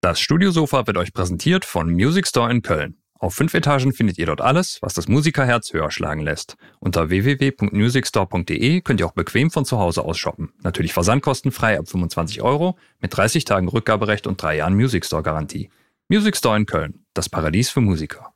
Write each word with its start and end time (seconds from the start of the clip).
Das 0.00 0.20
Studiosofa 0.20 0.86
wird 0.86 0.96
euch 0.96 1.12
präsentiert 1.12 1.64
von 1.64 1.90
Music 1.90 2.28
Store 2.28 2.48
in 2.52 2.62
Köln. 2.62 2.98
Auf 3.18 3.34
fünf 3.34 3.52
Etagen 3.54 3.92
findet 3.92 4.16
ihr 4.16 4.26
dort 4.26 4.40
alles, 4.40 4.78
was 4.80 4.94
das 4.94 5.08
Musikerherz 5.08 5.72
höher 5.72 5.90
schlagen 5.90 6.22
lässt. 6.22 6.56
Unter 6.78 7.10
www.musicstore.de 7.10 8.80
könnt 8.82 9.00
ihr 9.00 9.06
auch 9.06 9.12
bequem 9.12 9.50
von 9.50 9.64
zu 9.64 9.78
Hause 9.78 10.04
aus 10.04 10.16
shoppen. 10.16 10.52
Natürlich 10.62 10.92
versandkostenfrei 10.92 11.80
ab 11.80 11.88
25 11.88 12.42
Euro 12.42 12.78
mit 13.00 13.16
30 13.16 13.44
Tagen 13.44 13.66
Rückgaberecht 13.66 14.28
und 14.28 14.40
drei 14.40 14.58
Jahren 14.58 14.74
Music 14.74 15.04
Store 15.04 15.24
Garantie. 15.24 15.68
Music 16.08 16.36
Store 16.36 16.56
in 16.56 16.66
Köln, 16.66 17.04
das 17.12 17.28
Paradies 17.28 17.68
für 17.68 17.80
Musiker. 17.80 18.32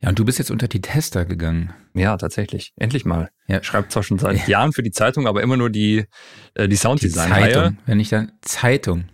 Ja, 0.00 0.10
und 0.10 0.18
du 0.18 0.24
bist 0.24 0.38
jetzt 0.38 0.52
unter 0.52 0.68
die 0.68 0.80
Tester 0.80 1.24
gegangen. 1.24 1.72
Ja, 1.92 2.16
tatsächlich. 2.16 2.72
Endlich 2.76 3.04
mal. 3.04 3.30
Ja. 3.48 3.64
Schreibt 3.64 3.90
zwar 3.90 4.04
schon 4.04 4.20
seit 4.20 4.36
ja. 4.36 4.46
Jahren 4.46 4.72
für 4.72 4.84
die 4.84 4.92
Zeitung, 4.92 5.26
aber 5.26 5.42
immer 5.42 5.56
nur 5.56 5.70
die, 5.70 6.04
äh, 6.54 6.68
die 6.68 6.76
Sounddesign-Reihe. 6.76 7.52
Zeitung, 7.52 7.78
wenn 7.86 7.98
ich 7.98 8.10
dann 8.10 8.30
Zeitung. 8.42 9.08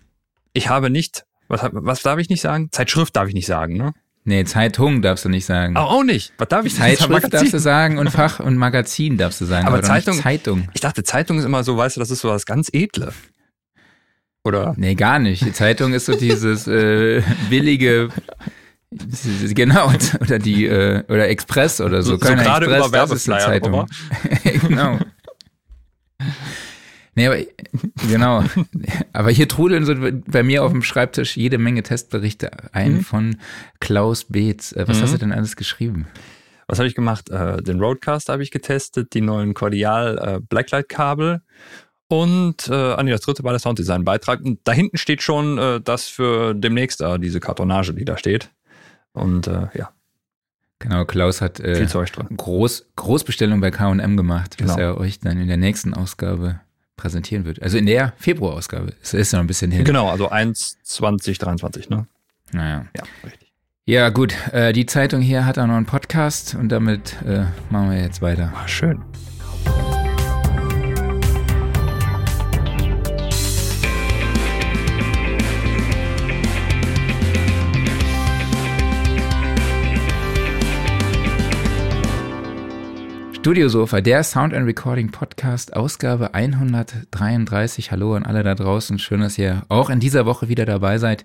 Ich 0.52 0.68
habe 0.68 0.90
nicht, 0.90 1.24
was, 1.48 1.60
was 1.72 2.02
darf 2.02 2.18
ich 2.18 2.28
nicht 2.28 2.40
sagen? 2.40 2.68
Zeitschrift 2.72 3.16
darf 3.16 3.28
ich 3.28 3.34
nicht 3.34 3.46
sagen, 3.46 3.76
ne? 3.76 3.92
Nee, 4.24 4.44
Zeitung 4.44 5.00
darfst 5.00 5.24
du 5.24 5.30
nicht 5.30 5.46
sagen. 5.46 5.74
Oh, 5.76 5.80
auch 5.80 6.04
nicht. 6.04 6.34
Was 6.36 6.48
darf 6.48 6.66
ich 6.66 6.74
Zeitschrift 6.74 7.32
darfst 7.32 7.54
du 7.54 7.58
sagen 7.58 7.98
und 7.98 8.10
Fach 8.10 8.38
und 8.38 8.56
Magazin 8.56 9.16
darfst 9.16 9.40
du 9.40 9.46
sagen. 9.46 9.66
Aber, 9.66 9.78
aber 9.78 9.86
Zeitung, 9.86 10.20
Zeitung. 10.20 10.68
Ich 10.74 10.82
dachte, 10.82 11.02
Zeitung 11.02 11.38
ist 11.38 11.46
immer 11.46 11.64
so, 11.64 11.76
weißt 11.76 11.96
du, 11.96 12.00
das 12.00 12.10
ist 12.10 12.20
so 12.20 12.28
was 12.28 12.44
ganz 12.44 12.68
Edle. 12.72 13.14
Oder? 14.44 14.74
Nee, 14.76 14.94
gar 14.94 15.18
nicht. 15.18 15.44
Die 15.44 15.52
Zeitung 15.52 15.94
ist 15.94 16.06
so 16.06 16.14
dieses 16.14 16.66
äh, 16.66 17.22
billige 17.48 18.10
Genau, 18.90 19.92
oder 20.20 20.40
die, 20.40 20.66
äh, 20.66 21.04
oder 21.08 21.28
Express 21.28 21.80
oder 21.80 22.02
so. 22.02 22.16
so, 22.16 22.26
so 22.26 22.34
gerade 22.34 22.66
Express, 22.66 22.86
über 22.88 22.92
Werbeflyer 22.92 23.38
Zeitung. 23.38 23.86
genau. 24.68 24.98
Nee, 27.20 27.26
aber 27.26 27.38
genau. 28.08 28.44
Aber 29.12 29.30
hier 29.30 29.46
trudeln 29.46 29.84
so 29.84 29.94
bei 30.26 30.42
mir 30.42 30.64
auf 30.64 30.72
dem 30.72 30.82
Schreibtisch 30.82 31.36
jede 31.36 31.58
Menge 31.58 31.82
Testberichte 31.82 32.50
ein 32.72 32.94
mhm. 32.94 33.00
von 33.02 33.36
Klaus 33.78 34.24
Beetz. 34.24 34.72
Äh, 34.72 34.88
was 34.88 34.96
mhm. 34.96 35.02
hast 35.02 35.12
du 35.12 35.18
denn 35.18 35.32
alles 35.32 35.56
geschrieben? 35.56 36.06
Was 36.66 36.78
habe 36.78 36.88
ich 36.88 36.94
gemacht? 36.94 37.28
Äh, 37.28 37.62
den 37.62 37.78
Roadcast 37.78 38.30
habe 38.30 38.42
ich 38.42 38.50
getestet, 38.50 39.12
die 39.12 39.20
neuen 39.20 39.52
Cordial 39.52 40.18
äh, 40.18 40.40
Blacklight-Kabel 40.40 41.42
und 42.08 42.68
äh, 42.68 42.72
ah 42.72 43.02
nee, 43.02 43.10
das 43.10 43.20
dritte 43.20 43.44
war 43.44 43.52
der 43.52 43.60
Sounddesign-Beitrag. 43.60 44.40
Und 44.40 44.60
da 44.64 44.72
hinten 44.72 44.96
steht 44.96 45.20
schon 45.20 45.58
äh, 45.58 45.80
das 45.82 46.08
für 46.08 46.54
demnächst 46.54 47.02
äh, 47.02 47.18
diese 47.18 47.38
Kartonage, 47.38 47.92
die 47.92 48.06
da 48.06 48.16
steht. 48.16 48.50
Und 49.12 49.46
äh, 49.46 49.68
ja. 49.74 49.90
Genau, 50.78 51.04
Klaus 51.04 51.42
hat 51.42 51.60
äh, 51.60 51.86
Groß, 52.34 52.86
Großbestellung 52.96 53.60
bei 53.60 53.70
KM 53.70 54.16
gemacht, 54.16 54.56
was 54.58 54.76
genau. 54.76 54.78
er 54.78 54.96
euch 54.96 55.20
dann 55.20 55.38
in 55.38 55.48
der 55.48 55.58
nächsten 55.58 55.92
Ausgabe 55.92 56.60
präsentieren 57.00 57.44
wird. 57.44 57.62
Also 57.62 57.78
in 57.78 57.86
der 57.86 58.12
Februarausgabe. 58.18 58.92
Es 59.02 59.14
ist 59.14 59.32
noch 59.32 59.40
ein 59.40 59.46
bisschen 59.46 59.70
hin. 59.70 59.84
Genau, 59.84 60.08
also 60.08 60.28
1, 60.28 60.78
2023, 60.82 61.88
ne? 61.90 62.06
Naja. 62.52 62.86
Ja, 62.96 63.02
richtig. 63.24 63.52
Ja, 63.86 64.10
gut. 64.10 64.34
Äh, 64.52 64.72
die 64.72 64.86
Zeitung 64.86 65.20
hier 65.20 65.46
hat 65.46 65.58
auch 65.58 65.66
noch 65.66 65.74
einen 65.74 65.86
Podcast 65.86 66.54
und 66.54 66.68
damit 66.68 67.16
äh, 67.26 67.44
machen 67.70 67.90
wir 67.90 68.00
jetzt 68.00 68.22
weiter. 68.22 68.52
Ah, 68.54 68.68
schön. 68.68 69.02
Studiosofa, 83.40 84.02
der 84.02 84.22
Sound 84.22 84.52
and 84.52 84.66
Recording 84.66 85.10
Podcast, 85.10 85.74
Ausgabe 85.74 86.34
133. 86.34 87.90
Hallo 87.90 88.14
an 88.14 88.24
alle 88.24 88.42
da 88.42 88.54
draußen. 88.54 88.98
Schön, 88.98 89.22
dass 89.22 89.38
ihr 89.38 89.62
auch 89.70 89.88
in 89.88 89.98
dieser 89.98 90.26
Woche 90.26 90.48
wieder 90.50 90.66
dabei 90.66 90.98
seid. 90.98 91.24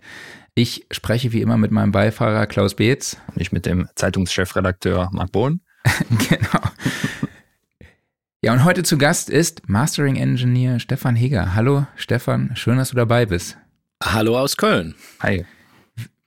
Ich 0.54 0.86
spreche 0.92 1.34
wie 1.34 1.42
immer 1.42 1.58
mit 1.58 1.72
meinem 1.72 1.92
Beifahrer 1.92 2.48
Klaus 2.48 2.76
Beetz. 2.76 3.18
Und 3.28 3.42
ich 3.42 3.52
mit 3.52 3.66
dem 3.66 3.90
Zeitungschefredakteur 3.96 5.10
Marc 5.12 5.34
Bohn. 5.34 5.60
genau. 6.10 6.64
Ja, 8.42 8.54
und 8.54 8.64
heute 8.64 8.84
zu 8.84 8.98
Gast 8.98 9.30
ist 9.30 9.68
Mastering 9.68 10.16
Engineer 10.16 10.80
Stefan 10.80 11.18
Heger. 11.18 11.54
Hallo 11.54 11.86
Stefan, 11.98 12.56
schön, 12.56 12.78
dass 12.78 12.92
du 12.92 12.96
dabei 12.96 13.26
bist. 13.26 13.58
Hallo 14.02 14.40
aus 14.40 14.56
Köln. 14.56 14.96
Hi. 15.20 15.46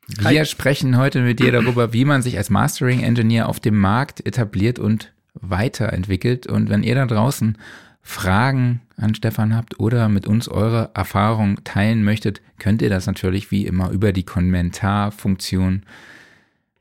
Wir 0.07 0.41
Hi. 0.41 0.45
sprechen 0.45 0.99
heute 0.99 1.23
mit 1.23 1.41
dir 1.41 1.51
darüber, 1.51 1.95
wie 1.95 2.05
man 2.05 2.21
sich 2.21 2.37
als 2.37 2.51
Mastering 2.51 3.03
Engineer 3.03 3.49
auf 3.49 3.59
dem 3.59 3.79
Markt 3.79 4.27
etabliert 4.27 4.79
und 4.79 5.15
weiterentwickelt. 5.41 6.47
Und 6.47 6.69
wenn 6.69 6.83
ihr 6.83 6.95
da 6.95 7.07
draußen 7.07 7.57
Fragen 8.03 8.81
an 8.97 9.15
Stefan 9.15 9.55
habt 9.55 9.79
oder 9.79 10.09
mit 10.09 10.27
uns 10.27 10.49
eure 10.49 10.91
Erfahrung 10.95 11.63
teilen 11.65 12.03
möchtet, 12.03 12.41
könnt 12.59 12.81
ihr 12.83 12.89
das 12.89 13.07
natürlich 13.07 13.51
wie 13.51 13.67
immer 13.67 13.91
über 13.91 14.13
die 14.13 14.25
Kommentarfunktion 14.25 15.83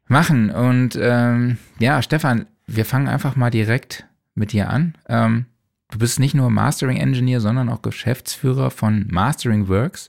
machen. 0.07 0.49
Und 0.49 0.97
ähm, 0.99 1.57
ja, 1.79 2.01
Stefan, 2.01 2.45
wir 2.65 2.85
fangen 2.85 3.07
einfach 3.07 3.35
mal 3.35 3.49
direkt 3.49 4.05
mit 4.35 4.53
dir 4.53 4.69
an. 4.69 4.95
Ähm, 5.09 5.45
du 5.91 5.97
bist 5.99 6.19
nicht 6.19 6.33
nur 6.33 6.49
Mastering 6.49 6.97
Engineer, 6.97 7.41
sondern 7.41 7.69
auch 7.69 7.81
Geschäftsführer 7.81 8.71
von 8.71 9.05
Mastering 9.09 9.67
Works, 9.67 10.07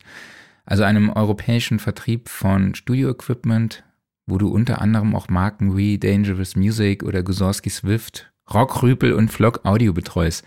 also 0.66 0.84
einem 0.84 1.10
europäischen 1.10 1.78
Vertrieb 1.78 2.28
von 2.28 2.74
Studio 2.74 3.10
Equipment, 3.10 3.82
wo 4.26 4.38
du 4.38 4.48
unter 4.48 4.80
anderem 4.80 5.16
auch 5.16 5.28
Marken 5.28 5.76
wie 5.76 5.98
Dangerous 5.98 6.56
Music 6.56 7.02
oder 7.02 7.22
Guzorski 7.22 7.70
Swift 7.70 8.30
Rockrüpel 8.52 9.12
und 9.12 9.30
Flock 9.30 9.64
Audio 9.64 9.92
betreust. 9.92 10.44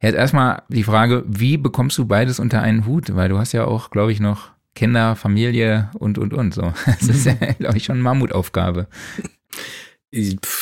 Jetzt 0.00 0.14
erstmal 0.14 0.62
die 0.68 0.84
Frage, 0.84 1.24
wie 1.26 1.56
bekommst 1.56 1.98
du 1.98 2.06
beides 2.06 2.38
unter 2.38 2.62
einen 2.62 2.86
Hut? 2.86 3.14
Weil 3.14 3.28
du 3.28 3.38
hast 3.38 3.52
ja 3.52 3.64
auch, 3.64 3.90
glaube 3.90 4.12
ich, 4.12 4.20
noch 4.20 4.50
Kinder, 4.74 5.16
Familie 5.16 5.90
und, 5.98 6.18
und, 6.18 6.32
und 6.32 6.54
so. 6.54 6.72
Das 6.86 7.08
ist 7.08 7.26
ja, 7.26 7.34
glaube 7.34 7.76
ich, 7.76 7.84
schon 7.84 7.96
eine 7.96 8.04
Mammutaufgabe. 8.04 8.86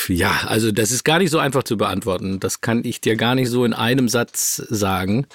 Ja, 0.09 0.41
also 0.47 0.73
das 0.73 0.91
ist 0.91 1.05
gar 1.05 1.19
nicht 1.19 1.31
so 1.31 1.39
einfach 1.39 1.63
zu 1.63 1.77
beantworten. 1.77 2.41
Das 2.41 2.63
kann 2.63 2.85
ich 2.85 3.01
dir 3.01 3.17
gar 3.17 3.35
nicht 3.35 3.49
so 3.49 3.65
in 3.65 3.75
einem 3.75 4.09
Satz 4.09 4.57
sagen. 4.57 5.27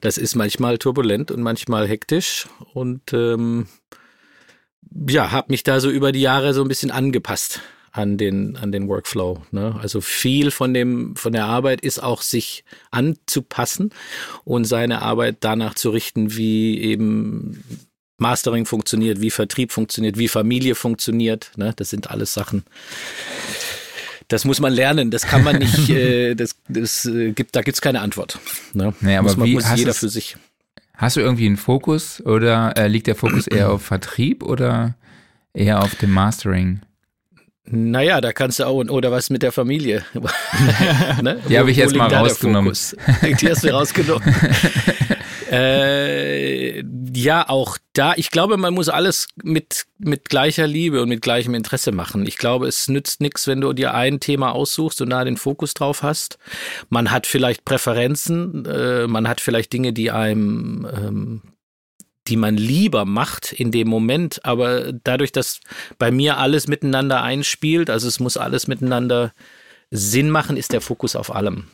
Das 0.00 0.18
ist 0.18 0.36
manchmal 0.36 0.78
turbulent 0.78 1.30
und 1.30 1.42
manchmal 1.42 1.88
hektisch 1.88 2.46
und 2.74 3.12
ähm, 3.12 3.66
ja, 5.08 5.32
habe 5.32 5.50
mich 5.50 5.64
da 5.64 5.80
so 5.80 5.90
über 5.90 6.12
die 6.12 6.20
Jahre 6.20 6.54
so 6.54 6.62
ein 6.62 6.68
bisschen 6.68 6.90
angepasst 6.90 7.60
an 7.92 8.16
den, 8.16 8.56
an 8.56 8.72
den 8.72 8.88
Workflow. 8.88 9.42
Ne? 9.50 9.76
Also 9.80 10.00
viel 10.00 10.50
von 10.50 10.74
dem, 10.74 11.16
von 11.16 11.32
der 11.32 11.44
Arbeit 11.44 11.80
ist 11.80 12.02
auch 12.02 12.22
sich 12.22 12.64
anzupassen 12.90 13.90
und 14.44 14.64
seine 14.64 15.02
Arbeit 15.02 15.38
danach 15.40 15.74
zu 15.74 15.90
richten, 15.90 16.36
wie 16.36 16.80
eben 16.80 17.64
Mastering 18.18 18.66
funktioniert, 18.66 19.20
wie 19.20 19.30
Vertrieb 19.30 19.72
funktioniert, 19.72 20.18
wie 20.18 20.28
Familie 20.28 20.74
funktioniert. 20.74 21.52
Ne? 21.56 21.72
Das 21.76 21.90
sind 21.90 22.10
alles 22.10 22.34
Sachen. 22.34 22.64
Das 24.26 24.44
muss 24.44 24.60
man 24.60 24.72
lernen, 24.72 25.10
das 25.10 25.22
kann 25.22 25.42
man 25.42 25.58
nicht, 25.58 25.88
äh, 25.88 26.34
das, 26.34 26.56
das 26.68 27.06
äh, 27.06 27.32
gibt, 27.32 27.56
da 27.56 27.62
gibt's 27.62 27.80
keine 27.80 28.00
Antwort. 28.00 28.38
Ne? 28.74 28.92
Aber 29.02 29.22
muss 29.22 29.36
man, 29.36 29.48
wie 29.48 29.54
muss 29.54 29.64
jeder 29.74 29.94
für 29.94 30.08
sich. 30.08 30.36
Hast 30.94 31.16
du 31.16 31.20
irgendwie 31.20 31.46
einen 31.46 31.56
Fokus 31.56 32.20
oder 32.20 32.76
äh, 32.76 32.88
liegt 32.88 33.06
der 33.06 33.14
Fokus 33.14 33.46
eher 33.46 33.70
auf 33.70 33.82
Vertrieb 33.82 34.42
oder 34.42 34.96
eher 35.54 35.80
auf 35.80 35.94
dem 35.94 36.10
Mastering? 36.10 36.80
Naja, 37.70 38.20
da 38.20 38.32
kannst 38.32 38.58
du 38.58 38.64
auch, 38.64 38.76
oder 38.76 39.10
was 39.10 39.30
mit 39.30 39.42
der 39.42 39.52
Familie. 39.52 40.04
ne? 41.22 41.40
Die 41.48 41.58
habe 41.58 41.70
ich 41.70 41.76
jetzt 41.76 41.94
mal 41.94 42.12
rausgenommen. 42.12 42.72
Die 43.22 43.50
hast 43.50 43.64
du 43.64 43.72
rausgenommen. 43.72 44.22
äh, 45.50 46.82
ja, 47.14 47.48
auch 47.48 47.78
da, 47.92 48.14
ich 48.16 48.30
glaube, 48.30 48.56
man 48.56 48.74
muss 48.74 48.88
alles 48.88 49.28
mit, 49.42 49.86
mit 49.98 50.28
gleicher 50.28 50.66
Liebe 50.66 51.02
und 51.02 51.08
mit 51.08 51.20
gleichem 51.20 51.54
Interesse 51.54 51.92
machen. 51.92 52.26
Ich 52.26 52.38
glaube, 52.38 52.68
es 52.68 52.88
nützt 52.88 53.20
nichts, 53.20 53.46
wenn 53.46 53.60
du 53.60 53.72
dir 53.72 53.94
ein 53.94 54.20
Thema 54.20 54.52
aussuchst 54.52 55.02
und 55.02 55.10
da 55.10 55.24
den 55.24 55.36
Fokus 55.36 55.74
drauf 55.74 56.02
hast. 56.02 56.38
Man 56.88 57.10
hat 57.10 57.26
vielleicht 57.26 57.64
Präferenzen, 57.64 58.64
äh, 58.66 59.06
man 59.06 59.28
hat 59.28 59.40
vielleicht 59.40 59.72
Dinge, 59.72 59.92
die 59.92 60.10
einem 60.10 60.86
ähm, 60.94 61.42
die 62.28 62.36
man 62.36 62.56
lieber 62.56 63.04
macht 63.04 63.52
in 63.52 63.70
dem 63.70 63.88
Moment, 63.88 64.44
aber 64.44 64.92
dadurch, 64.92 65.32
dass 65.32 65.60
bei 65.98 66.10
mir 66.10 66.38
alles 66.38 66.68
miteinander 66.68 67.22
einspielt, 67.22 67.90
also 67.90 68.08
es 68.08 68.20
muss 68.20 68.36
alles 68.36 68.66
miteinander 68.66 69.32
Sinn 69.90 70.30
machen, 70.30 70.56
ist 70.56 70.72
der 70.72 70.80
Fokus 70.80 71.16
auf 71.16 71.34
allem. 71.34 71.64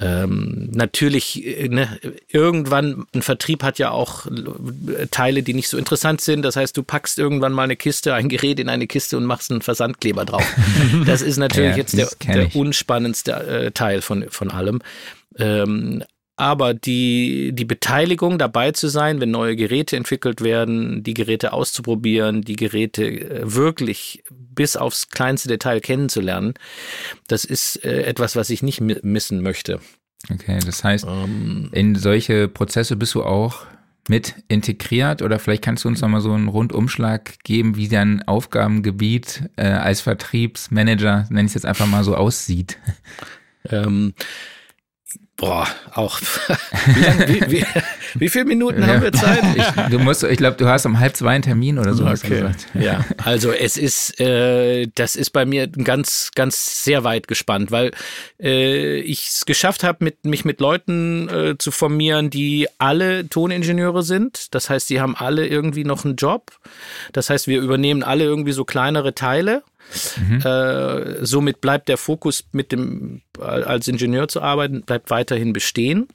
Ähm, 0.00 0.68
natürlich, 0.72 1.44
äh, 1.44 1.68
ne, 1.68 1.98
irgendwann, 2.28 3.06
ein 3.12 3.22
Vertrieb 3.22 3.64
hat 3.64 3.80
ja 3.80 3.90
auch 3.90 4.26
äh, 4.26 5.06
Teile, 5.10 5.42
die 5.42 5.54
nicht 5.54 5.68
so 5.68 5.76
interessant 5.76 6.20
sind. 6.20 6.42
Das 6.42 6.54
heißt, 6.54 6.76
du 6.76 6.84
packst 6.84 7.18
irgendwann 7.18 7.52
mal 7.52 7.64
eine 7.64 7.74
Kiste, 7.74 8.14
ein 8.14 8.28
Gerät 8.28 8.60
in 8.60 8.68
eine 8.68 8.86
Kiste 8.86 9.16
und 9.16 9.24
machst 9.24 9.50
einen 9.50 9.62
Versandkleber 9.62 10.24
drauf. 10.24 10.44
Das 11.04 11.22
ist 11.22 11.38
natürlich 11.38 11.70
ja, 11.70 11.76
jetzt 11.76 11.96
der, 11.96 12.08
der 12.32 12.54
unspannendste 12.54 13.32
äh, 13.32 13.70
Teil 13.72 14.00
von, 14.02 14.26
von 14.28 14.50
allem. 14.50 14.80
Ähm, 15.36 16.04
aber 16.38 16.72
die, 16.72 17.50
die 17.52 17.64
Beteiligung 17.64 18.38
dabei 18.38 18.70
zu 18.70 18.86
sein, 18.88 19.20
wenn 19.20 19.32
neue 19.32 19.56
Geräte 19.56 19.96
entwickelt 19.96 20.40
werden, 20.40 21.02
die 21.02 21.14
Geräte 21.14 21.52
auszuprobieren, 21.52 22.42
die 22.42 22.54
Geräte 22.54 23.04
äh, 23.04 23.54
wirklich 23.54 24.22
bis 24.30 24.76
aufs 24.76 25.08
kleinste 25.08 25.48
Detail 25.48 25.80
kennenzulernen, 25.80 26.54
das 27.26 27.44
ist 27.44 27.84
äh, 27.84 28.02
etwas, 28.02 28.36
was 28.36 28.50
ich 28.50 28.62
nicht 28.62 28.80
missen 28.80 29.42
möchte. 29.42 29.80
Okay, 30.32 30.58
das 30.64 30.84
heißt, 30.84 31.06
ähm, 31.08 31.70
in 31.72 31.96
solche 31.96 32.46
Prozesse 32.46 32.94
bist 32.94 33.14
du 33.14 33.24
auch 33.24 33.66
mit 34.08 34.36
integriert 34.46 35.22
oder 35.22 35.40
vielleicht 35.40 35.64
kannst 35.64 35.84
du 35.84 35.88
uns 35.88 36.00
nochmal 36.00 36.20
so 36.20 36.32
einen 36.32 36.48
Rundumschlag 36.48 37.42
geben, 37.42 37.76
wie 37.76 37.88
dein 37.88 38.26
Aufgabengebiet 38.26 39.50
äh, 39.56 39.66
als 39.66 40.02
Vertriebsmanager, 40.02 41.26
nenne 41.30 41.42
ich 41.42 41.48
es 41.48 41.54
jetzt 41.54 41.66
einfach 41.66 41.86
mal 41.86 42.04
so, 42.04 42.14
aussieht. 42.14 42.78
Ähm, 43.70 44.14
Boah, 45.38 45.68
auch. 45.92 46.20
wie, 46.20 47.00
lang, 47.00 47.28
wie, 47.28 47.50
wie, 47.52 47.64
wie 48.14 48.28
viele 48.28 48.44
Minuten 48.44 48.84
haben 48.84 49.02
wir 49.02 49.12
Zeit? 49.12 49.44
Ich, 49.54 49.64
du 49.88 50.00
musst, 50.00 50.24
ich 50.24 50.36
glaube, 50.36 50.56
du 50.56 50.66
hast 50.66 50.84
um 50.84 50.98
halb 50.98 51.14
zwei 51.14 51.30
einen 51.30 51.44
Termin 51.44 51.78
oder 51.78 51.94
so. 51.94 52.04
Okay. 52.04 52.50
Ja, 52.74 53.04
also 53.24 53.52
es 53.52 53.76
ist, 53.76 54.20
äh, 54.20 54.88
das 54.96 55.14
ist 55.14 55.30
bei 55.30 55.46
mir 55.46 55.68
ganz, 55.68 56.32
ganz 56.34 56.82
sehr 56.82 57.04
weit 57.04 57.28
gespannt, 57.28 57.70
weil 57.70 57.92
äh, 58.42 58.98
ich 58.98 59.28
es 59.28 59.46
geschafft 59.46 59.84
habe, 59.84 60.04
mit, 60.04 60.24
mich 60.24 60.44
mit 60.44 60.60
Leuten 60.60 61.28
äh, 61.28 61.56
zu 61.56 61.70
formieren, 61.70 62.30
die 62.30 62.66
alle 62.78 63.28
Toningenieure 63.28 64.02
sind. 64.02 64.52
Das 64.56 64.68
heißt, 64.68 64.90
die 64.90 65.00
haben 65.00 65.14
alle 65.14 65.46
irgendwie 65.46 65.84
noch 65.84 66.04
einen 66.04 66.16
Job. 66.16 66.50
Das 67.12 67.30
heißt, 67.30 67.46
wir 67.46 67.60
übernehmen 67.60 68.02
alle 68.02 68.24
irgendwie 68.24 68.52
so 68.52 68.64
kleinere 68.64 69.14
Teile. 69.14 69.62
Mhm. 70.16 70.40
Äh, 70.40 71.24
somit 71.24 71.60
bleibt 71.60 71.88
der 71.88 71.96
Fokus 71.96 72.44
mit 72.52 72.72
dem 72.72 73.22
als 73.40 73.88
Ingenieur 73.88 74.28
zu 74.28 74.42
arbeiten 74.42 74.82
bleibt 74.82 75.10
weiterhin 75.10 75.52
bestehen. 75.52 76.08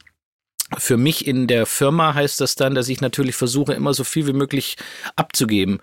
Für 0.77 0.97
mich 0.97 1.27
in 1.27 1.47
der 1.47 1.65
Firma 1.65 2.13
heißt 2.13 2.41
das 2.41 2.55
dann, 2.55 2.73
dass 2.73 2.89
ich 2.89 3.01
natürlich 3.01 3.35
versuche, 3.35 3.73
immer 3.73 3.93
so 3.93 4.03
viel 4.03 4.27
wie 4.27 4.33
möglich 4.33 4.77
abzugeben. 5.15 5.79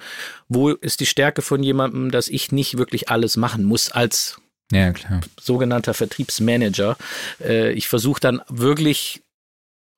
Wo 0.48 0.70
ist 0.70 1.00
die 1.00 1.06
Stärke 1.06 1.42
von 1.42 1.62
jemandem, 1.62 2.10
dass 2.10 2.28
ich 2.28 2.50
nicht 2.50 2.78
wirklich 2.78 3.08
alles 3.08 3.36
machen 3.36 3.64
muss 3.64 3.90
als 3.90 4.38
ja, 4.72 4.92
sogenannter 5.40 5.94
Vertriebsmanager? 5.94 6.96
Äh, 7.40 7.72
ich 7.72 7.88
versuche 7.88 8.20
dann 8.20 8.42
wirklich 8.48 9.22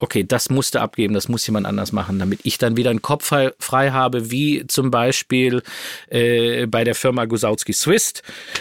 okay, 0.02 0.24
das 0.24 0.50
musste 0.50 0.80
abgeben, 0.80 1.14
das 1.14 1.28
muss 1.28 1.46
jemand 1.46 1.64
anders 1.64 1.92
machen, 1.92 2.18
damit 2.18 2.40
ich 2.42 2.58
dann 2.58 2.76
wieder 2.76 2.90
einen 2.90 3.02
Kopf 3.02 3.32
frei 3.60 3.90
habe, 3.92 4.32
wie 4.32 4.66
zum 4.66 4.90
Beispiel 4.90 5.62
äh, 6.08 6.66
bei 6.66 6.82
der 6.82 6.96
Firma 6.96 7.24
Gusautsky 7.26 7.72
Swiss, 7.72 8.14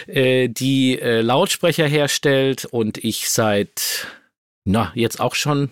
äh, 0.06 0.50
die 0.50 1.00
äh, 1.00 1.22
Lautsprecher 1.22 1.88
herstellt 1.88 2.66
und 2.66 3.00
ich 3.00 3.32
seit, 3.32 4.08
na, 4.66 4.92
jetzt 4.94 5.20
auch 5.20 5.34
schon 5.34 5.72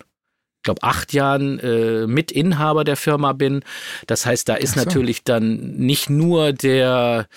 ich 0.57 0.63
glaube, 0.63 0.83
acht 0.83 1.13
Jahren 1.13 1.57
äh, 1.59 2.05
Mitinhaber 2.05 2.83
der 2.83 2.97
Firma 2.97 3.31
bin. 3.31 3.63
Das 4.07 4.25
heißt, 4.25 4.49
da 4.49 4.55
ist 4.55 4.73
so. 4.73 4.81
natürlich 4.81 5.23
dann 5.23 5.55
nicht 5.77 6.09
nur 6.09 6.51
der 6.51 7.27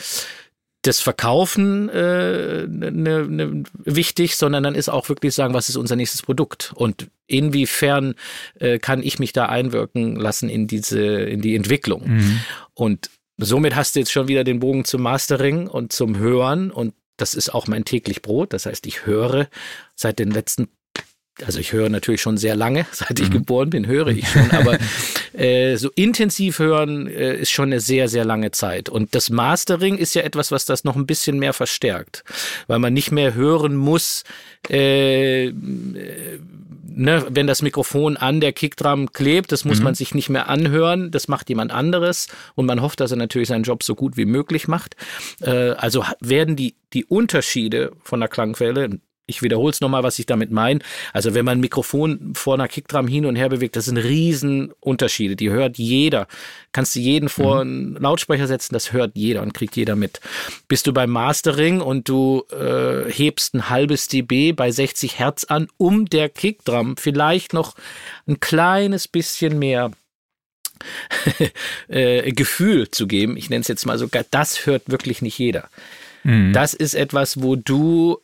das 0.82 1.00
Verkaufen 1.00 1.88
äh, 1.88 2.66
ne, 2.66 2.90
ne, 2.90 3.62
wichtig, 3.84 4.36
sondern 4.36 4.64
dann 4.64 4.74
ist 4.74 4.88
auch 4.88 5.08
wirklich 5.08 5.32
sagen, 5.34 5.54
was 5.54 5.68
ist 5.68 5.76
unser 5.76 5.96
nächstes 5.96 6.22
Produkt 6.22 6.72
und 6.74 7.08
inwiefern 7.28 8.14
äh, 8.58 8.78
kann 8.78 9.02
ich 9.02 9.18
mich 9.20 9.32
da 9.32 9.46
einwirken 9.46 10.16
lassen 10.16 10.48
in 10.48 10.66
diese 10.66 11.00
in 11.00 11.40
die 11.40 11.54
Entwicklung. 11.54 12.08
Mhm. 12.08 12.40
Und 12.74 13.10
somit 13.38 13.76
hast 13.76 13.94
du 13.94 14.00
jetzt 14.00 14.12
schon 14.12 14.28
wieder 14.28 14.42
den 14.42 14.58
Bogen 14.58 14.84
zum 14.84 15.02
Mastering 15.02 15.68
und 15.68 15.92
zum 15.92 16.18
Hören 16.18 16.70
und 16.70 16.94
das 17.16 17.34
ist 17.34 17.54
auch 17.54 17.68
mein 17.68 17.84
täglich 17.84 18.20
Brot. 18.20 18.52
Das 18.52 18.66
heißt, 18.66 18.86
ich 18.86 19.06
höre 19.06 19.48
seit 19.94 20.18
den 20.18 20.30
letzten 20.30 20.68
also 21.46 21.58
ich 21.58 21.72
höre 21.72 21.88
natürlich 21.88 22.20
schon 22.22 22.36
sehr 22.36 22.56
lange, 22.56 22.86
seit 22.92 23.18
ich 23.20 23.28
mhm. 23.28 23.32
geboren 23.32 23.70
bin, 23.70 23.86
höre 23.86 24.08
ich 24.08 24.28
schon, 24.28 24.50
aber 24.52 24.78
äh, 25.32 25.76
so 25.76 25.90
intensiv 25.94 26.58
hören 26.58 27.06
äh, 27.06 27.36
ist 27.36 27.50
schon 27.50 27.70
eine 27.70 27.80
sehr, 27.80 28.08
sehr 28.08 28.24
lange 28.24 28.50
Zeit. 28.50 28.88
Und 28.88 29.14
das 29.14 29.30
Mastering 29.30 29.98
ist 29.98 30.14
ja 30.14 30.22
etwas, 30.22 30.50
was 30.50 30.66
das 30.66 30.84
noch 30.84 30.96
ein 30.96 31.06
bisschen 31.06 31.38
mehr 31.38 31.52
verstärkt, 31.52 32.24
weil 32.66 32.78
man 32.78 32.92
nicht 32.92 33.12
mehr 33.12 33.34
hören 33.34 33.76
muss, 33.76 34.24
äh, 34.70 35.46
äh 35.46 35.52
ne, 36.94 37.26
wenn 37.28 37.46
das 37.46 37.62
Mikrofon 37.62 38.16
an 38.16 38.40
der 38.40 38.52
Kickdrum 38.52 39.12
klebt, 39.12 39.52
das 39.52 39.64
muss 39.64 39.78
mhm. 39.78 39.84
man 39.84 39.94
sich 39.94 40.14
nicht 40.14 40.28
mehr 40.28 40.48
anhören, 40.48 41.10
das 41.10 41.28
macht 41.28 41.48
jemand 41.48 41.72
anderes 41.72 42.28
und 42.54 42.66
man 42.66 42.82
hofft, 42.82 43.00
dass 43.00 43.10
er 43.10 43.16
natürlich 43.16 43.48
seinen 43.48 43.64
Job 43.64 43.82
so 43.82 43.94
gut 43.94 44.16
wie 44.16 44.24
möglich 44.24 44.68
macht. 44.68 44.96
Äh, 45.40 45.70
also 45.70 46.04
werden 46.20 46.56
die, 46.56 46.74
die 46.92 47.04
Unterschiede 47.04 47.92
von 48.02 48.20
der 48.20 48.28
Klangquelle 48.28 49.00
ich 49.32 49.42
wiederhole 49.42 49.72
es 49.72 49.80
nochmal, 49.80 50.02
was 50.02 50.18
ich 50.18 50.26
damit 50.26 50.50
meine. 50.50 50.80
Also 51.12 51.34
wenn 51.34 51.44
man 51.44 51.58
ein 51.58 51.60
Mikrofon 51.60 52.32
vor 52.34 52.54
einer 52.54 52.68
Kickdrum 52.68 53.08
hin 53.08 53.26
und 53.26 53.36
her 53.36 53.48
bewegt, 53.48 53.76
das 53.76 53.86
sind 53.86 53.96
Riesenunterschiede. 53.96 55.36
Die 55.36 55.50
hört 55.50 55.78
jeder. 55.78 56.28
Kannst 56.72 56.94
du 56.94 57.00
jeden 57.00 57.28
vor 57.28 57.64
mhm. 57.64 57.70
einen 57.70 57.96
Lautsprecher 57.96 58.46
setzen, 58.46 58.74
das 58.74 58.92
hört 58.92 59.12
jeder 59.14 59.42
und 59.42 59.54
kriegt 59.54 59.76
jeder 59.76 59.96
mit. 59.96 60.20
Bist 60.68 60.86
du 60.86 60.92
beim 60.92 61.10
Mastering 61.10 61.80
und 61.80 62.08
du 62.08 62.44
äh, 62.50 63.10
hebst 63.10 63.54
ein 63.54 63.70
halbes 63.70 64.08
dB 64.08 64.52
bei 64.52 64.70
60 64.70 65.18
Hertz 65.18 65.44
an, 65.44 65.68
um 65.78 66.06
der 66.06 66.28
Kickdrum 66.28 66.96
vielleicht 66.96 67.52
noch 67.54 67.74
ein 68.26 68.40
kleines 68.40 69.08
bisschen 69.08 69.58
mehr 69.58 69.90
äh, 71.88 72.32
Gefühl 72.32 72.90
zu 72.90 73.06
geben. 73.06 73.36
Ich 73.36 73.50
nenne 73.50 73.62
es 73.62 73.68
jetzt 73.68 73.86
mal 73.86 73.98
so, 73.98 74.08
das 74.30 74.66
hört 74.66 74.82
wirklich 74.86 75.22
nicht 75.22 75.38
jeder. 75.38 75.68
Mhm. 76.24 76.52
Das 76.52 76.74
ist 76.74 76.94
etwas, 76.94 77.42
wo 77.42 77.56
du 77.56 78.18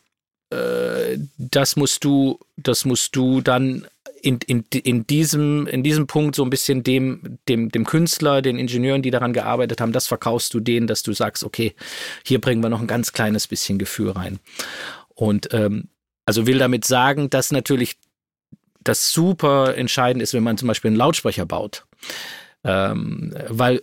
äh, 0.51 1.19
das 1.37 1.77
musst 1.77 2.05
du, 2.05 2.39
das 2.57 2.85
musst 2.85 3.15
du 3.17 3.41
dann 3.41 3.87
in, 4.23 4.39
in, 4.47 4.65
in, 4.73 5.07
diesem, 5.07 5.67
in 5.67 5.83
diesem 5.83 6.07
Punkt 6.07 6.35
so 6.35 6.43
ein 6.43 6.51
bisschen 6.51 6.83
dem, 6.83 7.39
dem, 7.49 7.71
dem 7.71 7.85
Künstler, 7.85 8.43
den 8.43 8.59
Ingenieuren, 8.59 9.03
die 9.03 9.11
daran 9.11 9.33
gearbeitet 9.33 9.81
haben, 9.81 9.93
das 9.93 10.07
verkaufst 10.07 10.53
du 10.55 10.61
denen, 10.61 10.87
dass 10.87 11.03
du 11.03 11.13
sagst, 11.13 11.45
okay, 11.45 11.75
hier 12.25 12.41
bringen 12.41 12.63
wir 12.63 12.71
noch 12.71 12.81
ein 12.81 12.87
ganz 12.87 13.13
kleines 13.13 13.47
bisschen 13.47 13.79
Gefühl 13.79 14.11
rein. 14.11 14.41
Und 15.15 15.53
ähm, 15.53 15.89
also 16.27 16.47
will 16.47 16.59
damit 16.59 16.85
sagen, 16.85 17.31
dass 17.31 17.53
natürlich 17.53 17.97
das 18.83 19.13
super 19.13 19.77
entscheidend 19.77 20.23
ist, 20.23 20.35
wenn 20.35 20.43
man 20.43 20.59
zum 20.59 20.69
Beispiel 20.69 20.89
einen 20.89 20.97
Lautsprecher 20.97 21.47
baut. 21.47 21.85
Ähm, 22.65 23.35
weil 23.49 23.83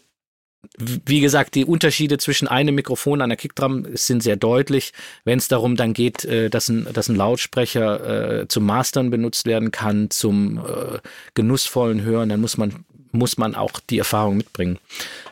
wie 0.78 1.22
gesagt, 1.22 1.56
die 1.56 1.66
Unterschiede 1.66 2.18
zwischen 2.18 2.48
einem 2.48 2.76
Mikrofon 2.76 3.14
und 3.14 3.22
einer 3.22 3.36
Kickdrum 3.36 3.86
sind 3.94 4.24
sehr 4.24 4.36
deutlich. 4.36 4.94
Wenn 5.24 5.38
es 5.38 5.48
darum 5.48 5.76
dann 5.76 5.94
geht, 5.94 6.26
äh, 6.26 6.50
dass, 6.50 6.70
ein, 6.70 6.88
dass 6.94 7.10
ein 7.10 7.16
Lautsprecher 7.16 8.42
äh, 8.42 8.48
zum 8.48 8.66
Mastern 8.66 9.10
benutzt 9.10 9.46
werden 9.46 9.72
kann, 9.72 10.10
zum 10.10 10.58
äh, 10.58 11.00
genussvollen 11.34 12.02
Hören, 12.02 12.30
dann 12.30 12.42
muss 12.42 12.58
man, 12.58 12.86
muss 13.12 13.38
man 13.38 13.56
auch 13.56 13.80
die 13.90 13.98
Erfahrung 13.98 14.38
mitbringen, 14.38 14.78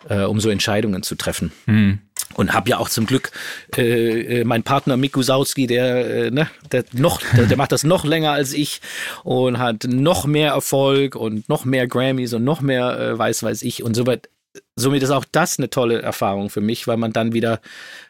äh, 0.09 0.23
um 0.23 0.39
so 0.39 0.49
Entscheidungen 0.49 1.03
zu 1.03 1.15
treffen. 1.15 1.51
Mhm. 1.65 1.99
Und 2.35 2.53
habe 2.53 2.69
ja 2.69 2.79
auch 2.79 2.89
zum 2.89 3.05
Glück 3.05 3.31
äh, 3.77 4.39
äh 4.39 4.43
mein 4.43 4.63
Partner 4.63 4.97
Mick 4.97 5.13
Gusauski, 5.13 5.67
der, 5.67 6.25
äh, 6.25 6.31
ne, 6.31 6.49
der 6.71 6.83
noch, 6.93 7.21
der, 7.35 7.45
der, 7.45 7.57
macht 7.57 7.71
das 7.71 7.83
noch 7.83 8.05
länger 8.05 8.31
als 8.31 8.53
ich 8.53 8.81
und 9.23 9.59
hat 9.59 9.83
noch 9.83 10.25
mehr 10.25 10.51
Erfolg 10.51 11.15
und 11.15 11.47
noch 11.47 11.65
mehr 11.65 11.85
Grammys 11.87 12.33
und 12.33 12.43
noch 12.43 12.61
mehr 12.61 12.99
äh, 12.99 13.17
weiß 13.19 13.43
weiß 13.43 13.61
ich 13.61 13.83
und 13.83 13.95
so 13.95 14.07
weit 14.07 14.29
somit 14.75 15.03
ist 15.03 15.11
auch 15.11 15.25
das 15.31 15.59
eine 15.59 15.69
tolle 15.69 16.01
Erfahrung 16.01 16.49
für 16.49 16.61
mich, 16.61 16.87
weil 16.87 16.97
man 16.97 17.13
dann 17.13 17.33
wieder, 17.33 17.61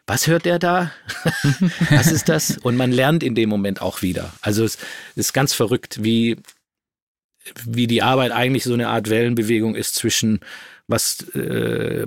was 0.06 0.26
hört 0.26 0.44
der 0.44 0.58
da? 0.58 0.92
was 1.90 2.10
ist 2.10 2.28
das? 2.28 2.58
Und 2.58 2.76
man 2.76 2.92
lernt 2.92 3.22
in 3.22 3.34
dem 3.34 3.48
Moment 3.48 3.82
auch 3.82 4.02
wieder. 4.02 4.32
Also 4.40 4.64
es 4.64 4.78
ist 5.14 5.32
ganz 5.32 5.52
verrückt, 5.52 6.02
wie, 6.02 6.36
wie 7.64 7.86
die 7.86 8.02
Arbeit 8.02 8.32
eigentlich 8.32 8.64
so 8.64 8.74
eine 8.74 8.88
Art 8.88 9.10
Wellenbewegung 9.10 9.74
ist 9.74 9.94
zwischen 9.94 10.40
was 10.86 11.28
äh, 11.30 12.06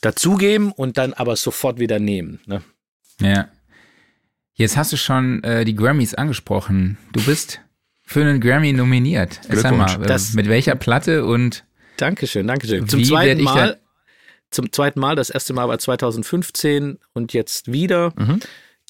dazugeben 0.00 0.72
und 0.72 0.98
dann 0.98 1.12
aber 1.12 1.36
sofort 1.36 1.78
wieder 1.78 1.98
nehmen. 1.98 2.40
Ne? 2.46 2.62
Ja. 3.20 3.48
Jetzt 4.54 4.76
hast 4.76 4.92
du 4.92 4.96
schon 4.96 5.42
äh, 5.44 5.64
die 5.64 5.76
Grammys 5.76 6.14
angesprochen. 6.14 6.98
Du 7.12 7.22
bist 7.22 7.60
für 8.04 8.22
einen 8.22 8.40
Grammy 8.40 8.72
nominiert. 8.72 9.40
Sag 9.48 9.76
mal, 9.76 10.02
äh, 10.02 10.18
mit 10.32 10.48
welcher 10.48 10.74
Platte 10.74 11.24
und 11.24 11.64
Dankeschön, 12.00 12.46
Dankeschön. 12.46 12.88
Zum 12.88 13.00
Wie 13.00 13.04
zweiten 13.04 13.42
Mal. 13.42 13.78
Zum 14.50 14.72
zweiten 14.72 14.98
Mal, 14.98 15.14
das 15.14 15.28
erste 15.28 15.52
Mal 15.52 15.68
war 15.68 15.78
2015 15.78 16.98
und 17.12 17.34
jetzt 17.34 17.70
wieder. 17.70 18.14
Mhm. 18.16 18.40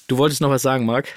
Du 0.07 0.17
wolltest 0.17 0.39
noch 0.39 0.49
was 0.49 0.61
sagen, 0.61 0.85
Marc? 0.85 1.09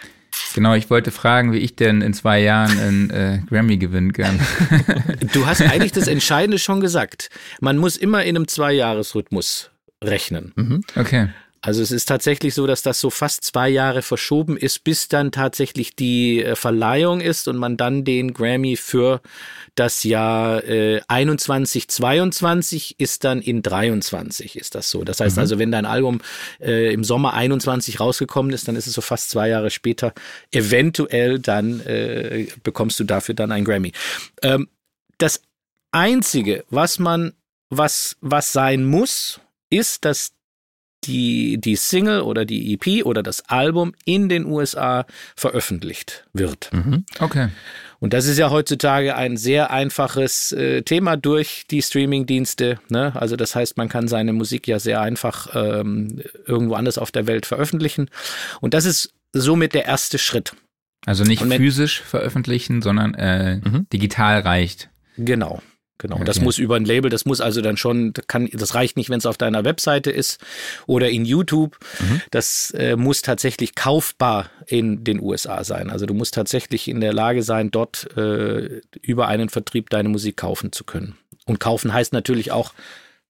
Genau, 0.54 0.74
ich 0.74 0.90
wollte 0.90 1.10
fragen, 1.10 1.52
wie 1.52 1.58
ich 1.58 1.76
denn 1.76 2.02
in 2.02 2.12
zwei 2.12 2.40
Jahren 2.40 2.78
einen 2.78 3.10
äh, 3.10 3.40
Grammy 3.48 3.76
gewinnen 3.78 4.12
kann. 4.12 4.40
du 5.32 5.46
hast 5.46 5.62
eigentlich 5.62 5.92
das 5.92 6.08
Entscheidende 6.08 6.58
schon 6.58 6.80
gesagt. 6.80 7.30
Man 7.60 7.78
muss 7.78 7.96
immer 7.96 8.24
in 8.24 8.36
einem 8.36 8.48
Zweijahresrhythmus 8.48 9.70
rechnen. 10.02 10.52
Mhm. 10.56 10.84
Okay. 10.96 11.28
Also 11.64 11.80
es 11.80 11.92
ist 11.92 12.06
tatsächlich 12.06 12.54
so, 12.54 12.66
dass 12.66 12.82
das 12.82 12.98
so 12.98 13.08
fast 13.08 13.44
zwei 13.44 13.68
Jahre 13.68 14.02
verschoben 14.02 14.56
ist, 14.56 14.82
bis 14.82 15.06
dann 15.06 15.30
tatsächlich 15.30 15.94
die 15.94 16.42
äh, 16.42 16.56
Verleihung 16.56 17.20
ist 17.20 17.46
und 17.46 17.56
man 17.56 17.76
dann 17.76 18.04
den 18.04 18.34
Grammy 18.34 18.76
für 18.76 19.20
das 19.76 20.02
Jahr 20.02 20.64
äh, 20.64 21.00
21, 21.06 21.86
22 21.86 22.98
ist 22.98 23.22
dann 23.22 23.40
in 23.40 23.62
23 23.62 24.56
ist 24.56 24.74
das 24.74 24.90
so. 24.90 25.04
Das 25.04 25.20
heißt 25.20 25.36
mhm. 25.36 25.40
also, 25.40 25.58
wenn 25.60 25.70
dein 25.70 25.86
Album 25.86 26.20
äh, 26.60 26.92
im 26.92 27.04
Sommer 27.04 27.34
21 27.34 28.00
rausgekommen 28.00 28.52
ist, 28.52 28.66
dann 28.66 28.74
ist 28.74 28.88
es 28.88 28.94
so 28.94 29.00
fast 29.00 29.30
zwei 29.30 29.48
Jahre 29.48 29.70
später. 29.70 30.14
Eventuell 30.50 31.38
dann 31.38 31.78
äh, 31.80 32.48
bekommst 32.64 32.98
du 32.98 33.04
dafür 33.04 33.36
dann 33.36 33.52
ein 33.52 33.64
Grammy. 33.64 33.92
Ähm, 34.42 34.68
das 35.18 35.40
einzige, 35.92 36.64
was 36.70 36.98
man, 36.98 37.34
was, 37.70 38.16
was 38.20 38.52
sein 38.52 38.84
muss, 38.84 39.40
ist, 39.70 40.04
dass 40.04 40.32
die, 41.04 41.58
die 41.58 41.76
Single 41.76 42.20
oder 42.20 42.44
die 42.44 42.74
EP 42.74 43.04
oder 43.04 43.22
das 43.22 43.48
Album 43.48 43.94
in 44.04 44.28
den 44.28 44.46
USA 44.46 45.06
veröffentlicht 45.36 46.24
wird. 46.32 46.70
Mhm. 46.72 47.04
Okay. 47.18 47.48
Und 48.00 48.12
das 48.12 48.26
ist 48.26 48.36
ja 48.36 48.50
heutzutage 48.50 49.14
ein 49.14 49.36
sehr 49.36 49.70
einfaches 49.70 50.50
äh, 50.50 50.82
Thema 50.82 51.16
durch 51.16 51.66
die 51.70 51.82
Streaming-Dienste. 51.82 52.80
Ne? 52.88 53.12
Also 53.14 53.36
das 53.36 53.54
heißt, 53.54 53.76
man 53.76 53.88
kann 53.88 54.08
seine 54.08 54.32
Musik 54.32 54.66
ja 54.66 54.80
sehr 54.80 55.00
einfach 55.00 55.54
ähm, 55.54 56.20
irgendwo 56.44 56.74
anders 56.74 56.98
auf 56.98 57.12
der 57.12 57.28
Welt 57.28 57.46
veröffentlichen. 57.46 58.10
Und 58.60 58.74
das 58.74 58.86
ist 58.86 59.14
somit 59.32 59.74
der 59.74 59.84
erste 59.84 60.18
Schritt. 60.18 60.52
Also 61.06 61.22
nicht 61.24 61.42
physisch 61.42 62.00
veröffentlichen, 62.00 62.82
sondern 62.82 63.14
äh, 63.14 63.56
mhm. 63.56 63.86
digital 63.92 64.40
reicht. 64.40 64.88
Genau. 65.16 65.62
Genau, 66.02 66.16
okay. 66.16 66.24
das 66.24 66.40
muss 66.40 66.58
über 66.58 66.74
ein 66.74 66.84
Label, 66.84 67.10
das 67.10 67.24
muss 67.26 67.40
also 67.40 67.60
dann 67.60 67.76
schon, 67.76 68.12
kann, 68.26 68.48
das 68.52 68.74
reicht 68.74 68.96
nicht, 68.96 69.08
wenn 69.08 69.18
es 69.18 69.26
auf 69.26 69.38
deiner 69.38 69.64
Webseite 69.64 70.10
ist 70.10 70.40
oder 70.88 71.08
in 71.10 71.24
YouTube. 71.24 71.78
Mhm. 72.00 72.20
Das 72.32 72.72
äh, 72.72 72.96
muss 72.96 73.22
tatsächlich 73.22 73.76
kaufbar 73.76 74.50
in 74.66 75.04
den 75.04 75.20
USA 75.20 75.62
sein. 75.62 75.90
Also 75.90 76.04
du 76.04 76.12
musst 76.12 76.34
tatsächlich 76.34 76.88
in 76.88 77.00
der 77.00 77.12
Lage 77.12 77.44
sein, 77.44 77.70
dort 77.70 78.16
äh, 78.16 78.80
über 79.00 79.28
einen 79.28 79.48
Vertrieb 79.48 79.90
deine 79.90 80.08
Musik 80.08 80.38
kaufen 80.38 80.72
zu 80.72 80.82
können. 80.82 81.14
Und 81.46 81.60
kaufen 81.60 81.92
heißt 81.92 82.12
natürlich 82.12 82.50
auch, 82.50 82.72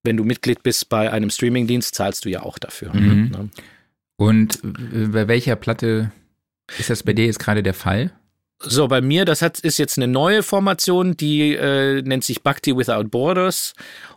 wenn 0.02 0.16
du 0.16 0.24
Mitglied 0.24 0.62
bist 0.62 0.88
bei 0.88 1.12
einem 1.12 1.28
Streamingdienst, 1.28 1.94
zahlst 1.94 2.24
du 2.24 2.30
ja 2.30 2.42
auch 2.42 2.58
dafür. 2.58 2.94
Mhm. 2.94 3.30
Ne? 3.30 3.50
Und 4.16 4.60
bei 4.62 5.28
welcher 5.28 5.56
Platte 5.56 6.10
ist 6.78 6.88
das 6.88 7.02
bei 7.02 7.12
dir 7.12 7.26
jetzt 7.26 7.38
gerade 7.38 7.62
der 7.62 7.74
Fall? 7.74 8.12
So, 8.64 8.88
bei 8.88 9.00
mir, 9.00 9.24
das 9.24 9.42
hat, 9.42 9.58
ist 9.60 9.78
jetzt 9.78 9.98
eine 9.98 10.08
neue 10.08 10.42
Formation, 10.42 11.16
die 11.16 11.54
äh, 11.54 12.02
nennt 12.02 12.24
sich 12.24 12.42
Bhakti 12.42 12.76
Without 12.76 13.04
Borders. 13.04 13.74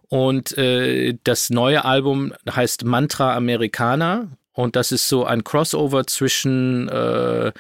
Und 0.08 0.58
äh, 0.58 1.18
das 1.24 1.50
neue 1.50 1.84
Album 1.84 2.34
heißt 2.50 2.86
Mantra 2.86 3.36
Americana. 3.36 4.30
Und 4.54 4.76
das 4.76 4.92
ist 4.92 5.10
so 5.10 5.26
ein 5.26 5.44
Crossover 5.44 6.06
zwischen 6.08 6.88
äh, 6.90 7.52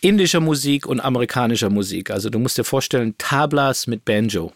indischer 0.00 0.40
Musik 0.40 0.86
und 0.86 1.00
amerikanischer 1.00 1.70
Musik. 1.70 2.10
Also 2.10 2.30
du 2.30 2.38
musst 2.38 2.58
dir 2.58 2.64
vorstellen, 2.64 3.14
Tablas 3.18 3.86
mit 3.86 4.04
Banjo. 4.04 4.52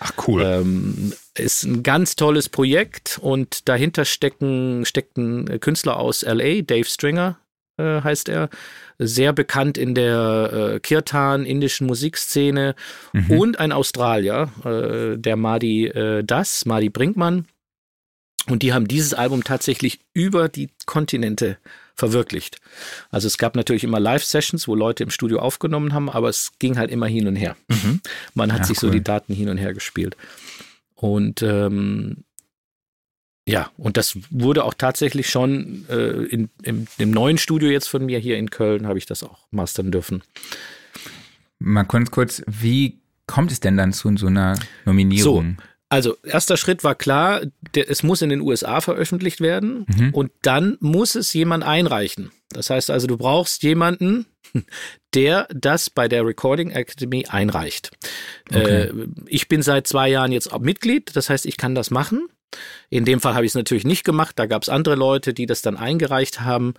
Ach 0.00 0.12
cool. 0.26 0.42
Ähm, 0.42 1.12
ist 1.34 1.64
ein 1.64 1.82
ganz 1.82 2.16
tolles 2.16 2.48
Projekt 2.48 3.18
und 3.20 3.68
dahinter 3.68 4.04
stecken, 4.04 4.84
steckt 4.84 5.16
ein 5.16 5.60
Künstler 5.60 5.98
aus 5.98 6.22
LA, 6.22 6.62
Dave 6.62 6.84
Stringer 6.84 7.38
äh, 7.76 8.02
heißt 8.02 8.28
er 8.28 8.48
sehr 8.98 9.32
bekannt 9.32 9.76
in 9.78 9.94
der 9.94 10.74
äh, 10.74 10.80
Kirtan 10.80 11.44
indischen 11.44 11.86
Musikszene 11.86 12.74
mhm. 13.12 13.30
und 13.30 13.60
ein 13.60 13.72
Australier, 13.72 14.50
äh, 14.64 15.18
der 15.18 15.36
Madi 15.36 15.86
äh, 15.86 16.24
Das, 16.24 16.64
Madi 16.64 16.88
Brinkmann. 16.88 17.46
Und 18.48 18.62
die 18.62 18.72
haben 18.72 18.86
dieses 18.86 19.12
Album 19.12 19.42
tatsächlich 19.42 19.98
über 20.14 20.48
die 20.48 20.70
Kontinente 20.86 21.58
verwirklicht. 21.94 22.58
Also 23.10 23.26
es 23.26 23.38
gab 23.38 23.56
natürlich 23.56 23.82
immer 23.82 23.98
Live-Sessions, 23.98 24.68
wo 24.68 24.74
Leute 24.74 25.02
im 25.02 25.10
Studio 25.10 25.40
aufgenommen 25.40 25.94
haben, 25.94 26.08
aber 26.08 26.28
es 26.28 26.52
ging 26.58 26.78
halt 26.78 26.90
immer 26.90 27.06
hin 27.06 27.26
und 27.26 27.36
her. 27.36 27.56
Mhm. 27.68 28.00
Man 28.34 28.52
hat 28.52 28.60
ja, 28.60 28.64
sich 28.66 28.76
cool. 28.78 28.88
so 28.88 28.90
die 28.90 29.02
Daten 29.02 29.34
hin 29.34 29.48
und 29.48 29.56
her 29.56 29.74
gespielt. 29.74 30.16
Und 30.94 31.42
ähm, 31.42 32.24
ja, 33.48 33.70
und 33.76 33.96
das 33.96 34.18
wurde 34.30 34.64
auch 34.64 34.74
tatsächlich 34.74 35.30
schon 35.30 35.86
äh, 35.88 36.24
in, 36.24 36.50
im, 36.62 36.86
im, 36.98 37.10
neuen 37.12 37.38
Studio 37.38 37.70
jetzt 37.70 37.86
von 37.86 38.04
mir 38.04 38.18
hier 38.18 38.38
in 38.38 38.50
Köln, 38.50 38.88
habe 38.88 38.98
ich 38.98 39.06
das 39.06 39.22
auch 39.22 39.46
mastern 39.52 39.92
dürfen. 39.92 40.22
Mal 41.60 41.84
kurz, 41.84 42.10
kurz, 42.10 42.42
wie 42.46 42.98
kommt 43.26 43.52
es 43.52 43.60
denn 43.60 43.76
dann 43.76 43.92
zu 43.92 44.14
so 44.16 44.26
einer 44.26 44.58
Nominierung? 44.84 45.56
So, 45.58 45.64
also 45.88 46.16
erster 46.24 46.56
Schritt 46.56 46.82
war 46.82 46.96
klar, 46.96 47.42
der, 47.74 47.88
es 47.88 48.02
muss 48.02 48.20
in 48.20 48.30
den 48.30 48.40
USA 48.40 48.80
veröffentlicht 48.80 49.40
werden 49.40 49.86
mhm. 49.96 50.10
und 50.12 50.32
dann 50.42 50.76
muss 50.80 51.14
es 51.14 51.32
jemand 51.32 51.62
einreichen. 51.62 52.32
Das 52.50 52.70
heißt 52.70 52.90
also, 52.90 53.06
du 53.06 53.16
brauchst 53.16 53.62
jemanden, 53.62 54.26
der 55.14 55.46
das 55.54 55.88
bei 55.88 56.08
der 56.08 56.26
Recording 56.26 56.70
Academy 56.70 57.26
einreicht. 57.26 57.90
Okay. 58.50 58.88
Äh, 58.88 58.92
ich 59.26 59.46
bin 59.46 59.62
seit 59.62 59.86
zwei 59.86 60.08
Jahren 60.08 60.32
jetzt 60.32 60.52
auch 60.52 60.58
Mitglied, 60.58 61.14
das 61.14 61.30
heißt, 61.30 61.46
ich 61.46 61.56
kann 61.56 61.76
das 61.76 61.92
machen. 61.92 62.28
In 62.90 63.04
dem 63.04 63.20
Fall 63.20 63.34
habe 63.34 63.44
ich 63.44 63.50
es 63.50 63.56
natürlich 63.56 63.84
nicht 63.84 64.04
gemacht. 64.04 64.38
Da 64.38 64.46
gab 64.46 64.62
es 64.62 64.68
andere 64.68 64.94
Leute, 64.94 65.34
die 65.34 65.46
das 65.46 65.62
dann 65.62 65.76
eingereicht 65.76 66.40
haben. 66.40 66.74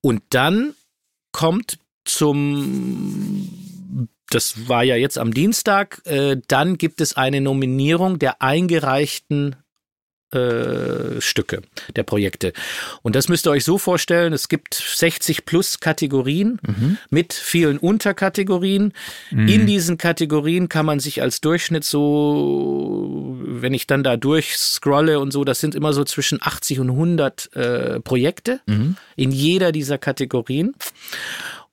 Und 0.00 0.22
dann 0.30 0.74
kommt 1.32 1.78
zum, 2.04 4.08
das 4.30 4.68
war 4.68 4.84
ja 4.84 4.96
jetzt 4.96 5.18
am 5.18 5.32
Dienstag, 5.32 6.02
äh, 6.04 6.36
dann 6.48 6.78
gibt 6.78 7.00
es 7.00 7.16
eine 7.16 7.40
Nominierung 7.40 8.18
der 8.18 8.42
eingereichten 8.42 9.56
äh, 10.34 11.20
Stücke 11.20 11.62
der 11.96 12.02
Projekte. 12.02 12.52
Und 13.02 13.16
das 13.16 13.28
müsst 13.28 13.46
ihr 13.46 13.50
euch 13.50 13.64
so 13.64 13.78
vorstellen, 13.78 14.32
es 14.32 14.48
gibt 14.48 14.74
60 14.74 15.44
plus 15.44 15.80
Kategorien 15.80 16.60
mhm. 16.66 16.98
mit 17.10 17.32
vielen 17.32 17.78
Unterkategorien. 17.78 18.92
Mhm. 19.30 19.48
In 19.48 19.66
diesen 19.66 19.98
Kategorien 19.98 20.68
kann 20.68 20.86
man 20.86 21.00
sich 21.00 21.22
als 21.22 21.40
Durchschnitt 21.40 21.84
so, 21.84 23.38
wenn 23.46 23.74
ich 23.74 23.86
dann 23.86 24.02
da 24.02 24.16
durchscrolle 24.16 25.20
und 25.20 25.32
so, 25.32 25.44
das 25.44 25.60
sind 25.60 25.74
immer 25.74 25.92
so 25.92 26.04
zwischen 26.04 26.38
80 26.42 26.80
und 26.80 26.90
100 26.90 27.54
äh, 27.54 28.00
Projekte 28.00 28.60
mhm. 28.66 28.96
in 29.16 29.30
jeder 29.30 29.72
dieser 29.72 29.98
Kategorien. 29.98 30.74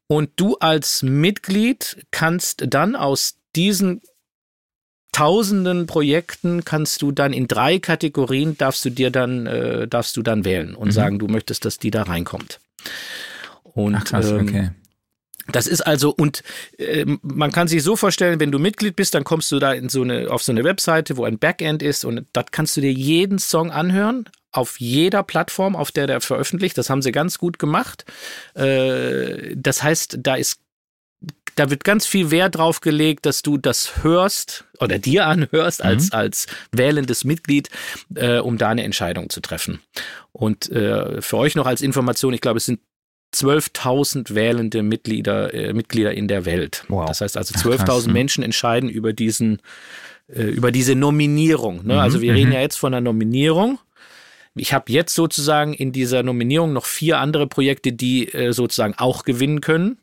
Und 0.08 0.32
du 0.36 0.58
als 0.58 1.04
Mitglied 1.04 2.06
kannst 2.12 2.66
dann 2.68 2.96
aus 2.96 3.38
diesen 3.56 4.02
tausenden 5.12 5.88
Projekten 5.88 6.64
kannst 6.64 7.02
du 7.02 7.12
dann 7.12 7.34
in 7.34 7.48
drei 7.48 7.80
Kategorien 7.80 8.58
darfst 8.58 8.86
du 8.86 8.90
dir 8.90 9.12
dann 9.12 9.46
äh, 9.46 9.88
darfst 9.88 10.16
du 10.18 10.22
dann 10.22 10.46
wählen 10.46 10.76
und 10.76 10.90
mhm. 10.90 10.92
sagen, 10.92 11.20
du 11.20 11.28
möchtest, 11.28 11.66
dass 11.66 11.78
die 11.78 11.92
da 11.92 12.04
reinkommt. 12.04 12.60
Und 13.64 13.96
Ach, 13.96 14.04
krass, 14.04 14.32
ähm, 14.32 14.48
okay. 14.48 14.70
Das 15.52 15.68
ist 15.68 15.82
also, 15.82 16.12
und 16.12 16.44
äh, 16.78 17.06
man 17.22 17.52
kann 17.52 17.68
sich 17.68 17.84
so 17.84 17.96
vorstellen, 17.96 18.40
wenn 18.40 18.52
du 18.52 18.60
Mitglied 18.60 18.96
bist, 18.96 19.14
dann 19.14 19.24
kommst 19.24 19.52
du 19.52 19.60
da 19.60 19.74
in 19.74 19.90
so 19.90 20.04
eine, 20.04 20.30
auf 20.30 20.44
so 20.44 20.52
eine 20.52 20.64
Webseite, 20.64 21.18
wo 21.18 21.26
ein 21.26 21.40
Backend 21.40 21.84
ist 21.84 22.06
und 22.06 22.26
dort 22.34 22.52
kannst 22.52 22.78
du 22.78 22.82
dir 22.82 22.94
jeden 22.94 23.40
Song 23.40 23.72
anhören, 23.72 24.30
auf 24.52 24.80
jeder 24.80 25.24
Plattform, 25.24 25.76
auf 25.76 25.92
der 25.92 26.08
der 26.08 26.22
veröffentlicht. 26.22 26.78
Das 26.78 26.90
haben 26.90 27.02
sie 27.02 27.12
ganz 27.12 27.38
gut 27.38 27.60
gemacht. 27.60 28.06
Äh, 28.54 29.56
das 29.56 29.82
heißt, 29.84 30.20
da 30.22 30.36
ist 30.36 30.60
da 31.56 31.70
wird 31.70 31.84
ganz 31.84 32.06
viel 32.06 32.32
Wert 32.32 32.56
drauf 32.56 32.82
gelegt, 32.82 33.26
dass 33.26 33.42
du 33.42 33.58
das 33.58 34.04
hörst 34.04 34.66
oder 34.80 35.00
dir 35.00 35.28
anhörst 35.28 35.84
als, 35.84 36.06
mhm. 36.06 36.18
als 36.18 36.48
wählendes 36.72 37.24
Mitglied, 37.24 37.70
äh, 38.16 38.40
um 38.40 38.58
da 38.58 38.70
eine 38.70 38.84
Entscheidung 38.84 39.30
zu 39.30 39.42
treffen. 39.42 39.82
Und 40.32 40.72
äh, 40.72 41.22
für 41.22 41.38
euch 41.38 41.56
noch 41.56 41.66
als 41.66 41.82
Information, 41.82 42.34
ich 42.34 42.42
glaube, 42.42 42.58
es 42.58 42.66
sind 42.66 42.80
12.000 43.34 44.36
wählende 44.36 44.84
Mitglieder, 44.84 45.54
äh, 45.54 45.74
Mitglieder 45.74 46.14
in 46.14 46.28
der 46.28 46.46
Welt. 46.46 46.84
Wow. 46.90 47.08
Das 47.08 47.22
heißt 47.22 47.38
also 47.38 47.54
12.000 47.54 48.08
ne? 48.08 48.14
Menschen 48.14 48.44
entscheiden 48.44 48.90
über 48.90 49.14
diesen, 49.14 49.62
äh, 50.28 50.44
über 50.44 50.72
diese 50.72 50.96
Nominierung. 50.96 51.86
Ne? 51.86 51.94
Mhm. 51.94 52.00
Also 52.00 52.22
wir 52.22 52.34
reden 52.34 52.50
mhm. 52.50 52.56
ja 52.56 52.62
jetzt 52.62 52.78
von 52.78 52.94
einer 52.94 53.02
Nominierung. 53.02 53.80
Ich 54.54 54.74
habe 54.74 54.92
jetzt 54.92 55.16
sozusagen 55.16 55.74
in 55.74 55.94
dieser 55.94 56.24
Nominierung 56.24 56.74
noch 56.74 56.86
vier 56.86 57.20
andere 57.20 57.48
Projekte, 57.48 57.94
die 57.94 58.28
äh, 58.34 58.52
sozusagen 58.52 58.96
auch 58.98 59.24
gewinnen 59.24 59.62
können. 59.62 59.98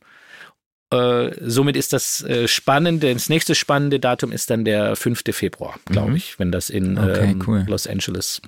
Äh, 0.90 1.32
somit 1.40 1.76
ist 1.76 1.92
das 1.92 2.22
äh, 2.24 2.48
spannende, 2.48 3.12
das 3.12 3.28
nächste 3.28 3.54
spannende 3.54 4.00
Datum 4.00 4.32
ist 4.32 4.50
dann 4.50 4.64
der 4.64 4.96
5. 4.96 5.22
Februar, 5.32 5.78
glaube 5.84 6.10
mhm. 6.10 6.16
ich, 6.16 6.38
wenn 6.38 6.50
das 6.50 6.70
in 6.70 6.98
okay, 6.98 7.32
ähm, 7.32 7.44
cool. 7.46 7.64
Los 7.68 7.86
Angeles. 7.86 8.40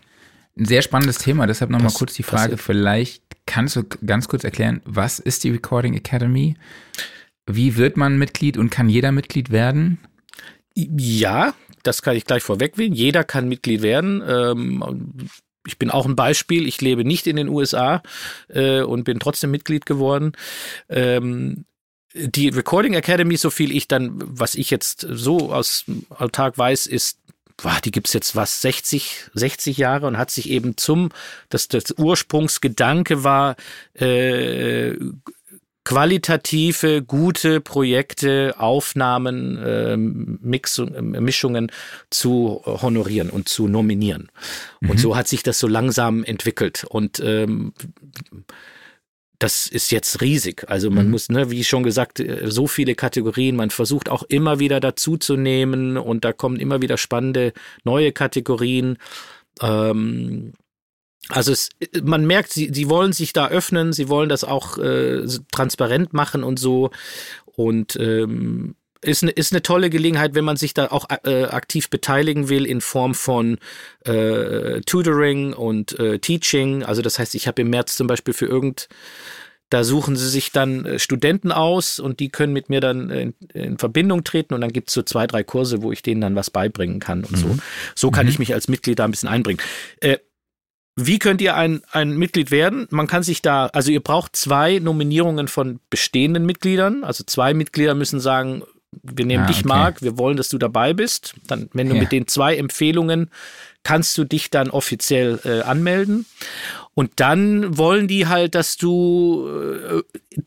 Ein 0.57 0.65
sehr 0.65 0.83
spannendes 0.83 1.19
Thema, 1.19 1.47
deshalb 1.47 1.71
nochmal 1.71 1.93
kurz 1.93 2.15
die 2.15 2.23
Frage, 2.23 2.53
passiert. 2.53 2.61
vielleicht 2.61 3.23
kannst 3.47 3.77
du 3.77 3.85
ganz 4.05 4.29
kurz 4.29 4.45
erklären, 4.45 4.81
was 4.85 5.19
ist 5.19 5.45
die 5.45 5.51
Recording 5.51 5.95
Academy? 5.95 6.57
Wie 7.47 7.77
wird 7.77 7.97
man 7.97 8.19
Mitglied 8.19 8.57
und 8.57 8.71
kann 8.71 8.89
jeder 8.89 9.13
Mitglied 9.13 9.51
werden? 9.51 9.99
Ja, 10.75 11.55
das 11.83 12.03
kann 12.03 12.17
ich 12.17 12.25
gleich 12.25 12.43
vorwegwählen. 12.43 12.93
Jeder 12.93 13.25
kann 13.25 13.49
Mitglied 13.49 13.83
werden. 13.83 14.23
Ähm, 14.27 15.29
ich 15.67 15.79
bin 15.79 15.91
auch 15.91 16.07
ein 16.07 16.17
Beispiel. 16.17 16.67
Ich 16.67 16.81
lebe 16.81 17.05
nicht 17.05 17.27
in 17.27 17.37
den 17.37 17.49
USA 17.49 18.03
äh, 18.49 18.83
und 18.83 19.05
bin 19.05 19.19
trotzdem 19.19 19.51
Mitglied 19.51 19.87
geworden. 19.87 20.33
Ähm, 20.89 21.65
die 22.15 22.49
Recording 22.49 22.95
Academy, 22.95 23.37
so 23.37 23.51
viel 23.51 23.75
ich 23.75 23.89
dann, 23.89 24.15
was 24.17 24.55
ich 24.55 24.71
jetzt 24.71 25.07
so 25.09 25.53
aus 25.53 25.85
Alltag 26.11 26.59
weiß, 26.59 26.87
ist, 26.87 27.19
boah, 27.57 27.79
die 27.85 27.91
gibt's 27.91 28.13
jetzt 28.13 28.35
was, 28.35 28.61
60, 28.63 29.31
60 29.35 29.77
Jahre 29.77 30.07
und 30.07 30.19
hat 30.19 30.31
sich 30.31 30.51
eben 30.51 30.77
zum, 30.77 31.11
dass 31.49 31.69
das 31.69 31.95
Ursprungsgedanke 31.97 33.23
war, 33.23 33.57
äh, 33.95 34.97
qualitative, 35.85 37.03
gute 37.03 37.61
Projekte, 37.61 38.55
Aufnahmen, 38.59 39.57
äh, 39.59 39.97
Mixung, 39.97 40.93
Mischungen 41.11 41.73
zu 42.11 42.63
honorieren 42.65 43.31
und 43.31 43.49
zu 43.49 43.67
nominieren. 43.67 44.31
Mhm. 44.81 44.91
Und 44.91 45.01
so 45.01 45.17
hat 45.17 45.27
sich 45.27 45.43
das 45.43 45.59
so 45.59 45.67
langsam 45.67 46.23
entwickelt. 46.23 46.85
Und 46.89 47.21
ähm, 47.21 47.73
das 49.41 49.67
ist 49.67 49.91
jetzt 49.91 50.21
riesig. 50.21 50.65
Also 50.69 50.91
man 50.91 51.07
mhm. 51.07 51.11
muss, 51.11 51.29
ne, 51.29 51.51
wie 51.51 51.65
schon 51.65 51.83
gesagt, 51.83 52.21
äh, 52.21 52.49
so 52.49 52.69
viele 52.69 52.95
Kategorien. 52.95 53.57
Man 53.57 53.71
versucht 53.71 54.09
auch 54.09 54.23
immer 54.23 54.61
wieder 54.61 54.79
dazu 54.79 55.17
zu 55.17 55.37
nehmen 55.37 55.97
und 55.97 56.25
da 56.25 56.33
kommen 56.33 56.61
immer 56.61 56.81
wieder 56.83 56.97
spannende 56.97 57.53
neue 57.83 58.13
Kategorien. 58.13 58.97
Ähm, 59.61 60.53
Also 61.29 61.53
es, 61.53 61.69
man 62.03 62.27
merkt, 62.27 62.53
sie, 62.53 62.71
sie 62.73 62.89
wollen 62.89 63.13
sich 63.13 63.33
da 63.33 63.49
öffnen, 63.49 63.93
sie 63.93 64.09
wollen 64.09 64.29
das 64.29 64.43
auch 64.43 64.79
äh, 64.79 65.27
transparent 65.53 66.13
machen 66.13 66.43
und 66.45 66.59
so. 66.59 66.91
Und 67.57 67.97
ähm, 67.97 68.75
ist 69.03 69.23
eine, 69.23 69.33
ist 69.33 69.53
eine 69.53 69.63
tolle 69.63 69.91
Gelegenheit, 69.91 70.35
wenn 70.35 70.45
man 70.45 70.57
sich 70.57 70.75
da 70.75 70.89
auch 70.89 71.07
äh, 71.25 71.45
aktiv 71.45 71.89
beteiligen 71.89 72.49
will 72.49 72.67
in 72.67 72.81
Form 72.81 73.15
von 73.15 73.59
äh, 74.05 74.81
Tutoring 74.83 75.53
und 75.53 75.99
äh, 75.99 76.19
Teaching. 76.19 76.83
Also 76.83 77.03
das 77.03 77.19
heißt, 77.19 77.35
ich 77.35 77.49
habe 77.49 77.63
im 77.63 77.71
März 77.71 77.97
zum 77.97 78.07
Beispiel 78.07 78.35
für 78.35 78.47
irgend, 78.47 78.89
da 79.71 79.85
suchen 79.85 80.17
sie 80.17 80.29
sich 80.29 80.53
dann 80.53 80.85
äh, 80.85 80.99
Studenten 80.99 81.51
aus 81.51 81.99
und 81.99 82.21
die 82.21 82.29
können 82.29 82.53
mit 82.53 82.69
mir 82.69 82.81
dann 82.81 83.09
in, 83.11 83.35
in 83.55 83.79
Verbindung 83.79 84.25
treten 84.25 84.53
und 84.53 84.61
dann 84.61 84.73
gibt's 84.73 84.93
so 84.93 85.03
zwei, 85.03 85.27
drei 85.27 85.45
Kurse, 85.45 85.83
wo 85.83 85.93
ich 85.93 86.03
denen 86.03 86.21
dann 86.21 86.37
was 86.37 86.51
beibringen 86.51 87.01
kann 87.01 87.25
und 87.25 87.33
mhm. 87.33 87.37
so. 87.37 87.59
So 87.95 88.11
kann 88.11 88.27
mhm. 88.27 88.33
ich 88.33 88.39
mich 88.39 88.53
als 88.53 88.69
Mitglied 88.69 88.99
da 88.99 89.05
ein 89.05 89.13
bisschen 89.13 89.29
einbringen. 89.31 89.61
Äh, 90.01 90.19
wie 90.97 91.19
könnt 91.19 91.41
ihr 91.41 91.57
ein, 91.57 91.83
ein 91.93 92.19
Mitglied 92.19 92.51
werden? 92.51 92.87
Man 92.91 93.07
kann 93.07 93.23
sich 93.23 93.41
da, 93.41 93.67
also 93.67 93.91
ihr 93.91 94.01
braucht 94.01 94.37
zwei 94.37 94.79
Nominierungen 94.81 95.49
von 95.49 95.81
bestehenden 95.89 96.45
Mitgliedern. 96.45 97.05
Also 97.05 97.25
zwei 97.25 97.55
Mitglieder 97.55 97.95
müssen 97.95 98.21
sagen, 98.21 98.65
wir 99.03 99.25
nehmen 99.25 99.45
ah, 99.45 99.47
dich, 99.47 99.59
okay. 99.59 99.69
Marc, 99.69 100.03
wir 100.03 100.19
wollen, 100.19 100.37
dass 100.37 100.49
du 100.49 100.59
dabei 100.59 100.93
bist. 100.93 101.35
Dann, 101.47 101.69
wenn 101.73 101.89
du 101.89 101.95
ja. 101.95 102.01
mit 102.01 102.13
den 102.13 102.27
zwei 102.27 102.57
Empfehlungen 102.57 103.31
kannst 103.83 104.19
du 104.19 104.25
dich 104.25 104.51
dann 104.51 104.71
offiziell 104.71 105.41
äh, 105.45 105.63
anmelden. 105.63 106.27
Und 106.95 107.13
dann 107.17 107.79
wollen 107.79 108.09
die 108.09 108.27
halt, 108.27 108.55
dass 108.55 108.77
du, 108.77 109.49
äh, 109.49 110.03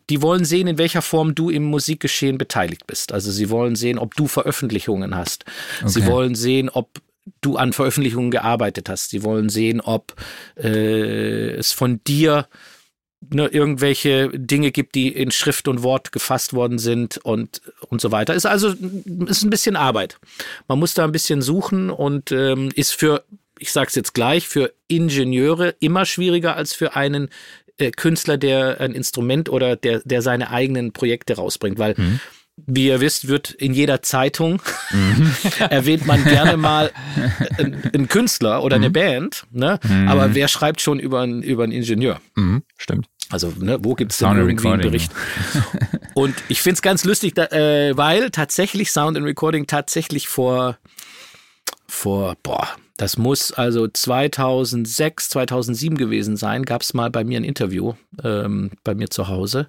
die 0.10 0.22
wollen 0.22 0.46
sehen, 0.46 0.68
in 0.68 0.78
welcher 0.78 1.02
Form 1.02 1.34
du 1.34 1.50
im 1.50 1.64
Musikgeschehen 1.64 2.38
beteiligt 2.38 2.86
bist. 2.86 3.12
Also 3.12 3.32
sie 3.32 3.50
wollen 3.50 3.76
sehen, 3.76 3.98
ob 3.98 4.16
du 4.16 4.28
Veröffentlichungen 4.28 5.16
hast. 5.16 5.46
Okay. 5.80 5.90
Sie 5.90 6.06
wollen 6.06 6.36
sehen, 6.36 6.70
ob 6.70 7.02
du 7.42 7.58
an 7.58 7.74
Veröffentlichungen 7.74 8.30
gearbeitet 8.30 8.90
hast. 8.90 9.10
Sie 9.10 9.24
wollen 9.24 9.50
sehen, 9.50 9.82
ob 9.82 10.14
äh, 10.58 11.56
es 11.56 11.72
von 11.72 12.02
dir 12.04 12.48
ne, 13.32 13.48
irgendwelche 13.48 14.30
Dinge 14.34 14.72
gibt, 14.72 14.96
die 14.96 15.10
in 15.10 15.32
Schrift 15.32 15.68
und 15.68 15.84
Wort 15.84 16.12
gefasst 16.12 16.54
worden 16.54 16.80
sind 16.80 17.18
und, 17.18 17.62
und 17.90 18.02
so 18.02 18.12
weiter. 18.12 18.34
Ist 18.34 18.46
also 18.46 18.70
ist 19.28 19.44
ein 19.44 19.50
bisschen 19.50 19.76
Arbeit. 19.76 20.20
Man 20.68 20.80
muss 20.80 20.94
da 20.94 21.04
ein 21.04 21.12
bisschen 21.12 21.42
suchen 21.42 21.90
und 21.90 22.32
ähm, 22.32 22.72
ist 22.76 22.94
für, 22.94 23.24
ich 23.60 23.72
sage 23.72 23.88
es 23.88 23.96
jetzt 23.96 24.14
gleich, 24.14 24.48
für 24.48 24.74
Ingenieure 24.88 25.76
immer 25.80 26.06
schwieriger 26.06 26.56
als 26.56 26.74
für 26.74 26.96
einen 26.96 27.30
äh, 27.78 27.92
Künstler, 27.92 28.38
der 28.38 28.80
ein 28.80 28.94
Instrument 28.94 29.50
oder 29.50 29.76
der, 29.76 30.02
der 30.06 30.22
seine 30.22 30.50
eigenen 30.50 30.94
Projekte 30.94 31.36
rausbringt, 31.36 31.80
weil 31.80 31.96
mhm 31.98 32.20
wie 32.56 32.88
ihr 32.88 33.02
wisst, 33.02 33.28
wird 33.28 33.52
in 33.52 33.74
jeder 33.74 34.02
Zeitung 34.02 34.62
mhm. 34.92 35.32
erwähnt 35.70 36.06
man 36.06 36.24
gerne 36.24 36.58
mal 36.58 36.92
einen 37.58 38.08
Künstler 38.08 38.64
oder 38.64 38.76
eine 38.76 38.90
mhm. 38.90 38.94
Band, 38.94 39.46
ne? 39.52 39.80
Mhm. 39.84 40.08
aber 40.08 40.36
wer 40.36 40.48
schreibt 40.48 40.82
schon 40.82 41.00
über 41.00 41.22
einen, 41.22 41.42
über 41.42 41.64
einen 41.64 41.72
Ingenieur? 41.72 42.22
Stimmt. 42.78 43.08
Also, 43.30 43.54
ne, 43.58 43.80
wo 43.82 43.96
gibt 43.96 44.12
es 44.12 44.20
denn 44.20 44.38
irgendwie 44.38 44.68
einen 44.68 44.82
Bericht? 44.82 45.12
Und 46.14 46.36
ich 46.50 46.62
finde 46.62 46.76
es 46.76 46.82
ganz 46.82 47.04
lustig, 47.04 47.34
da, 47.34 47.46
äh, 47.46 47.98
weil 47.98 48.30
tatsächlich 48.30 48.92
Sound 48.92 49.18
and 49.18 49.26
Recording 49.26 49.66
tatsächlich 49.66 50.28
vor, 50.28 50.78
vor, 51.88 52.36
boah, 52.44 52.68
das 52.98 53.18
muss 53.18 53.52
also 53.52 53.88
2006, 53.88 55.30
2007 55.30 55.98
gewesen 55.98 56.38
sein, 56.38 56.64
gab 56.64 56.84
es 56.84 56.94
mal 56.94 57.10
bei 57.10 57.24
mir 57.24 57.40
ein 57.40 57.44
Interview 57.44 57.94
ähm, 58.24 58.72
bei 58.84 58.94
mir 58.94 59.10
zu 59.10 59.28
Hause 59.28 59.68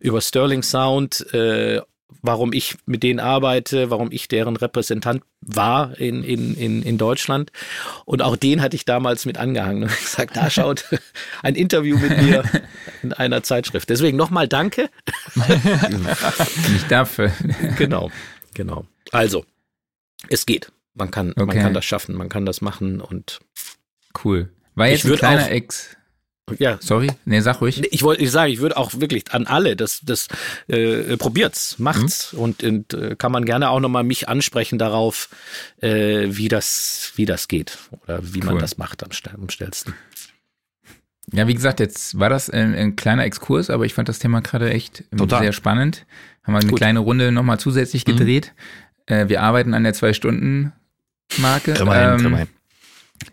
über 0.00 0.20
Sterling 0.20 0.62
Sound, 0.62 1.32
äh, 1.32 1.80
warum 2.22 2.52
ich 2.52 2.76
mit 2.86 3.02
denen 3.02 3.20
arbeite, 3.20 3.90
warum 3.90 4.10
ich 4.10 4.28
deren 4.28 4.56
Repräsentant 4.56 5.22
war 5.40 5.98
in, 5.98 6.22
in, 6.22 6.54
in, 6.54 6.82
in 6.82 6.98
Deutschland. 6.98 7.52
Und 8.04 8.22
auch 8.22 8.36
den 8.36 8.62
hatte 8.62 8.76
ich 8.76 8.84
damals 8.84 9.26
mit 9.26 9.38
angehangen 9.38 9.84
und 9.84 9.88
gesagt, 10.02 10.36
da 10.36 10.50
schaut 10.50 10.84
ein 11.42 11.54
Interview 11.54 11.96
mit 11.98 12.22
mir 12.22 12.44
in 13.02 13.12
einer 13.12 13.42
Zeitschrift. 13.42 13.88
Deswegen 13.88 14.16
nochmal 14.16 14.48
danke. 14.48 14.90
Nicht 16.72 16.90
dafür. 16.90 17.32
Genau, 17.76 18.10
genau. 18.54 18.86
Also, 19.12 19.44
es 20.28 20.46
geht. 20.46 20.72
Man 20.94 21.10
kann, 21.10 21.30
okay. 21.32 21.44
man 21.44 21.56
kann 21.58 21.74
das 21.74 21.84
schaffen, 21.84 22.14
man 22.14 22.28
kann 22.28 22.46
das 22.46 22.60
machen 22.60 23.00
und 23.00 23.40
cool. 24.24 24.50
War 24.74 24.88
jetzt 24.88 25.04
ein 25.04 25.16
kleiner 25.16 25.50
Ex 25.50 25.95
ja. 26.58 26.78
Sorry? 26.80 27.10
Nee, 27.24 27.40
sag 27.40 27.60
ruhig. 27.60 27.82
Ich 27.90 28.02
wollte 28.02 28.22
ich 28.22 28.30
sagen, 28.30 28.52
ich 28.52 28.60
würde 28.60 28.76
auch 28.76 28.92
wirklich 29.00 29.32
an 29.32 29.46
alle, 29.46 29.76
das, 29.76 30.00
das 30.04 30.28
äh, 30.68 31.16
probiert's, 31.16 31.78
macht's 31.78 32.32
mhm. 32.32 32.38
und, 32.38 32.62
und 32.62 32.94
äh, 32.94 33.16
kann 33.16 33.32
man 33.32 33.44
gerne 33.44 33.70
auch 33.70 33.80
nochmal 33.80 34.04
mich 34.04 34.28
ansprechen 34.28 34.78
darauf, 34.78 35.28
äh, 35.80 36.26
wie 36.28 36.48
das, 36.48 37.12
wie 37.16 37.24
das 37.24 37.48
geht 37.48 37.78
oder 38.02 38.20
wie 38.22 38.40
cool. 38.40 38.46
man 38.46 38.58
das 38.58 38.78
macht 38.78 39.02
am, 39.02 39.10
am 39.40 39.50
schnellsten. 39.50 39.94
Ja, 41.32 41.48
wie 41.48 41.54
gesagt, 41.54 41.80
jetzt 41.80 42.18
war 42.18 42.28
das 42.28 42.48
ein, 42.50 42.74
ein, 42.74 42.94
kleiner 42.94 43.24
Exkurs, 43.24 43.68
aber 43.68 43.84
ich 43.84 43.94
fand 43.94 44.08
das 44.08 44.20
Thema 44.20 44.40
gerade 44.40 44.70
echt 44.70 45.02
Total. 45.16 45.42
sehr 45.42 45.52
spannend. 45.52 46.06
Haben 46.44 46.54
wir 46.54 46.60
eine 46.60 46.70
Gut. 46.70 46.78
kleine 46.78 47.00
Runde 47.00 47.32
nochmal 47.32 47.58
zusätzlich 47.58 48.04
gedreht. 48.04 48.52
Mhm. 49.08 49.14
Äh, 49.14 49.28
wir 49.28 49.42
arbeiten 49.42 49.74
an 49.74 49.82
der 49.82 49.94
Zwei-Stunden-Marke. 49.94 51.72
Ähm, 51.72 52.46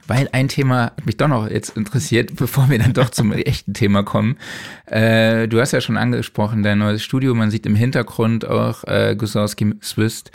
weil 0.07 0.29
ein 0.31 0.47
Thema 0.47 0.91
mich 1.05 1.17
doch 1.17 1.27
noch 1.27 1.49
jetzt 1.49 1.77
interessiert, 1.77 2.35
bevor 2.35 2.69
wir 2.69 2.79
dann 2.79 2.93
doch 2.93 3.09
zum 3.09 3.31
echten 3.33 3.73
Thema 3.73 4.03
kommen. 4.03 4.37
Äh, 4.85 5.47
du 5.47 5.59
hast 5.59 5.71
ja 5.71 5.81
schon 5.81 5.97
angesprochen, 5.97 6.63
dein 6.63 6.79
neues 6.79 7.03
Studio. 7.03 7.33
Man 7.33 7.51
sieht 7.51 7.65
im 7.65 7.75
Hintergrund 7.75 8.45
auch 8.45 8.83
äh, 8.85 9.15
Gusowski 9.17 9.73
Swiss. 9.81 10.25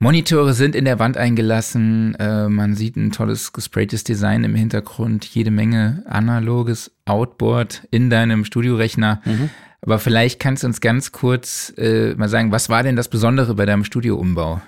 Monitore 0.00 0.54
sind 0.54 0.76
in 0.76 0.84
der 0.84 1.00
Wand 1.00 1.16
eingelassen. 1.16 2.14
Äh, 2.16 2.48
man 2.48 2.76
sieht 2.76 2.96
ein 2.96 3.10
tolles 3.10 3.52
gespraytes 3.52 4.04
Design 4.04 4.44
im 4.44 4.54
Hintergrund. 4.54 5.24
Jede 5.24 5.50
Menge 5.50 6.04
analoges 6.06 6.92
Outboard 7.04 7.82
in 7.90 8.08
deinem 8.08 8.44
Studiorechner. 8.44 9.20
Mhm. 9.24 9.50
Aber 9.80 9.98
vielleicht 9.98 10.38
kannst 10.40 10.62
du 10.62 10.68
uns 10.68 10.80
ganz 10.80 11.12
kurz 11.12 11.72
äh, 11.76 12.14
mal 12.14 12.28
sagen, 12.28 12.52
was 12.52 12.68
war 12.68 12.82
denn 12.82 12.96
das 12.96 13.08
Besondere 13.08 13.54
bei 13.54 13.66
deinem 13.66 13.84
Studioumbau? 13.84 14.60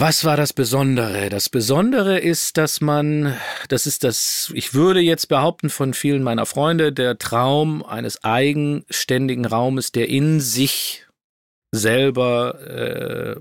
Was 0.00 0.24
war 0.24 0.36
das 0.36 0.52
Besondere? 0.52 1.28
Das 1.28 1.48
Besondere 1.48 2.20
ist, 2.20 2.56
dass 2.56 2.80
man, 2.80 3.36
das 3.68 3.84
ist 3.84 4.04
das, 4.04 4.52
ich 4.54 4.72
würde 4.72 5.00
jetzt 5.00 5.26
behaupten 5.26 5.70
von 5.70 5.92
vielen 5.92 6.22
meiner 6.22 6.46
Freunde, 6.46 6.92
der 6.92 7.18
Traum 7.18 7.84
eines 7.84 8.22
eigenständigen 8.22 9.44
Raumes, 9.44 9.90
der 9.90 10.08
in 10.08 10.38
sich 10.38 11.04
selber 11.72 12.60
äh, 12.60 13.40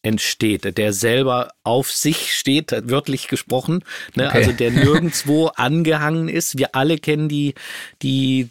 entsteht, 0.00 0.78
der 0.78 0.94
selber 0.94 1.50
auf 1.64 1.92
sich 1.92 2.32
steht, 2.32 2.72
wörtlich 2.88 3.28
gesprochen, 3.28 3.84
ne? 4.14 4.28
okay. 4.28 4.38
also 4.38 4.52
der 4.52 4.70
nirgendwo 4.70 5.48
angehangen 5.48 6.30
ist. 6.30 6.56
Wir 6.56 6.74
alle 6.74 6.96
kennen 6.96 7.28
die, 7.28 7.52
die 8.00 8.48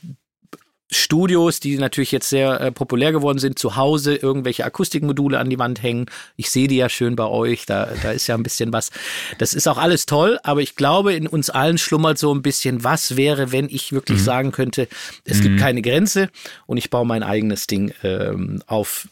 Studios, 0.90 1.60
die 1.60 1.78
natürlich 1.78 2.12
jetzt 2.12 2.30
sehr 2.30 2.62
äh, 2.62 2.72
populär 2.72 3.12
geworden 3.12 3.40
sind, 3.40 3.60
zu 3.60 3.76
Hause 3.76 4.16
irgendwelche 4.16 4.64
Akustikmodule 4.64 5.38
an 5.38 5.50
die 5.50 5.60
Wand 5.60 5.84
hängen. 5.84 6.06
Ich 6.38 6.50
sehe 6.50 6.68
die 6.68 6.78
ja 6.78 6.88
schön 6.88 7.16
bei 7.16 7.26
euch, 7.26 7.66
da, 7.66 7.90
da 8.02 8.12
ist 8.12 8.28
ja 8.28 8.36
ein 8.36 8.44
bisschen 8.44 8.72
was. 8.72 8.92
Das 9.38 9.54
ist 9.54 9.68
auch 9.68 9.78
alles 9.78 10.06
toll, 10.06 10.40
aber 10.44 10.62
ich 10.62 10.76
glaube, 10.76 11.14
in 11.14 11.28
uns 11.28 11.50
allen 11.50 11.78
schlummert 11.78 12.18
so 12.18 12.34
ein 12.34 12.42
bisschen, 12.42 12.86
was 12.86 13.18
wäre, 13.18 13.52
wenn 13.52 13.68
ich 13.70 13.92
wirklich 13.92 14.20
mhm. 14.20 14.24
sagen 14.24 14.52
könnte, 14.52 14.88
es 15.26 15.40
mhm. 15.40 15.44
gibt 15.44 15.60
keine 15.60 15.82
Grenze 15.82 16.30
und 16.68 16.78
ich 16.78 16.90
baue 16.90 17.06
mein 17.06 17.24
eigenes 17.24 17.68
Ding 17.68 17.94
ähm, 18.04 18.64
auf 18.68 19.10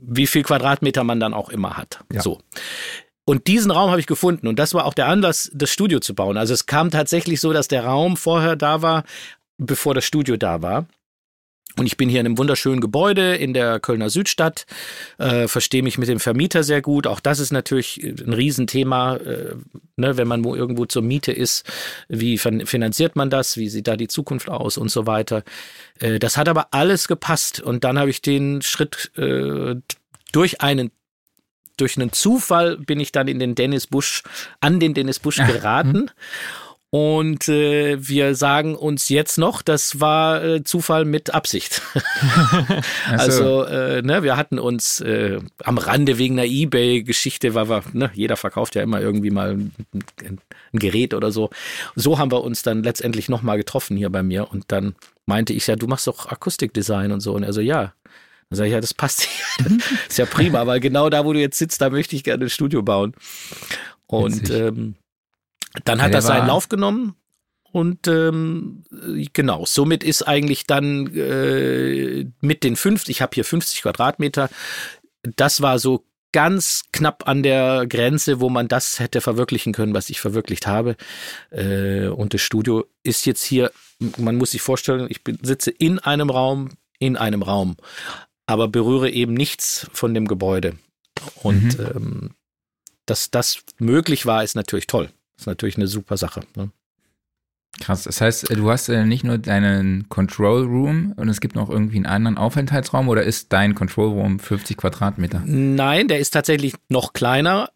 wie 0.00 0.26
viel 0.26 0.44
Quadratmeter 0.44 1.04
man 1.04 1.20
dann 1.20 1.34
auch 1.34 1.50
immer 1.50 1.76
hat. 1.76 2.00
Ja. 2.12 2.22
So. 2.22 2.38
Und 3.24 3.46
diesen 3.46 3.70
Raum 3.70 3.90
habe 3.90 4.00
ich 4.00 4.06
gefunden 4.06 4.46
und 4.46 4.58
das 4.58 4.72
war 4.72 4.86
auch 4.86 4.94
der 4.94 5.08
Anlass, 5.08 5.50
das 5.52 5.70
Studio 5.70 6.00
zu 6.00 6.14
bauen. 6.14 6.38
Also 6.38 6.54
es 6.54 6.64
kam 6.64 6.90
tatsächlich 6.90 7.40
so, 7.40 7.52
dass 7.52 7.68
der 7.68 7.84
Raum 7.84 8.16
vorher 8.16 8.56
da 8.56 8.80
war, 8.80 9.04
bevor 9.58 9.94
das 9.94 10.04
Studio 10.04 10.36
da 10.36 10.62
war. 10.62 10.86
Und 11.76 11.86
ich 11.86 11.96
bin 11.96 12.08
hier 12.08 12.20
in 12.20 12.26
einem 12.26 12.38
wunderschönen 12.38 12.80
Gebäude 12.80 13.36
in 13.36 13.54
der 13.54 13.78
Kölner 13.78 14.10
Südstadt, 14.10 14.66
äh, 15.18 15.46
verstehe 15.46 15.82
mich 15.82 15.96
mit 15.96 16.08
dem 16.08 16.18
Vermieter 16.18 16.64
sehr 16.64 16.82
gut. 16.82 17.06
Auch 17.06 17.20
das 17.20 17.38
ist 17.38 17.52
natürlich 17.52 18.02
ein 18.02 18.32
Riesenthema, 18.32 19.16
äh, 19.16 19.54
ne, 19.96 20.16
wenn 20.16 20.26
man 20.26 20.42
wo 20.44 20.56
irgendwo 20.56 20.86
zur 20.86 21.02
Miete 21.02 21.30
ist. 21.30 21.64
Wie 22.08 22.36
finanziert 22.38 23.14
man 23.14 23.30
das? 23.30 23.56
Wie 23.56 23.68
sieht 23.68 23.86
da 23.86 23.96
die 23.96 24.08
Zukunft 24.08 24.48
aus 24.48 24.76
und 24.76 24.90
so 24.90 25.06
weiter? 25.06 25.44
Äh, 26.00 26.18
das 26.18 26.36
hat 26.36 26.48
aber 26.48 26.68
alles 26.72 27.06
gepasst. 27.06 27.60
Und 27.60 27.84
dann 27.84 27.98
habe 27.98 28.10
ich 28.10 28.22
den 28.22 28.60
Schritt 28.62 29.12
äh, 29.16 29.76
durch 30.32 30.60
einen 30.60 30.90
durch 31.76 31.96
einen 31.96 32.12
Zufall 32.12 32.76
bin 32.76 32.98
ich 32.98 33.12
dann 33.12 33.28
in 33.28 33.38
den 33.38 33.54
Dennis 33.54 33.86
Busch, 33.86 34.24
an 34.60 34.80
den 34.80 34.94
Dennis 34.94 35.20
Busch 35.20 35.36
geraten. 35.36 36.10
Und 36.90 37.48
äh, 37.48 37.98
wir 38.00 38.34
sagen 38.34 38.74
uns 38.74 39.10
jetzt 39.10 39.36
noch, 39.36 39.60
das 39.60 40.00
war 40.00 40.42
äh, 40.42 40.64
Zufall 40.64 41.04
mit 41.04 41.34
Absicht. 41.34 41.82
also, 43.10 43.64
äh, 43.64 44.00
ne, 44.00 44.22
wir 44.22 44.38
hatten 44.38 44.58
uns 44.58 45.00
äh, 45.00 45.38
am 45.64 45.76
Rande 45.76 46.16
wegen 46.16 46.38
einer 46.38 46.48
Ebay-Geschichte, 46.48 47.54
weil 47.54 47.68
wir, 47.68 47.82
ne, 47.92 48.10
jeder 48.14 48.38
verkauft 48.38 48.74
ja 48.74 48.82
immer 48.82 49.02
irgendwie 49.02 49.30
mal 49.30 49.50
ein, 49.50 49.72
ein, 50.24 50.40
Gerät 50.72 51.12
oder 51.12 51.30
so. 51.30 51.50
So 51.94 52.18
haben 52.18 52.32
wir 52.32 52.42
uns 52.42 52.62
dann 52.62 52.82
letztendlich 52.82 53.28
nochmal 53.28 53.58
getroffen 53.58 53.98
hier 53.98 54.08
bei 54.08 54.22
mir. 54.22 54.50
Und 54.50 54.64
dann 54.68 54.94
meinte 55.26 55.52
ich 55.52 55.66
ja, 55.66 55.76
du 55.76 55.88
machst 55.88 56.06
doch 56.06 56.26
Akustikdesign 56.30 57.12
und 57.12 57.20
so. 57.20 57.34
Und 57.34 57.42
er 57.42 57.52
so, 57.52 57.60
ja. 57.60 57.92
Dann 58.48 58.56
sage 58.56 58.68
ich, 58.68 58.72
ja, 58.72 58.80
das 58.80 58.94
passt. 58.94 59.28
ist 60.08 60.16
ja 60.16 60.24
prima, 60.24 60.66
weil 60.66 60.80
genau 60.80 61.10
da, 61.10 61.26
wo 61.26 61.34
du 61.34 61.40
jetzt 61.40 61.58
sitzt, 61.58 61.82
da 61.82 61.90
möchte 61.90 62.16
ich 62.16 62.24
gerne 62.24 62.46
ein 62.46 62.50
Studio 62.50 62.82
bauen. 62.82 63.12
Und 64.06 64.48
ähm, 64.48 64.94
Dann 65.84 66.02
hat 66.02 66.10
Ja, 66.10 66.16
er 66.18 66.22
seinen 66.22 66.40
war- 66.42 66.46
Lauf 66.48 66.68
genommen 66.68 67.14
und 67.70 68.08
ähm, 68.08 68.84
genau, 69.32 69.64
somit 69.66 70.02
ist 70.02 70.22
eigentlich 70.22 70.66
dann 70.66 71.06
äh, 71.14 72.26
mit 72.40 72.64
den 72.64 72.76
50, 72.76 73.10
ich 73.16 73.22
habe 73.22 73.34
hier 73.34 73.44
50 73.44 73.82
Quadratmeter, 73.82 74.48
das 75.36 75.60
war 75.60 75.78
so 75.78 76.04
ganz 76.32 76.84
knapp 76.92 77.26
an 77.26 77.42
der 77.42 77.86
Grenze, 77.88 78.40
wo 78.40 78.50
man 78.50 78.68
das 78.68 79.00
hätte 79.00 79.20
verwirklichen 79.22 79.72
können, 79.72 79.94
was 79.94 80.10
ich 80.10 80.20
verwirklicht 80.20 80.66
habe. 80.66 80.94
Äh, 81.50 82.08
und 82.08 82.34
das 82.34 82.42
Studio 82.42 82.84
ist 83.02 83.24
jetzt 83.24 83.42
hier, 83.44 83.72
man 84.18 84.36
muss 84.36 84.50
sich 84.50 84.60
vorstellen, 84.60 85.06
ich 85.10 85.24
bin, 85.24 85.38
sitze 85.42 85.70
in 85.70 85.98
einem 85.98 86.28
Raum, 86.30 86.70
in 86.98 87.16
einem 87.16 87.42
Raum, 87.42 87.76
aber 88.46 88.68
berühre 88.68 89.10
eben 89.10 89.32
nichts 89.34 89.88
von 89.92 90.12
dem 90.14 90.28
Gebäude. 90.28 90.76
Und 91.42 91.78
ähm, 91.78 92.34
dass 93.06 93.30
das 93.30 93.60
möglich 93.78 94.26
war, 94.26 94.44
ist 94.44 94.54
natürlich 94.54 94.86
toll. 94.86 95.08
Ist 95.38 95.46
natürlich 95.46 95.76
eine 95.76 95.86
super 95.86 96.16
Sache. 96.16 96.40
Ne? 96.56 96.70
Krass. 97.80 98.02
Das 98.02 98.20
heißt, 98.20 98.50
du 98.56 98.70
hast 98.70 98.88
äh, 98.88 99.04
nicht 99.04 99.24
nur 99.24 99.38
deinen 99.38 100.08
Control 100.08 100.64
Room 100.64 101.12
und 101.16 101.28
es 101.28 101.40
gibt 101.40 101.54
noch 101.54 101.70
irgendwie 101.70 101.96
einen 101.96 102.06
anderen 102.06 102.38
Aufenthaltsraum 102.38 103.08
oder 103.08 103.22
ist 103.22 103.52
dein 103.52 103.74
Control 103.74 104.08
Room 104.08 104.40
50 104.40 104.76
Quadratmeter? 104.76 105.42
Nein, 105.44 106.08
der 106.08 106.18
ist 106.18 106.30
tatsächlich 106.30 106.74
noch 106.88 107.12
kleiner, 107.12 107.70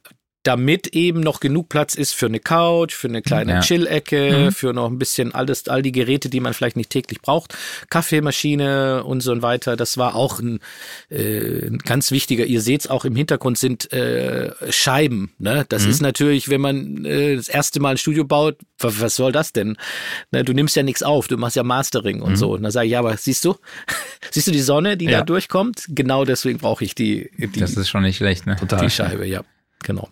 damit 0.45 0.89
eben 0.89 1.21
noch 1.21 1.41
genug 1.41 1.69
Platz 1.69 1.95
ist 1.95 2.15
für 2.15 2.27
eine 2.27 2.41
Couch, 2.41 2.95
für 2.95 3.09
eine 3.09 3.23
kleine 3.23 3.53
Ja. 3.53 3.61
Chill-Ecke, 3.61 4.47
Mhm. 4.47 4.53
für 4.53 4.73
noch 4.73 4.91
ein 4.91 4.99
bisschen 4.99 5.33
alles, 5.35 5.69
all 5.69 5.83
die 5.83 5.93
Geräte, 5.93 6.29
die 6.29 6.41
man 6.41 6.53
vielleicht 6.55 6.77
nicht 6.77 6.91
täglich 6.91 7.21
braucht, 7.21 7.55
Kaffeemaschine 7.91 9.05
und 9.05 9.21
so 9.23 9.41
weiter. 9.43 9.77
Das 9.77 9.97
war 9.99 10.15
auch 10.15 10.41
ein, 10.41 10.61
äh, 11.11 11.67
ein 11.67 11.79
ganz 11.79 12.11
wichtiger. 12.11 12.45
Ihr 12.45 12.61
seht's 12.61 12.87
auch 12.89 13.05
im 13.05 13.17
Hintergrund 13.17 13.57
sind 13.59 13.93
äh, 13.93 14.51
Scheiben. 14.71 15.33
Ne? 15.39 15.65
Das 15.69 15.85
Mhm. 15.85 15.91
ist 15.91 16.03
natürlich, 16.03 16.49
wenn 16.51 16.61
man 16.61 17.05
äh, 17.05 17.37
das 17.37 17.49
erste 17.49 17.81
Mal 17.81 17.91
ein 17.93 17.99
Studio 17.99 18.25
baut, 18.25 18.57
was, 18.79 19.15
soll 19.17 19.33
das 19.33 19.53
denn? 19.53 19.77
Ne, 20.33 20.43
du 20.45 20.53
nimmst 20.53 20.75
ja 20.75 20.83
nichts 20.83 21.03
auf, 21.03 21.29
du 21.29 21.37
machst 21.37 21.55
ja 21.57 21.63
Mastering 21.63 22.21
und 22.21 22.37
so. 22.37 22.53
Und 22.53 22.63
dann 22.65 22.73
sage 22.73 22.87
ich, 22.87 22.93
ja, 22.93 22.99
aber 22.99 23.17
siehst 23.17 23.45
du, 23.45 23.55
siehst 24.31 24.49
du 24.49 24.51
die 24.51 24.61
Sonne, 24.61 24.97
die 24.97 25.05
Ja. 25.07 25.19
da 25.19 25.25
durchkommt? 25.25 25.85
Genau 25.89 26.25
deswegen 26.25 26.59
brauche 26.59 26.85
ich 26.85 26.95
die, 26.95 27.31
die 27.39 27.61
Das 27.61 27.77
ist 27.77 27.89
schon 27.89 28.03
nicht 28.03 28.17
schlecht, 28.17 28.47
ne? 28.47 28.57
Total. 28.57 28.81
die 28.81 28.91
Scheibe, 28.91 29.27
ja. 29.27 29.43
Genau. 29.83 30.09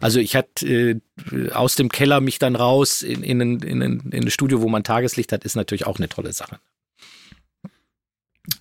Also 0.00 0.20
ich 0.20 0.36
hatte 0.36 0.66
äh, 0.66 1.50
aus 1.52 1.74
dem 1.74 1.88
Keller 1.88 2.20
mich 2.20 2.38
dann 2.38 2.56
raus 2.56 3.02
in, 3.02 3.22
in, 3.22 3.40
ein- 3.40 3.60
in, 3.60 3.82
ein- 3.82 4.00
in 4.10 4.24
ein 4.24 4.30
Studio, 4.30 4.60
wo 4.62 4.68
man 4.68 4.84
Tageslicht 4.84 5.32
hat, 5.32 5.44
ist 5.44 5.56
natürlich 5.56 5.86
auch 5.86 5.98
eine 5.98 6.08
tolle 6.08 6.32
Sache. 6.32 6.58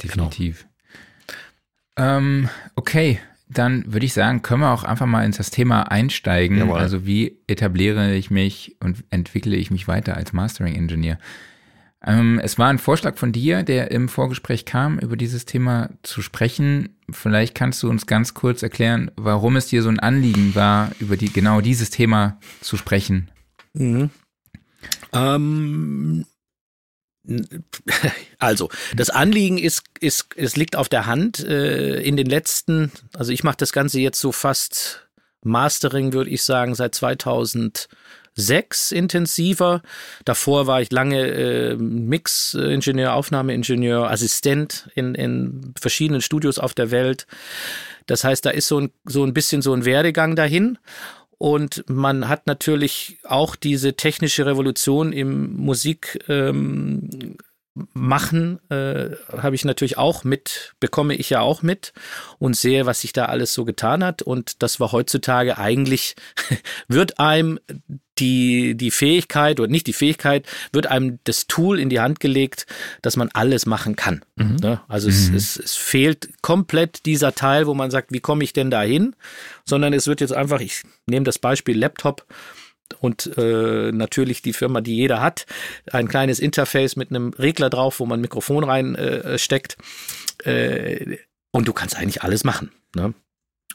Definitiv. 0.02 0.66
Ähm, 1.98 2.50
okay, 2.76 3.20
dann 3.48 3.94
würde 3.94 4.06
ich 4.06 4.14
sagen, 4.14 4.42
können 4.42 4.62
wir 4.62 4.72
auch 4.74 4.84
einfach 4.84 5.06
mal 5.06 5.24
ins 5.26 5.38
das 5.38 5.52
Thema 5.52 5.84
einsteigen. 5.92 6.58
Jawohl. 6.58 6.80
Also 6.80 7.06
wie 7.06 7.38
etabliere 7.48 8.14
ich 8.16 8.32
mich 8.32 8.76
und 8.80 9.04
entwickle 9.12 9.56
ich 9.56 9.70
mich 9.72 9.88
weiter 9.88 10.18
als 10.18 10.34
Mastering 10.34 10.76
Engineer? 10.76 11.20
Ähm, 12.06 12.40
es 12.44 12.60
war 12.60 12.68
ein 12.68 12.78
Vorschlag 12.78 13.18
von 13.18 13.32
dir, 13.32 13.64
der 13.64 13.90
im 13.92 14.10
Vorgespräch 14.10 14.66
kam, 14.66 15.00
über 15.00 15.18
dieses 15.18 15.46
Thema 15.46 15.90
zu 16.04 16.22
sprechen. 16.22 16.96
Vielleicht 17.10 17.56
kannst 17.56 17.82
du 17.82 17.90
uns 17.90 18.06
ganz 18.06 18.36
kurz 18.36 18.62
erklären, 18.62 19.12
warum 19.16 19.56
es 19.56 19.68
dir 19.68 19.82
so 19.82 19.90
ein 19.90 20.00
Anliegen 20.00 20.54
war, 20.54 20.92
über 21.00 21.18
die 21.18 21.34
genau 21.34 21.62
dieses 21.62 21.90
Thema 21.90 22.40
zu 22.62 22.78
sprechen. 22.78 23.32
Ähm, 25.14 26.26
also, 28.38 28.70
das 28.96 29.10
Anliegen 29.10 29.58
ist, 29.58 29.84
ist, 30.00 30.28
es 30.36 30.56
liegt 30.56 30.76
auf 30.76 30.90
der 30.90 31.08
Hand. 31.08 31.40
Äh, 31.40 32.02
in 32.02 32.18
den 32.18 32.28
letzten, 32.28 32.92
also 33.14 33.32
ich 33.32 33.44
mache 33.44 33.58
das 33.58 33.74
Ganze 33.74 34.00
jetzt 34.00 34.20
so 34.20 34.32
fast 34.32 35.08
Mastering, 35.44 36.14
würde 36.14 36.30
ich 36.30 36.44
sagen, 36.44 36.76
seit 36.76 36.96
2006 38.36 38.92
intensiver. 38.92 39.82
Davor 40.26 40.68
war 40.68 40.82
ich 40.82 40.92
lange 40.92 41.28
äh, 41.28 41.76
Mix-Ingenieur, 41.76 43.14
Aufnahmeingenieur, 43.14 44.10
Assistent 44.10 44.90
in, 44.96 45.16
in 45.16 45.74
verschiedenen 45.80 46.22
Studios 46.22 46.60
auf 46.60 46.74
der 46.74 46.92
Welt. 46.92 47.28
Das 48.06 48.24
heißt, 48.24 48.46
da 48.46 48.52
ist 48.52 48.68
so 48.68 48.80
ein, 48.80 48.92
so 49.06 49.24
ein 49.24 49.34
bisschen 49.34 49.62
so 49.62 49.74
ein 49.74 49.86
Werdegang 49.86 50.36
dahin. 50.36 50.78
Und 51.38 51.84
man 51.90 52.30
hat 52.30 52.48
natürlich 52.48 53.18
auch 53.24 53.56
diese 53.56 53.96
technische 53.96 54.46
Revolution 54.46 55.12
im 55.12 55.54
Musik 55.58 56.24
ähm, 56.30 57.36
machen, 57.94 58.60
äh, 58.70 59.10
habe 59.38 59.56
ich 59.56 59.66
natürlich 59.66 59.98
auch 59.98 60.24
mit, 60.24 60.74
bekomme 60.80 61.14
ich 61.16 61.30
ja 61.30 61.42
auch 61.42 61.62
mit 61.62 61.94
und 62.40 62.56
sehe, 62.56 62.86
was 62.86 63.02
sich 63.02 63.12
da 63.12 63.26
alles 63.26 63.54
so 63.54 63.66
getan 63.66 64.04
hat. 64.04 64.22
Und 64.22 64.64
das 64.64 64.80
war 64.80 64.94
heutzutage 64.94 65.58
eigentlich, 65.58 66.16
wird 66.88 67.20
einem 67.20 67.60
die, 68.18 68.76
die 68.76 68.92
Fähigkeit 68.92 69.60
oder 69.60 69.70
nicht 69.70 69.88
die 69.88 69.94
Fähigkeit, 69.94 70.48
wird 70.72 70.88
einem 70.88 71.20
das 71.26 71.48
Tool 71.48 71.80
in 71.80 71.90
die 71.90 72.00
Hand 72.00 72.22
gelegt, 72.22 72.66
dass 73.02 73.18
man 73.18 73.30
alles 73.34 73.66
machen 73.66 73.98
kann. 73.98 74.24
Ne? 74.62 74.82
Also 74.88 75.10
es, 75.10 75.30
es, 75.30 75.58
es 75.58 75.76
fehlt 75.76 76.30
komplett 76.42 77.06
dieser 77.06 77.36
Teil, 77.36 77.68
wo 77.68 77.74
man 77.74 77.92
sagt, 77.92 78.14
wie 78.14 78.22
komme 78.22 78.46
ich 78.46 78.54
denn 78.54 78.72
da 78.72 78.84
hin? 78.84 79.18
Sondern 79.66 79.92
es 79.92 80.08
wird 80.08 80.22
jetzt 80.22 80.34
einfach, 80.34 80.62
ich 80.62 80.84
nehme 81.08 81.26
das 81.26 81.40
Beispiel 81.40 81.78
Laptop, 81.78 82.26
und 83.00 83.38
äh, 83.38 83.92
natürlich 83.92 84.42
die 84.42 84.54
Firma, 84.54 84.82
die 84.82 84.96
jeder 84.96 85.22
hat, 85.22 85.46
ein 85.92 86.08
kleines 86.08 86.40
Interface 86.40 86.96
mit 86.96 87.10
einem 87.10 87.34
Regler 87.34 87.70
drauf, 87.70 88.00
wo 88.00 88.06
man 88.06 88.20
ein 88.20 88.22
Mikrofon 88.22 88.64
rein 88.64 88.96
äh. 88.96 89.38
Äh, 90.44 91.18
und 91.52 91.68
du 91.68 91.74
kannst 91.74 91.96
eigentlich 91.96 92.22
alles 92.22 92.44
machen. 92.44 92.72
Ne? 92.96 93.14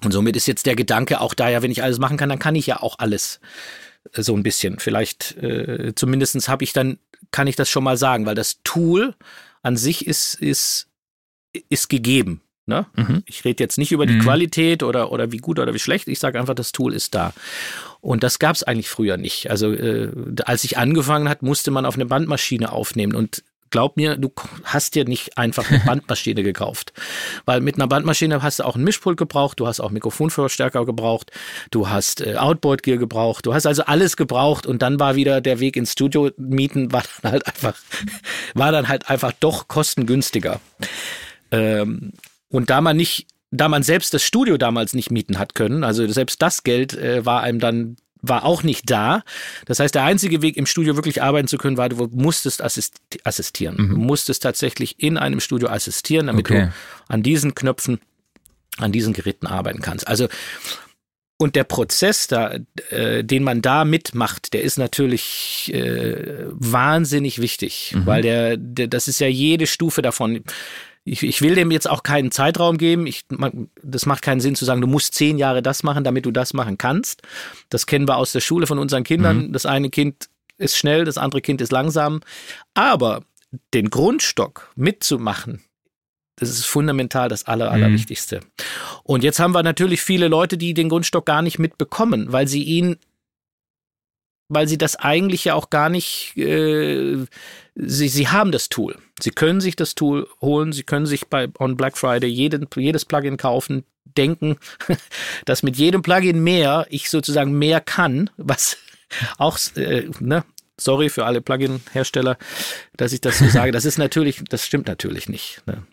Und 0.02 0.12
somit 0.12 0.36
ist 0.36 0.46
jetzt 0.46 0.66
der 0.66 0.76
Gedanke 0.76 1.20
auch 1.20 1.34
da, 1.34 1.48
ja, 1.48 1.62
wenn 1.62 1.70
ich 1.70 1.82
alles 1.82 1.98
machen 1.98 2.16
kann, 2.16 2.28
dann 2.28 2.38
kann 2.38 2.54
ich 2.54 2.66
ja 2.66 2.82
auch 2.82 2.98
alles 2.98 3.40
äh, 4.12 4.22
so 4.22 4.36
ein 4.36 4.42
bisschen. 4.42 4.78
Vielleicht 4.78 5.36
äh, 5.38 5.94
zumindestens 5.94 6.48
habe 6.48 6.64
ich 6.64 6.72
dann, 6.72 6.98
kann 7.30 7.46
ich 7.46 7.56
das 7.56 7.68
schon 7.68 7.84
mal 7.84 7.96
sagen, 7.96 8.26
weil 8.26 8.34
das 8.34 8.62
Tool 8.64 9.14
an 9.62 9.76
sich 9.76 10.06
ist, 10.06 10.34
ist, 10.34 10.88
ist 11.68 11.88
gegeben. 11.88 12.42
Ne? 12.66 12.86
Mhm. 12.94 13.22
Ich 13.26 13.44
rede 13.44 13.62
jetzt 13.64 13.78
nicht 13.78 13.92
über 13.92 14.06
die 14.06 14.14
Mhm. 14.14 14.22
Qualität 14.22 14.82
oder, 14.82 15.10
oder 15.12 15.32
wie 15.32 15.38
gut 15.38 15.58
oder 15.58 15.74
wie 15.74 15.78
schlecht. 15.78 16.08
Ich 16.08 16.18
sage 16.18 16.38
einfach, 16.38 16.54
das 16.54 16.72
Tool 16.72 16.94
ist 16.94 17.14
da. 17.14 17.32
Und 18.00 18.22
das 18.22 18.38
gab 18.38 18.54
es 18.54 18.62
eigentlich 18.62 18.88
früher 18.88 19.16
nicht. 19.16 19.50
Also 19.50 19.72
äh, 19.72 20.10
als 20.44 20.64
ich 20.64 20.78
angefangen 20.78 21.28
hat, 21.28 21.42
musste 21.42 21.70
man 21.70 21.84
auf 21.84 21.96
eine 21.96 22.06
Bandmaschine 22.06 22.72
aufnehmen. 22.72 23.14
Und 23.14 23.42
glaub 23.70 23.96
mir, 23.96 24.16
du 24.16 24.32
hast 24.64 24.94
dir 24.94 25.04
nicht 25.04 25.36
einfach 25.38 25.68
eine 25.70 25.80
Bandmaschine 25.86 26.42
gekauft. 26.42 26.92
Weil 27.44 27.60
mit 27.60 27.76
einer 27.76 27.86
Bandmaschine 27.88 28.42
hast 28.42 28.58
du 28.60 28.64
auch 28.64 28.74
einen 28.74 28.84
Mischpult 28.84 29.16
gebraucht, 29.16 29.58
du 29.60 29.66
hast 29.66 29.80
auch 29.80 29.90
Mikrofonverstärker 29.90 30.84
gebraucht, 30.84 31.30
du 31.70 31.88
hast 31.88 32.20
äh, 32.20 32.36
Outboard-Gear 32.36 32.98
gebraucht, 32.98 33.46
du 33.46 33.54
hast 33.54 33.66
also 33.66 33.84
alles 33.84 34.16
gebraucht 34.16 34.66
und 34.66 34.82
dann 34.82 35.00
war 35.00 35.14
wieder 35.16 35.40
der 35.40 35.60
Weg 35.60 35.76
ins 35.76 35.92
Studio 35.92 36.30
mieten, 36.36 36.92
war 36.92 37.04
dann 37.22 37.32
halt 37.32 37.46
einfach, 37.46 37.74
war 38.54 38.72
dann 38.72 38.88
halt 38.88 39.08
einfach 39.08 39.32
doch 39.40 39.68
kostengünstiger. 39.68 40.60
Ähm, 41.52 42.12
und 42.50 42.70
da 42.70 42.80
man 42.80 42.96
nicht, 42.96 43.26
da 43.50 43.68
man 43.68 43.82
selbst 43.82 44.12
das 44.14 44.22
Studio 44.22 44.58
damals 44.58 44.92
nicht 44.94 45.10
mieten 45.10 45.38
hat 45.38 45.54
können, 45.54 45.84
also 45.84 46.06
selbst 46.08 46.42
das 46.42 46.62
Geld 46.62 46.94
äh, 46.94 47.24
war 47.24 47.42
einem 47.42 47.58
dann 47.60 47.96
war 48.22 48.44
auch 48.44 48.62
nicht 48.62 48.90
da. 48.90 49.22
Das 49.64 49.80
heißt, 49.80 49.94
der 49.94 50.04
einzige 50.04 50.42
Weg, 50.42 50.58
im 50.58 50.66
Studio 50.66 50.94
wirklich 50.94 51.22
arbeiten 51.22 51.48
zu 51.48 51.56
können, 51.56 51.78
war, 51.78 51.88
du 51.88 52.06
musstest 52.12 52.62
assist 52.62 53.00
assistieren. 53.24 53.76
Du 53.78 53.96
musstest 53.96 54.42
tatsächlich 54.42 55.02
in 55.02 55.16
einem 55.16 55.40
Studio 55.40 55.70
assistieren, 55.70 56.26
damit 56.26 56.44
Okay. 56.46 56.66
du 56.66 56.72
an 57.08 57.22
diesen 57.22 57.54
Knöpfen, 57.54 57.98
an 58.76 58.92
diesen 58.92 59.14
Geräten 59.14 59.46
arbeiten 59.46 59.80
kannst. 59.80 60.06
Also 60.06 60.28
und 61.38 61.56
der 61.56 61.64
Prozess, 61.64 62.26
da, 62.26 62.58
äh, 62.90 63.24
den 63.24 63.42
man 63.42 63.62
da 63.62 63.86
mitmacht, 63.86 64.52
der 64.52 64.60
ist 64.62 64.76
natürlich 64.76 65.72
äh, 65.72 66.44
wahnsinnig 66.50 67.40
wichtig, 67.40 67.94
weil 68.04 68.20
der, 68.20 68.58
der, 68.58 68.88
das 68.88 69.08
ist 69.08 69.20
ja 69.20 69.28
jede 69.28 69.66
Stufe 69.66 70.02
davon. 70.02 70.44
Ich, 71.04 71.22
ich 71.22 71.40
will 71.40 71.54
dem 71.54 71.70
jetzt 71.70 71.88
auch 71.88 72.02
keinen 72.02 72.30
Zeitraum 72.30 72.76
geben. 72.76 73.06
Ich, 73.06 73.22
man, 73.30 73.70
das 73.82 74.04
macht 74.06 74.22
keinen 74.22 74.40
Sinn 74.40 74.54
zu 74.54 74.64
sagen, 74.64 74.80
du 74.80 74.86
musst 74.86 75.14
zehn 75.14 75.38
Jahre 75.38 75.62
das 75.62 75.82
machen, 75.82 76.04
damit 76.04 76.26
du 76.26 76.30
das 76.30 76.52
machen 76.52 76.76
kannst. 76.78 77.22
Das 77.70 77.86
kennen 77.86 78.06
wir 78.06 78.16
aus 78.16 78.32
der 78.32 78.40
Schule 78.40 78.66
von 78.66 78.78
unseren 78.78 79.02
Kindern. 79.04 79.52
Das 79.52 79.64
eine 79.66 79.88
Kind 79.90 80.28
ist 80.58 80.76
schnell, 80.76 81.04
das 81.04 81.16
andere 81.16 81.40
Kind 81.40 81.60
ist 81.62 81.72
langsam. 81.72 82.20
Aber 82.74 83.22
den 83.74 83.88
Grundstock 83.90 84.70
mitzumachen, 84.76 85.62
das 86.36 86.50
ist 86.50 86.66
fundamental 86.66 87.28
das 87.28 87.46
Aller, 87.46 87.66
Mhm. 87.66 87.72
Allerwichtigste. 87.72 88.40
Und 89.02 89.24
jetzt 89.24 89.40
haben 89.40 89.52
wir 89.52 89.62
natürlich 89.62 90.02
viele 90.02 90.28
Leute, 90.28 90.58
die 90.58 90.74
den 90.74 90.88
Grundstock 90.88 91.26
gar 91.26 91.42
nicht 91.42 91.58
mitbekommen, 91.58 92.30
weil 92.32 92.46
sie 92.46 92.62
ihn, 92.62 92.96
weil 94.50 94.68
sie 94.68 94.76
das 94.76 94.96
eigentlich 94.96 95.44
ja 95.44 95.54
auch 95.54 95.70
gar 95.70 95.88
nicht, 95.88 96.36
äh, 96.36 97.24
sie, 97.76 98.08
sie 98.08 98.28
haben 98.28 98.52
das 98.52 98.68
Tool. 98.68 98.98
Sie 99.20 99.30
können 99.30 99.60
sich 99.60 99.76
das 99.76 99.94
Tool 99.94 100.28
holen, 100.40 100.72
sie 100.72 100.82
können 100.82 101.06
sich 101.06 101.28
bei 101.28 101.48
on 101.58 101.76
Black 101.76 101.96
Friday 101.96 102.28
jeden, 102.28 102.66
jedes 102.76 103.04
Plugin 103.04 103.36
kaufen, 103.36 103.84
denken, 104.04 104.58
dass 105.44 105.62
mit 105.62 105.76
jedem 105.76 106.02
Plugin 106.02 106.42
mehr 106.42 106.86
ich 106.90 107.08
sozusagen 107.08 107.52
mehr 107.52 107.80
kann, 107.80 108.28
was 108.36 108.76
auch, 109.38 109.56
äh, 109.76 110.10
ne, 110.18 110.44
sorry 110.76 111.10
für 111.10 111.24
alle 111.26 111.40
Plugin-Hersteller, 111.40 112.36
dass 112.96 113.12
ich 113.12 113.20
das 113.20 113.38
so 113.38 113.48
sage. 113.48 113.70
Das 113.70 113.84
ist 113.84 113.98
natürlich, 113.98 114.42
das 114.48 114.66
stimmt 114.66 114.88
natürlich 114.88 115.28
nicht. 115.28 115.62
Ne? 115.66 115.84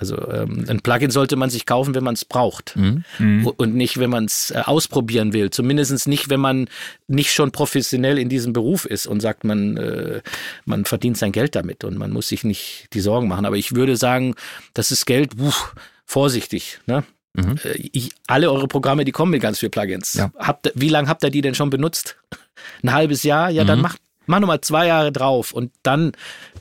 Also 0.00 0.16
ähm, 0.32 0.64
ein 0.66 0.80
Plugin 0.80 1.10
sollte 1.10 1.36
man 1.36 1.50
sich 1.50 1.66
kaufen, 1.66 1.94
wenn 1.94 2.02
man 2.02 2.14
es 2.14 2.24
braucht 2.24 2.74
mhm. 2.74 3.04
mhm. 3.18 3.46
und 3.46 3.74
nicht, 3.74 3.98
wenn 3.98 4.08
man 4.08 4.24
es 4.24 4.50
äh, 4.50 4.62
ausprobieren 4.64 5.34
will. 5.34 5.50
Zumindest 5.50 6.08
nicht, 6.08 6.30
wenn 6.30 6.40
man 6.40 6.68
nicht 7.06 7.32
schon 7.32 7.52
professionell 7.52 8.18
in 8.18 8.30
diesem 8.30 8.54
Beruf 8.54 8.86
ist 8.86 9.06
und 9.06 9.20
sagt, 9.20 9.44
man, 9.44 9.76
äh, 9.76 10.22
man 10.64 10.86
verdient 10.86 11.18
sein 11.18 11.32
Geld 11.32 11.54
damit 11.54 11.84
und 11.84 11.98
man 11.98 12.10
muss 12.10 12.28
sich 12.28 12.44
nicht 12.44 12.88
die 12.94 13.00
Sorgen 13.00 13.28
machen. 13.28 13.44
Aber 13.44 13.56
ich 13.56 13.74
würde 13.74 13.96
sagen, 13.96 14.34
das 14.72 14.90
ist 14.90 15.04
Geld, 15.04 15.38
uff, 15.38 15.74
vorsichtig. 16.06 16.80
Ne? 16.86 17.04
Mhm. 17.34 17.56
Äh, 17.62 17.90
ich, 17.92 18.12
alle 18.26 18.50
eure 18.50 18.68
Programme, 18.68 19.04
die 19.04 19.12
kommen 19.12 19.32
mit 19.32 19.42
ganz 19.42 19.58
vielen 19.58 19.70
Plugins. 19.70 20.14
Ja. 20.14 20.32
Habt, 20.38 20.72
wie 20.74 20.88
lange 20.88 21.08
habt 21.08 21.22
ihr 21.22 21.30
die 21.30 21.42
denn 21.42 21.54
schon 21.54 21.68
benutzt? 21.68 22.16
Ein 22.82 22.94
halbes 22.94 23.22
Jahr? 23.22 23.50
Ja, 23.50 23.64
mhm. 23.64 23.68
dann 23.68 23.80
macht 23.82 24.00
mach 24.30 24.40
nochmal 24.40 24.60
zwei 24.62 24.86
Jahre 24.86 25.12
drauf 25.12 25.52
und 25.52 25.72
dann 25.82 26.12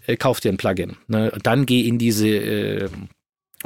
äh, 0.07 0.17
kauft 0.17 0.43
ihr 0.43 0.51
ein 0.51 0.57
Plugin. 0.57 0.97
Ne? 1.07 1.31
Dann 1.43 1.65
geh 1.65 1.81
in 1.81 1.97
diese 1.97 2.27
äh, 2.27 2.89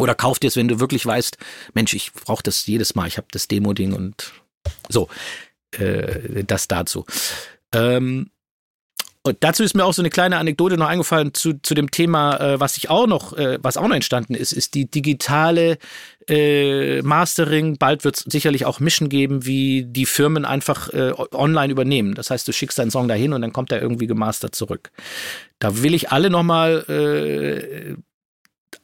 oder 0.03 0.15
kauf 0.15 0.39
dir 0.39 0.47
es, 0.47 0.55
wenn 0.55 0.67
du 0.67 0.79
wirklich 0.79 1.05
weißt, 1.05 1.37
Mensch, 1.73 1.93
ich 1.93 2.13
brauche 2.13 2.43
das 2.43 2.65
jedes 2.67 2.93
Mal, 2.95 3.07
ich 3.07 3.17
habe 3.17 3.27
das 3.31 3.47
Demo-Ding 3.47 3.93
und 3.93 4.31
so. 4.89 5.09
Äh, 5.77 6.43
das 6.43 6.67
dazu. 6.67 7.05
Ähm, 7.73 8.29
und 9.25 9.37
dazu 9.39 9.63
ist 9.63 9.73
mir 9.73 9.85
auch 9.85 9.93
so 9.93 10.01
eine 10.01 10.09
kleine 10.09 10.37
Anekdote 10.37 10.75
noch 10.75 10.87
eingefallen 10.87 11.33
zu, 11.33 11.53
zu 11.53 11.73
dem 11.73 11.89
Thema, 11.91 12.37
äh, 12.41 12.59
was 12.59 12.75
ich 12.75 12.89
auch 12.89 13.07
noch, 13.07 13.31
äh, 13.37 13.57
was 13.61 13.77
auch 13.77 13.87
noch 13.87 13.95
entstanden 13.95 14.35
ist, 14.35 14.51
ist 14.51 14.73
die 14.73 14.91
digitale 14.91 15.77
äh, 16.27 17.01
Mastering. 17.01 17.77
Bald 17.77 18.03
wird 18.03 18.17
es 18.17 18.23
sicherlich 18.27 18.65
auch 18.65 18.81
Mischen 18.81 19.07
geben, 19.07 19.45
wie 19.45 19.85
die 19.85 20.05
Firmen 20.05 20.43
einfach 20.43 20.89
äh, 20.89 21.13
online 21.31 21.71
übernehmen. 21.71 22.15
Das 22.15 22.31
heißt, 22.31 22.45
du 22.45 22.51
schickst 22.51 22.77
deinen 22.77 22.91
Song 22.91 23.07
dahin 23.07 23.31
und 23.31 23.41
dann 23.41 23.53
kommt 23.53 23.71
er 23.71 23.81
irgendwie 23.81 24.07
gemastert 24.07 24.55
zurück. 24.55 24.91
Da 25.59 25.81
will 25.81 25.93
ich 25.93 26.11
alle 26.11 26.29
nochmal, 26.29 26.83
äh, 26.89 27.95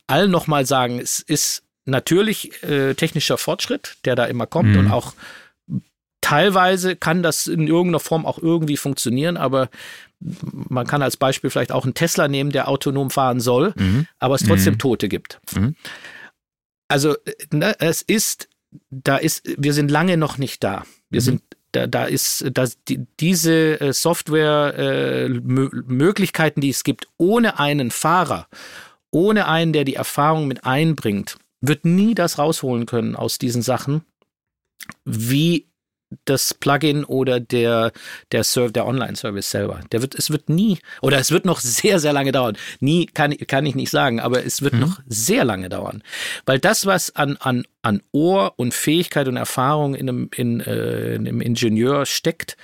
allen 0.09 0.31
nochmal 0.31 0.65
sagen, 0.65 0.99
es 0.99 1.19
ist 1.19 1.63
natürlich 1.85 2.63
äh, 2.63 2.93
technischer 2.93 3.37
Fortschritt, 3.37 3.97
der 4.05 4.15
da 4.15 4.25
immer 4.25 4.47
kommt 4.47 4.69
mhm. 4.69 4.79
und 4.79 4.91
auch 4.91 5.13
teilweise 6.21 6.95
kann 6.95 7.23
das 7.23 7.47
in 7.47 7.67
irgendeiner 7.67 7.99
Form 7.99 8.25
auch 8.25 8.37
irgendwie 8.37 8.77
funktionieren, 8.77 9.37
aber 9.37 9.69
man 10.19 10.85
kann 10.85 11.01
als 11.01 11.17
Beispiel 11.17 11.49
vielleicht 11.49 11.71
auch 11.71 11.85
einen 11.85 11.93
Tesla 11.93 12.27
nehmen, 12.27 12.51
der 12.51 12.67
autonom 12.67 13.09
fahren 13.09 13.39
soll, 13.39 13.73
mhm. 13.77 14.05
aber 14.19 14.35
es 14.35 14.43
trotzdem 14.43 14.73
mhm. 14.73 14.79
Tote 14.79 15.07
gibt. 15.07 15.39
Mhm. 15.55 15.75
Also 16.87 17.15
ne, 17.51 17.75
es 17.79 18.01
ist, 18.01 18.49
da 18.89 19.17
ist, 19.17 19.43
wir 19.57 19.73
sind 19.73 19.89
lange 19.89 20.17
noch 20.17 20.37
nicht 20.37 20.63
da. 20.63 20.83
Wir 21.09 21.21
mhm. 21.21 21.25
sind 21.25 21.41
da, 21.71 21.87
da 21.87 22.05
ist 22.05 22.45
dass 22.53 22.83
die, 22.83 23.05
diese 23.19 23.79
äh, 23.79 23.93
Software 23.93 24.73
äh, 24.77 25.29
Möglichkeiten, 25.29 26.61
die 26.61 26.69
es 26.69 26.83
gibt, 26.83 27.07
ohne 27.17 27.59
einen 27.59 27.91
Fahrer, 27.91 28.47
ohne 29.11 29.47
einen, 29.47 29.73
der 29.73 29.85
die 29.85 29.95
Erfahrung 29.95 30.47
mit 30.47 30.65
einbringt, 30.65 31.37
wird 31.61 31.85
nie 31.85 32.15
das 32.15 32.37
rausholen 32.37 32.85
können 32.85 33.15
aus 33.15 33.37
diesen 33.37 33.61
Sachen, 33.61 34.03
wie 35.03 35.69
das 36.25 36.53
Plugin 36.53 37.03
oder 37.03 37.39
der, 37.39 37.91
der, 38.31 38.43
Serv 38.43 38.71
der 38.71 38.87
Online-Service 38.87 39.51
selber. 39.51 39.81
Der 39.91 40.01
wird, 40.01 40.15
es 40.15 40.31
wird 40.31 40.49
nie, 40.49 40.79
oder 41.01 41.19
es 41.19 41.31
wird 41.31 41.45
noch 41.45 41.59
sehr, 41.61 41.99
sehr 41.99 42.13
lange 42.13 42.31
dauern. 42.31 42.57
Nie 42.79 43.05
kann, 43.05 43.35
kann 43.37 43.65
ich 43.65 43.75
nicht 43.75 43.91
sagen, 43.91 44.19
aber 44.19 44.43
es 44.43 44.61
wird 44.61 44.73
mhm. 44.73 44.79
noch 44.79 44.99
sehr 45.07 45.45
lange 45.45 45.69
dauern. 45.69 46.03
Weil 46.45 46.59
das, 46.59 46.85
was 46.85 47.15
an, 47.15 47.37
an, 47.37 47.65
an 47.81 48.01
Ohr 48.11 48.53
und 48.57 48.73
Fähigkeit 48.73 49.27
und 49.27 49.37
Erfahrung 49.37 49.93
in 49.93 50.09
einem, 50.09 50.29
in, 50.35 50.59
äh, 50.61 51.15
in 51.15 51.27
einem 51.27 51.41
Ingenieur 51.41 52.05
steckt, 52.05 52.57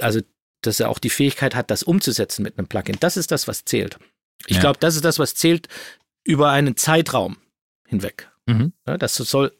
also 0.00 0.20
dass 0.62 0.80
er 0.80 0.90
auch 0.90 0.98
die 0.98 1.10
Fähigkeit 1.10 1.54
hat, 1.54 1.70
das 1.70 1.82
umzusetzen 1.82 2.42
mit 2.42 2.58
einem 2.58 2.68
Plugin, 2.68 2.96
das 3.00 3.16
ist 3.16 3.30
das, 3.30 3.48
was 3.48 3.64
zählt. 3.64 3.98
Ich 4.46 4.56
ja. 4.56 4.60
glaube, 4.60 4.78
das 4.80 4.96
ist 4.96 5.04
das, 5.04 5.18
was 5.18 5.34
zählt 5.34 5.68
über 6.24 6.50
einen 6.50 6.76
Zeitraum 6.76 7.36
hinweg. 7.86 8.30
Mhm. 8.46 8.72
Ja, 8.86 8.98
das 8.98 9.14
soll 9.14 9.52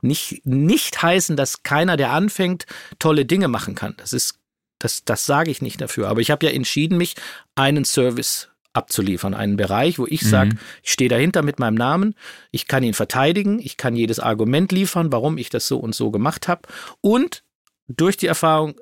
nicht, 0.00 0.44
nicht 0.44 1.02
heißen, 1.02 1.36
dass 1.36 1.62
keiner, 1.62 1.96
der 1.96 2.10
anfängt, 2.10 2.66
tolle 2.98 3.24
Dinge 3.24 3.48
machen 3.48 3.74
kann. 3.74 3.94
Das 3.96 4.12
ist, 4.12 4.40
das, 4.78 5.04
das 5.04 5.26
sage 5.26 5.50
ich 5.50 5.62
nicht 5.62 5.80
dafür. 5.80 6.08
Aber 6.08 6.20
ich 6.20 6.30
habe 6.30 6.46
ja 6.46 6.52
entschieden, 6.52 6.98
mich 6.98 7.14
einen 7.54 7.84
Service 7.84 8.48
abzuliefern, 8.72 9.34
einen 9.34 9.56
Bereich, 9.56 9.98
wo 9.98 10.06
ich 10.06 10.22
sage, 10.22 10.54
mhm. 10.54 10.58
ich 10.82 10.92
stehe 10.92 11.10
dahinter 11.10 11.42
mit 11.42 11.58
meinem 11.58 11.74
Namen, 11.74 12.14
ich 12.50 12.66
kann 12.66 12.82
ihn 12.82 12.94
verteidigen, 12.94 13.60
ich 13.60 13.76
kann 13.76 13.94
jedes 13.94 14.18
Argument 14.18 14.72
liefern, 14.72 15.12
warum 15.12 15.38
ich 15.38 15.50
das 15.50 15.68
so 15.68 15.78
und 15.78 15.94
so 15.94 16.10
gemacht 16.10 16.48
habe. 16.48 16.62
Und 17.00 17.42
durch 17.86 18.16
die 18.16 18.26
Erfahrung 18.26 18.74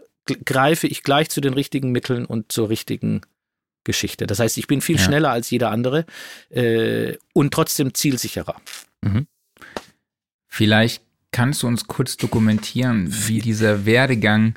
greife 0.44 0.87
ich 0.87 1.03
gleich 1.03 1.29
zu 1.29 1.40
den 1.40 1.55
richtigen 1.55 1.90
Mitteln 1.90 2.25
und 2.25 2.53
zur 2.53 2.68
richtigen 2.68 3.23
Geschichte. 3.84 4.26
Das 4.26 4.38
heißt, 4.38 4.58
ich 4.58 4.66
bin 4.66 4.80
viel 4.80 4.96
ja. 4.96 5.02
schneller 5.02 5.30
als 5.30 5.50
jeder 5.50 5.70
andere 5.70 6.04
äh, 6.50 7.16
und 7.32 7.52
trotzdem 7.52 7.94
zielsicherer. 7.94 8.56
Mhm. 9.02 9.26
Vielleicht 10.46 11.02
kannst 11.32 11.62
du 11.62 11.66
uns 11.66 11.86
kurz 11.86 12.16
dokumentieren, 12.16 13.08
wie 13.28 13.40
dieser 13.40 13.86
Werdegang 13.86 14.54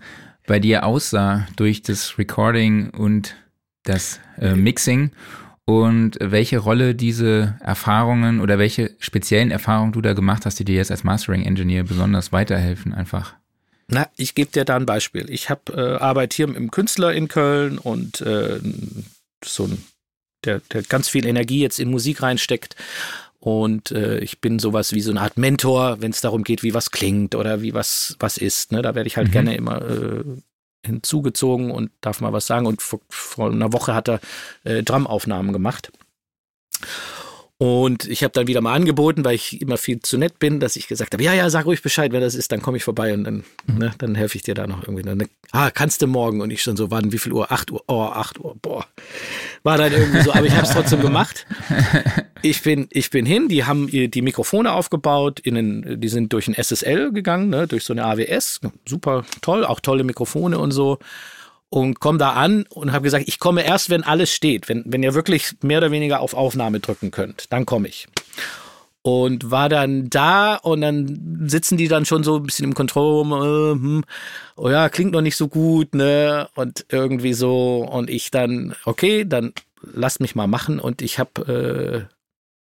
bei 0.47 0.59
dir 0.59 0.86
aussah 0.86 1.47
durch 1.55 1.81
das 1.81 2.17
Recording 2.17 2.89
und 2.89 3.36
das 3.83 4.19
äh, 4.39 4.55
Mixing 4.55 5.12
und 5.65 6.17
welche 6.19 6.57
Rolle 6.57 6.95
diese 6.95 7.57
Erfahrungen 7.62 8.41
oder 8.41 8.57
welche 8.59 8.95
speziellen 8.99 9.51
Erfahrungen 9.51 9.93
du 9.93 10.01
da 10.01 10.13
gemacht 10.13 10.45
hast, 10.45 10.59
die 10.59 10.65
dir 10.65 10.75
jetzt 10.75 10.91
als 10.91 11.03
Mastering 11.03 11.43
Engineer 11.43 11.83
besonders 11.83 12.31
weiterhelfen 12.31 12.93
einfach? 12.93 13.36
Na, 13.88 14.09
ich 14.15 14.36
gebe 14.36 14.51
dir 14.51 14.65
da 14.65 14.75
ein 14.75 14.86
Beispiel. 14.86 15.29
Ich 15.29 15.49
habe 15.49 15.73
äh, 15.73 16.01
Arbeit 16.01 16.33
hier 16.33 16.53
im 16.53 16.71
Künstler 16.71 17.13
in 17.13 17.27
Köln 17.27 17.77
und 17.77 18.21
äh, 18.21 18.59
so 19.45 19.65
ein 19.65 19.84
der, 20.43 20.60
der 20.71 20.84
ganz 20.84 21.08
viel 21.08 21.25
Energie 21.25 21.62
jetzt 21.62 21.79
in 21.79 21.89
Musik 21.89 22.21
reinsteckt 22.21 22.75
und 23.43 23.91
äh, 23.91 24.19
ich 24.19 24.39
bin 24.39 24.58
sowas 24.58 24.93
wie 24.93 25.01
so 25.01 25.12
eine 25.12 25.19
Art 25.19 25.38
Mentor, 25.38 25.99
wenn 25.99 26.12
es 26.12 26.21
darum 26.21 26.45
geht, 26.45 26.63
wie 26.63 26.73
was 26.73 26.91
klingt 26.91 27.36
oder 27.36 27.62
wie 27.62 27.73
was, 27.73 28.15
was 28.19 28.38
ist. 28.38 28.71
Ne? 28.71 28.82
Da 28.82 28.95
werde 28.95 29.08
ich 29.08 29.17
halt 29.17 29.27
mhm. 29.27 29.32
gerne 29.34 29.56
immer 29.58 29.82
äh, 29.82 30.23
hinzugezogen 30.86 31.69
und 31.69 31.91
darf 31.99 32.21
mal 32.21 32.32
was 32.32 32.47
sagen. 32.47 32.67
Und 32.67 32.82
vor, 32.82 33.01
vor 33.10 33.51
einer 33.51 33.73
Woche 33.73 33.93
hat 33.93 34.08
er 34.08 34.21
äh, 34.63 34.82
Drumaufnahmen 34.82 35.51
gemacht. 35.51 35.91
Und 37.63 38.10
ich 38.10 38.26
habe 38.26 38.34
dann 38.34 38.47
wieder 38.47 38.60
mal 38.60 38.73
angeboten, 38.73 39.23
weil 39.23 39.36
ich 39.36 39.62
immer 39.62 39.78
viel 39.78 40.02
zu 40.02 40.17
nett 40.17 40.38
bin, 40.38 40.60
dass 40.60 40.76
ich 40.76 40.89
gesagt 40.89 41.13
habe, 41.13 41.23
ja, 41.23 41.34
ja, 41.34 41.49
sag 41.49 41.65
ruhig 41.65 41.82
Bescheid, 41.82 42.12
wenn 42.12 42.19
das 42.19 42.36
ist, 42.36 42.52
dann 42.52 42.62
komme 42.62 42.76
ich 42.76 42.84
vorbei 42.84 43.13
und 43.13 43.23
dann, 43.23 43.45
mhm. 43.67 43.78
ne, 43.78 43.93
dann 43.99 44.15
helfe 44.15 44.36
ich 44.36 44.41
dir 44.41 44.54
da 44.54 44.67
noch 44.67 44.84
irgendwie. 44.84 45.04
Dann, 45.04 45.30
ah, 45.54 45.71
kannst 45.71 46.02
du 46.02 46.08
morgen? 46.08 46.41
Und 46.41 46.52
ich 46.52 46.62
schon 46.62 46.76
so, 46.76 46.91
wann, 46.91 47.13
wie 47.13 47.17
viel 47.17 47.32
Uhr? 47.32 47.54
Acht 47.54 47.71
Uhr, 47.71 47.82
oh, 47.88 48.02
acht 48.02 48.38
Uhr, 48.38 48.58
boah. 48.62 48.86
War 49.63 49.78
dann 49.78 49.93
irgendwie 49.93 50.23
so, 50.23 50.34
aber 50.34 50.45
ich 50.45 50.52
habe 50.52 50.67
es 50.67 50.73
trotzdem 50.73 50.99
gemacht. 50.99 51.45
Ich 52.45 52.62
bin, 52.62 52.89
ich 52.91 53.10
bin 53.10 53.26
hin, 53.26 53.47
die 53.47 53.63
haben 53.63 53.88
die 53.88 54.21
Mikrofone 54.21 54.73
aufgebaut, 54.73 55.39
in 55.39 55.56
den, 55.56 56.02
die 56.02 56.10
sind 56.10 56.34
durch 56.34 56.49
ein 56.49 56.62
SSL 56.62 57.13
gegangen, 57.13 57.47
ne, 57.47 57.67
durch 57.67 57.86
so 57.86 57.93
eine 57.93 58.04
AWS, 58.04 58.60
super 58.86 59.23
toll, 59.39 59.63
auch 59.63 59.80
tolle 59.80 60.04
Mikrofone 60.04 60.60
und 60.60 60.71
so 60.71 60.99
und 61.73 61.99
komme 61.99 62.19
da 62.19 62.33
an 62.33 62.67
und 62.69 62.91
habe 62.91 63.01
gesagt, 63.01 63.27
ich 63.27 63.39
komme 63.39 63.65
erst, 63.65 63.89
wenn 63.89 64.03
alles 64.03 64.31
steht, 64.31 64.69
wenn, 64.69 64.83
wenn 64.86 65.01
ihr 65.01 65.15
wirklich 65.15 65.55
mehr 65.63 65.79
oder 65.79 65.89
weniger 65.89 66.19
auf 66.19 66.36
Aufnahme 66.36 66.79
drücken 66.79 67.09
könnt, 67.09 67.51
dann 67.51 67.65
komme 67.65 67.88
ich. 67.88 68.07
Und 69.01 69.49
war 69.49 69.69
dann 69.69 70.07
da 70.07 70.53
und 70.57 70.81
dann 70.81 71.47
sitzen 71.47 71.75
die 71.75 71.88
dann 71.88 72.05
schon 72.05 72.23
so 72.23 72.36
ein 72.36 72.43
bisschen 72.43 72.65
im 72.65 72.75
Control 72.75 73.25
äh, 73.25 73.71
hm, 73.71 74.03
oh 74.55 74.69
ja, 74.69 74.88
klingt 74.89 75.13
noch 75.13 75.21
nicht 75.21 75.36
so 75.36 75.47
gut, 75.47 75.95
ne? 75.95 76.47
Und 76.53 76.86
irgendwie 76.89 77.33
so 77.33 77.77
und 77.91 78.07
ich 78.07 78.29
dann, 78.29 78.75
okay, 78.86 79.25
dann 79.25 79.51
lasst 79.81 80.19
mich 80.19 80.36
mal 80.36 80.45
machen 80.45 80.79
und 80.79 81.01
ich 81.01 81.17
habe, 81.17 82.07
äh, 82.07 82.13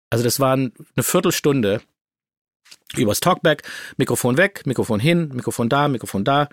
also 0.09 0.23
das 0.23 0.39
waren 0.39 0.73
eine 0.95 1.03
Viertelstunde 1.03 1.81
übers 2.95 3.19
Talkback, 3.19 3.63
Mikrofon 3.97 4.37
weg, 4.37 4.63
Mikrofon 4.65 4.99
hin, 4.99 5.29
Mikrofon 5.33 5.69
da, 5.69 5.87
Mikrofon 5.87 6.23
da, 6.23 6.49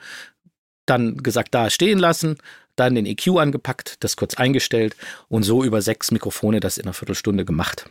dann 0.87 1.19
gesagt, 1.19 1.55
da 1.55 1.71
stehen 1.71 1.99
lassen, 1.99 2.37
dann 2.77 2.95
den 2.95 3.07
EQ 3.07 3.39
angepackt, 3.39 3.97
das 4.01 4.17
kurz 4.17 4.35
eingestellt 4.35 4.97
und 5.29 5.45
so 5.45 5.63
über 5.63 5.81
sechs 5.81 6.11
Mikrofone 6.11 6.61
das 6.61 6.77
in 6.77 6.85
einer 6.85 6.93
Viertelstunde 6.93 7.45
gemacht. 7.45 7.89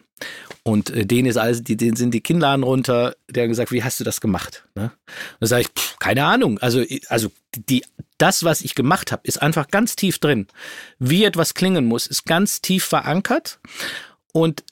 Und 0.63 0.89
äh, 0.89 1.05
denen 1.05 1.27
ist 1.27 1.37
also, 1.37 1.61
die, 1.61 1.77
denen 1.77 1.95
sind 1.95 2.13
die 2.13 2.21
Kinnladen 2.21 2.63
runter, 2.63 3.15
der 3.29 3.43
hat 3.43 3.49
gesagt, 3.49 3.71
wie 3.71 3.83
hast 3.83 3.99
du 3.99 4.03
das 4.03 4.21
gemacht? 4.21 4.65
Ne? 4.75 4.91
Da 5.39 5.47
sage 5.47 5.63
ich, 5.63 5.67
pff, 5.67 5.97
keine 5.99 6.25
Ahnung. 6.25 6.59
Also, 6.59 6.83
also 7.07 7.31
die, 7.55 7.83
das, 8.17 8.43
was 8.43 8.61
ich 8.61 8.75
gemacht 8.75 9.11
habe, 9.11 9.21
ist 9.25 9.41
einfach 9.41 9.67
ganz 9.67 9.95
tief 9.95 10.19
drin. 10.19 10.47
Wie 10.99 11.23
etwas 11.23 11.53
klingen 11.53 11.85
muss, 11.85 12.07
ist 12.07 12.25
ganz 12.25 12.61
tief 12.61 12.85
verankert. 12.85 13.59
Und 14.31 14.63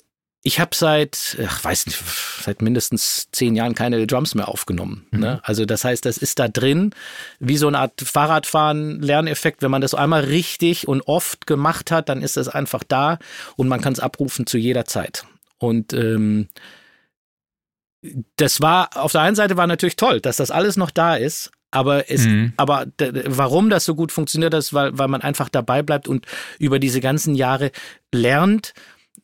ich 0.43 0.60
habe 0.60 0.75
seit, 0.75 1.38
ach, 1.45 1.63
weiß 1.63 1.86
nicht, 1.86 1.99
seit 2.41 2.62
mindestens 2.62 3.30
zehn 3.32 3.56
Jahren 3.56 3.75
keine 3.75 4.06
Drums 4.08 4.34
mehr 4.34 4.47
aufgenommen. 4.47 5.06
Mhm. 5.12 5.19
Ne? 5.19 5.39
Also 5.43 5.65
das 5.65 5.84
heißt, 5.84 6.04
das 6.06 6.17
ist 6.17 6.39
da 6.39 6.47
drin, 6.47 6.95
wie 7.39 7.58
so 7.58 7.67
eine 7.67 7.77
Art 7.77 8.01
Fahrradfahren-Lerneffekt. 8.01 9.62
Wenn 9.62 9.71
man 9.71 9.82
das 9.82 9.93
einmal 9.93 10.23
richtig 10.23 10.88
und 10.88 11.01
oft 11.01 11.45
gemacht 11.45 11.91
hat, 11.91 12.10
dann 12.10 12.23
ist 12.23 12.38
das 12.38 12.47
einfach 12.47 12.84
da 12.84 13.19
und 13.56 13.67
man 13.67 13.82
kann 13.82 13.93
es 13.93 13.99
abrufen 13.99 14.47
zu 14.47 14.58
jeder 14.58 14.86
Zeit. 14.86 15.25
Und 15.60 15.93
ähm, 15.93 16.47
das 18.36 18.62
war 18.62 18.89
auf 18.95 19.12
der 19.12 19.21
einen 19.21 19.36
Seite 19.36 19.58
war 19.58 19.67
natürlich 19.67 19.95
toll, 19.95 20.21
dass 20.21 20.38
das 20.38 20.49
alles 20.49 20.75
noch 20.75 20.89
da 20.89 21.15
ist, 21.15 21.51
aber 21.69 22.10
es, 22.10 22.25
mhm. 22.25 22.54
aber 22.58 22.88
warum 22.99 23.69
das 23.69 23.86
so 23.86 23.93
gut 23.93 24.12
funktioniert, 24.12 24.56
ist, 24.56 24.73
weil, 24.73 24.97
weil 24.97 25.08
man 25.08 25.21
einfach 25.21 25.49
dabei 25.49 25.84
bleibt 25.84 26.08
und 26.08 26.25
über 26.58 26.80
diese 26.80 26.99
ganzen 26.99 27.36
Jahre 27.36 27.71
lernt, 28.12 28.73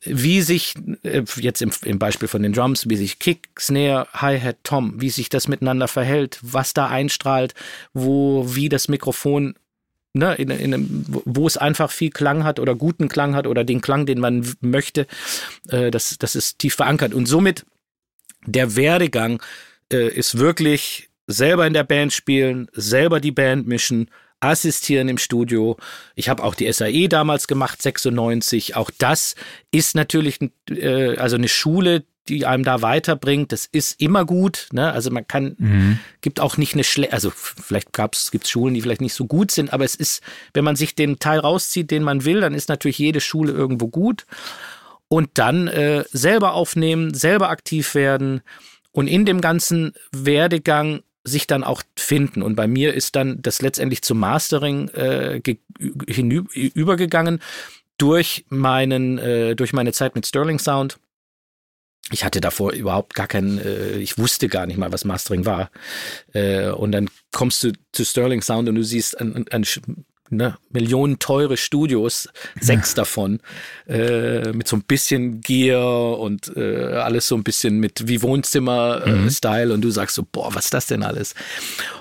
wie 0.04 0.42
sich, 0.42 0.74
äh, 1.02 1.22
jetzt 1.36 1.62
im, 1.62 1.70
im 1.84 1.98
Beispiel 1.98 2.28
von 2.28 2.42
den 2.42 2.52
Drums, 2.52 2.88
wie 2.88 2.96
sich 2.96 3.18
Kick, 3.18 3.48
Snare, 3.58 4.06
Hi-Hat, 4.12 4.56
Tom, 4.62 5.00
wie 5.00 5.10
sich 5.10 5.28
das 5.28 5.48
miteinander 5.48 5.88
verhält, 5.88 6.38
was 6.42 6.74
da 6.74 6.88
einstrahlt, 6.88 7.54
wo, 7.92 8.54
wie 8.54 8.68
das 8.68 8.88
Mikrofon 8.88 9.54
Ne, 10.14 10.34
in, 10.36 10.50
in, 10.50 11.04
wo 11.06 11.46
es 11.46 11.58
einfach 11.58 11.90
viel 11.90 12.10
Klang 12.10 12.42
hat 12.42 12.58
oder 12.58 12.74
guten 12.74 13.08
Klang 13.08 13.36
hat 13.36 13.46
oder 13.46 13.62
den 13.62 13.82
Klang, 13.82 14.06
den 14.06 14.18
man 14.18 14.54
möchte, 14.62 15.06
äh, 15.68 15.90
das, 15.90 16.16
das 16.18 16.34
ist 16.34 16.58
tief 16.58 16.74
verankert. 16.74 17.12
Und 17.12 17.26
somit 17.26 17.66
der 18.46 18.74
Werdegang 18.74 19.40
äh, 19.92 20.08
ist 20.08 20.38
wirklich 20.38 21.10
selber 21.26 21.66
in 21.66 21.74
der 21.74 21.84
Band 21.84 22.14
spielen, 22.14 22.68
selber 22.72 23.20
die 23.20 23.32
Band 23.32 23.68
mischen, 23.68 24.10
assistieren 24.40 25.08
im 25.08 25.18
Studio. 25.18 25.76
Ich 26.14 26.28
habe 26.28 26.44
auch 26.44 26.54
die 26.54 26.70
SAE 26.72 27.08
damals 27.08 27.48
gemacht, 27.48 27.82
96. 27.82 28.76
Auch 28.76 28.90
das 28.98 29.34
ist 29.70 29.94
natürlich 29.94 30.38
äh, 30.70 31.16
also 31.16 31.36
eine 31.36 31.48
Schule, 31.48 32.04
die 32.28 32.46
einem 32.46 32.64
da 32.64 32.82
weiterbringt. 32.82 33.52
Das 33.52 33.66
ist 33.66 34.00
immer 34.00 34.24
gut. 34.24 34.68
Ne? 34.72 34.92
Also 34.92 35.10
man 35.10 35.26
kann, 35.26 35.56
mhm. 35.58 35.98
gibt 36.20 36.40
auch 36.40 36.56
nicht 36.56 36.74
eine 36.74 36.84
schlechte, 36.84 37.12
also 37.12 37.32
vielleicht 37.34 37.92
gab's, 37.92 38.30
gibt's 38.30 38.50
Schulen, 38.50 38.74
die 38.74 38.82
vielleicht 38.82 39.00
nicht 39.00 39.14
so 39.14 39.26
gut 39.26 39.50
sind, 39.50 39.72
aber 39.72 39.84
es 39.84 39.94
ist, 39.94 40.22
wenn 40.54 40.64
man 40.64 40.76
sich 40.76 40.94
den 40.94 41.18
Teil 41.18 41.40
rauszieht, 41.40 41.90
den 41.90 42.02
man 42.02 42.24
will, 42.24 42.40
dann 42.40 42.54
ist 42.54 42.68
natürlich 42.68 42.98
jede 42.98 43.20
Schule 43.20 43.52
irgendwo 43.52 43.88
gut. 43.88 44.26
Und 45.08 45.30
dann 45.34 45.68
äh, 45.68 46.04
selber 46.12 46.52
aufnehmen, 46.52 47.14
selber 47.14 47.48
aktiv 47.48 47.94
werden 47.94 48.42
und 48.92 49.06
in 49.06 49.24
dem 49.24 49.40
ganzen 49.40 49.94
Werdegang 50.12 51.00
sich 51.24 51.46
dann 51.46 51.64
auch 51.64 51.82
finden. 51.96 52.42
Und 52.42 52.54
bei 52.54 52.66
mir 52.66 52.94
ist 52.94 53.16
dann 53.16 53.42
das 53.42 53.60
letztendlich 53.62 54.02
zum 54.02 54.18
Mastering 54.18 54.88
äh, 54.90 55.40
hinüber, 56.06 56.50
übergegangen 56.54 57.40
durch 57.98 58.44
meinen, 58.48 59.18
äh, 59.18 59.56
durch 59.56 59.72
meine 59.72 59.92
Zeit 59.92 60.14
mit 60.14 60.26
Sterling 60.26 60.58
Sound. 60.58 60.98
Ich 62.10 62.24
hatte 62.24 62.40
davor 62.40 62.72
überhaupt 62.72 63.14
gar 63.14 63.26
keinen, 63.26 63.58
äh, 63.58 63.98
ich 63.98 64.16
wusste 64.16 64.48
gar 64.48 64.66
nicht 64.66 64.78
mal, 64.78 64.92
was 64.92 65.04
Mastering 65.04 65.44
war. 65.44 65.70
Äh, 66.32 66.70
und 66.70 66.92
dann 66.92 67.10
kommst 67.32 67.62
du 67.64 67.72
zu 67.92 68.04
Sterling 68.04 68.40
Sound 68.40 68.68
und 68.68 68.76
du 68.76 68.84
siehst 68.84 69.20
ein, 69.20 69.34
ein, 69.34 69.48
ein 69.48 69.64
ne, 70.30 70.56
Millionen 70.70 71.18
teure 71.18 71.56
Studios, 71.56 72.28
sechs 72.60 72.94
davon, 72.94 73.40
äh, 73.86 74.52
mit 74.52 74.68
so 74.68 74.76
ein 74.76 74.82
bisschen 74.82 75.40
Gear 75.40 76.18
und 76.18 76.56
äh, 76.56 76.94
alles 76.94 77.28
so 77.28 77.36
ein 77.36 77.44
bisschen 77.44 77.78
mit 77.78 78.08
wie 78.08 78.22
Wohnzimmer-Style 78.22 79.62
äh, 79.62 79.66
mhm. 79.66 79.72
und 79.72 79.80
du 79.82 79.90
sagst 79.90 80.16
so, 80.16 80.26
boah, 80.30 80.54
was 80.54 80.66
ist 80.66 80.74
das 80.74 80.86
denn 80.86 81.02
alles? 81.02 81.34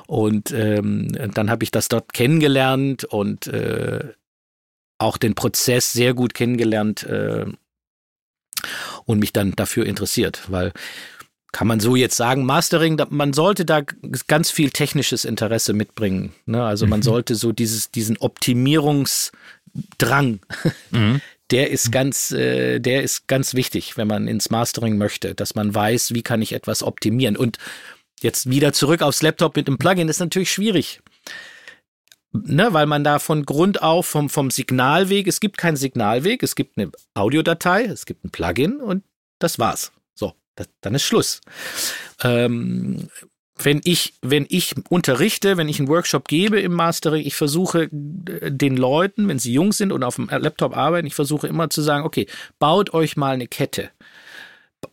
Und 0.08 0.52
ähm, 0.52 1.08
dann 1.34 1.50
habe 1.50 1.64
ich 1.64 1.72
das 1.72 1.88
dort 1.88 2.14
kennengelernt 2.14 3.04
und 3.06 3.48
äh, 3.48 4.14
auch 5.00 5.18
den 5.18 5.36
Prozess 5.36 5.94
sehr 5.94 6.14
gut 6.14 6.34
kennengelernt 6.34 7.04
äh, 7.04 7.46
und 9.06 9.20
mich 9.20 9.34
dann 9.34 9.54
dafür 9.54 9.86
interessiert, 9.86 10.42
weil 10.48 10.74
kann 11.58 11.66
man 11.66 11.80
so 11.80 11.96
jetzt 11.96 12.16
sagen, 12.16 12.46
Mastering, 12.46 13.02
man 13.10 13.34
sollte 13.34 13.66
da 13.66 13.82
ganz 14.28 14.52
viel 14.52 14.70
technisches 14.70 15.26
Interesse 15.26 15.74
mitbringen. 15.74 16.36
Ne? 16.46 16.64
Also 16.64 16.86
man 16.86 17.00
mhm. 17.00 17.06
sollte 17.06 17.34
so 17.34 17.52
dieses, 17.52 17.90
diesen 17.90 18.16
Optimierungsdrang, 18.18 20.40
mhm. 20.92 21.20
der 21.50 21.72
ist 21.72 21.92
ganz, 21.92 22.30
äh, 22.30 22.78
der 22.78 23.02
ist 23.02 23.28
ganz 23.28 23.56
wichtig, 23.56 23.98
wenn 23.98 24.08
man 24.08 24.28
ins 24.28 24.52
Mastering 24.52 25.00
möchte, 25.00 25.34
dass 25.34 25.56
man 25.56 25.74
weiß, 25.74 26.14
wie 26.14 26.22
kann 26.22 26.44
ich 26.44 26.54
etwas 26.54 26.84
optimieren. 26.84 27.36
Und 27.36 27.58
jetzt 28.22 28.52
wieder 28.52 28.72
zurück 28.72 29.02
aufs 29.02 29.24
Laptop 29.24 29.56
mit 29.56 29.66
einem 29.66 29.80
Plugin 29.80 30.10
ist 30.10 30.20
natürlich 30.20 30.52
schwierig. 30.52 31.02
Ne, 32.34 32.72
weil 32.72 32.86
man 32.86 33.04
da 33.04 33.18
von 33.18 33.48
Grund 33.48 33.82
auf 33.82 34.06
vom, 34.06 34.30
vom 34.30 34.52
Signalweg, 34.52 35.26
es 35.26 35.40
gibt 35.40 35.58
keinen 35.58 35.76
Signalweg, 35.76 36.44
es 36.44 36.54
gibt 36.54 36.78
eine 36.78 36.92
Audiodatei, 37.16 37.86
es 37.86 38.06
gibt 38.06 38.26
ein 38.26 38.30
Plugin 38.30 38.80
und 38.80 39.04
das 39.40 39.58
war's. 39.58 39.92
Das, 40.58 40.68
dann 40.82 40.96
ist 40.96 41.04
Schluss. 41.04 41.40
Ähm, 42.22 43.10
wenn 43.60 43.82
ich, 43.84 44.14
wenn 44.22 44.46
ich 44.50 44.76
unterrichte, 44.90 45.58
wenn 45.58 45.70
ich 45.70 45.80
einen 45.80 45.88
Workshop 45.88 46.28
gebe 46.28 46.60
im 46.60 46.74
Mastering, 46.74 47.26
ich 47.26 47.36
versuche 47.36 47.84
äh, 47.84 48.52
den 48.52 48.76
Leuten, 48.76 49.28
wenn 49.28 49.40
sie 49.40 49.54
jung 49.54 49.72
sind 49.72 49.92
und 49.92 50.04
auf 50.04 50.16
dem 50.16 50.30
Laptop 50.30 50.76
arbeiten, 50.76 51.08
ich 51.08 51.16
versuche 51.16 51.48
immer 51.48 51.70
zu 51.70 51.82
sagen, 51.82 52.06
okay, 52.06 52.28
baut 52.60 52.94
euch 52.94 53.16
mal 53.16 53.34
eine 53.34 53.48
Kette. 53.48 53.92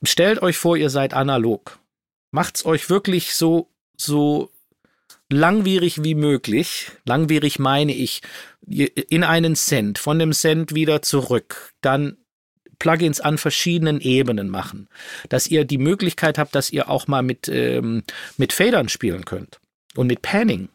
Stellt 0.03 0.41
euch 0.43 0.57
vor, 0.57 0.77
ihr 0.77 0.91
seid 0.91 1.15
analog. 1.15 1.79
Macht's 2.31 2.65
euch 2.65 2.89
wirklich 2.89 3.35
so, 3.35 3.69
so 3.97 4.51
langwierig 5.31 6.05
wie 6.05 6.15
möglich. 6.15 6.91
Langwierig 7.05 7.59
meine 7.59 7.95
ich 7.95 8.23
in 8.67 9.25
einen 9.25 9.57
Cent, 9.57 9.99
von 9.99 10.19
dem 10.19 10.33
Cent 10.33 10.75
wieder 10.75 11.03
zurück, 11.03 11.73
dann 11.81 12.17
Plugins 12.79 13.21
an 13.21 13.39
verschiedenen 13.39 14.01
Ebenen 14.01 14.49
machen. 14.49 14.89
Dass 15.29 15.47
ihr 15.47 15.65
die 15.65 15.79
Möglichkeit 15.79 16.39
habt, 16.39 16.55
dass 16.55 16.71
ihr 16.71 16.89
auch 16.89 17.07
mal 17.07 17.23
mit, 17.23 17.49
ähm, 17.49 18.03
mit 18.37 18.53
Fadern 18.53 18.89
spielen 18.89 19.25
könnt 19.25 19.61
und 19.97 20.07
mit 20.07 20.23
Panning. 20.23 20.69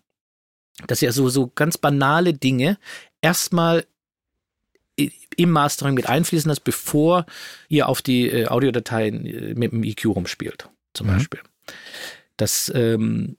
Dass 0.87 1.01
ihr 1.01 1.11
so, 1.11 1.29
so 1.29 1.51
ganz 1.53 1.77
banale 1.77 2.33
Dinge 2.33 2.77
erstmal 3.21 3.85
im 5.37 5.51
Mastering 5.51 5.93
mit 5.93 6.09
einfließen 6.09 6.49
lasst, 6.49 6.63
bevor 6.63 7.25
ihr 7.69 7.87
auf 7.87 8.01
die 8.01 8.29
äh, 8.29 8.47
Audiodateien 8.47 9.25
äh, 9.25 9.53
mit 9.55 9.71
dem 9.71 9.83
EQ 9.83 10.07
rumspielt, 10.07 10.69
zum 10.93 11.07
mhm. 11.07 11.11
Beispiel. 11.11 11.39
Das 12.37 12.71
ähm, 12.75 13.37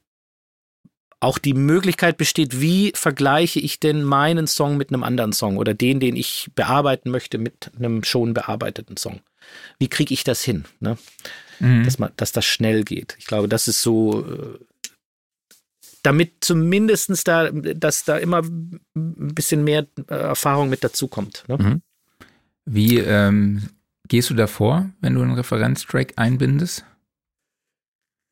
auch 1.21 1.39
die 1.39 1.55
Möglichkeit 1.55 2.17
besteht, 2.17 2.61
wie 2.61 2.93
vergleiche 2.95 3.61
ich 3.61 3.79
denn 3.79 4.03
meinen 4.03 4.47
Song 4.47 4.79
mit 4.79 4.89
einem 4.89 5.05
anderen 5.05 5.35
Song 5.35 5.59
oder 5.59 5.75
den, 5.75 6.01
den 6.01 6.17
ich 6.17 6.51
bearbeiten 6.55 7.11
möchte, 7.11 7.37
mit 7.37 7.71
einem 7.77 8.03
schon 8.05 8.33
bearbeiteten 8.33 8.97
Song. 8.97 9.21
Wie 9.79 9.89
kriege 9.89 10.15
ich 10.15 10.25
das 10.25 10.43
hin? 10.43 10.65
Ne? 10.81 10.97
Mhm. 11.59 11.85
Dass, 11.85 11.99
man, 11.99 12.11
dass 12.17 12.33
das 12.33 12.47
schnell 12.47 12.85
geht. 12.85 13.17
Ich 13.19 13.27
glaube, 13.27 13.49
das 13.49 13.69
ist 13.69 13.83
so, 13.83 14.27
äh, 14.27 14.59
damit 16.03 16.33
zumindest 16.41 17.29
da, 17.29 17.51
dass 17.51 18.05
da 18.05 18.17
immer 18.17 18.43
ein 18.43 18.81
bisschen 18.95 19.63
mehr 19.63 19.87
äh, 20.09 20.15
Erfahrung 20.15 20.71
mit 20.71 20.83
dazukommt. 20.83 21.45
Ne? 21.49 21.59
Mhm. 21.59 21.83
Wie 22.65 22.99
ähm, 22.99 23.69
gehst 24.09 24.31
du 24.31 24.35
davor, 24.35 24.89
wenn 25.01 25.15
du 25.15 25.23
einen 25.23 25.35
Referenztrack 25.35 26.15
einbindest? 26.17 26.85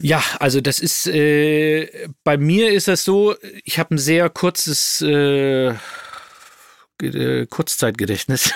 Ja, 0.00 0.22
also 0.38 0.60
das 0.60 0.78
ist 0.78 1.08
äh, 1.08 2.08
bei 2.22 2.36
mir 2.36 2.72
ist 2.72 2.86
das 2.86 3.04
so, 3.04 3.34
ich 3.64 3.78
habe 3.80 3.96
ein 3.96 3.98
sehr 3.98 4.30
kurzes 4.30 5.02
äh, 5.02 5.74
äh, 7.02 7.46
Kurzzeitgedächtnis. 7.46 8.52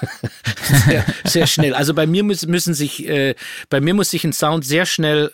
sehr, 0.86 1.04
sehr 1.24 1.46
schnell. 1.46 1.74
Also 1.74 1.94
bei 1.94 2.06
mir 2.06 2.22
müssen, 2.22 2.50
müssen 2.50 2.74
sich, 2.74 3.06
äh, 3.08 3.34
bei 3.68 3.80
mir 3.80 3.94
muss 3.94 4.10
sich 4.10 4.24
ein 4.24 4.32
Sound 4.32 4.64
sehr 4.64 4.86
schnell 4.86 5.32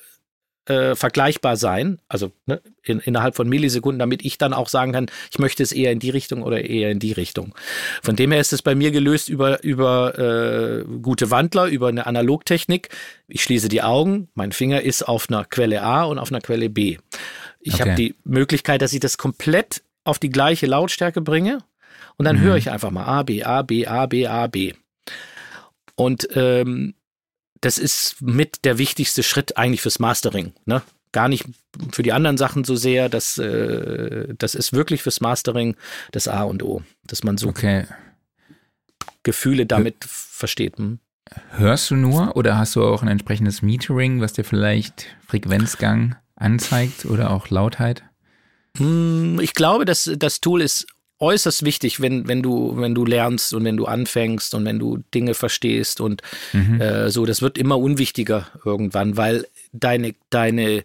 äh, 0.73 0.97
vergleichbar 0.97 1.57
sein, 1.57 1.99
also 2.09 2.33
ne, 2.47 2.61
in, 2.83 3.01
innerhalb 3.01 3.37
von 3.37 3.49
Millisekunden, 3.49 3.99
damit 3.99 4.25
ich 4.25 4.39
dann 4.39 4.53
auch 4.55 4.69
sagen 4.69 4.93
kann, 4.93 5.07
ich 5.31 5.39
möchte 5.39 5.63
es 5.63 5.73
eher 5.73 5.93
in 5.93 5.99
die 5.99 6.11
Richtung 6.11 6.43
oder 6.43 6.65
eher 6.65 6.91
in 6.91 6.99
die 6.99 7.13
Richtung. 7.13 7.55
Von 8.03 8.17
dem 8.17 8.33
her 8.33 8.41
ist 8.41 8.53
es 8.53 8.63
bei 8.63 8.75
mir 8.75 8.91
gelöst 8.91 9.29
über, 9.29 9.63
über 9.63 10.19
äh, 10.19 10.85
gute 11.03 11.31
Wandler, 11.31 11.67
über 11.67 11.89
eine 11.89 12.07
Analogtechnik. 12.07 12.89
Ich 13.29 13.43
schließe 13.43 13.69
die 13.69 13.83
Augen, 13.83 14.29
mein 14.35 14.53
Finger 14.53 14.83
ist 14.83 15.03
auf 15.03 15.29
einer 15.29 15.45
Quelle 15.45 15.83
A 15.83 16.05
und 16.05 16.19
auf 16.19 16.31
einer 16.31 16.41
Quelle 16.41 16.71
B. 16.71 16.99
Ich 17.61 17.75
okay. 17.75 17.83
habe 17.83 17.95
die 17.95 18.15
Möglichkeit, 18.25 18.83
dass 18.83 18.93
ich 18.93 19.01
das 19.01 19.19
komplett 19.19 19.83
auf 20.05 20.19
die 20.19 20.31
gleiche 20.31 20.67
Lautstärke 20.67 21.21
bringe 21.21 21.59
und 22.17 22.25
dann 22.25 22.37
mhm. 22.37 22.43
höre 22.43 22.57
ich 22.57 22.71
einfach 22.71 22.91
mal 22.91 23.05
A, 23.05 23.23
B, 23.23 23.43
A, 23.45 23.63
B, 23.63 23.87
A, 23.87 24.07
B, 24.07 24.27
A, 24.27 24.47
B. 24.47 24.75
Und 25.95 26.29
ähm, 26.35 26.95
das 27.63 27.79
ist 27.79 28.21
mit 28.21 28.65
der 28.65 28.77
wichtigste 28.77 29.23
Schritt 29.23 29.57
eigentlich 29.57 29.81
fürs 29.81 29.99
Mastering. 29.99 30.53
Ne? 30.67 30.83
Gar 31.13 31.29
nicht 31.29 31.47
für 31.93 32.03
die 32.03 32.13
anderen 32.13 32.37
Sachen 32.37 32.65
so 32.65 32.77
sehr. 32.77 33.09
Das, 33.09 33.39
äh, 33.39 34.35
das 34.37 34.55
ist 34.55 34.73
wirklich 34.73 35.03
fürs 35.03 35.21
Mastering 35.21 35.77
das 36.11 36.29
A 36.29 36.43
und 36.43 36.63
O, 36.63 36.83
dass 37.05 37.23
man 37.25 37.39
so 37.39 37.49
okay. 37.49 37.87
Gefühle 39.23 39.65
damit 39.65 39.95
Hör, 40.01 40.09
versteht. 40.11 40.77
Hm? 40.77 40.99
Hörst 41.51 41.91
du 41.91 41.95
nur 41.95 42.37
oder 42.37 42.59
hast 42.59 42.75
du 42.75 42.85
auch 42.85 43.03
ein 43.03 43.09
entsprechendes 43.09 43.63
Metering, 43.63 44.21
was 44.21 44.33
dir 44.33 44.45
vielleicht 44.45 45.07
Frequenzgang 45.27 46.17
anzeigt 46.35 47.05
oder 47.05 47.31
auch 47.31 47.49
Lautheit? 47.49 48.03
Hm, 48.77 49.39
ich 49.41 49.55
glaube, 49.55 49.85
dass 49.85 50.11
das 50.17 50.41
Tool 50.41 50.63
ist 50.63 50.87
äußerst 51.23 51.65
wichtig, 51.65 52.01
wenn, 52.01 52.29
wenn 52.29 52.43
du, 52.43 52.77
wenn 52.77 52.95
du 52.95 53.05
lernst 53.05 53.55
und 53.55 53.65
wenn 53.65 53.77
du 53.77 53.87
anfängst 53.87 54.55
und 54.55 54.65
wenn 54.65 54.79
du 54.79 54.99
Dinge 55.15 55.35
verstehst 55.35 56.01
und 56.01 56.21
mhm. 56.53 56.81
äh, 56.81 57.11
so, 57.11 57.25
das 57.25 57.41
wird 57.41 57.57
immer 57.57 57.79
unwichtiger 57.79 58.49
irgendwann, 58.65 59.17
weil 59.17 59.47
deine, 59.73 60.15
deine, 60.31 60.83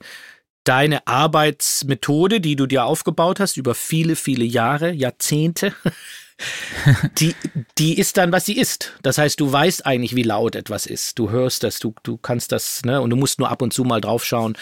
deine 0.63 1.07
Arbeitsmethode, 1.07 2.39
die 2.39 2.55
du 2.55 2.67
dir 2.67 2.85
aufgebaut 2.85 3.39
hast 3.39 3.57
über 3.57 3.73
viele, 3.73 4.15
viele 4.15 4.45
Jahre, 4.45 4.91
Jahrzehnte, 4.91 5.73
die, 7.19 7.35
die 7.77 7.97
ist 7.97 8.17
dann, 8.17 8.31
was 8.31 8.45
sie 8.45 8.57
ist. 8.57 8.93
Das 9.01 9.17
heißt, 9.17 9.39
du 9.39 9.51
weißt 9.51 9.85
eigentlich, 9.85 10.15
wie 10.15 10.23
laut 10.23 10.55
etwas 10.55 10.85
ist. 10.85 11.17
Du 11.17 11.31
hörst 11.31 11.63
das, 11.63 11.79
du, 11.79 11.95
du 12.03 12.17
kannst 12.17 12.51
das, 12.51 12.83
ne, 12.83 13.01
und 13.01 13.09
du 13.09 13.15
musst 13.15 13.39
nur 13.39 13.49
ab 13.49 13.61
und 13.61 13.73
zu 13.73 13.83
mal 13.83 14.01
draufschauen. 14.01 14.57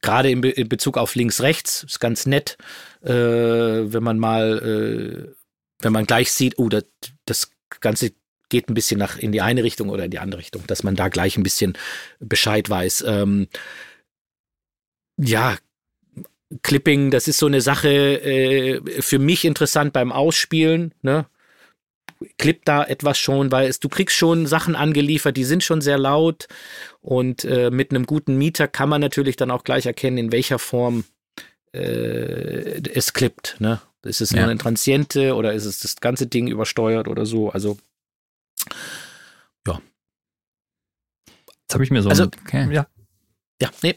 Gerade 0.00 0.30
in, 0.30 0.40
Be 0.40 0.50
in 0.50 0.68
Bezug 0.68 0.98
auf 0.98 1.14
links-rechts, 1.14 1.84
ist 1.84 2.00
ganz 2.00 2.26
nett, 2.26 2.58
äh, 3.02 3.12
wenn 3.12 4.02
man 4.02 4.18
mal, 4.18 4.58
äh, 4.58 5.34
wenn 5.80 5.92
man 5.92 6.06
gleich 6.06 6.32
sieht, 6.32 6.58
oh, 6.58 6.68
das, 6.68 6.84
das 7.24 7.50
ganze 7.80 8.12
geht 8.48 8.68
ein 8.68 8.74
bisschen 8.74 8.98
nach 8.98 9.18
in 9.18 9.32
die 9.32 9.40
eine 9.40 9.64
Richtung 9.64 9.88
oder 9.88 10.04
in 10.04 10.10
die 10.10 10.18
andere 10.18 10.40
Richtung, 10.40 10.66
dass 10.66 10.82
man 10.82 10.94
da 10.94 11.08
gleich 11.08 11.38
ein 11.38 11.42
bisschen 11.42 11.72
Bescheid 12.20 12.68
weiß. 12.68 13.02
Ähm, 13.06 13.48
ja, 15.16 15.56
Clipping, 16.62 17.10
das 17.10 17.28
ist 17.28 17.38
so 17.38 17.46
eine 17.46 17.60
Sache 17.60 17.88
äh, 17.88 19.02
für 19.02 19.18
mich 19.18 19.44
interessant 19.44 19.92
beim 19.92 20.12
Ausspielen. 20.12 20.92
Ne? 21.02 21.26
Clip 22.38 22.64
da 22.64 22.84
etwas 22.84 23.18
schon, 23.18 23.50
weil 23.50 23.68
es, 23.68 23.80
du 23.80 23.88
kriegst 23.88 24.16
schon 24.16 24.46
Sachen 24.46 24.76
angeliefert, 24.76 25.36
die 25.36 25.44
sind 25.44 25.64
schon 25.64 25.80
sehr 25.80 25.98
laut 25.98 26.48
und 27.00 27.44
äh, 27.44 27.70
mit 27.70 27.90
einem 27.90 28.06
guten 28.06 28.36
Mieter 28.36 28.68
kann 28.68 28.88
man 28.88 29.00
natürlich 29.00 29.36
dann 29.36 29.50
auch 29.50 29.64
gleich 29.64 29.86
erkennen, 29.86 30.18
in 30.18 30.32
welcher 30.32 30.58
Form 30.58 31.04
äh, 31.72 32.80
es 32.94 33.12
klippt. 33.12 33.56
Ne? 33.58 33.80
Ist 34.04 34.20
es 34.20 34.30
ja. 34.30 34.40
nur 34.40 34.50
eine 34.50 34.58
Transiente 34.58 35.34
oder 35.34 35.52
ist 35.52 35.64
es 35.64 35.80
das 35.80 35.96
ganze 35.96 36.26
Ding 36.26 36.48
übersteuert 36.48 37.08
oder 37.08 37.26
so? 37.26 37.50
Also 37.50 37.78
ja. 39.66 39.80
Jetzt 41.62 41.74
habe 41.74 41.84
ich 41.84 41.90
mir 41.90 42.02
so 42.02 42.08
also, 42.08 42.24
ein, 42.24 42.30
okay. 42.44 42.68
ja. 42.72 42.86
Ja, 43.60 43.70
nee, 43.82 43.96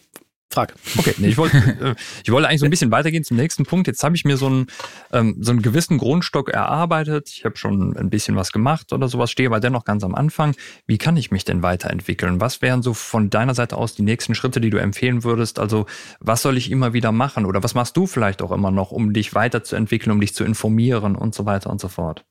Frage. 0.55 0.73
Okay, 0.97 1.13
nee, 1.17 1.27
ich, 1.27 1.37
wollte, 1.37 1.57
äh, 1.57 1.95
ich 2.23 2.31
wollte 2.31 2.47
eigentlich 2.47 2.61
so 2.61 2.65
ein 2.65 2.71
bisschen 2.71 2.91
weitergehen 2.91 3.23
zum 3.23 3.37
nächsten 3.37 3.65
Punkt. 3.65 3.87
Jetzt 3.87 4.03
habe 4.03 4.15
ich 4.15 4.25
mir 4.25 4.37
so 4.37 4.47
einen, 4.47 4.67
ähm, 5.11 5.35
so 5.39 5.51
einen 5.51 5.61
gewissen 5.61 5.97
Grundstock 5.97 6.49
erarbeitet. 6.49 7.29
Ich 7.29 7.45
habe 7.45 7.57
schon 7.57 7.95
ein 7.97 8.09
bisschen 8.09 8.35
was 8.35 8.51
gemacht 8.51 8.93
oder 8.93 9.07
sowas, 9.07 9.29
stehe 9.29 9.49
aber 9.49 9.59
dennoch 9.59 9.85
ganz 9.85 10.03
am 10.03 10.15
Anfang. 10.15 10.55
Wie 10.87 10.97
kann 10.97 11.17
ich 11.17 11.29
mich 11.29 11.45
denn 11.45 11.61
weiterentwickeln? 11.61 12.39
Was 12.39 12.61
wären 12.61 12.81
so 12.81 12.93
von 12.93 13.29
deiner 13.29 13.53
Seite 13.53 13.77
aus 13.77 13.95
die 13.95 14.03
nächsten 14.03 14.33
Schritte, 14.33 14.61
die 14.61 14.69
du 14.69 14.77
empfehlen 14.77 15.23
würdest? 15.23 15.59
Also 15.59 15.85
was 16.19 16.41
soll 16.41 16.57
ich 16.57 16.71
immer 16.71 16.93
wieder 16.93 17.11
machen 17.11 17.45
oder 17.45 17.61
was 17.63 17.75
machst 17.75 17.97
du 17.97 18.07
vielleicht 18.07 18.41
auch 18.41 18.51
immer 18.51 18.71
noch, 18.71 18.91
um 18.91 19.13
dich 19.13 19.35
weiterzuentwickeln, 19.35 20.11
um 20.11 20.21
dich 20.21 20.33
zu 20.33 20.43
informieren 20.45 21.15
und 21.15 21.35
so 21.35 21.45
weiter 21.45 21.69
und 21.69 21.81
so 21.81 21.89
fort? 21.89 22.25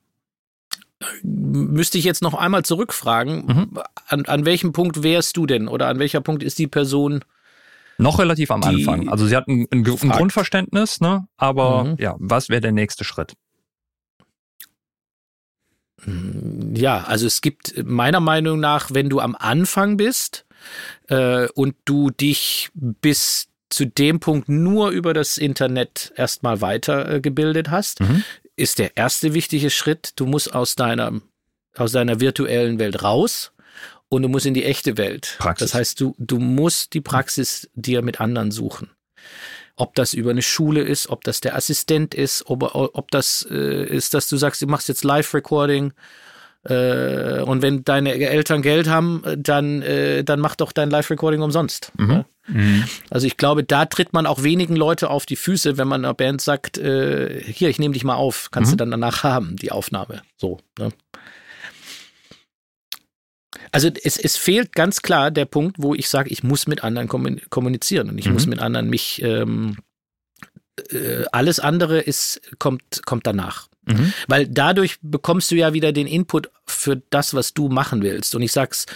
Müsste 1.22 1.98
ich 1.98 2.04
jetzt 2.04 2.22
noch 2.22 2.34
einmal 2.34 2.64
zurückfragen, 2.64 3.46
mhm. 3.46 3.78
an, 4.06 4.24
an 4.26 4.44
welchem 4.44 4.72
Punkt 4.72 5.02
wärst 5.02 5.36
du 5.36 5.44
denn 5.46 5.68
oder 5.68 5.88
an 5.88 5.98
welcher 5.98 6.20
Punkt 6.20 6.42
ist 6.42 6.58
die 6.58 6.66
Person 6.66 7.24
noch 8.04 8.18
relativ 8.18 8.50
am 8.50 8.62
Anfang. 8.62 9.08
Also 9.08 9.26
sie 9.26 9.34
hat 9.34 9.48
ein, 9.48 9.66
ein, 9.72 9.84
ein 9.84 10.10
Grundverständnis, 10.10 11.00
ne? 11.00 11.26
aber 11.36 11.84
mhm. 11.84 11.96
ja, 11.98 12.14
was 12.18 12.48
wäre 12.50 12.60
der 12.60 12.72
nächste 12.72 13.02
Schritt? 13.02 13.32
Hm, 16.04 16.74
ja, 16.76 17.02
also 17.04 17.26
es 17.26 17.40
gibt 17.40 17.82
meiner 17.84 18.20
Meinung 18.20 18.60
nach, 18.60 18.90
wenn 18.92 19.08
du 19.08 19.20
am 19.20 19.34
Anfang 19.34 19.96
bist 19.96 20.44
äh, 21.08 21.48
und 21.54 21.74
du 21.86 22.10
dich 22.10 22.70
bis 22.74 23.48
zu 23.70 23.86
dem 23.86 24.20
Punkt 24.20 24.48
nur 24.48 24.90
über 24.90 25.14
das 25.14 25.38
Internet 25.38 26.12
erstmal 26.14 26.60
weitergebildet 26.60 27.68
äh, 27.68 27.70
hast, 27.70 28.00
mhm. 28.00 28.22
ist 28.54 28.78
der 28.78 28.96
erste 28.98 29.32
wichtige 29.34 29.70
Schritt, 29.70 30.12
du 30.16 30.26
musst 30.26 30.54
aus 30.54 30.76
deiner, 30.76 31.20
aus 31.74 31.92
deiner 31.92 32.20
virtuellen 32.20 32.78
Welt 32.78 33.02
raus 33.02 33.53
und 34.14 34.22
du 34.22 34.28
musst 34.28 34.46
in 34.46 34.54
die 34.54 34.64
echte 34.64 34.96
Welt. 34.96 35.36
Praxis. 35.38 35.70
Das 35.70 35.78
heißt, 35.78 36.00
du, 36.00 36.14
du 36.18 36.38
musst 36.38 36.94
die 36.94 37.00
Praxis 37.00 37.68
dir 37.74 38.02
mit 38.02 38.20
anderen 38.20 38.50
suchen. 38.50 38.90
Ob 39.76 39.94
das 39.94 40.14
über 40.14 40.30
eine 40.30 40.42
Schule 40.42 40.82
ist, 40.82 41.08
ob 41.08 41.24
das 41.24 41.40
der 41.40 41.56
Assistent 41.56 42.14
ist, 42.14 42.44
ob, 42.46 42.62
ob 42.74 43.10
das 43.10 43.46
äh, 43.50 43.84
ist, 43.84 44.14
dass 44.14 44.28
du 44.28 44.36
sagst, 44.36 44.62
du 44.62 44.66
machst 44.66 44.88
jetzt 44.88 45.02
Live-Recording 45.02 45.92
äh, 46.64 47.42
und 47.42 47.60
wenn 47.62 47.84
deine 47.84 48.14
Eltern 48.14 48.62
Geld 48.62 48.88
haben, 48.88 49.22
dann, 49.36 49.82
äh, 49.82 50.22
dann 50.22 50.40
mach 50.40 50.54
doch 50.54 50.72
dein 50.72 50.90
Live-Recording 50.90 51.42
umsonst. 51.42 51.92
Mhm. 51.96 52.24
Mhm. 52.46 52.84
Also 53.10 53.26
ich 53.26 53.36
glaube, 53.36 53.64
da 53.64 53.86
tritt 53.86 54.12
man 54.12 54.26
auch 54.26 54.42
wenigen 54.42 54.76
Leute 54.76 55.10
auf 55.10 55.26
die 55.26 55.36
Füße, 55.36 55.76
wenn 55.76 55.88
man 55.88 56.04
einer 56.04 56.14
Band 56.14 56.40
sagt, 56.40 56.78
äh, 56.78 57.42
hier, 57.42 57.68
ich 57.68 57.78
nehme 57.78 57.94
dich 57.94 58.04
mal 58.04 58.14
auf, 58.14 58.50
kannst 58.50 58.70
mhm. 58.70 58.72
du 58.72 58.76
dann 58.76 58.90
danach 58.92 59.24
haben, 59.24 59.56
die 59.56 59.72
Aufnahme. 59.72 60.22
So. 60.36 60.58
Ne? 60.78 60.90
Also 63.74 63.90
es, 64.04 64.16
es 64.18 64.36
fehlt 64.36 64.72
ganz 64.72 65.02
klar 65.02 65.32
der 65.32 65.46
Punkt, 65.46 65.78
wo 65.80 65.96
ich 65.96 66.08
sage, 66.08 66.30
ich 66.30 66.44
muss 66.44 66.68
mit 66.68 66.84
anderen 66.84 67.08
kommunizieren 67.08 68.08
und 68.08 68.18
ich 68.18 68.28
mhm. 68.28 68.34
muss 68.34 68.46
mit 68.46 68.60
anderen 68.60 68.88
mich 68.88 69.20
ähm, 69.20 69.78
äh, 70.90 71.24
alles 71.32 71.58
andere 71.58 71.98
ist, 71.98 72.40
kommt, 72.60 73.04
kommt 73.04 73.26
danach. 73.26 73.66
Mhm. 73.84 74.12
Weil 74.28 74.46
dadurch 74.46 74.98
bekommst 75.02 75.50
du 75.50 75.56
ja 75.56 75.72
wieder 75.72 75.90
den 75.90 76.06
Input 76.06 76.52
für 76.66 77.02
das, 77.10 77.34
was 77.34 77.52
du 77.52 77.68
machen 77.68 78.02
willst. 78.02 78.36
Und 78.36 78.42
ich 78.42 78.52
sag's, 78.52 78.86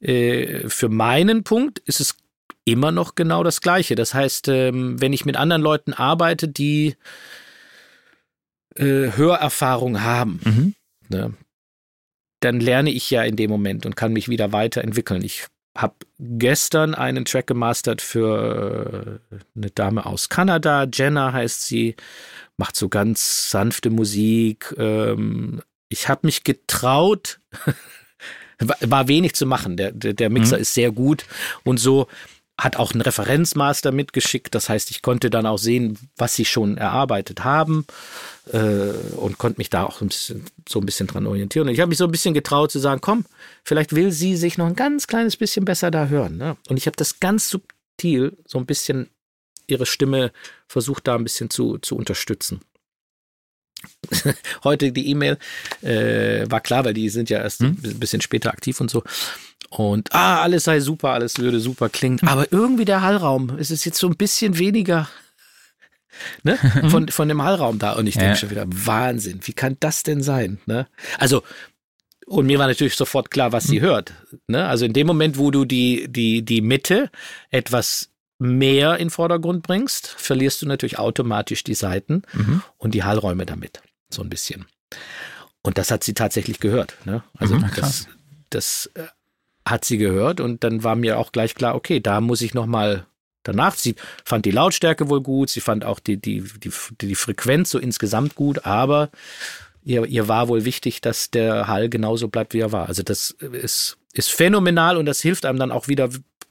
äh, 0.00 0.68
für 0.68 0.90
meinen 0.90 1.42
Punkt 1.42 1.78
ist 1.78 2.00
es 2.00 2.14
immer 2.66 2.92
noch 2.92 3.14
genau 3.14 3.42
das 3.42 3.62
Gleiche. 3.62 3.94
Das 3.94 4.12
heißt, 4.12 4.48
ähm, 4.48 5.00
wenn 5.00 5.14
ich 5.14 5.24
mit 5.24 5.36
anderen 5.38 5.62
Leuten 5.62 5.94
arbeite, 5.94 6.48
die 6.48 6.96
äh, 8.76 9.10
Hörerfahrung 9.16 10.02
haben, 10.02 10.40
mhm. 10.44 10.74
ne, 11.08 11.32
dann 12.40 12.60
lerne 12.60 12.90
ich 12.90 13.10
ja 13.10 13.22
in 13.22 13.36
dem 13.36 13.50
Moment 13.50 13.86
und 13.86 13.96
kann 13.96 14.12
mich 14.12 14.28
wieder 14.28 14.52
weiterentwickeln. 14.52 15.22
Ich 15.22 15.46
habe 15.76 15.94
gestern 16.18 16.94
einen 16.94 17.24
Track 17.24 17.46
gemastert 17.46 18.02
für 18.02 19.20
äh, 19.30 19.36
eine 19.56 19.70
Dame 19.70 20.06
aus 20.06 20.28
Kanada, 20.28 20.86
Jenna 20.92 21.32
heißt 21.32 21.66
sie, 21.66 21.94
macht 22.56 22.76
so 22.76 22.88
ganz 22.88 23.50
sanfte 23.50 23.90
Musik. 23.90 24.74
Ähm, 24.76 25.62
ich 25.88 26.08
habe 26.08 26.26
mich 26.26 26.44
getraut, 26.44 27.40
war 28.58 29.08
wenig 29.08 29.34
zu 29.34 29.46
machen. 29.46 29.76
Der, 29.76 29.92
der 29.92 30.30
Mixer 30.30 30.56
mhm. 30.56 30.62
ist 30.62 30.74
sehr 30.74 30.90
gut 30.90 31.24
und 31.64 31.78
so 31.78 32.08
hat 32.58 32.76
auch 32.76 32.92
einen 32.92 33.02
Referenzmaster 33.02 33.92
mitgeschickt. 33.92 34.54
Das 34.54 34.68
heißt, 34.68 34.90
ich 34.90 35.00
konnte 35.00 35.30
dann 35.30 35.46
auch 35.46 35.58
sehen, 35.58 35.96
was 36.16 36.34
sie 36.34 36.44
schon 36.44 36.76
erarbeitet 36.76 37.44
haben 37.44 37.86
äh, 38.52 38.58
und 39.16 39.38
konnte 39.38 39.58
mich 39.58 39.70
da 39.70 39.84
auch 39.84 40.00
ein 40.00 40.08
bisschen, 40.08 40.44
so 40.68 40.80
ein 40.80 40.86
bisschen 40.86 41.06
dran 41.06 41.26
orientieren. 41.26 41.68
Und 41.68 41.74
ich 41.74 41.80
habe 41.80 41.88
mich 41.88 41.98
so 41.98 42.04
ein 42.04 42.10
bisschen 42.10 42.34
getraut 42.34 42.72
zu 42.72 42.80
sagen, 42.80 43.00
komm, 43.00 43.24
vielleicht 43.62 43.94
will 43.94 44.10
sie 44.10 44.36
sich 44.36 44.58
noch 44.58 44.66
ein 44.66 44.76
ganz 44.76 45.06
kleines 45.06 45.36
bisschen 45.36 45.64
besser 45.64 45.92
da 45.92 46.06
hören. 46.06 46.36
Ne? 46.36 46.56
Und 46.68 46.76
ich 46.76 46.86
habe 46.86 46.96
das 46.96 47.20
ganz 47.20 47.48
subtil 47.48 48.36
so 48.44 48.58
ein 48.58 48.66
bisschen 48.66 49.08
ihre 49.68 49.86
Stimme 49.86 50.32
versucht 50.66 51.06
da 51.06 51.14
ein 51.14 51.24
bisschen 51.24 51.50
zu, 51.50 51.78
zu 51.78 51.94
unterstützen. 51.94 52.60
Heute 54.64 54.92
die 54.92 55.10
E-Mail 55.10 55.38
äh, 55.82 56.50
war 56.50 56.60
klar, 56.60 56.84
weil 56.84 56.94
die 56.94 57.08
sind 57.08 57.30
ja 57.30 57.38
erst 57.38 57.60
hm? 57.60 57.76
ein 57.84 57.98
bisschen 57.98 58.20
später 58.20 58.50
aktiv 58.50 58.80
und 58.80 58.90
so. 58.90 59.02
Und 59.70 60.14
ah, 60.14 60.40
alles 60.40 60.64
sei 60.64 60.80
super, 60.80 61.10
alles 61.10 61.38
würde 61.38 61.60
super 61.60 61.88
klingen. 61.88 62.20
Hm. 62.20 62.28
Aber 62.28 62.52
irgendwie 62.52 62.84
der 62.84 63.02
Hallraum, 63.02 63.50
es 63.58 63.70
ist 63.70 63.84
jetzt 63.84 63.98
so 63.98 64.08
ein 64.08 64.16
bisschen 64.16 64.58
weniger 64.58 65.08
ne? 66.42 66.58
Mhm. 66.82 66.90
von, 66.90 67.08
von 67.08 67.28
dem 67.28 67.42
Hallraum 67.42 67.78
da. 67.78 67.92
Und 67.92 68.06
ich 68.06 68.14
denke 68.14 68.30
ja. 68.30 68.36
schon 68.36 68.50
wieder, 68.50 68.66
Wahnsinn, 68.68 69.40
wie 69.44 69.52
kann 69.52 69.76
das 69.80 70.02
denn 70.02 70.22
sein? 70.22 70.58
Ne? 70.66 70.86
Also, 71.18 71.42
und 72.26 72.46
mir 72.46 72.58
war 72.58 72.66
natürlich 72.66 72.94
sofort 72.94 73.30
klar, 73.30 73.52
was 73.52 73.64
sie 73.64 73.80
mhm. 73.80 73.84
hört. 73.84 74.12
Ne? 74.48 74.66
Also 74.66 74.84
in 74.84 74.92
dem 74.92 75.06
Moment, 75.06 75.38
wo 75.38 75.50
du 75.50 75.64
die, 75.64 76.06
die, 76.08 76.44
die 76.44 76.60
Mitte 76.60 77.10
etwas 77.50 78.10
mehr 78.38 78.98
in 78.98 79.10
Vordergrund 79.10 79.62
bringst, 79.62 80.06
verlierst 80.06 80.62
du 80.62 80.66
natürlich 80.66 80.98
automatisch 80.98 81.64
die 81.64 81.74
Seiten 81.74 82.22
mhm. 82.32 82.62
und 82.76 82.92
die 82.94 83.02
Hallräume 83.02 83.46
damit. 83.46 83.82
So 84.10 84.22
ein 84.22 84.30
bisschen. 84.30 84.66
Und 85.62 85.76
das 85.76 85.90
hat 85.90 86.04
sie 86.04 86.14
tatsächlich 86.14 86.60
gehört. 86.60 86.94
Ne? 87.04 87.22
Also 87.36 87.56
mhm, 87.56 87.70
das, 87.76 88.06
das 88.50 88.90
äh, 88.94 89.06
hat 89.66 89.84
sie 89.84 89.98
gehört 89.98 90.40
und 90.40 90.64
dann 90.64 90.84
war 90.84 90.96
mir 90.96 91.18
auch 91.18 91.32
gleich 91.32 91.54
klar, 91.54 91.74
okay, 91.74 92.00
da 92.00 92.20
muss 92.20 92.40
ich 92.40 92.54
nochmal 92.54 93.06
danach. 93.42 93.74
Sie 93.74 93.96
fand 94.24 94.46
die 94.46 94.50
Lautstärke 94.50 95.08
wohl 95.08 95.20
gut, 95.20 95.50
sie 95.50 95.60
fand 95.60 95.84
auch 95.84 96.00
die, 96.00 96.16
die, 96.16 96.44
die, 96.62 96.72
die 97.00 97.14
Frequenz 97.14 97.70
so 97.70 97.78
insgesamt 97.78 98.34
gut, 98.34 98.64
aber 98.64 99.10
ihr, 99.82 100.06
ihr 100.06 100.28
war 100.28 100.48
wohl 100.48 100.64
wichtig, 100.64 101.00
dass 101.00 101.30
der 101.30 101.66
Hall 101.66 101.88
genauso 101.88 102.28
bleibt, 102.28 102.54
wie 102.54 102.60
er 102.60 102.72
war. 102.72 102.88
Also 102.88 103.02
das 103.02 103.30
ist, 103.30 103.98
ist 104.12 104.30
phänomenal 104.30 104.96
und 104.96 105.06
das 105.06 105.20
hilft 105.20 105.44
einem 105.44 105.58
dann 105.58 105.72
auch 105.72 105.88
wieder, 105.88 106.10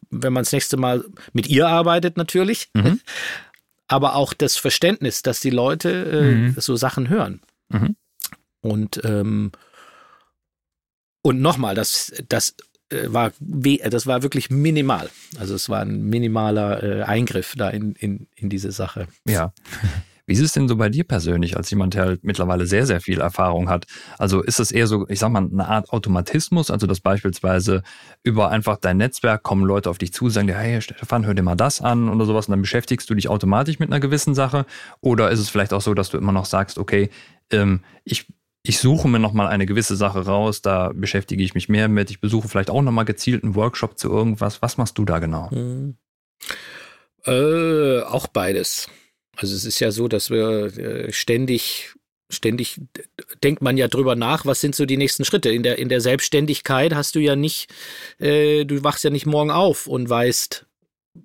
wenn 0.10 0.34
man 0.34 0.44
das 0.44 0.54
nächste 0.54 0.78
Mal 0.78 1.04
mit 1.34 1.48
ihr 1.48 1.68
arbeitet 1.68 2.18
natürlich. 2.18 2.70
Mhm. 2.74 3.00
Aber 3.90 4.16
auch 4.16 4.34
das 4.34 4.58
Verständnis, 4.58 5.22
dass 5.22 5.40
die 5.40 5.50
Leute 5.50 5.90
äh, 5.90 6.36
mhm. 6.36 6.56
so 6.58 6.76
Sachen 6.76 7.08
hören. 7.08 7.42
Mhm. 7.70 7.96
Und 8.60 9.02
ähm, 9.06 9.52
und 11.22 11.42
nochmal, 11.42 11.76
das, 11.76 12.14
das 12.30 12.56
äh, 12.90 13.06
war 13.08 13.32
das 13.40 14.08
war 14.08 14.24
wirklich 14.24 14.50
minimal. 14.50 15.10
Also 15.40 15.56
es 15.56 15.70
war 15.70 15.82
ein 15.82 16.06
minimaler 16.06 16.84
äh, 16.84 17.04
Eingriff 17.04 17.54
da 17.58 17.70
in, 17.70 17.94
in, 17.96 18.28
in 18.36 18.50
diese 18.50 18.72
Sache. 18.72 19.08
Ja. 19.26 19.54
Wie 20.28 20.34
ist 20.34 20.42
es 20.42 20.52
denn 20.52 20.68
so 20.68 20.76
bei 20.76 20.90
dir 20.90 21.06
persönlich, 21.06 21.56
als 21.56 21.70
jemand, 21.70 21.94
der 21.94 22.04
halt 22.04 22.24
mittlerweile 22.26 22.66
sehr, 22.66 22.86
sehr 22.86 23.00
viel 23.00 23.22
Erfahrung 23.22 23.70
hat? 23.70 23.86
Also 24.18 24.42
ist 24.42 24.60
es 24.60 24.72
eher 24.72 24.86
so, 24.86 25.08
ich 25.08 25.20
sag 25.20 25.32
mal, 25.32 25.48
eine 25.50 25.68
Art 25.68 25.90
Automatismus, 25.90 26.70
also 26.70 26.86
dass 26.86 27.00
beispielsweise 27.00 27.82
über 28.24 28.52
einfach 28.52 28.78
dein 28.78 28.98
Netzwerk 28.98 29.44
kommen 29.44 29.66
Leute 29.66 29.90
auf 29.90 29.98
dich 29.98 30.12
zu, 30.12 30.30
sagen 30.30 30.48
dir, 30.48 30.58
hey 30.58 30.82
Stefan, 30.82 31.26
hör 31.26 31.34
dir 31.34 31.44
mal 31.44 31.56
das 31.56 31.80
an 31.80 32.10
oder 32.10 32.26
sowas 32.26 32.48
und 32.48 32.52
dann 32.52 32.62
beschäftigst 32.62 33.10
du 33.10 33.16
dich 33.16 33.30
automatisch 33.30 33.80
mit 33.80 33.90
einer 33.90 34.02
gewissen 34.02 34.36
Sache? 34.36 34.66
Oder 35.00 35.32
ist 35.32 35.40
es 35.40 35.50
vielleicht 35.50 35.72
auch 35.74 35.82
so, 35.82 35.94
dass 35.94 36.10
du 36.10 36.18
immer 36.18 36.34
noch 36.34 36.46
sagst, 36.46 36.78
okay, 36.78 37.10
ähm, 37.50 37.80
ich 38.04 38.28
ich 38.64 38.80
suche 38.80 39.08
mir 39.08 39.20
nochmal 39.20 39.48
eine 39.48 39.66
gewisse 39.66 39.96
Sache 39.96 40.26
raus, 40.26 40.62
da 40.62 40.92
beschäftige 40.94 41.42
ich 41.42 41.56
mich 41.56 41.70
mehr 41.70 41.88
mit. 41.88 42.10
Ich 42.10 42.20
besuche 42.20 42.50
vielleicht 42.50 42.70
auch 42.70 42.82
nochmal 42.82 43.06
gezielt 43.06 43.44
einen 43.44 43.56
Workshop 43.56 43.98
zu 43.98 44.10
irgendwas. 44.10 44.62
Was 44.62 44.76
machst 44.76 44.98
du 44.98 45.06
da 45.06 45.20
genau? 45.20 45.50
Hm. 45.52 45.96
Äh, 47.26 48.02
auch 48.02 48.28
beides. 48.28 48.90
Also 49.38 49.56
es 49.56 49.66
ist 49.66 49.80
ja 49.80 49.92
so, 49.92 50.08
dass 50.08 50.30
wir 50.30 50.78
äh, 50.78 51.14
ständig 51.14 51.94
ständig 52.30 52.82
denkt 53.44 53.62
man 53.62 53.78
ja 53.78 53.88
drüber 53.88 54.16
nach, 54.16 54.46
was 54.46 54.60
sind 54.60 54.76
so 54.76 54.86
die 54.86 54.98
nächsten 54.98 55.26
Schritte. 55.26 55.50
In 55.50 55.64
der, 55.64 55.78
in 55.78 55.90
der 55.90 56.02
Selbstständigkeit 56.02 56.94
hast 56.94 57.16
du 57.16 57.20
ja 57.20 57.36
nicht, 57.36 57.74
äh, 58.20 58.66
du 58.66 58.84
wachst 58.84 59.04
ja 59.04 59.10
nicht 59.10 59.26
morgen 59.26 59.52
auf 59.52 59.88
und 59.88 60.10
weißt, 60.10 60.66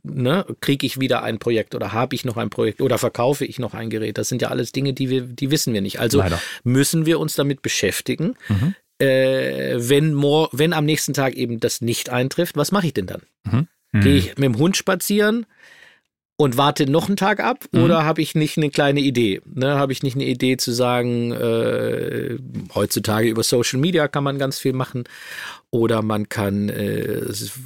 ne, 0.02 0.46
kriege 0.60 0.86
ich 0.86 1.00
wieder 1.00 1.22
ein 1.22 1.38
Projekt 1.38 1.74
oder 1.74 1.92
habe 1.92 2.14
ich 2.14 2.24
noch 2.24 2.36
ein 2.36 2.50
Projekt 2.50 2.80
oder 2.80 2.98
verkaufe 2.98 3.44
ich 3.44 3.58
noch 3.58 3.74
ein 3.74 3.90
Gerät. 3.90 4.18
Das 4.18 4.28
sind 4.28 4.42
ja 4.42 4.48
alles 4.48 4.72
Dinge, 4.72 4.92
die 4.92 5.10
wir, 5.10 5.22
die 5.22 5.50
wissen 5.50 5.74
wir 5.74 5.80
nicht. 5.80 5.98
Also 5.98 6.18
Leider. 6.18 6.40
müssen 6.64 7.06
wir 7.06 7.18
uns 7.18 7.34
damit 7.34 7.62
beschäftigen. 7.62 8.36
Mhm. 8.48 8.74
Äh, 8.98 9.74
wenn, 9.78 10.14
more, 10.14 10.48
wenn 10.52 10.72
am 10.72 10.84
nächsten 10.84 11.14
Tag 11.14 11.34
eben 11.34 11.58
das 11.58 11.80
nicht 11.80 12.10
eintrifft, 12.10 12.56
was 12.56 12.70
mache 12.70 12.86
ich 12.86 12.94
denn 12.94 13.06
dann? 13.06 13.22
Mhm. 13.44 13.66
Gehe 14.00 14.16
ich 14.16 14.26
mit 14.38 14.44
dem 14.44 14.56
Hund 14.56 14.76
spazieren? 14.76 15.44
Und 16.42 16.56
warte 16.56 16.90
noch 16.90 17.06
einen 17.06 17.16
Tag 17.16 17.38
ab 17.38 17.66
mhm. 17.70 17.84
oder 17.84 18.04
habe 18.04 18.20
ich 18.20 18.34
nicht 18.34 18.56
eine 18.56 18.68
kleine 18.68 18.98
Idee? 18.98 19.40
Ne, 19.44 19.76
habe 19.76 19.92
ich 19.92 20.02
nicht 20.02 20.16
eine 20.16 20.24
Idee 20.24 20.56
zu 20.56 20.72
sagen, 20.72 21.30
äh, 21.30 22.36
heutzutage 22.74 23.28
über 23.28 23.44
Social 23.44 23.78
Media 23.78 24.08
kann 24.08 24.24
man 24.24 24.38
ganz 24.38 24.58
viel 24.58 24.72
machen 24.72 25.04
oder 25.70 26.02
man 26.02 26.28
kann 26.28 26.68
äh, 26.68 27.20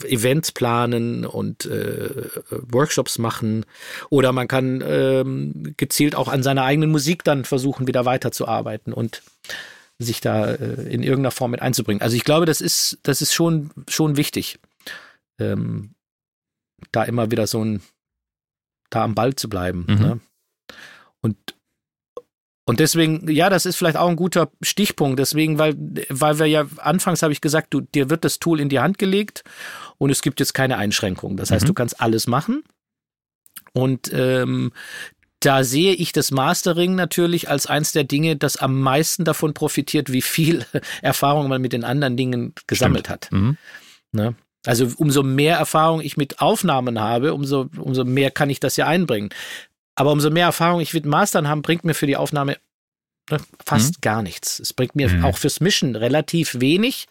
Events 0.05 0.53
planen 0.53 1.25
und 1.25 1.65
äh, 1.65 2.29
Workshops 2.51 3.17
machen 3.17 3.65
oder 4.11 4.33
man 4.33 4.47
kann 4.47 4.85
ähm, 4.87 5.75
gezielt 5.79 6.15
auch 6.15 6.29
an 6.29 6.43
seiner 6.43 6.65
eigenen 6.65 6.91
Musik 6.91 7.25
dann 7.25 7.47
versuchen, 7.47 7.87
wieder 7.87 8.05
weiterzuarbeiten 8.05 8.93
und 8.93 9.23
sich 9.99 10.21
da 10.21 10.51
äh, 10.51 10.83
in 10.83 11.03
irgendeiner 11.03 11.31
Form 11.31 11.53
mit 11.53 11.63
einzubringen. 11.63 12.03
Also 12.03 12.15
ich 12.15 12.25
glaube, 12.25 12.45
das 12.45 12.61
ist, 12.61 12.99
das 13.05 13.23
ist 13.23 13.33
schon, 13.33 13.71
schon 13.89 14.19
wichtig, 14.19 14.59
ähm, 15.41 15.95
da 16.93 17.05
immer 17.05 17.31
wieder 17.31 17.47
so 17.47 17.65
ein 17.65 17.81
da 18.91 19.03
am 19.03 19.15
Ball 19.15 19.35
zu 19.35 19.49
bleiben. 19.49 19.85
Mhm. 19.89 19.95
Ne? 19.95 20.21
Und 21.21 21.37
und 22.69 22.81
deswegen, 22.81 23.31
ja, 23.31 23.49
das 23.49 23.65
ist 23.65 23.77
vielleicht 23.77 23.97
auch 23.97 24.09
ein 24.09 24.17
guter 24.17 24.51
Stichpunkt. 24.61 25.21
Deswegen, 25.21 25.57
weil, 25.57 25.77
weil 26.09 26.41
wir 26.41 26.47
ja 26.47 26.67
anfangs 26.79 27.23
habe 27.23 27.33
ich 27.33 27.41
gesagt, 27.41 27.73
du, 27.73 27.81
dir 27.81 28.11
wird 28.11 28.25
das 28.25 28.41
Tool 28.41 28.59
in 28.59 28.69
die 28.69 28.81
Hand 28.81 28.99
gelegt 28.99 29.45
und 29.99 30.11
es 30.11 30.21
gibt 30.21 30.41
jetzt 30.41 30.53
keine 30.53 30.77
Einschränkungen. 30.77 31.37
Das 31.37 31.53
heißt, 31.53 31.63
mhm. 31.63 31.69
du 31.69 31.75
kannst 31.75 32.01
alles 32.01 32.27
machen. 32.27 32.65
Und 33.73 34.11
ähm, 34.13 34.73
da 35.39 35.63
sehe 35.63 35.95
ich 35.95 36.11
das 36.11 36.33
Mastering 36.33 36.97
natürlich 36.97 37.49
als 37.49 37.67
eins 37.69 37.93
der 37.93 38.03
Dinge, 38.03 38.35
das 38.35 38.57
am 38.57 38.81
meisten 38.81 39.25
davon 39.25 39.55
profitiert, 39.55 40.11
wie 40.11 40.23
viel 40.23 40.67
Erfahrung 41.03 41.49
man 41.49 41.63
mit 41.63 41.73
den 41.73 41.85
anderen 41.85 42.17
Dingen 42.17 42.53
gesammelt 42.67 43.07
Stimmt. 43.07 43.27
hat. 43.27 43.33
Mhm. 43.33 43.57
Ne? 44.11 44.35
Also 44.67 44.89
umso 44.97 45.23
mehr 45.23 45.57
Erfahrung 45.57 46.01
ich 46.01 46.17
mit 46.17 46.41
Aufnahmen 46.41 47.01
habe, 47.01 47.35
umso, 47.35 47.69
umso 47.77 48.05
mehr 48.05 48.31
kann 48.31 48.51
ich 48.51 48.61
das 48.61 48.77
ja 48.77 48.87
einbringen. 48.87 49.31
Aber 49.95 50.13
umso 50.13 50.31
mehr 50.31 50.47
Erfahrung 50.47 50.81
ich 50.81 50.93
mit 50.93 51.07
Mastern 51.07 51.49
habe, 51.49 51.63
bringt 51.63 51.85
mir 51.85 51.95
für 51.95 52.07
die 52.07 52.17
Aufnahme 52.17 52.59
ne, 53.31 53.39
fast 53.65 53.97
mhm. 53.97 54.01
gar 54.03 54.23
nichts. 54.23 54.61
Es 54.61 54.73
bringt 54.73 54.95
mir 54.95 55.09
mhm. 55.09 55.25
auch 55.25 55.39
fürs 55.39 55.61
Mischen 55.61 55.97
relativ 55.97 56.61
wenig, 56.61 57.07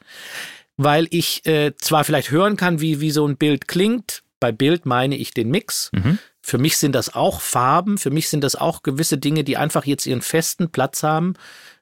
weil 0.78 1.08
ich 1.10 1.46
äh, 1.46 1.76
zwar 1.78 2.04
vielleicht 2.04 2.32
hören 2.32 2.58
kann, 2.58 2.82
wie, 2.82 3.02
wie 3.02 3.12
so 3.12 3.28
ein 3.28 3.38
Bild 3.38 3.68
klingt. 3.68 4.24
Bei 4.40 4.52
Bild 4.52 4.86
meine 4.86 5.16
ich 5.16 5.34
den 5.34 5.50
Mix. 5.50 5.90
Mhm. 5.94 6.20
Für 6.42 6.60
mich 6.60 6.78
sind 6.78 6.94
das 6.94 7.16
auch 7.16 7.42
Farben, 7.42 7.98
für 7.98 8.12
mich 8.12 8.30
sind 8.30 8.44
das 8.44 8.56
auch 8.56 8.84
gewisse 8.84 9.18
Dinge, 9.18 9.44
die 9.44 9.58
einfach 9.58 9.86
jetzt 9.86 10.06
ihren 10.06 10.22
festen 10.22 10.70
Platz 10.70 11.02
haben. 11.02 11.34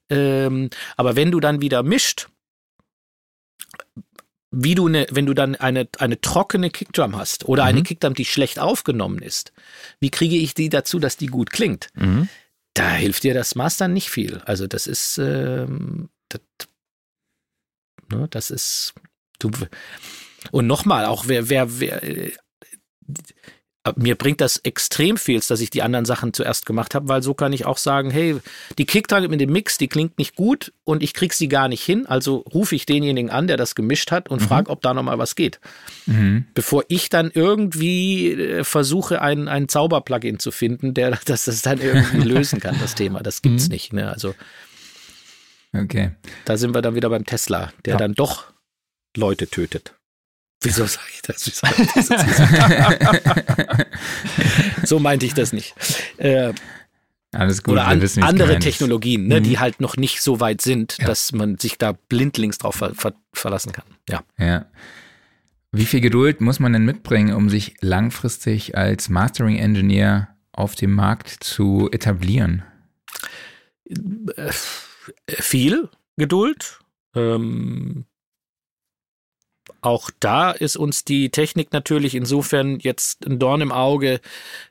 Ähm, 0.09 0.69
aber 0.95 1.17
wenn 1.17 1.31
du 1.31 1.41
dann 1.41 1.61
wieder 1.61 1.83
mischt, 1.83 2.29
wie 4.55 4.75
du 4.75 4.87
eine, 4.87 5.07
wenn 5.09 5.25
du 5.25 5.33
dann 5.33 5.55
eine, 5.55 5.87
eine 5.97 6.21
trockene 6.21 6.69
Kickdrum 6.69 7.17
hast 7.17 7.45
oder 7.45 7.63
mhm. 7.63 7.69
eine 7.69 7.83
Kickdrum, 7.83 8.13
die 8.13 8.25
schlecht 8.25 8.59
aufgenommen 8.59 9.19
ist, 9.19 9.51
wie 9.99 10.11
kriege 10.11 10.37
ich 10.37 10.53
die 10.53 10.69
dazu, 10.69 10.99
dass 10.99 11.17
die 11.17 11.27
gut 11.27 11.49
klingt? 11.49 11.87
Mhm. 11.95 12.29
Da 12.75 12.91
hilft 12.91 13.23
dir 13.23 13.33
das 13.33 13.55
Mastern 13.55 13.93
nicht 13.93 14.11
viel. 14.11 14.41
Also 14.45 14.67
das 14.67 14.85
ist, 14.85 15.17
ähm, 15.17 16.09
das, 16.29 16.41
ne, 18.11 18.27
das 18.29 18.51
ist, 18.51 18.93
du, 19.39 19.49
und 20.51 20.67
nochmal, 20.67 21.05
auch 21.05 21.27
wer, 21.27 21.49
wer, 21.49 21.79
wer, 21.79 22.03
äh, 22.03 22.33
mir 23.97 24.15
bringt 24.15 24.39
das 24.39 24.57
extrem 24.57 25.17
viel, 25.17 25.41
dass 25.41 25.59
ich 25.59 25.69
die 25.69 25.81
anderen 25.81 26.05
Sachen 26.05 26.33
zuerst 26.33 26.65
gemacht 26.65 26.95
habe, 26.95 27.09
weil 27.09 27.21
so 27.21 27.33
kann 27.33 27.51
ich 27.51 27.65
auch 27.65 27.77
sagen, 27.77 28.11
hey, 28.11 28.37
die 28.77 28.85
Kicktrage 28.85 29.27
mit 29.27 29.41
dem 29.41 29.51
Mix, 29.51 29.77
die 29.77 29.89
klingt 29.89 30.17
nicht 30.17 30.35
gut 30.35 30.71
und 30.85 31.03
ich 31.03 31.13
krieg 31.13 31.33
sie 31.33 31.49
gar 31.49 31.67
nicht 31.67 31.83
hin, 31.83 32.05
also 32.05 32.37
rufe 32.53 32.75
ich 32.75 32.85
denjenigen 32.85 33.29
an, 33.29 33.47
der 33.47 33.57
das 33.57 33.75
gemischt 33.75 34.11
hat 34.11 34.29
und 34.29 34.41
mhm. 34.41 34.45
frage, 34.45 34.69
ob 34.69 34.81
da 34.81 34.93
nochmal 34.93 35.17
was 35.17 35.35
geht. 35.35 35.59
Mhm. 36.05 36.45
Bevor 36.53 36.85
ich 36.87 37.09
dann 37.09 37.29
irgendwie 37.33 38.31
äh, 38.31 38.63
versuche, 38.63 39.21
ein, 39.21 39.49
ein 39.49 39.67
Zauber-Plugin 39.67 40.39
zu 40.39 40.51
finden, 40.51 40.93
der 40.93 41.11
das, 41.25 41.45
das 41.45 41.61
dann 41.61 41.81
irgendwie 41.81 42.17
lösen 42.27 42.61
kann, 42.61 42.77
das 42.79 42.95
Thema. 42.95 43.21
Das 43.21 43.41
gibt's 43.41 43.65
mhm. 43.65 43.73
nicht. 43.73 43.91
Ne? 43.91 44.09
Also 44.09 44.33
okay. 45.73 46.11
da 46.45 46.55
sind 46.55 46.73
wir 46.73 46.81
dann 46.81 46.95
wieder 46.95 47.09
beim 47.09 47.25
Tesla, 47.25 47.73
der 47.83 47.93
ja. 47.93 47.97
dann 47.97 48.13
doch 48.13 48.45
Leute 49.17 49.47
tötet. 49.47 49.93
Wieso 50.61 50.85
sage 50.85 51.07
ich 51.13 51.21
das? 51.21 51.45
Wieso 51.45 51.67
ich 51.67 51.93
das 51.93 53.87
so 54.89 54.99
meinte 54.99 55.25
ich 55.25 55.33
das 55.33 55.51
nicht. 55.51 55.73
Äh, 56.17 56.53
Alles 57.31 57.63
gut. 57.63 57.73
Oder 57.73 57.87
an, 57.87 58.01
andere 58.21 58.59
Technologien, 58.59 59.27
ne, 59.27 59.39
mhm. 59.39 59.43
die 59.43 59.59
halt 59.59 59.81
noch 59.81 59.97
nicht 59.97 60.21
so 60.21 60.39
weit 60.39 60.61
sind, 60.61 60.97
ja. 60.99 61.07
dass 61.07 61.33
man 61.33 61.57
sich 61.57 61.77
da 61.77 61.91
blindlings 61.91 62.59
drauf 62.59 62.75
ver 62.75 62.95
ver 62.95 63.13
verlassen 63.33 63.73
kann. 63.73 63.85
Ja. 64.07 64.23
ja. 64.37 64.65
Wie 65.71 65.85
viel 65.85 66.01
Geduld 66.01 66.39
muss 66.39 66.59
man 66.59 66.71
denn 66.71 66.85
mitbringen, 66.85 67.33
um 67.33 67.49
sich 67.49 67.73
langfristig 67.81 68.77
als 68.77 69.09
Mastering 69.09 69.57
Engineer 69.57 70.29
auf 70.51 70.75
dem 70.75 70.93
Markt 70.93 71.29
zu 71.29 71.89
etablieren? 71.91 72.63
Äh, 73.89 74.51
viel 75.27 75.89
Geduld. 76.15 76.79
Ähm, 77.15 78.05
auch 79.83 80.09
da 80.19 80.51
ist 80.51 80.77
uns 80.77 81.03
die 81.03 81.29
Technik 81.29 81.73
natürlich 81.73 82.15
insofern 82.15 82.79
jetzt 82.79 83.25
ein 83.25 83.37
Dorn 83.37 83.61
im 83.61 83.71
Auge, 83.71 84.21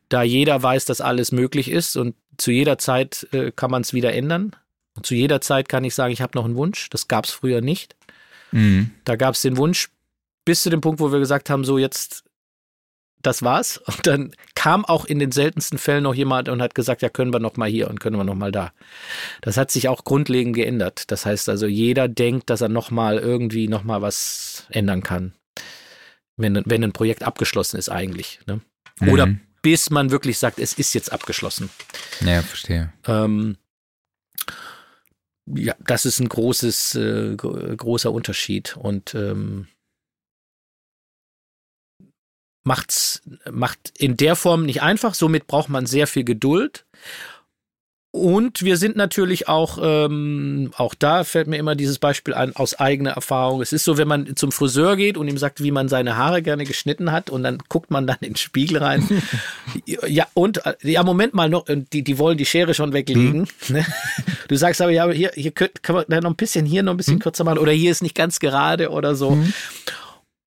da 0.08 0.22
jeder 0.22 0.62
weiß, 0.62 0.86
dass 0.86 1.00
alles 1.00 1.32
möglich 1.32 1.70
ist 1.70 1.96
und 1.96 2.14
zu 2.38 2.50
jeder 2.50 2.78
Zeit 2.78 3.28
äh, 3.32 3.52
kann 3.52 3.70
man 3.70 3.82
es 3.82 3.92
wieder 3.92 4.14
ändern. 4.14 4.56
Und 4.94 5.06
zu 5.06 5.14
jeder 5.14 5.40
Zeit 5.40 5.68
kann 5.68 5.84
ich 5.84 5.94
sagen, 5.94 6.12
ich 6.12 6.22
habe 6.22 6.36
noch 6.36 6.44
einen 6.44 6.56
Wunsch. 6.56 6.88
Das 6.90 7.08
gab 7.08 7.26
es 7.26 7.30
früher 7.30 7.60
nicht. 7.60 7.94
Mhm. 8.52 8.90
Da 9.04 9.16
gab 9.16 9.34
es 9.34 9.42
den 9.42 9.56
Wunsch 9.56 9.90
bis 10.44 10.62
zu 10.62 10.70
dem 10.70 10.80
Punkt, 10.80 11.00
wo 11.00 11.12
wir 11.12 11.18
gesagt 11.18 11.50
haben, 11.50 11.64
so 11.64 11.78
jetzt 11.78 12.24
das 13.22 13.42
war's. 13.42 13.78
Und 13.78 14.06
dann 14.06 14.34
kam 14.54 14.84
auch 14.84 15.04
in 15.04 15.18
den 15.18 15.32
seltensten 15.32 15.78
Fällen 15.78 16.04
noch 16.04 16.14
jemand 16.14 16.48
und 16.48 16.62
hat 16.62 16.74
gesagt, 16.74 17.02
ja, 17.02 17.08
können 17.08 17.32
wir 17.32 17.40
noch 17.40 17.56
mal 17.56 17.68
hier 17.68 17.88
und 17.88 18.00
können 18.00 18.16
wir 18.16 18.24
noch 18.24 18.34
mal 18.34 18.52
da. 18.52 18.72
Das 19.40 19.56
hat 19.56 19.70
sich 19.70 19.88
auch 19.88 20.04
grundlegend 20.04 20.54
geändert. 20.54 21.10
Das 21.10 21.26
heißt 21.26 21.48
also, 21.48 21.66
jeder 21.66 22.08
denkt, 22.08 22.50
dass 22.50 22.60
er 22.60 22.68
noch 22.68 22.90
mal 22.90 23.18
irgendwie 23.18 23.68
noch 23.68 23.84
mal 23.84 24.02
was 24.02 24.66
ändern 24.70 25.02
kann, 25.02 25.32
wenn, 26.36 26.62
wenn 26.66 26.84
ein 26.84 26.92
Projekt 26.92 27.22
abgeschlossen 27.22 27.78
ist 27.78 27.88
eigentlich. 27.88 28.40
Ne? 28.46 28.60
Oder 29.10 29.26
mhm. 29.26 29.40
bis 29.62 29.90
man 29.90 30.10
wirklich 30.10 30.38
sagt, 30.38 30.58
es 30.58 30.74
ist 30.74 30.94
jetzt 30.94 31.12
abgeschlossen. 31.12 31.70
Ja, 32.20 32.42
verstehe. 32.42 32.92
Ähm, 33.06 33.56
ja, 35.46 35.74
das 35.80 36.04
ist 36.06 36.20
ein 36.20 36.28
großes, 36.28 36.94
äh, 36.94 37.36
großer 37.36 38.12
Unterschied 38.12 38.76
und 38.76 39.14
ähm, 39.14 39.66
macht's, 42.62 43.22
macht 43.50 43.92
in 43.98 44.16
der 44.16 44.36
Form 44.36 44.64
nicht 44.64 44.82
einfach. 44.82 45.14
Somit 45.14 45.46
braucht 45.46 45.68
man 45.68 45.86
sehr 45.86 46.06
viel 46.06 46.24
Geduld. 46.24 46.84
Und 48.14 48.62
wir 48.62 48.76
sind 48.76 48.94
natürlich 48.94 49.48
auch, 49.48 49.78
ähm, 49.82 50.70
auch 50.76 50.94
da 50.94 51.24
fällt 51.24 51.46
mir 51.46 51.56
immer 51.56 51.74
dieses 51.74 51.98
Beispiel 51.98 52.34
ein, 52.34 52.54
aus 52.54 52.78
eigener 52.78 53.12
Erfahrung. 53.12 53.62
Es 53.62 53.72
ist 53.72 53.84
so, 53.84 53.96
wenn 53.96 54.06
man 54.06 54.36
zum 54.36 54.52
Friseur 54.52 54.96
geht 54.96 55.16
und 55.16 55.28
ihm 55.28 55.38
sagt, 55.38 55.62
wie 55.62 55.70
man 55.70 55.88
seine 55.88 56.18
Haare 56.18 56.42
gerne 56.42 56.64
geschnitten 56.64 57.10
hat 57.10 57.30
und 57.30 57.42
dann 57.42 57.56
guckt 57.70 57.90
man 57.90 58.06
dann 58.06 58.18
in 58.20 58.32
den 58.32 58.36
Spiegel 58.36 58.76
rein. 58.76 59.08
ja, 59.86 60.26
und, 60.34 60.60
ja, 60.82 61.02
Moment 61.04 61.32
mal 61.32 61.48
noch, 61.48 61.64
die, 61.66 62.04
die 62.04 62.18
wollen 62.18 62.36
die 62.36 62.44
Schere 62.44 62.74
schon 62.74 62.92
weglegen. 62.92 63.48
Mhm. 63.68 63.84
Du 64.48 64.56
sagst 64.56 64.82
aber, 64.82 64.90
ja, 64.90 65.08
hier, 65.10 65.30
hier 65.34 65.52
kann 65.52 65.94
man 65.94 66.04
noch 66.22 66.30
ein 66.30 66.36
bisschen, 66.36 66.66
hier 66.66 66.82
noch 66.82 66.92
ein 66.92 66.98
bisschen 66.98 67.14
mhm. 67.14 67.20
kürzer 67.20 67.44
machen 67.44 67.58
oder 67.58 67.72
hier 67.72 67.90
ist 67.90 68.02
nicht 68.02 68.14
ganz 68.14 68.40
gerade 68.40 68.90
oder 68.90 69.14
so. 69.14 69.30
Mhm. 69.30 69.54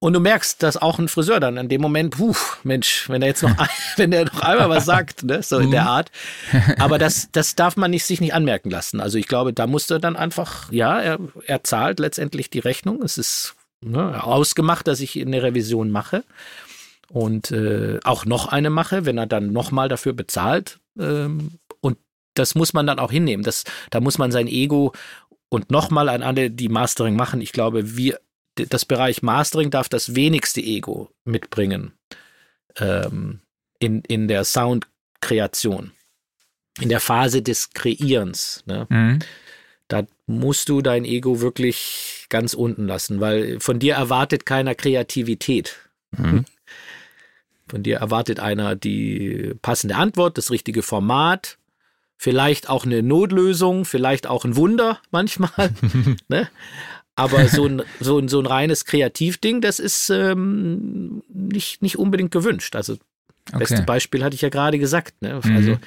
Und 0.06 0.14
du 0.14 0.20
merkst, 0.20 0.62
dass 0.62 0.78
auch 0.78 1.00
ein 1.00 1.08
Friseur 1.08 1.40
dann 1.40 1.58
in 1.58 1.68
dem 1.68 1.82
Moment, 1.82 2.16
puh, 2.16 2.36
Mensch, 2.62 3.10
wenn 3.10 3.24
er 3.24 3.30
jetzt 3.30 3.42
noch, 3.42 3.56
wenn 3.98 4.12
er 4.12 4.26
noch 4.26 4.40
einmal 4.40 4.70
was 4.70 4.86
sagt, 4.86 5.24
ne, 5.24 5.42
so 5.42 5.58
in 5.58 5.72
der 5.72 5.82
mhm. 5.82 5.88
Art. 5.88 6.12
Aber 6.78 7.00
das, 7.00 7.30
das 7.32 7.56
darf 7.56 7.76
man 7.76 7.90
nicht, 7.90 8.06
sich 8.06 8.22
nicht 8.22 8.36
anmerken 8.36 8.70
lassen. 8.70 9.00
Also 9.00 9.18
ich 9.18 9.28
glaube, 9.28 9.52
da 9.52 9.66
musste 9.66 10.00
dann 10.00 10.16
einfach, 10.16 10.72
ja, 10.72 11.02
er, 11.02 11.18
er 11.48 11.64
zahlt 11.64 12.00
letztendlich 12.00 12.52
die 12.52 12.60
Rechnung. 12.60 13.02
Es 13.02 13.18
ist 13.18 13.56
ne, 13.82 14.24
ausgemacht, 14.24 14.88
dass 14.88 15.00
ich 15.00 15.20
eine 15.20 15.42
Revision 15.42 15.90
mache 15.90 16.24
und 17.10 17.50
äh, 17.50 18.00
auch 18.04 18.26
noch 18.26 18.50
eine 18.50 18.70
mache, 18.70 19.08
wenn 19.08 19.18
er 19.18 19.26
dann 19.26 19.54
nochmal 19.54 19.90
dafür 19.90 20.14
bezahlt. 20.14 20.78
Ähm, 21.00 21.58
und 21.82 21.98
das 22.36 22.54
muss 22.54 22.74
man 22.74 22.86
dann 22.86 23.00
auch 23.00 23.12
hinnehmen. 23.12 23.44
Das, 23.44 23.64
da 23.90 24.02
muss 24.02 24.20
man 24.20 24.32
sein 24.32 24.46
Ego 24.46 24.94
und 25.50 25.72
nochmal 25.72 26.10
an 26.10 26.22
alle, 26.22 26.52
die 26.52 26.70
Mastering 26.70 27.16
machen. 27.16 27.42
Ich 27.42 27.54
glaube, 27.54 27.98
wir 27.98 28.20
das 28.56 28.86
Bereich 28.86 29.22
Mastering 29.22 29.70
darf 29.70 29.90
das 29.90 30.16
wenigste 30.16 30.62
Ego 30.62 31.10
mitbringen 31.24 31.94
ähm, 32.78 33.42
in, 33.80 34.02
in 34.02 34.28
der 34.28 34.44
Soundkreation. 34.46 35.92
in 36.82 36.90
der 36.90 37.00
Phase 37.00 37.42
des 37.42 37.72
Kreierens. 37.72 38.64
Ne? 38.66 38.88
Mhm. 38.90 39.20
Da 39.88 40.04
musst 40.26 40.70
du 40.70 40.82
dein 40.82 41.06
Ego 41.06 41.42
wirklich 41.42 42.26
ganz 42.30 42.54
unten 42.54 42.88
lassen, 42.88 43.22
weil 43.22 43.60
von 43.60 43.80
dir 43.80 43.96
erwartet 43.96 44.46
keiner 44.46 44.76
Kreativität. 44.76 45.76
Mhm. 46.12 46.46
Von 47.68 47.84
dir 47.84 47.98
erwartet 47.98 48.40
einer 48.40 48.76
die 48.76 49.54
passende 49.62 49.96
Antwort, 49.96 50.38
das 50.38 50.52
richtige 50.52 50.84
Format, 50.84 51.58
vielleicht 52.18 52.70
auch 52.70 52.86
eine 52.86 53.04
Notlösung, 53.04 53.86
vielleicht 53.86 54.28
auch 54.28 54.46
ein 54.46 54.56
Wunder 54.56 55.00
manchmal. 55.12 55.72
ne? 56.28 56.50
Aber 57.16 57.48
so 57.48 57.66
ein, 57.66 57.82
so, 58.00 58.20
ein, 58.20 58.28
so 58.28 58.40
ein 58.40 58.46
reines 58.46 58.86
Kreativding, 58.86 59.62
das 59.62 59.80
ist 59.80 60.10
ähm, 60.10 61.24
nicht, 61.30 61.82
nicht 61.82 61.98
unbedingt 61.98 62.32
gewünscht. 62.32 62.76
Also, 62.76 62.94
okay. 63.50 63.60
beste 63.60 63.82
Beispiel 63.84 64.24
hatte 64.24 64.36
ich 64.36 64.42
ja 64.42 64.50
gerade 64.50 64.80
gesagt. 64.80 65.22
Ne? 65.22 65.40
Mhm. 65.44 65.56
Also, 65.56 65.78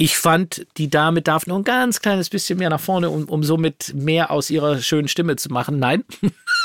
ich 0.00 0.16
fand, 0.16 0.66
die 0.78 0.88
Dame 0.88 1.20
darf 1.20 1.46
noch 1.46 1.58
ein 1.58 1.64
ganz 1.64 2.00
kleines 2.00 2.30
bisschen 2.30 2.58
mehr 2.58 2.70
nach 2.70 2.80
vorne, 2.80 3.10
um, 3.10 3.24
um 3.28 3.44
somit 3.44 3.92
mehr 3.94 4.30
aus 4.30 4.48
ihrer 4.48 4.80
schönen 4.80 5.08
Stimme 5.08 5.36
zu 5.36 5.50
machen. 5.50 5.78
Nein, 5.78 6.04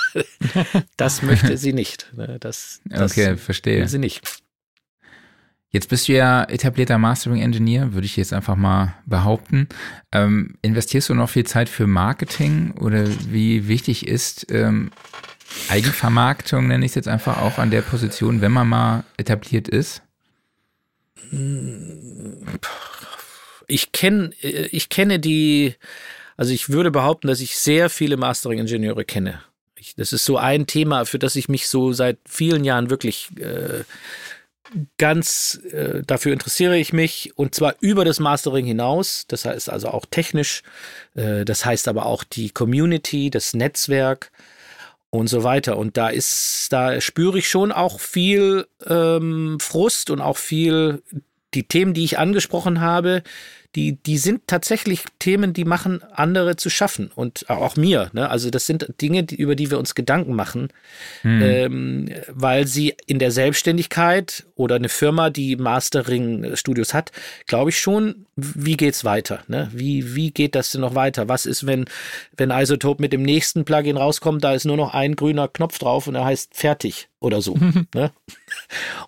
das 0.98 1.22
möchte 1.22 1.58
sie 1.58 1.74
nicht. 1.74 2.08
Ne? 2.14 2.38
Das, 2.40 2.80
das 2.86 3.12
okay, 3.12 3.36
verstehe. 3.36 3.82
Will 3.82 3.90
sie 3.90 4.00
nicht. 4.00 4.22
Jetzt 5.76 5.90
bist 5.90 6.08
du 6.08 6.14
ja 6.14 6.46
etablierter 6.46 6.98
Mastering 6.98 7.42
Engineer, 7.42 7.92
würde 7.92 8.06
ich 8.06 8.16
jetzt 8.16 8.32
einfach 8.32 8.56
mal 8.56 8.96
behaupten. 9.06 9.68
Ähm, 10.14 10.56
investierst 10.62 11.10
du 11.10 11.14
noch 11.14 11.30
viel 11.30 11.46
Zeit 11.46 11.68
für 11.68 11.86
Marketing 11.86 12.72
oder 12.80 13.06
wie 13.30 13.68
wichtig 13.68 14.08
ist 14.08 14.50
ähm, 14.54 14.92
Eigenvermarktung, 15.68 16.68
nenne 16.68 16.86
ich 16.86 16.92
es 16.92 16.96
jetzt 16.96 17.10
einfach 17.10 17.42
auch 17.42 17.58
an 17.58 17.72
der 17.72 17.82
Position, 17.82 18.40
wenn 18.40 18.54
man 18.54 18.70
mal 18.70 19.04
etabliert 19.18 19.68
ist? 19.68 20.02
Ich 23.68 23.92
kenne, 23.92 24.32
ich 24.40 24.88
kenne 24.88 25.20
die, 25.20 25.76
also 26.38 26.54
ich 26.54 26.70
würde 26.70 26.90
behaupten, 26.90 27.28
dass 27.28 27.42
ich 27.42 27.58
sehr 27.58 27.90
viele 27.90 28.16
Mastering-Ingenieure 28.16 29.04
kenne. 29.04 29.42
Ich, 29.76 29.94
das 29.96 30.14
ist 30.14 30.24
so 30.24 30.38
ein 30.38 30.68
Thema, 30.68 31.04
für 31.04 31.20
das 31.20 31.36
ich 31.36 31.50
mich 31.50 31.68
so 31.68 31.92
seit 31.92 32.18
vielen 32.26 32.64
Jahren 32.64 32.90
wirklich 32.90 33.28
äh, 33.42 33.84
ganz, 34.98 35.60
äh, 35.72 36.02
dafür 36.06 36.34
interessiere 36.34 36.78
ich 36.78 36.94
mich 36.94 37.38
und 37.38 37.56
zwar 37.56 37.76
über 37.80 38.06
das 38.06 38.20
Mastering 38.20 38.66
hinaus. 38.66 39.26
Das 39.28 39.46
heißt 39.46 39.70
also 39.70 39.90
auch 39.90 40.06
technisch. 40.10 40.64
Äh, 41.16 41.46
das 41.46 41.66
heißt 41.66 41.88
aber 41.88 42.06
auch 42.06 42.24
die 42.24 42.50
Community, 42.50 43.30
das 43.30 43.54
Netzwerk 43.54 44.32
und 45.10 45.28
so 45.28 45.44
weiter. 45.44 45.78
Und 45.78 45.98
da 45.98 46.10
ist, 46.10 46.68
da 46.72 47.00
spüre 47.02 47.40
ich 47.40 47.48
schon 47.48 47.72
auch 47.72 48.00
viel 48.00 48.68
ähm, 48.86 49.58
Frust 49.60 50.10
und 50.10 50.22
auch 50.22 50.38
viel 50.38 51.02
die 51.54 51.68
Themen, 51.68 51.94
die 51.94 52.04
ich 52.04 52.20
angesprochen 52.20 52.82
habe, 52.82 53.24
die, 53.76 53.94
die 53.94 54.18
sind 54.18 54.48
tatsächlich 54.48 55.04
Themen, 55.20 55.54
die 55.54 55.66
machen 55.66 56.02
andere 56.14 56.56
zu 56.56 56.70
schaffen 56.70 57.12
und 57.14 57.50
auch 57.50 57.76
mir. 57.76 58.10
Ne? 58.14 58.30
Also 58.30 58.50
das 58.50 58.66
sind 58.66 58.88
Dinge, 59.02 59.24
die, 59.24 59.36
über 59.36 59.56
die 59.56 59.70
wir 59.70 59.78
uns 59.78 59.96
Gedanken 59.96 60.34
machen, 60.34 60.70
hm. 61.22 61.42
ähm, 61.42 62.10
weil 62.30 62.68
sie 62.68 62.96
in 63.06 63.20
der 63.20 63.32
Selbstständigkeit 63.32 64.46
oder 64.56 64.76
eine 64.76 64.90
Firma, 64.90 65.30
die 65.30 65.58
Mastering-Studios 65.58 66.94
hat, 66.94 67.12
glaube 67.48 67.72
ich 67.72 67.80
schon, 67.80 68.26
wie 68.38 68.78
geht's 68.78 69.04
weiter? 69.04 69.44
Ne? 69.48 69.70
Wie, 69.74 70.16
wie 70.16 70.32
geht 70.32 70.56
das 70.56 70.72
denn 70.72 70.82
noch 70.82 70.96
weiter? 70.96 71.28
Was 71.28 71.46
ist, 71.46 71.66
wenn, 71.66 71.86
wenn 72.38 72.52
Isotope 72.52 73.02
mit 73.02 73.12
dem 73.12 73.24
nächsten 73.24 73.66
Plugin 73.66 73.98
rauskommt, 73.98 74.44
da 74.44 74.54
ist 74.54 74.66
nur 74.66 74.78
noch 74.78 74.94
ein 74.94 75.16
grüner 75.16 75.48
Knopf 75.50 75.80
drauf 75.80 76.08
und 76.08 76.16
er 76.16 76.26
heißt 76.26 76.56
fertig 76.56 77.10
oder 77.20 77.42
so. 77.42 77.58
ne? 77.94 78.12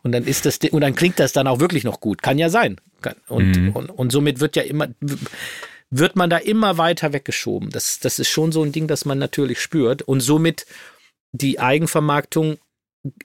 Und 0.03 0.11
dann 0.11 0.25
ist 0.25 0.45
das, 0.45 0.57
und 0.57 0.81
dann 0.81 0.95
klingt 0.95 1.19
das 1.19 1.31
dann 1.31 1.47
auch 1.47 1.59
wirklich 1.59 1.85
noch 1.85 2.01
gut. 2.01 2.21
Kann 2.21 2.37
ja 2.37 2.49
sein. 2.49 2.77
Und, 3.27 3.57
mhm. 3.57 3.71
und, 3.71 3.89
und 3.89 4.11
somit 4.11 4.39
wird 4.39 4.55
ja 4.55 4.63
immer, 4.63 4.87
wird 5.89 6.15
man 6.15 6.29
da 6.29 6.37
immer 6.37 6.77
weiter 6.77 7.13
weggeschoben. 7.13 7.69
Das, 7.69 7.99
das 7.99 8.19
ist 8.19 8.29
schon 8.29 8.51
so 8.51 8.63
ein 8.63 8.71
Ding, 8.71 8.87
das 8.87 9.05
man 9.05 9.19
natürlich 9.19 9.59
spürt 9.59 10.01
und 10.01 10.19
somit 10.19 10.65
die 11.31 11.59
Eigenvermarktung 11.59 12.57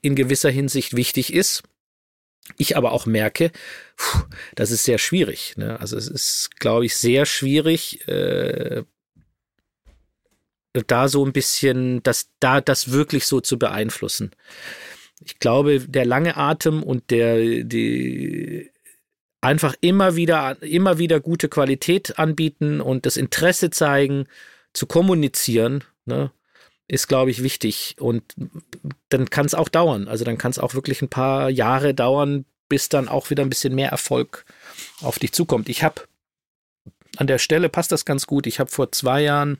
in 0.00 0.14
gewisser 0.14 0.50
Hinsicht 0.50 0.94
wichtig 0.94 1.32
ist. 1.32 1.62
Ich 2.56 2.76
aber 2.76 2.92
auch 2.92 3.06
merke, 3.06 3.52
das 4.54 4.70
ist 4.70 4.84
sehr 4.84 4.98
schwierig. 4.98 5.54
Ne? 5.56 5.78
Also 5.80 5.96
es 5.96 6.08
ist, 6.08 6.50
glaube 6.58 6.86
ich, 6.86 6.96
sehr 6.96 7.24
schwierig, 7.24 8.06
äh, 8.08 8.82
da 10.72 11.08
so 11.08 11.24
ein 11.24 11.32
bisschen, 11.32 12.02
das, 12.02 12.30
da 12.40 12.60
das 12.60 12.90
wirklich 12.90 13.26
so 13.26 13.40
zu 13.40 13.58
beeinflussen. 13.58 14.32
Ich 15.24 15.38
glaube, 15.38 15.80
der 15.80 16.04
lange 16.04 16.36
Atem 16.36 16.82
und 16.82 17.10
der, 17.10 17.62
die, 17.62 18.71
einfach 19.42 19.74
immer 19.80 20.16
wieder, 20.16 20.62
immer 20.62 20.96
wieder 20.96 21.20
gute 21.20 21.48
Qualität 21.48 22.18
anbieten 22.18 22.80
und 22.80 23.04
das 23.04 23.18
Interesse 23.18 23.68
zeigen, 23.70 24.26
zu 24.72 24.86
kommunizieren, 24.86 25.84
ne, 26.06 26.30
ist, 26.88 27.08
glaube 27.08 27.30
ich, 27.30 27.42
wichtig. 27.42 27.96
Und 27.98 28.22
dann 29.10 29.28
kann 29.28 29.44
es 29.44 29.54
auch 29.54 29.68
dauern. 29.68 30.08
Also 30.08 30.24
dann 30.24 30.38
kann 30.38 30.52
es 30.52 30.58
auch 30.58 30.74
wirklich 30.74 31.02
ein 31.02 31.08
paar 31.08 31.50
Jahre 31.50 31.92
dauern, 31.92 32.46
bis 32.68 32.88
dann 32.88 33.08
auch 33.08 33.28
wieder 33.28 33.42
ein 33.42 33.50
bisschen 33.50 33.74
mehr 33.74 33.90
Erfolg 33.90 34.46
auf 35.02 35.18
dich 35.18 35.32
zukommt. 35.32 35.68
Ich 35.68 35.82
habe 35.82 36.02
an 37.16 37.26
der 37.26 37.38
Stelle 37.38 37.68
passt 37.68 37.92
das 37.92 38.04
ganz 38.04 38.26
gut. 38.26 38.46
Ich 38.46 38.60
habe 38.60 38.70
vor 38.70 38.92
zwei 38.92 39.22
Jahren 39.22 39.58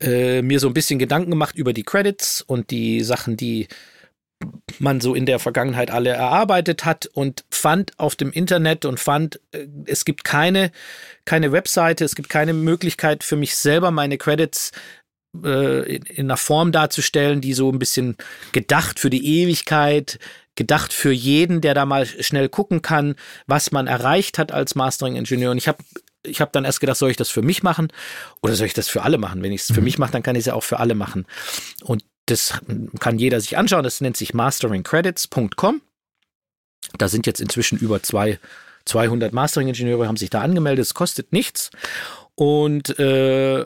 äh, 0.00 0.42
mir 0.42 0.60
so 0.60 0.66
ein 0.66 0.74
bisschen 0.74 0.98
Gedanken 0.98 1.30
gemacht 1.30 1.56
über 1.56 1.72
die 1.72 1.84
Credits 1.84 2.42
und 2.42 2.70
die 2.70 3.02
Sachen, 3.02 3.36
die 3.36 3.68
man 4.78 5.00
so 5.00 5.14
in 5.14 5.26
der 5.26 5.38
Vergangenheit 5.38 5.90
alle 5.90 6.10
erarbeitet 6.10 6.84
hat 6.84 7.06
und 7.06 7.44
fand 7.50 7.98
auf 7.98 8.16
dem 8.16 8.32
Internet 8.32 8.84
und 8.84 9.00
fand, 9.00 9.40
äh, 9.52 9.66
es 9.86 10.04
gibt 10.04 10.24
keine, 10.24 10.70
keine 11.24 11.52
Webseite, 11.52 12.04
es 12.04 12.14
gibt 12.14 12.28
keine 12.28 12.52
Möglichkeit 12.52 13.24
für 13.24 13.36
mich 13.36 13.56
selber 13.56 13.90
meine 13.90 14.18
Credits 14.18 14.72
äh, 15.42 15.96
in, 15.96 16.02
in 16.04 16.26
einer 16.26 16.36
Form 16.36 16.72
darzustellen, 16.72 17.40
die 17.40 17.54
so 17.54 17.70
ein 17.70 17.78
bisschen 17.78 18.16
gedacht 18.52 18.98
für 18.98 19.10
die 19.10 19.42
Ewigkeit, 19.42 20.18
gedacht 20.54 20.92
für 20.92 21.12
jeden, 21.12 21.60
der 21.60 21.74
da 21.74 21.84
mal 21.84 22.06
schnell 22.06 22.48
gucken 22.48 22.82
kann, 22.82 23.16
was 23.46 23.72
man 23.72 23.86
erreicht 23.86 24.38
hat 24.38 24.52
als 24.52 24.74
Mastering-Ingenieur. 24.74 25.50
Und 25.50 25.58
ich 25.58 25.68
habe 25.68 25.78
ich 26.26 26.40
habe 26.40 26.50
dann 26.52 26.64
erst 26.64 26.80
gedacht, 26.80 26.96
soll 26.96 27.10
ich 27.10 27.16
das 27.16 27.28
für 27.28 27.42
mich 27.42 27.62
machen 27.62 27.88
oder 28.40 28.54
soll 28.54 28.66
ich 28.66 28.74
das 28.74 28.88
für 28.88 29.02
alle 29.02 29.18
machen? 29.18 29.42
Wenn 29.42 29.52
ich 29.52 29.62
es 29.62 29.66
für 29.66 29.80
mhm. 29.80 29.84
mich 29.84 29.98
mache, 29.98 30.12
dann 30.12 30.22
kann 30.22 30.36
ich 30.36 30.40
es 30.40 30.46
ja 30.46 30.54
auch 30.54 30.62
für 30.62 30.80
alle 30.80 30.94
machen. 30.94 31.26
Und 31.82 32.02
das 32.26 32.60
kann 33.00 33.18
jeder 33.18 33.40
sich 33.40 33.56
anschauen. 33.56 33.84
Das 33.84 34.00
nennt 34.00 34.16
sich 34.16 34.34
masteringcredits.com. 34.34 35.82
Da 36.98 37.08
sind 37.08 37.26
jetzt 37.26 37.40
inzwischen 37.40 37.78
über 37.78 38.02
zwei, 38.02 38.38
200 38.84 39.32
Mastering-Ingenieure 39.32 40.06
haben 40.06 40.16
sich 40.16 40.30
da 40.30 40.40
angemeldet. 40.40 40.84
Es 40.84 40.94
kostet 40.94 41.32
nichts. 41.32 41.70
Und 42.34 42.98
äh, 42.98 43.64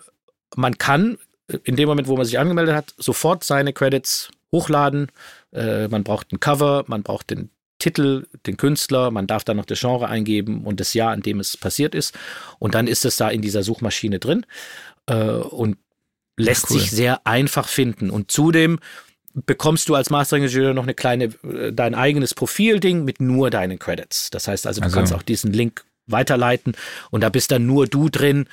man 0.56 0.78
kann 0.78 1.18
in 1.64 1.76
dem 1.76 1.88
Moment, 1.88 2.08
wo 2.08 2.16
man 2.16 2.26
sich 2.26 2.38
angemeldet 2.38 2.74
hat, 2.74 2.94
sofort 2.98 3.44
seine 3.44 3.72
Credits 3.72 4.28
hochladen. 4.52 5.10
Äh, 5.52 5.88
man 5.88 6.04
braucht 6.04 6.32
ein 6.32 6.40
Cover, 6.40 6.84
man 6.86 7.02
braucht 7.02 7.30
den 7.30 7.50
Titel, 7.78 8.26
den 8.46 8.56
Künstler, 8.56 9.10
man 9.10 9.26
darf 9.26 9.44
dann 9.44 9.56
noch 9.56 9.64
das 9.64 9.80
Genre 9.80 10.08
eingeben 10.08 10.64
und 10.64 10.80
das 10.80 10.94
Jahr, 10.94 11.12
an 11.12 11.22
dem 11.22 11.40
es 11.40 11.56
passiert 11.56 11.94
ist. 11.94 12.16
Und 12.58 12.74
dann 12.74 12.86
ist 12.86 13.04
es 13.04 13.16
da 13.16 13.28
in 13.28 13.40
dieser 13.40 13.62
Suchmaschine 13.62 14.18
drin. 14.18 14.44
Äh, 15.06 15.24
und 15.24 15.78
lässt 16.38 16.70
cool. 16.70 16.80
sich 16.80 16.90
sehr 16.90 17.26
einfach 17.26 17.68
finden. 17.68 18.10
Und 18.10 18.30
zudem 18.30 18.78
bekommst 19.34 19.88
du 19.88 19.94
als 19.94 20.10
Mastering-Ingenieur 20.10 20.74
noch 20.74 20.84
eine 20.84 20.94
kleine, 20.94 21.24
äh, 21.44 21.72
dein 21.72 21.94
eigenes 21.94 22.34
Profil-Ding 22.34 23.04
mit 23.04 23.20
nur 23.20 23.50
deinen 23.50 23.78
Credits. 23.78 24.30
Das 24.30 24.48
heißt 24.48 24.66
also, 24.66 24.80
du 24.80 24.86
also. 24.86 24.96
kannst 24.96 25.12
auch 25.12 25.22
diesen 25.22 25.52
Link 25.52 25.84
weiterleiten 26.06 26.74
und 27.10 27.22
da 27.22 27.28
bist 27.28 27.50
dann 27.50 27.66
nur 27.66 27.86
du 27.86 28.08
drin 28.08 28.46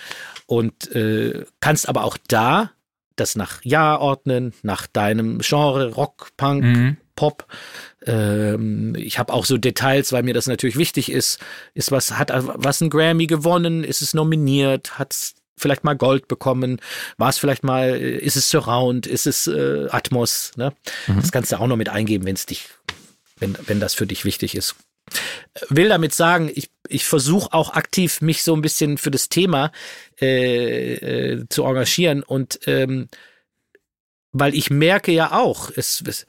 und 0.46 0.94
äh, 0.94 1.46
kannst 1.62 1.88
aber 1.88 2.04
auch 2.04 2.18
da 2.28 2.72
das 3.16 3.36
nach 3.38 3.64
Jahr 3.64 4.02
ordnen, 4.02 4.54
nach 4.62 4.88
deinem 4.88 5.40
Genre, 5.40 5.94
Rock, 5.94 6.32
Punk, 6.36 6.64
mhm. 6.64 6.98
Pop. 7.16 7.48
Ähm, 8.06 8.94
ich 8.96 9.20
habe 9.20 9.32
auch 9.32 9.46
so 9.46 9.58
Details, 9.58 10.12
weil 10.12 10.24
mir 10.24 10.34
das 10.34 10.48
natürlich 10.48 10.76
wichtig 10.76 11.10
ist. 11.10 11.40
Ist 11.74 11.92
was, 11.92 12.18
hat 12.18 12.32
was 12.34 12.82
ein 12.82 12.90
Grammy 12.90 13.28
gewonnen? 13.28 13.86
Ist 13.86 14.02
es 14.02 14.14
nominiert? 14.14 15.00
Hat 15.00 15.14
es 15.14 15.36
vielleicht 15.58 15.84
mal 15.84 15.96
Gold 15.96 16.28
bekommen? 16.28 16.80
War 17.18 17.30
es 17.30 17.38
vielleicht 17.38 17.64
mal, 17.64 17.90
äh, 17.90 18.18
ist 18.18 18.36
es 18.36 18.50
Surround, 18.50 19.08
ist 19.08 19.28
es 19.28 19.48
äh, 19.48 19.88
Atmos? 19.90 20.52
Ne? 20.56 20.74
Mhm. 21.08 21.22
Das 21.22 21.32
kannst 21.32 21.52
du 21.52 21.60
auch 21.60 21.68
noch 21.68 21.78
mit 21.78 21.90
eingeben, 21.90 22.26
wenn 22.26 22.36
es 22.36 22.46
dich, 22.46 22.70
wenn, 23.40 23.58
wenn 23.68 23.80
das 23.80 23.94
für 23.94 24.08
dich 24.08 24.26
wichtig 24.26 24.56
ist. 24.56 24.76
Will 25.70 25.90
damit 25.90 26.14
sagen, 26.14 26.52
ich, 26.54 26.72
ich 26.90 27.06
versuche 27.06 27.54
auch 27.54 27.74
aktiv 27.74 28.22
mich 28.22 28.44
so 28.44 28.56
ein 28.56 28.62
bisschen 28.62 28.98
für 28.98 29.12
das 29.12 29.30
Thema 29.30 29.72
äh, 30.20 30.94
äh, 30.94 31.46
zu 31.50 31.64
engagieren 31.64 32.24
und 32.24 32.60
ähm, 32.66 33.08
weil 34.38 34.54
ich 34.54 34.70
merke 34.70 35.14
ja 35.14 35.32
auch, 35.32 35.72
es, 35.74 36.04
es, 36.06 36.26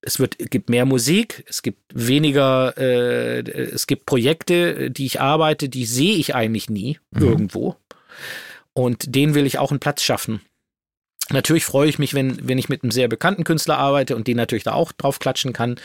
es 0.00 0.18
wird, 0.18 0.38
gibt 0.50 0.70
mehr 0.70 0.86
Musik, 0.86 1.44
es 1.48 1.60
gibt 1.60 1.80
weniger, 1.92 2.74
äh, 2.78 3.40
es 3.40 3.86
gibt 3.86 4.06
Projekte, 4.06 4.90
die 4.90 5.04
ich 5.04 5.20
arbeite, 5.20 5.68
die 5.68 5.84
sehe 5.84 6.16
ich 6.16 6.34
eigentlich 6.34 6.70
nie 6.70 6.98
mhm. 7.10 7.22
irgendwo. 7.22 7.76
Und 8.74 9.14
den 9.14 9.34
will 9.34 9.46
ich 9.46 9.58
auch 9.58 9.70
einen 9.70 9.80
Platz 9.80 10.02
schaffen. 10.02 10.40
Natürlich 11.30 11.64
freue 11.64 11.88
ich 11.88 11.98
mich, 11.98 12.14
wenn, 12.14 12.48
wenn 12.48 12.58
ich 12.58 12.68
mit 12.68 12.82
einem 12.82 12.90
sehr 12.90 13.08
bekannten 13.08 13.44
Künstler 13.44 13.78
arbeite 13.78 14.16
und 14.16 14.26
den 14.26 14.36
natürlich 14.36 14.64
da 14.64 14.72
auch 14.72 14.92
drauf 14.92 15.18
klatschen 15.18 15.52
kann. 15.52 15.76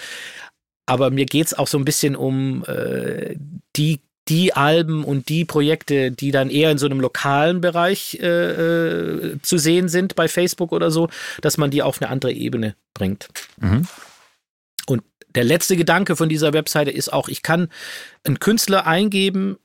Aber 0.85 1.09
mir 1.09 1.25
geht 1.25 1.47
es 1.47 1.53
auch 1.53 1.67
so 1.67 1.77
ein 1.77 1.85
bisschen 1.85 2.15
um 2.15 2.63
äh, 2.65 3.35
die 3.75 4.01
die 4.27 4.53
Alben 4.53 5.03
und 5.03 5.29
die 5.29 5.45
Projekte, 5.45 6.11
die 6.11 6.31
dann 6.31 6.49
eher 6.49 6.71
in 6.71 6.77
so 6.77 6.85
einem 6.85 6.99
lokalen 6.99 7.61
Bereich 7.61 8.19
äh, 8.21 8.25
äh, 8.25 9.41
zu 9.41 9.57
sehen 9.57 9.89
sind 9.89 10.15
bei 10.15 10.27
Facebook 10.27 10.71
oder 10.71 10.91
so, 10.91 11.09
dass 11.41 11.57
man 11.57 11.71
die 11.71 11.81
auf 11.81 12.01
eine 12.01 12.09
andere 12.09 12.33
Ebene 12.33 12.75
bringt. 12.93 13.29
Mhm. 13.57 13.87
Und 14.85 15.03
der 15.35 15.43
letzte 15.43 15.77
Gedanke 15.77 16.15
von 16.15 16.29
dieser 16.29 16.53
Webseite 16.53 16.91
ist 16.91 17.11
auch, 17.13 17.29
ich 17.29 17.41
kann 17.41 17.69
einen 18.23 18.39
Künstler 18.39 18.85
eingeben 18.85 19.57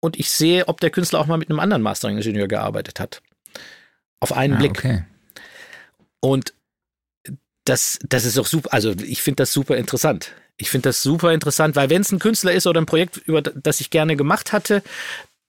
und 0.00 0.18
ich 0.18 0.30
sehe, 0.30 0.68
ob 0.68 0.80
der 0.80 0.90
Künstler 0.90 1.20
auch 1.20 1.26
mal 1.26 1.38
mit 1.38 1.50
einem 1.50 1.60
anderen 1.60 1.82
Mastering-Ingenieur 1.82 2.48
gearbeitet 2.48 3.00
hat. 3.00 3.22
Auf 4.20 4.32
einen 4.32 4.54
ah, 4.54 4.58
Blick. 4.58 4.78
Okay. 4.78 5.04
Und 6.20 6.54
das, 7.64 7.98
das 8.02 8.24
ist 8.24 8.38
auch 8.38 8.46
super, 8.46 8.72
also 8.72 8.92
ich 8.92 9.22
finde 9.22 9.36
das 9.36 9.52
super 9.52 9.76
interessant. 9.76 10.34
Ich 10.56 10.70
finde 10.70 10.90
das 10.90 11.02
super 11.02 11.32
interessant, 11.32 11.76
weil 11.76 11.88
wenn 11.88 12.02
es 12.02 12.12
ein 12.12 12.18
Künstler 12.18 12.52
ist 12.52 12.66
oder 12.66 12.80
ein 12.80 12.86
Projekt, 12.86 13.16
über 13.18 13.40
das 13.42 13.80
ich 13.80 13.90
gerne 13.90 14.16
gemacht 14.16 14.52
hatte, 14.52 14.82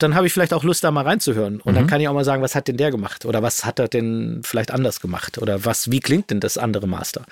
dann 0.02 0.14
habe 0.14 0.26
ich 0.26 0.32
vielleicht 0.32 0.52
auch 0.52 0.64
Lust, 0.64 0.84
da 0.84 0.90
mal 0.90 1.04
reinzuhören. 1.04 1.60
Und 1.60 1.72
mhm. 1.72 1.76
dann 1.76 1.86
kann 1.86 2.00
ich 2.00 2.08
auch 2.08 2.14
mal 2.14 2.24
sagen, 2.24 2.42
was 2.42 2.54
hat 2.54 2.68
denn 2.68 2.76
der 2.76 2.90
gemacht? 2.90 3.24
Oder 3.24 3.42
was 3.42 3.64
hat 3.64 3.78
er 3.78 3.88
denn 3.88 4.40
vielleicht 4.44 4.70
anders 4.70 5.00
gemacht? 5.00 5.38
Oder 5.38 5.64
was, 5.64 5.90
wie 5.90 6.00
klingt 6.00 6.30
denn 6.30 6.40
das 6.40 6.58
andere 6.58 6.86
Master? 6.86 7.24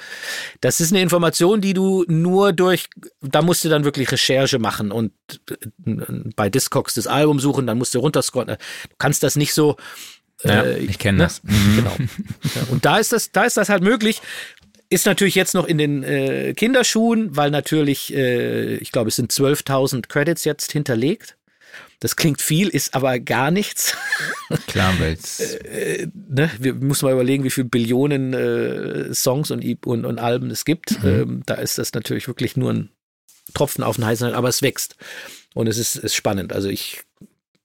Das 0.60 0.80
ist 0.80 0.92
eine 0.92 1.02
Information, 1.02 1.60
die 1.60 1.74
du 1.74 2.04
nur 2.08 2.52
durch, 2.52 2.88
da 3.20 3.42
musst 3.42 3.64
du 3.64 3.68
dann 3.68 3.84
wirklich 3.84 4.10
Recherche 4.12 4.58
machen 4.58 4.92
und 4.92 5.12
äh, 5.50 6.02
bei 6.36 6.48
Discogs 6.48 6.94
das 6.94 7.06
Album 7.06 7.40
suchen, 7.40 7.66
dann 7.66 7.78
musst 7.78 7.94
du 7.94 7.98
runterscrollen. 7.98 8.48
Du 8.48 8.94
kannst 8.98 9.22
das 9.22 9.36
nicht 9.36 9.54
so, 9.54 9.76
ja, 10.44 10.62
äh, 10.62 10.78
ich 10.78 10.98
kenne 10.98 11.18
ne? 11.18 11.24
das. 11.24 11.42
Mhm. 11.42 11.76
Genau. 11.76 11.96
Und 12.70 12.84
da 12.84 12.98
ist 12.98 13.12
das, 13.12 13.32
da 13.32 13.44
ist 13.44 13.56
das 13.56 13.68
halt 13.68 13.82
möglich. 13.82 14.22
Ist 14.88 15.06
natürlich 15.06 15.36
jetzt 15.36 15.54
noch 15.54 15.66
in 15.66 15.78
den 15.78 16.02
äh, 16.02 16.52
Kinderschuhen, 16.54 17.36
weil 17.36 17.50
natürlich, 17.50 18.12
äh, 18.12 18.74
ich 18.76 18.90
glaube, 18.90 19.08
es 19.08 19.16
sind 19.16 19.32
12.000 19.32 20.08
Credits 20.08 20.44
jetzt 20.44 20.72
hinterlegt. 20.72 21.36
Das 22.00 22.16
klingt 22.16 22.40
viel, 22.40 22.68
ist 22.68 22.94
aber 22.94 23.18
gar 23.18 23.50
nichts. 23.50 23.94
Klar, 24.66 24.94
weil 24.98 25.18
äh, 25.66 26.06
ne? 26.14 26.50
Wir 26.58 26.74
müssen 26.74 27.04
mal 27.04 27.12
überlegen, 27.12 27.44
wie 27.44 27.50
viele 27.50 27.68
Billionen 27.68 28.32
äh, 28.32 29.14
Songs 29.14 29.50
und, 29.50 29.64
und, 29.86 30.06
und, 30.06 30.18
Alben 30.18 30.50
es 30.50 30.64
gibt. 30.64 31.02
Mhm. 31.02 31.08
Ähm, 31.08 31.42
da 31.44 31.54
ist 31.54 31.76
das 31.76 31.92
natürlich 31.92 32.26
wirklich 32.26 32.56
nur 32.56 32.72
ein 32.72 32.90
Tropfen 33.52 33.84
auf 33.84 33.96
den 33.96 34.06
heißen, 34.06 34.32
aber 34.32 34.48
es 34.48 34.62
wächst. 34.62 34.96
Und 35.54 35.66
es 35.66 35.76
ist, 35.76 35.96
ist 35.96 36.14
spannend. 36.14 36.52
Also 36.52 36.68
ich 36.68 37.02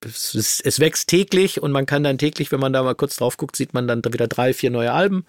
es, 0.01 0.35
ist, 0.35 0.65
es, 0.65 0.79
wächst 0.79 1.09
täglich 1.09 1.61
und 1.61 1.71
man 1.71 1.85
kann 1.85 2.03
dann 2.03 2.17
täglich, 2.17 2.51
wenn 2.51 2.59
man 2.59 2.73
da 2.73 2.83
mal 2.83 2.95
kurz 2.95 3.15
drauf 3.15 3.37
guckt, 3.37 3.55
sieht 3.55 3.73
man 3.73 3.87
dann 3.87 4.03
wieder 4.03 4.27
drei, 4.27 4.53
vier 4.53 4.69
neue 4.69 4.91
Alben. 4.91 5.25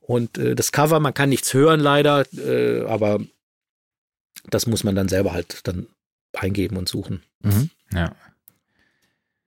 Und 0.00 0.36
äh, 0.36 0.54
das 0.54 0.72
Cover, 0.72 1.00
man 1.00 1.14
kann 1.14 1.30
nichts 1.30 1.54
hören 1.54 1.80
leider, 1.80 2.26
äh, 2.36 2.82
aber 2.82 3.20
das 4.50 4.66
muss 4.66 4.84
man 4.84 4.94
dann 4.94 5.08
selber 5.08 5.32
halt 5.32 5.66
dann 5.66 5.86
eingeben 6.36 6.76
und 6.76 6.88
suchen. 6.88 7.22
Mhm. 7.42 7.70
Ja. 7.92 8.14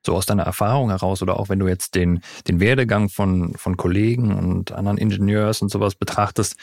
So 0.05 0.15
aus 0.15 0.25
deiner 0.25 0.43
Erfahrung 0.43 0.89
heraus 0.89 1.21
oder 1.21 1.39
auch 1.39 1.49
wenn 1.49 1.59
du 1.59 1.67
jetzt 1.67 1.95
den, 1.95 2.21
den 2.47 2.59
Werdegang 2.59 3.09
von, 3.09 3.53
von 3.55 3.77
Kollegen 3.77 4.35
und 4.37 4.71
anderen 4.73 4.97
Ingenieurs 4.97 5.61
und 5.61 5.69
sowas 5.69 5.95
betrachtest, 5.95 6.57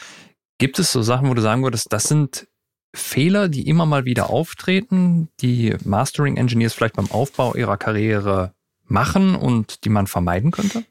gibt 0.59 0.77
es 0.77 0.91
so 0.91 1.01
Sachen, 1.01 1.27
wo 1.27 1.33
du 1.33 1.41
sagen 1.41 1.63
würdest, 1.63 1.91
das 1.91 2.03
sind 2.03 2.47
Fehler, 2.93 3.49
die 3.49 3.67
immer 3.67 3.85
mal 3.85 4.05
wieder 4.05 4.29
auftreten, 4.29 5.29
die 5.39 5.75
Mastering 5.83 6.37
Engineers 6.37 6.73
vielleicht 6.73 6.95
beim 6.95 7.09
Aufbau 7.09 7.55
ihrer 7.55 7.77
Karriere 7.77 8.53
machen 8.83 9.35
und 9.35 9.85
die 9.85 9.89
man 9.89 10.07
vermeiden 10.07 10.51
könnte? 10.51 10.85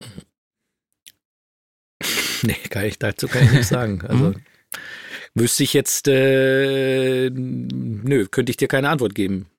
Nee, 2.42 2.54
kann 2.70 2.84
ich, 2.84 3.00
dazu 3.00 3.26
kann 3.26 3.42
ich 3.42 3.50
nicht 3.50 3.66
sagen. 3.66 4.00
Also 4.06 4.26
mhm. 4.26 4.36
wüsste 5.34 5.64
ich 5.64 5.72
jetzt, 5.72 6.06
äh, 6.06 7.30
nö, 7.30 8.28
könnte 8.28 8.50
ich 8.50 8.56
dir 8.56 8.68
keine 8.68 8.90
Antwort 8.90 9.16
geben 9.16 9.50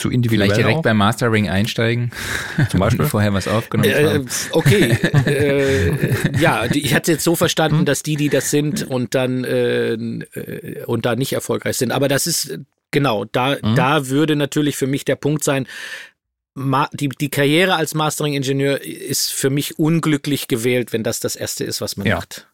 zu 0.00 0.10
individuell. 0.10 0.48
Vielleicht 0.48 0.60
direkt 0.60 0.78
auch. 0.78 0.82
beim 0.82 0.96
Mastering 0.96 1.48
einsteigen. 1.48 2.10
Zum 2.70 2.80
Beispiel. 2.80 3.06
Vorher 3.06 3.32
was 3.32 3.46
aufgenommen 3.46 3.90
äh, 3.90 4.04
haben. 4.04 4.26
Okay. 4.50 4.90
äh, 5.26 6.40
ja, 6.40 6.64
ich 6.72 6.94
hatte 6.94 7.12
jetzt 7.12 7.24
so 7.24 7.36
verstanden, 7.36 7.80
hm? 7.80 7.84
dass 7.84 8.02
die, 8.02 8.16
die 8.16 8.28
das 8.28 8.50
sind 8.50 8.82
und 8.82 9.14
dann 9.14 9.44
äh, 9.44 9.92
äh, 9.92 10.84
und 10.86 11.06
da 11.06 11.16
nicht 11.16 11.32
erfolgreich 11.32 11.76
sind. 11.76 11.92
Aber 11.92 12.08
das 12.08 12.26
ist 12.26 12.58
genau, 12.90 13.24
da, 13.26 13.56
hm? 13.56 13.76
da 13.76 14.08
würde 14.08 14.36
natürlich 14.36 14.76
für 14.76 14.86
mich 14.86 15.04
der 15.04 15.16
Punkt 15.16 15.44
sein, 15.44 15.66
die, 16.56 17.08
die 17.08 17.30
Karriere 17.30 17.76
als 17.76 17.94
Mastering-Ingenieur 17.94 18.82
ist 18.82 19.32
für 19.32 19.50
mich 19.50 19.78
unglücklich 19.78 20.48
gewählt, 20.48 20.92
wenn 20.92 21.04
das 21.04 21.20
das 21.20 21.36
Erste 21.36 21.64
ist, 21.64 21.80
was 21.80 21.96
man 21.96 22.06
ja. 22.06 22.16
macht. 22.16 22.48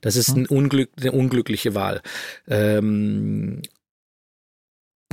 Das 0.00 0.16
ist 0.16 0.28
hm? 0.28 0.42
ein 0.42 0.46
Unglück, 0.46 0.90
eine 1.00 1.12
unglückliche 1.12 1.74
Wahl. 1.74 2.02
Ähm, 2.46 3.62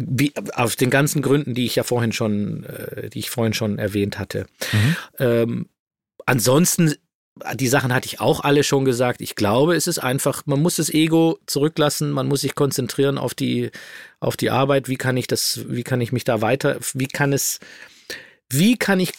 wie, 0.08 0.34
aus 0.54 0.76
den 0.76 0.90
ganzen 0.90 1.22
Gründen, 1.22 1.54
die 1.54 1.66
ich 1.66 1.76
ja 1.76 1.84
vorhin 1.84 2.12
schon, 2.12 2.64
äh, 2.64 3.10
die 3.10 3.20
ich 3.20 3.30
vorhin 3.30 3.54
schon 3.54 3.78
erwähnt 3.80 4.20
hatte. 4.20 4.46
Mhm. 4.72 4.96
Ähm, 5.20 5.70
ansonsten, 6.26 6.96
die 7.56 7.68
Sachen 7.68 7.94
hatte 7.94 8.06
ich 8.06 8.20
auch 8.22 8.42
alle 8.42 8.64
schon 8.64 8.86
gesagt. 8.86 9.22
Ich 9.22 9.36
glaube, 9.36 9.76
es 9.76 9.88
ist 9.88 10.00
einfach, 10.00 10.46
man 10.46 10.62
muss 10.62 10.76
das 10.76 10.90
Ego 10.90 11.40
zurücklassen, 11.48 12.12
man 12.12 12.28
muss 12.28 12.42
sich 12.42 12.56
konzentrieren 12.56 13.18
auf 13.18 13.34
die, 13.34 13.72
auf 14.20 14.38
die 14.38 14.52
Arbeit. 14.52 14.88
Wie 14.88 14.98
kann 14.98 15.18
ich 15.18 15.28
das, 15.28 15.62
wie 15.68 15.84
kann 15.84 16.02
ich 16.02 16.12
mich 16.12 16.24
da 16.24 16.42
weiter, 16.42 16.78
wie 16.94 17.08
kann 17.08 17.34
es, 17.34 17.60
wie 18.50 18.78
kann 18.78 19.00
ich 19.00 19.14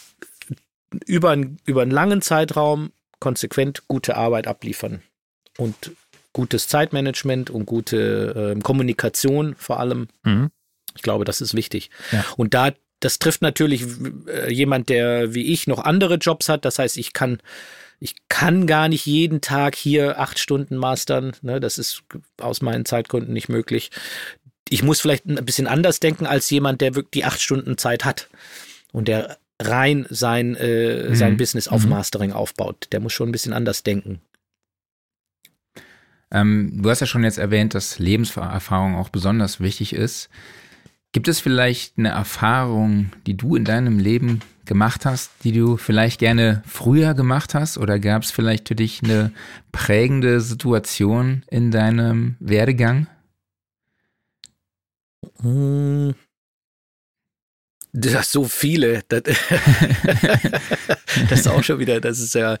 über, 1.05 1.37
über 1.65 1.81
einen 1.81 1.91
langen 1.91 2.21
Zeitraum 2.21 2.91
konsequent 3.19 3.87
gute 3.87 4.15
Arbeit 4.15 4.47
abliefern 4.47 5.01
und 5.57 5.91
gutes 6.35 6.67
Zeitmanagement 6.67 7.49
und 7.49 7.65
gute 7.65 8.55
äh, 8.55 8.59
Kommunikation 8.59 9.55
vor 9.57 9.79
allem. 9.79 10.09
Mhm. 10.23 10.51
Ich 10.95 11.01
glaube, 11.01 11.25
das 11.25 11.41
ist 11.41 11.53
wichtig. 11.53 11.89
Ja. 12.11 12.25
Und 12.37 12.53
da, 12.53 12.71
das 12.99 13.19
trifft 13.19 13.41
natürlich 13.41 13.85
äh, 14.27 14.51
jemand, 14.51 14.89
der 14.89 15.33
wie 15.33 15.51
ich 15.51 15.67
noch 15.67 15.79
andere 15.79 16.15
Jobs 16.15 16.49
hat. 16.49 16.65
Das 16.65 16.79
heißt, 16.79 16.97
ich 16.97 17.13
kann, 17.13 17.39
ich 17.99 18.15
kann 18.29 18.67
gar 18.67 18.87
nicht 18.87 19.05
jeden 19.05 19.41
Tag 19.41 19.75
hier 19.75 20.19
acht 20.19 20.39
Stunden 20.39 20.75
mastern. 20.75 21.33
Ne? 21.41 21.59
Das 21.59 21.77
ist 21.77 22.03
aus 22.39 22.61
meinen 22.61 22.85
Zeitgründen 22.85 23.33
nicht 23.33 23.49
möglich. 23.49 23.91
Ich 24.69 24.81
muss 24.81 24.99
vielleicht 24.99 25.25
ein 25.25 25.43
bisschen 25.45 25.67
anders 25.67 25.99
denken 25.99 26.25
als 26.25 26.49
jemand, 26.49 26.81
der 26.81 26.95
wirklich 26.95 27.11
die 27.11 27.25
acht 27.25 27.41
Stunden 27.41 27.77
Zeit 27.77 28.03
hat 28.03 28.29
und 28.91 29.07
der 29.07 29.37
rein 29.61 30.05
sein, 30.09 30.55
äh, 30.55 31.09
mhm. 31.09 31.15
sein 31.15 31.37
Business 31.37 31.67
auf 31.67 31.83
mhm. 31.83 31.91
Mastering 31.91 32.31
aufbaut. 32.31 32.87
Der 32.91 32.99
muss 32.99 33.13
schon 33.13 33.29
ein 33.29 33.31
bisschen 33.31 33.53
anders 33.53 33.83
denken. 33.83 34.21
Ähm, 36.31 36.81
du 36.81 36.89
hast 36.89 36.99
ja 36.99 37.07
schon 37.07 37.23
jetzt 37.23 37.37
erwähnt, 37.37 37.75
dass 37.75 37.99
Lebenserfahrung 37.99 38.95
auch 38.95 39.09
besonders 39.09 39.59
wichtig 39.59 39.93
ist. 39.93 40.29
Gibt 41.15 41.29
es 41.29 41.39
vielleicht 41.39 41.97
eine 41.97 42.09
Erfahrung, 42.09 43.09
die 43.25 43.37
du 43.37 43.55
in 43.55 43.63
deinem 43.63 43.99
Leben 43.99 44.41
gemacht 44.65 45.05
hast, 45.05 45.31
die 45.45 45.53
du 45.53 45.77
vielleicht 45.77 46.19
gerne 46.19 46.61
früher 46.67 47.13
gemacht 47.13 47.53
hast? 47.53 47.77
Oder 47.77 47.99
gab 47.99 48.23
es 48.23 48.31
vielleicht 48.31 48.67
für 48.67 48.75
dich 48.75 49.01
eine 49.01 49.31
prägende 49.71 50.41
Situation 50.41 51.43
in 51.49 51.71
deinem 51.71 52.35
Werdegang? 52.41 53.07
Hm. 55.39 56.15
Das 57.93 58.29
so 58.33 58.43
viele. 58.43 59.03
Das, 59.09 59.23
das, 61.29 61.39
ist 61.39 61.47
auch 61.47 61.63
schon 61.63 61.79
wieder, 61.79 62.01
das 62.01 62.19
ist 62.19 62.35
ja, 62.35 62.57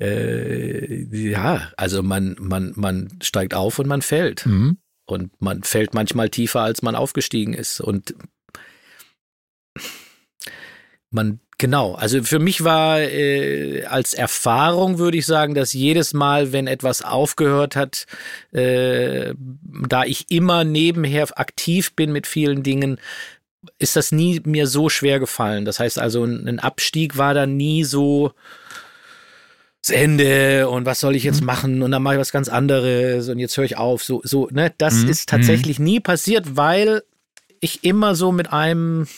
äh, 0.00 1.04
ja, 1.14 1.70
also 1.76 2.02
man, 2.02 2.36
man, 2.40 2.72
man 2.74 3.10
steigt 3.20 3.52
auf 3.52 3.78
und 3.78 3.86
man 3.86 4.00
fällt. 4.00 4.46
Mhm. 4.46 4.78
Und 5.06 5.32
man 5.40 5.62
fällt 5.62 5.94
manchmal 5.94 6.30
tiefer, 6.30 6.60
als 6.60 6.82
man 6.82 6.94
aufgestiegen 6.94 7.54
ist. 7.54 7.80
Und 7.80 8.14
man, 11.10 11.40
genau, 11.58 11.94
also 11.94 12.22
für 12.22 12.38
mich 12.38 12.64
war 12.64 13.00
äh, 13.00 13.84
als 13.84 14.14
Erfahrung, 14.14 14.98
würde 14.98 15.18
ich 15.18 15.26
sagen, 15.26 15.54
dass 15.54 15.72
jedes 15.72 16.14
Mal, 16.14 16.52
wenn 16.52 16.66
etwas 16.66 17.02
aufgehört 17.02 17.76
hat, 17.76 18.06
äh, 18.52 19.34
da 19.88 20.04
ich 20.04 20.30
immer 20.30 20.64
nebenher 20.64 21.28
aktiv 21.38 21.94
bin 21.94 22.12
mit 22.12 22.26
vielen 22.26 22.62
Dingen, 22.62 22.98
ist 23.78 23.96
das 23.96 24.10
nie 24.10 24.40
mir 24.44 24.66
so 24.66 24.88
schwer 24.88 25.20
gefallen. 25.20 25.64
Das 25.64 25.78
heißt 25.78 25.98
also, 25.98 26.24
ein 26.24 26.58
Abstieg 26.58 27.16
war 27.16 27.34
da 27.34 27.46
nie 27.46 27.84
so, 27.84 28.32
das 29.82 29.90
Ende 29.90 30.68
und 30.68 30.86
was 30.86 31.00
soll 31.00 31.16
ich 31.16 31.24
jetzt 31.24 31.40
mhm. 31.40 31.46
machen 31.46 31.82
und 31.82 31.90
dann 31.90 32.02
mache 32.02 32.14
ich 32.14 32.20
was 32.20 32.32
ganz 32.32 32.48
anderes 32.48 33.28
und 33.28 33.38
jetzt 33.38 33.56
höre 33.56 33.64
ich 33.64 33.76
auf. 33.76 34.04
So, 34.04 34.20
so, 34.24 34.48
ne, 34.52 34.72
das 34.78 35.02
mhm. 35.02 35.08
ist 35.08 35.28
tatsächlich 35.28 35.78
mhm. 35.78 35.84
nie 35.84 36.00
passiert, 36.00 36.56
weil 36.56 37.02
ich 37.60 37.84
immer 37.84 38.14
so 38.14 38.32
mit 38.32 38.52
einem 38.52 39.08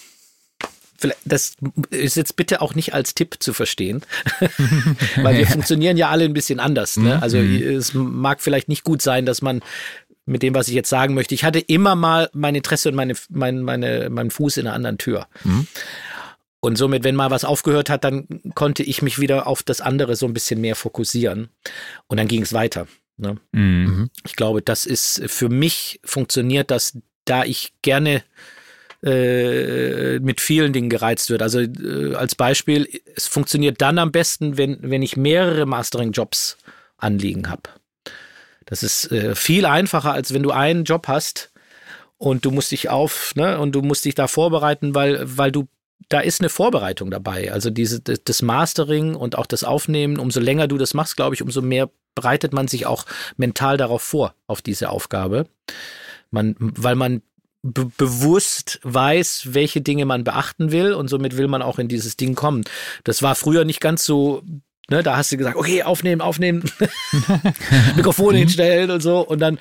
das 1.26 1.56
ist 1.90 2.16
jetzt 2.16 2.36
bitte 2.36 2.62
auch 2.62 2.74
nicht 2.74 2.94
als 2.94 3.14
Tipp 3.14 3.36
zu 3.40 3.52
verstehen, 3.52 4.02
weil 5.16 5.36
wir 5.36 5.46
funktionieren 5.50 5.98
ja 5.98 6.08
alle 6.08 6.24
ein 6.24 6.32
bisschen 6.32 6.60
anders. 6.60 6.96
Ne? 6.96 7.16
Mhm. 7.16 7.22
Also 7.22 7.38
mhm. 7.38 7.76
es 7.76 7.92
mag 7.92 8.40
vielleicht 8.40 8.68
nicht 8.68 8.84
gut 8.84 9.02
sein, 9.02 9.26
dass 9.26 9.42
man 9.42 9.60
mit 10.24 10.42
dem, 10.42 10.54
was 10.54 10.68
ich 10.68 10.74
jetzt 10.74 10.88
sagen 10.88 11.12
möchte, 11.12 11.34
ich 11.34 11.44
hatte 11.44 11.58
immer 11.58 11.94
mal 11.94 12.30
mein 12.32 12.54
Interesse 12.54 12.88
und 12.88 12.94
meine, 12.94 13.14
mein, 13.28 13.60
meine, 13.62 14.08
meinen 14.08 14.30
Fuß 14.30 14.56
in 14.56 14.66
einer 14.66 14.74
anderen 14.74 14.96
Tür. 14.96 15.26
Mhm. 15.42 15.66
Und 16.64 16.76
somit, 16.76 17.04
wenn 17.04 17.14
mal 17.14 17.30
was 17.30 17.44
aufgehört 17.44 17.90
hat, 17.90 18.04
dann 18.04 18.26
konnte 18.54 18.82
ich 18.82 19.02
mich 19.02 19.18
wieder 19.18 19.46
auf 19.46 19.62
das 19.62 19.82
andere 19.82 20.16
so 20.16 20.24
ein 20.24 20.32
bisschen 20.32 20.62
mehr 20.62 20.76
fokussieren. 20.76 21.50
Und 22.06 22.16
dann 22.16 22.26
ging 22.26 22.40
es 22.40 22.54
weiter. 22.54 22.86
Ne? 23.18 23.36
Mhm. 23.52 24.08
Ich 24.24 24.34
glaube, 24.34 24.62
das 24.62 24.86
ist 24.86 25.24
für 25.26 25.50
mich 25.50 26.00
funktioniert 26.04 26.70
das 26.70 26.96
da 27.26 27.44
ich 27.44 27.74
gerne 27.82 28.22
äh, 29.04 30.18
mit 30.20 30.40
vielen 30.40 30.72
Dingen 30.72 30.88
gereizt 30.88 31.28
wird. 31.28 31.42
Also 31.42 31.60
äh, 31.60 32.14
als 32.14 32.34
Beispiel, 32.34 32.88
es 33.14 33.26
funktioniert 33.26 33.82
dann 33.82 33.98
am 33.98 34.10
besten, 34.10 34.56
wenn, 34.56 34.78
wenn 34.80 35.02
ich 35.02 35.18
mehrere 35.18 35.66
Mastering-Jobs 35.66 36.56
anliegen 36.96 37.50
habe. 37.50 37.68
Das 38.64 38.82
ist 38.82 39.12
äh, 39.12 39.34
viel 39.34 39.66
einfacher, 39.66 40.14
als 40.14 40.32
wenn 40.32 40.42
du 40.42 40.50
einen 40.50 40.84
Job 40.84 41.08
hast 41.08 41.52
und 42.16 42.46
du 42.46 42.50
musst 42.50 42.72
dich 42.72 42.88
auf, 42.88 43.34
ne, 43.34 43.58
und 43.58 43.72
du 43.72 43.82
musst 43.82 44.06
dich 44.06 44.14
da 44.14 44.28
vorbereiten, 44.28 44.94
weil, 44.94 45.20
weil 45.24 45.52
du 45.52 45.68
da 46.08 46.20
ist 46.20 46.40
eine 46.40 46.48
Vorbereitung 46.48 47.10
dabei. 47.10 47.52
Also 47.52 47.70
diese, 47.70 48.00
das 48.00 48.42
Mastering 48.42 49.14
und 49.14 49.36
auch 49.36 49.46
das 49.46 49.64
Aufnehmen, 49.64 50.18
umso 50.18 50.40
länger 50.40 50.68
du 50.68 50.78
das 50.78 50.94
machst, 50.94 51.16
glaube 51.16 51.34
ich, 51.34 51.42
umso 51.42 51.62
mehr 51.62 51.90
bereitet 52.14 52.52
man 52.52 52.68
sich 52.68 52.86
auch 52.86 53.06
mental 53.36 53.76
darauf 53.76 54.02
vor, 54.02 54.34
auf 54.46 54.62
diese 54.62 54.90
Aufgabe. 54.90 55.46
Man, 56.30 56.56
weil 56.58 56.94
man 56.94 57.22
be 57.62 57.90
bewusst 57.96 58.78
weiß, 58.82 59.48
welche 59.52 59.80
Dinge 59.80 60.04
man 60.04 60.22
beachten 60.22 60.70
will 60.70 60.92
und 60.92 61.08
somit 61.08 61.36
will 61.36 61.48
man 61.48 61.62
auch 61.62 61.78
in 61.78 61.88
dieses 61.88 62.16
Ding 62.16 62.34
kommen. 62.34 62.64
Das 63.04 63.22
war 63.22 63.34
früher 63.34 63.64
nicht 63.64 63.80
ganz 63.80 64.04
so 64.04 64.42
Ne, 64.90 65.02
da 65.02 65.16
hast 65.16 65.32
du 65.32 65.38
gesagt, 65.38 65.56
okay, 65.56 65.82
aufnehmen, 65.82 66.20
aufnehmen, 66.20 66.62
Mikrofon 67.96 68.34
hinstellen 68.34 68.90
und 68.90 69.00
so 69.00 69.20
und 69.20 69.38
dann, 69.38 69.54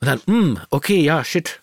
und 0.00 0.06
dann, 0.08 0.20
mh, 0.26 0.34
hm, 0.34 0.60
okay, 0.70 1.00
ja, 1.00 1.22
shit. 1.22 1.60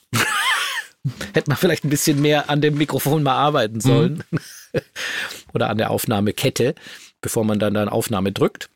Hätte 1.33 1.49
man 1.49 1.57
vielleicht 1.57 1.83
ein 1.83 1.89
bisschen 1.89 2.21
mehr 2.21 2.49
an 2.49 2.61
dem 2.61 2.77
Mikrofon 2.77 3.23
mal 3.23 3.35
arbeiten 3.35 3.75
mhm. 3.75 3.81
sollen. 3.81 4.23
Mhm. 4.31 4.39
Oder 5.53 5.69
an 5.69 5.77
der 5.77 5.91
Aufnahmekette, 5.91 6.75
bevor 7.21 7.43
man 7.43 7.59
dann 7.59 7.73
dann 7.73 7.89
Aufnahme 7.89 8.31
drückt. 8.31 8.69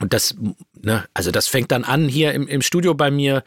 Und 0.00 0.14
das, 0.14 0.34
ne, 0.80 1.04
also 1.12 1.30
das 1.30 1.46
fängt 1.46 1.70
dann 1.70 1.84
an 1.84 2.08
hier 2.08 2.32
im, 2.32 2.48
im 2.48 2.62
Studio 2.62 2.94
bei 2.94 3.10
mir. 3.10 3.44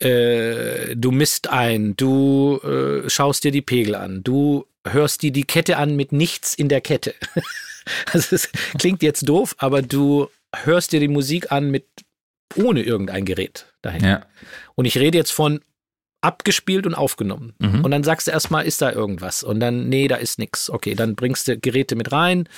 Äh, 0.00 0.96
du 0.96 1.12
misst 1.12 1.48
ein, 1.48 1.94
du 1.96 2.58
äh, 2.64 3.08
schaust 3.08 3.44
dir 3.44 3.52
die 3.52 3.62
Pegel 3.62 3.94
an, 3.94 4.24
du 4.24 4.66
hörst 4.84 5.22
dir 5.22 5.30
die 5.30 5.44
Kette 5.44 5.76
an 5.76 5.94
mit 5.94 6.10
nichts 6.10 6.54
in 6.54 6.68
der 6.68 6.80
Kette. 6.80 7.14
also 8.12 8.34
es 8.34 8.50
klingt 8.78 9.02
jetzt 9.02 9.28
doof, 9.28 9.54
aber 9.58 9.80
du 9.80 10.28
hörst 10.64 10.90
dir 10.90 10.98
die 10.98 11.08
Musik 11.08 11.52
an 11.52 11.70
mit 11.70 11.86
ohne 12.56 12.82
irgendein 12.82 13.24
Gerät 13.24 13.66
dahin. 13.80 14.04
Ja. 14.04 14.26
Und 14.74 14.84
ich 14.86 14.98
rede 14.98 15.16
jetzt 15.16 15.30
von 15.30 15.60
abgespielt 16.22 16.86
und 16.86 16.94
aufgenommen. 16.94 17.52
Mhm. 17.58 17.84
Und 17.84 17.90
dann 17.90 18.04
sagst 18.04 18.28
du 18.28 18.30
erstmal, 18.30 18.64
ist 18.64 18.80
da 18.80 18.90
irgendwas? 18.90 19.42
Und 19.42 19.60
dann, 19.60 19.88
nee, 19.88 20.08
da 20.08 20.16
ist 20.16 20.38
nichts. 20.38 20.70
Okay, 20.70 20.94
dann 20.94 21.14
bringst 21.14 21.48
du 21.48 21.58
Geräte 21.58 21.96
mit 21.96 22.12
rein, 22.12 22.48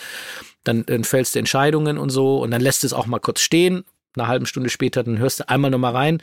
dann, 0.63 0.87
dann 0.87 1.03
fällst 1.03 1.35
du 1.35 1.39
Entscheidungen 1.39 1.99
und 1.99 2.11
so 2.11 2.41
und 2.43 2.51
dann 2.51 2.61
lässt 2.61 2.85
es 2.85 2.93
auch 2.93 3.07
mal 3.07 3.19
kurz 3.19 3.41
stehen. 3.41 3.85
Eine 4.17 4.29
halbe 4.29 4.47
Stunde 4.47 4.71
später, 4.71 5.03
dann 5.03 5.19
hörst 5.19 5.41
du 5.41 5.49
einmal 5.49 5.71
nochmal 5.71 5.93
rein. 5.93 6.23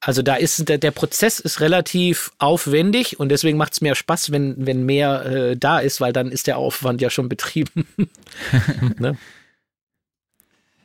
Also 0.00 0.22
da 0.22 0.36
ist 0.36 0.68
der, 0.68 0.78
der 0.78 0.92
Prozess 0.92 1.40
ist 1.40 1.60
relativ 1.60 2.30
aufwendig 2.38 3.18
und 3.18 3.30
deswegen 3.30 3.58
macht 3.58 3.72
es 3.72 3.80
mehr 3.80 3.96
Spaß, 3.96 4.30
wenn, 4.30 4.54
wenn 4.64 4.84
mehr 4.84 5.26
äh, 5.26 5.56
da 5.56 5.80
ist, 5.80 6.00
weil 6.00 6.12
dann 6.12 6.30
ist 6.30 6.46
der 6.46 6.58
Aufwand 6.58 7.00
ja 7.00 7.10
schon 7.10 7.28
betrieben. 7.28 7.86
ne? 8.98 9.16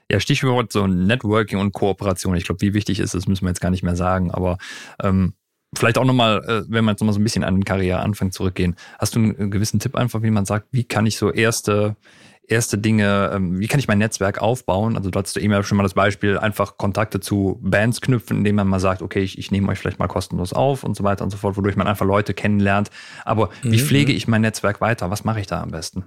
Ja, 0.10 0.20
Stichwort 0.20 0.72
so 0.72 0.88
Networking 0.88 1.60
und 1.60 1.74
Kooperation. 1.74 2.36
Ich 2.36 2.46
glaube, 2.46 2.62
wie 2.62 2.74
wichtig 2.74 3.00
ist 3.00 3.14
das, 3.14 3.28
müssen 3.28 3.46
wir 3.46 3.50
jetzt 3.50 3.62
gar 3.62 3.70
nicht 3.70 3.84
mehr 3.84 3.96
sagen. 3.96 4.32
Aber 4.32 4.58
ähm, 5.02 5.34
Vielleicht 5.76 5.98
auch 5.98 6.06
nochmal, 6.06 6.44
äh, 6.48 6.64
wenn 6.68 6.86
wir 6.86 6.92
jetzt 6.92 7.02
nochmal 7.02 7.14
so 7.14 7.20
ein 7.20 7.24
bisschen 7.24 7.44
an 7.44 7.56
den 7.56 7.66
Karriereanfang 7.66 8.32
zurückgehen. 8.32 8.76
Hast 9.00 9.16
du 9.16 9.20
einen 9.20 9.52
gewissen 9.52 9.80
Tipp 9.80 9.96
einfach, 9.96 10.22
wie 10.22 10.32
man 10.32 10.46
sagt, 10.46 10.68
wie 10.72 10.84
kann 10.84 11.06
ich 11.06 11.18
so 11.18 11.32
erste, 11.32 11.96
erste 12.48 12.78
Dinge, 12.78 13.32
ähm, 13.34 13.60
wie 13.60 13.68
kann 13.68 13.80
ich 13.80 13.88
mein 13.88 13.98
Netzwerk 13.98 14.42
aufbauen? 14.42 14.98
Also 14.98 15.10
du 15.10 15.18
hattest 15.18 15.38
eben 15.38 15.52
ja 15.52 15.64
schon 15.64 15.78
mal 15.78 15.84
das 15.84 15.94
Beispiel, 15.94 16.38
einfach 16.38 16.78
Kontakte 16.78 17.20
zu 17.20 17.60
Bands 17.62 18.02
knüpfen, 18.02 18.38
indem 18.38 18.56
man 18.56 18.68
mal 18.68 18.80
sagt, 18.80 19.02
okay, 19.02 19.22
ich, 19.22 19.38
ich 19.38 19.52
nehme 19.52 19.70
euch 19.70 19.80
vielleicht 19.80 20.00
mal 20.00 20.08
kostenlos 20.08 20.54
auf 20.54 20.84
und 20.84 20.96
so 20.96 21.04
weiter 21.04 21.24
und 21.24 21.30
so 21.30 21.38
fort, 21.38 21.58
wodurch 21.58 21.76
man 21.76 21.88
einfach 21.88 22.06
Leute 22.06 22.34
kennenlernt. 22.34 22.90
Aber 23.26 23.50
wie 23.62 23.78
mhm. 23.78 23.86
pflege 23.86 24.12
ich 24.12 24.28
mein 24.28 24.42
Netzwerk 24.42 24.82
weiter? 24.82 25.10
Was 25.10 25.24
mache 25.24 25.40
ich 25.40 25.48
da 25.48 25.62
am 25.62 25.72
besten? 25.72 26.06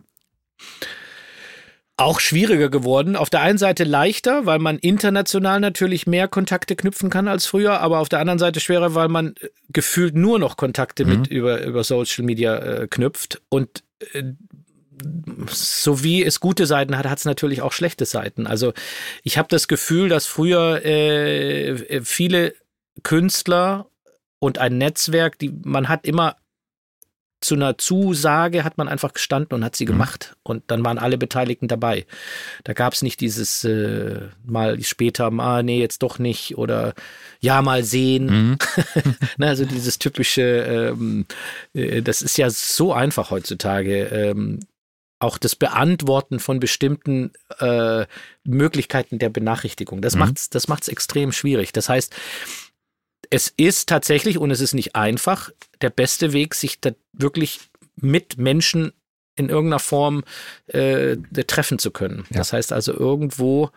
Auch 1.97 2.21
schwieriger 2.21 2.69
geworden. 2.69 3.17
Auf 3.17 3.31
der 3.31 3.41
einen 3.41 3.59
Seite 3.59 3.85
leichter, 3.85 4.45
weil 4.45 4.59
man 4.59 4.79
international 4.79 5.61
natürlich 5.61 6.07
mehr 6.07 6.29
Kontakte 6.29 6.77
knüpfen 6.77 7.09
kann 7.09 7.27
als 7.27 7.47
früher, 7.47 7.81
aber 7.81 8.01
auf 8.01 8.09
der 8.09 8.19
anderen 8.21 8.39
Seite 8.39 8.61
schwerer, 8.61 8.95
weil 8.95 9.09
man 9.09 9.35
äh, 9.41 9.49
gefühlt 9.71 10.15
nur 10.15 10.39
noch 10.39 10.57
Kontakte 10.57 11.05
mhm. 11.05 11.11
mit 11.11 11.27
über, 11.29 11.63
über 11.63 11.85
Social 11.85 12.25
Media 12.25 12.57
äh, 12.59 12.89
knüpft. 12.89 13.41
Und 13.49 13.83
äh, 14.13 14.25
so 15.49 16.03
wie 16.03 16.23
es 16.23 16.41
gute 16.41 16.67
Seiten 16.67 16.97
hat, 16.97 17.07
hat 17.07 17.19
es 17.19 17.25
natürlich 17.25 17.63
auch 17.63 17.73
schlechte 17.73 18.05
Seiten. 18.05 18.47
Also 18.47 18.73
ich 19.23 19.39
habe 19.39 19.49
das 19.49 19.69
Gefühl, 19.69 20.09
dass 20.09 20.27
früher 20.27 20.83
äh, 20.85 21.71
äh, 21.71 22.01
viele 22.03 22.55
Künstler 23.03 23.87
und 24.39 24.59
ein 24.59 24.79
Netzwerk, 24.79 25.39
die 25.39 25.53
man 25.65 25.89
hat 25.89 26.07
immer 26.07 26.37
zu 27.41 27.55
einer 27.55 27.77
Zusage 27.79 28.65
hat 28.65 28.79
man 28.79 28.89
einfach 28.89 29.13
gestanden 29.13 29.55
und 29.55 29.65
hat 29.65 29.77
sie 29.77 29.85
mhm. 29.85 29.91
gemacht. 29.91 30.37
Und 30.43 30.65
dann 30.69 30.85
waren 30.85 30.99
alle 30.99 31.19
Beteiligten 31.19 31.69
dabei. 31.69 32.07
Da 32.65 32.73
gab 32.73 32.95
es 32.95 33.03
nicht 33.03 33.21
dieses 33.21 33.65
äh, 33.65 34.29
mal 34.45 34.83
später, 34.83 35.31
ah, 35.39 35.63
nee, 35.63 35.81
jetzt 35.81 36.03
doch 36.03 36.19
nicht 36.19 36.57
oder 36.57 36.95
ja, 37.41 37.61
mal 37.63 37.85
sehen. 37.85 38.27
Mhm. 38.27 38.59
Na, 39.37 39.49
also 39.49 39.65
dieses 39.65 39.99
typische, 39.99 40.43
ähm, 40.43 41.27
äh, 41.75 42.03
das 42.03 42.23
ist 42.23 42.39
ja 42.39 42.49
so 42.51 42.93
einfach 42.93 43.31
heutzutage. 43.31 44.05
Ähm, 44.07 44.61
auch 45.19 45.39
das 45.39 45.57
Beantworten 45.57 46.41
von 46.41 46.61
bestimmten 46.61 47.33
äh, 47.59 48.07
Möglichkeiten 48.45 49.19
der 49.19 49.31
Benachrichtigung. 49.31 50.03
Das 50.03 50.15
mhm. 50.15 50.21
macht's, 50.21 50.51
das 50.51 50.69
macht's 50.69 50.89
extrem 50.89 51.33
schwierig. 51.33 51.73
Das 51.73 51.89
heißt, 51.89 52.15
es 53.31 53.53
ist 53.57 53.89
tatsächlich, 53.89 54.39
und 54.39 54.51
es 54.51 54.61
ist 54.61 54.75
nicht 54.75 54.95
einfach, 54.95 55.51
der 55.81 55.91
beste 55.91 56.33
Weg, 56.33 56.55
sich 56.55 56.81
da 56.81 56.93
wirklich 57.17 57.61
mit 57.97 58.39
Menschen 58.39 58.93
in 59.37 59.51
irgendeiner 59.51 59.81
Form 59.81 60.25
äh, 60.69 61.17
treffen 61.47 61.79
zu 61.79 61.91
können. 61.91 62.25
Ja. 62.31 62.39
Das 62.39 62.53
heißt 62.53 62.73
also 62.73 62.93
irgendwo, 62.95 63.71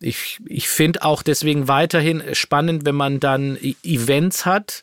ich, 0.00 0.40
ich 0.46 0.68
finde 0.68 1.02
auch 1.02 1.22
deswegen 1.22 1.68
weiterhin 1.68 2.22
spannend, 2.34 2.86
wenn 2.86 2.94
man 2.94 3.20
dann 3.20 3.56
e-, 3.60 3.76
Events 3.84 4.46
hat, 4.46 4.82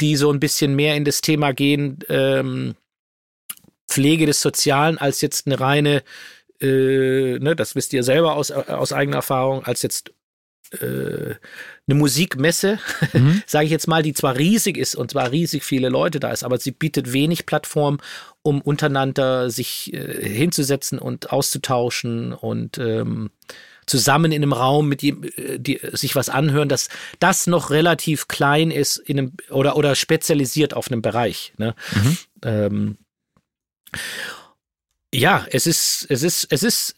die 0.00 0.16
so 0.16 0.30
ein 0.30 0.40
bisschen 0.40 0.76
mehr 0.76 0.94
in 0.94 1.04
das 1.04 1.20
Thema 1.20 1.52
gehen, 1.52 1.98
ähm, 2.08 2.76
Pflege 3.88 4.26
des 4.26 4.40
Sozialen 4.40 4.98
als 4.98 5.20
jetzt 5.20 5.46
eine 5.46 5.58
reine, 5.58 6.02
äh, 6.60 7.38
ne, 7.38 7.54
das 7.56 7.74
wisst 7.74 7.92
ihr 7.92 8.02
selber 8.02 8.36
aus, 8.36 8.50
aus 8.50 8.92
eigener 8.92 9.16
Erfahrung, 9.16 9.64
als 9.64 9.82
jetzt 9.82 10.12
äh, 10.80 11.34
eine 11.88 11.98
Musikmesse, 11.98 12.78
mhm. 13.12 13.42
sage 13.46 13.66
ich 13.66 13.70
jetzt 13.70 13.86
mal, 13.86 14.02
die 14.02 14.12
zwar 14.12 14.36
riesig 14.36 14.76
ist 14.76 14.94
und 14.96 15.12
zwar 15.12 15.30
riesig 15.30 15.64
viele 15.64 15.88
Leute 15.88 16.18
da 16.18 16.30
ist, 16.30 16.42
aber 16.42 16.58
sie 16.58 16.72
bietet 16.72 17.12
wenig 17.12 17.46
Plattform, 17.46 17.98
um 18.42 18.60
untereinander 18.60 19.50
sich 19.50 19.92
äh, 19.94 20.28
hinzusetzen 20.28 20.98
und 20.98 21.32
auszutauschen 21.32 22.32
und 22.32 22.78
ähm, 22.78 23.30
zusammen 23.86 24.32
in 24.32 24.42
einem 24.42 24.52
Raum 24.52 24.88
mit 24.88 25.02
ihm, 25.02 25.22
äh, 25.36 25.58
die, 25.58 25.80
sich 25.92 26.16
was 26.16 26.28
anhören, 26.28 26.68
dass 26.68 26.88
das 27.20 27.46
noch 27.46 27.70
relativ 27.70 28.26
klein 28.26 28.70
ist 28.70 28.96
in 28.96 29.18
einem 29.18 29.32
oder 29.50 29.76
oder 29.76 29.94
spezialisiert 29.94 30.74
auf 30.74 30.90
einem 30.90 31.02
Bereich. 31.02 31.52
Ne? 31.56 31.74
Mhm. 31.94 32.18
Ähm, 32.42 32.98
ja, 35.14 35.46
es 35.50 35.66
ist 35.68 36.06
es 36.10 36.24
ist 36.24 36.48
es 36.50 36.64
ist 36.64 36.96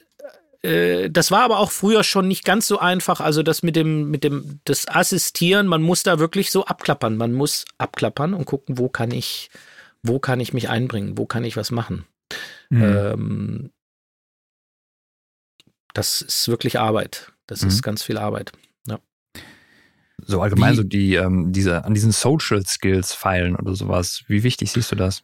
das 0.62 1.30
war 1.30 1.42
aber 1.42 1.58
auch 1.60 1.70
früher 1.70 2.02
schon 2.02 2.26
nicht 2.26 2.44
ganz 2.44 2.66
so 2.66 2.80
einfach. 2.80 3.20
Also 3.20 3.44
das 3.44 3.62
mit 3.62 3.76
dem, 3.76 4.10
mit 4.10 4.24
dem, 4.24 4.60
das 4.64 4.88
Assistieren, 4.88 5.68
man 5.68 5.82
muss 5.82 6.02
da 6.02 6.18
wirklich 6.18 6.50
so 6.50 6.64
abklappern. 6.64 7.16
Man 7.16 7.32
muss 7.32 7.64
abklappern 7.78 8.34
und 8.34 8.44
gucken, 8.44 8.76
wo 8.76 8.88
kann 8.88 9.12
ich, 9.12 9.50
wo 10.02 10.18
kann 10.18 10.40
ich 10.40 10.52
mich 10.52 10.68
einbringen, 10.68 11.16
wo 11.16 11.26
kann 11.26 11.44
ich 11.44 11.56
was 11.56 11.70
machen. 11.70 12.06
Mhm. 12.70 12.82
Ähm, 12.82 13.70
das 15.94 16.22
ist 16.22 16.48
wirklich 16.48 16.78
Arbeit. 16.78 17.32
Das 17.46 17.62
mhm. 17.62 17.68
ist 17.68 17.82
ganz 17.82 18.02
viel 18.02 18.18
Arbeit. 18.18 18.52
Ja. 18.86 18.98
So 20.26 20.42
allgemein 20.42 20.72
wie, 20.72 20.76
so 20.76 20.82
die, 20.82 21.14
ähm, 21.14 21.52
diese, 21.52 21.84
an 21.84 21.94
diesen 21.94 22.10
Social 22.12 22.66
Skills 22.66 23.14
feilen 23.14 23.54
oder 23.54 23.76
sowas. 23.76 24.24
Wie 24.26 24.42
wichtig 24.42 24.72
siehst 24.72 24.90
du 24.90 24.96
das? 24.96 25.22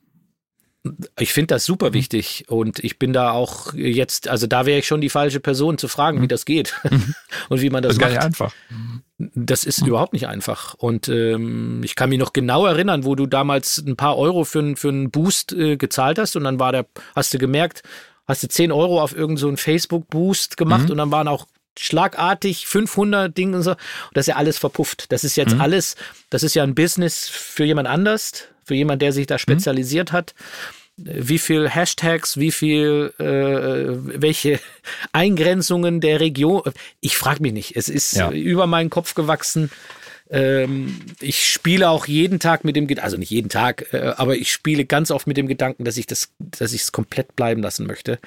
Ich 1.19 1.33
finde 1.33 1.55
das 1.55 1.65
super 1.65 1.91
mhm. 1.91 1.95
wichtig 1.95 2.45
und 2.49 2.85
ich 2.85 2.99
bin 2.99 3.15
da 3.15 3.33
auch 3.33 3.73
jetzt, 3.73 4.29
also 4.29 4.47
da 4.47 4.67
wäre 4.67 4.79
ich 4.79 4.87
schon 4.87 5.01
die 5.01 5.09
falsche 5.09 5.41
Person 5.41 5.79
zu 5.79 5.89
fragen, 5.89 6.19
wie 6.19 6.25
mhm. 6.25 6.29
das 6.29 6.45
geht 6.45 6.75
mhm. 6.91 7.15
und 7.49 7.61
wie 7.63 7.71
man 7.71 7.83
das, 7.83 7.97
das 7.97 8.01
macht. 8.01 8.17
Das 8.17 8.25
ist 8.27 8.39
gar 8.39 8.47
nicht 8.47 8.51
einfach. 8.51 8.55
Das 9.35 9.65
ist 9.65 9.87
überhaupt 9.87 10.13
nicht 10.13 10.29
einfach. 10.29 10.75
Und 10.75 11.09
ähm, 11.09 11.83
ich 11.85 11.95
kann 11.95 12.11
mich 12.11 12.19
noch 12.19 12.33
genau 12.33 12.67
erinnern, 12.67 13.05
wo 13.05 13.15
du 13.15 13.27
damals 13.27 13.79
ein 13.79 13.97
paar 13.97 14.19
Euro 14.19 14.45
für, 14.45 14.77
für 14.77 14.89
einen 14.89 15.11
Boost 15.11 15.53
äh, 15.53 15.77
gezahlt 15.77 16.19
hast 16.19 16.37
und 16.37 16.45
dann 16.45 16.59
war 16.59 16.73
der, 16.73 16.87
hast 17.17 17.33
du 17.33 17.39
gemerkt, 17.39 17.83
hast 18.27 18.43
du 18.43 18.49
10 18.49 18.71
Euro 18.73 19.01
auf 19.01 19.17
irgendeinen 19.17 19.57
so 19.57 19.63
Facebook-Boost 19.63 20.57
gemacht 20.57 20.85
mhm. 20.85 20.91
und 20.91 20.97
dann 20.99 21.11
waren 21.11 21.29
auch 21.29 21.47
schlagartig 21.79 22.67
500 22.67 23.37
Dinge 23.37 23.57
und 23.57 23.63
so. 23.63 23.71
Und 23.73 23.79
das 24.13 24.25
ist 24.25 24.29
ja 24.29 24.37
alles 24.37 24.59
verpufft. 24.59 25.11
Das 25.13 25.25
ist 25.25 25.37
jetzt 25.37 25.55
mhm. 25.55 25.61
alles, 25.61 25.97
das 26.31 26.43
ist 26.43 26.55
ja 26.55 26.63
ein 26.63 26.75
Business 26.75 27.29
für 27.29 27.65
jemand 27.65 27.89
anders 27.89 28.49
für 28.65 28.75
jemand, 28.75 29.03
der 29.03 29.13
sich 29.13 29.27
da 29.27 29.35
mhm. 29.35 29.41
spezialisiert 29.41 30.13
mhm. 30.13 30.17
hat. 30.17 30.35
Wie 30.97 31.39
viel 31.39 31.69
Hashtags, 31.69 32.37
wie 32.37 32.53
viel, 32.53 33.13
äh, 33.19 34.21
welche 34.21 34.61
Eingrenzungen 35.13 36.01
der 36.01 36.21
Region. 36.21 36.63
Ich 37.01 37.17
frage 37.17 37.43
mich 37.43 37.53
nicht. 37.53 37.77
Es 37.77 37.89
ist 37.89 38.13
ja. 38.13 38.31
über 38.31 38.67
meinen 38.67 38.91
Kopf 38.91 39.15
gewachsen. 39.15 39.71
Ähm, 40.31 41.01
ich 41.21 41.47
spiele 41.47 41.91
auch 41.91 42.07
jeden 42.07 42.41
Tag 42.41 42.65
mit 42.65 42.77
dem 42.77 42.87
Gedanken, 42.87 43.05
also 43.05 43.17
nicht 43.17 43.31
jeden 43.31 43.51
Tag, 43.51 43.93
äh, 43.93 44.15
aber 44.17 44.37
ich 44.37 44.51
spiele 44.51 44.85
ganz 44.85 45.11
oft 45.11 45.27
mit 45.27 45.37
dem 45.37 45.49
Gedanken, 45.49 45.85
dass 45.85 45.97
ich 45.97 46.07
das, 46.07 46.31
dass 46.39 46.73
ich 46.73 46.83
es 46.83 46.93
komplett 46.93 47.37
bleiben 47.37 47.63
lassen 47.63 47.87
möchte. 47.87 48.19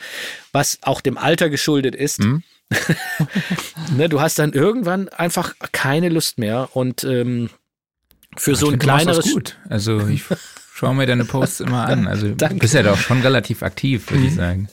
Was 0.52 0.78
auch 0.82 1.02
dem 1.02 1.18
Alter 1.18 1.50
geschuldet 1.50 1.96
ist. 1.96 2.20
Mhm. 2.20 2.44
ne, 3.98 4.10
du 4.10 4.22
hast 4.22 4.40
dann 4.40 4.54
irgendwann 4.54 5.10
einfach 5.10 5.56
keine 5.72 6.10
Lust 6.10 6.38
mehr 6.38 6.70
und 6.74 7.04
ähm, 7.04 7.50
für 8.38 8.52
ich 8.52 8.58
so 8.58 8.70
ein 8.70 8.80
kleineres. 8.80 9.34
gut. 9.34 9.58
Also 9.70 10.08
ich 10.08 10.24
schaue 10.74 10.96
mir 10.96 11.06
deine 11.06 11.26
Posts 11.26 11.62
immer 11.62 11.88
an. 11.88 12.08
Also 12.08 12.30
du 12.30 12.48
bist 12.56 12.74
ja 12.74 12.84
doch 12.84 12.98
schon 12.98 13.22
relativ 13.22 13.64
aktiv, 13.64 14.10
würde 14.10 14.22
mhm. 14.22 14.28
ich 14.28 14.36
sagen. 14.36 14.70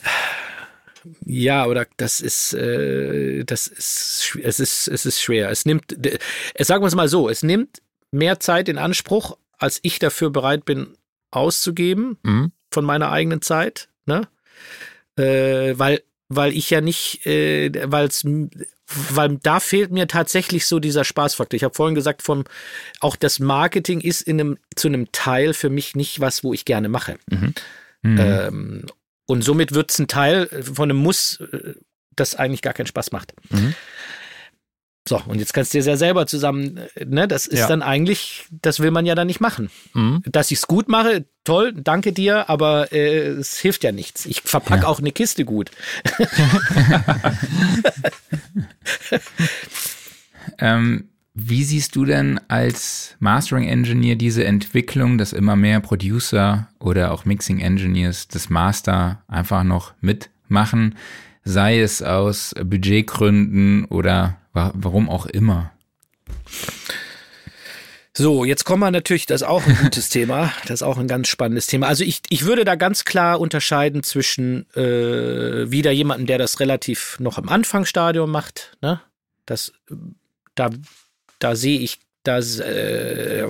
Ja, 1.24 1.66
oder 1.66 1.86
das 1.96 2.20
ist, 2.20 2.54
äh, 2.54 3.44
das 3.44 3.66
ist, 3.66 4.38
es 4.42 4.60
ist, 4.60 4.88
es 4.88 5.06
ist 5.06 5.20
schwer. 5.20 5.50
Es 5.50 5.66
nimmt, 5.66 6.06
äh, 6.06 6.18
sagen 6.60 6.82
wir 6.82 6.88
es 6.88 6.94
mal 6.94 7.08
so, 7.08 7.28
es 7.28 7.42
nimmt 7.42 7.82
mehr 8.10 8.40
Zeit 8.40 8.68
in 8.68 8.78
Anspruch, 8.78 9.36
als 9.58 9.80
ich 9.82 9.98
dafür 9.98 10.30
bereit 10.30 10.64
bin 10.64 10.96
auszugeben 11.30 12.18
mhm. 12.22 12.52
von 12.70 12.84
meiner 12.84 13.10
eigenen 13.10 13.42
Zeit, 13.42 13.88
ne? 14.06 14.28
Äh, 15.16 15.78
weil, 15.78 16.02
weil 16.28 16.52
ich 16.52 16.70
ja 16.70 16.80
nicht, 16.80 17.26
äh, 17.26 17.70
weil 17.90 18.06
es, 18.06 18.24
weil 19.11 19.38
da 19.42 19.61
fehlt 19.61 19.90
mir 19.90 20.09
tatsächlich 20.09 20.66
so 20.66 20.78
dieser 20.78 21.05
Spaßfaktor. 21.05 21.57
Ich 21.57 21.64
habe 21.64 21.74
vorhin 21.74 21.95
gesagt, 21.95 22.22
vom, 22.22 22.45
auch 23.01 23.16
das 23.16 23.38
Marketing 23.38 24.01
ist 24.01 24.22
in 24.22 24.40
einem, 24.40 24.59
zu 24.76 24.88
einem 24.88 25.11
Teil 25.12 25.55
für 25.55 25.70
mich 25.70 25.95
nicht 25.97 26.20
was, 26.20 26.45
wo 26.45 26.53
ich 26.53 26.64
gerne 26.64 26.88
mache. 26.88 27.16
Mhm. 27.30 27.55
Mhm. 28.03 28.18
Ähm, 28.18 28.86
und 29.26 29.42
somit 29.42 29.72
wird 29.72 29.90
es 29.90 29.99
ein 29.99 30.09
Teil 30.09 30.49
von 30.62 30.90
einem 30.90 30.99
Muss, 30.99 31.40
äh, 31.40 31.74
das 32.16 32.34
eigentlich 32.34 32.62
gar 32.62 32.74
keinen 32.74 32.86
Spaß 32.86 33.12
macht. 33.12 33.34
Mhm. 33.51 33.74
So, 35.07 35.20
und 35.26 35.38
jetzt 35.38 35.52
kannst 35.52 35.74
du 35.74 35.78
dir 35.78 35.84
ja 35.84 35.98
selber 35.98 36.26
zusammen, 36.26 36.78
äh, 36.94 37.05
ne, 37.05 37.28
das 37.28 37.46
ist 37.46 37.59
ja. 37.59 37.68
dann 37.68 37.82
eigentlich, 37.82 38.46
das 38.62 38.80
will 38.80 38.90
man 38.90 39.05
ja 39.05 39.14
dann 39.14 39.26
nicht 39.26 39.40
machen. 39.40 39.68
Mhm. 39.92 40.22
Dass 40.24 40.50
ich 40.50 40.59
es 40.59 40.66
gut 40.66 40.88
mache, 40.88 41.26
toll, 41.44 41.74
danke 41.74 42.12
dir, 42.12 42.48
aber 42.48 42.90
äh, 42.92 43.28
es 43.28 43.59
hilft 43.59 43.84
ja 43.84 43.92
nichts. 43.92 44.24
Ich 44.24 44.40
verpacke 44.40 44.84
ja. 44.84 44.88
auch 44.88 45.00
eine 45.00 45.12
Kiste 45.12 45.44
gut. 45.44 45.70
ähm, 50.59 51.11
wie 51.34 51.64
siehst 51.64 51.96
du 51.96 52.07
denn 52.07 52.40
als 52.48 53.16
Mastering 53.18 53.68
Engineer 53.68 54.16
diese 54.16 54.44
Entwicklung, 54.44 55.18
dass 55.18 55.34
immer 55.34 55.57
mehr 55.57 55.80
Producer 55.80 56.68
oder 56.78 57.12
auch 57.12 57.26
Mixing 57.26 57.61
Engineers 57.61 58.28
das 58.28 58.48
Master 58.48 59.22
einfach 59.28 59.64
noch 59.64 59.92
mitmachen, 60.00 60.94
sei 61.42 61.80
es 61.80 62.02
aus 62.02 62.55
Budgetgründen 62.64 63.84
oder 63.86 64.38
warum 64.55 65.11
auch 65.11 65.26
immer? 65.26 65.72
So, 68.16 68.44
jetzt 68.44 68.64
kommen 68.64 68.80
wir 68.80 68.92
natürlich, 68.92 69.26
das 69.26 69.42
ist 69.42 69.48
auch 69.48 69.66
ein 69.66 69.76
gutes 69.76 70.09
Thema, 70.09 70.52
das 70.62 70.80
ist 70.80 70.82
auch 70.82 70.98
ein 70.98 71.09
ganz 71.09 71.28
spannendes 71.28 71.66
Thema. 71.66 71.88
Also 71.88 72.05
ich, 72.05 72.22
ich 72.28 72.44
würde 72.44 72.64
da 72.64 72.76
ganz 72.76 73.05
klar 73.05 73.40
unterscheiden 73.40 74.05
zwischen 74.05 74.70
äh, 74.74 75.70
wieder 75.70 75.90
jemanden, 75.90 76.26
der 76.26 76.38
das 76.38 76.61
relativ 76.61 77.18
noch 77.18 77.38
im 77.38 77.48
Anfangsstadium 77.48 78.30
macht, 78.30 78.76
ne? 78.80 79.00
Das 79.46 79.72
da 80.55 80.70
da 81.44 81.57
sehe 81.57 81.78
ich, 81.78 81.98
das, 82.22 82.59
äh, 82.59 83.46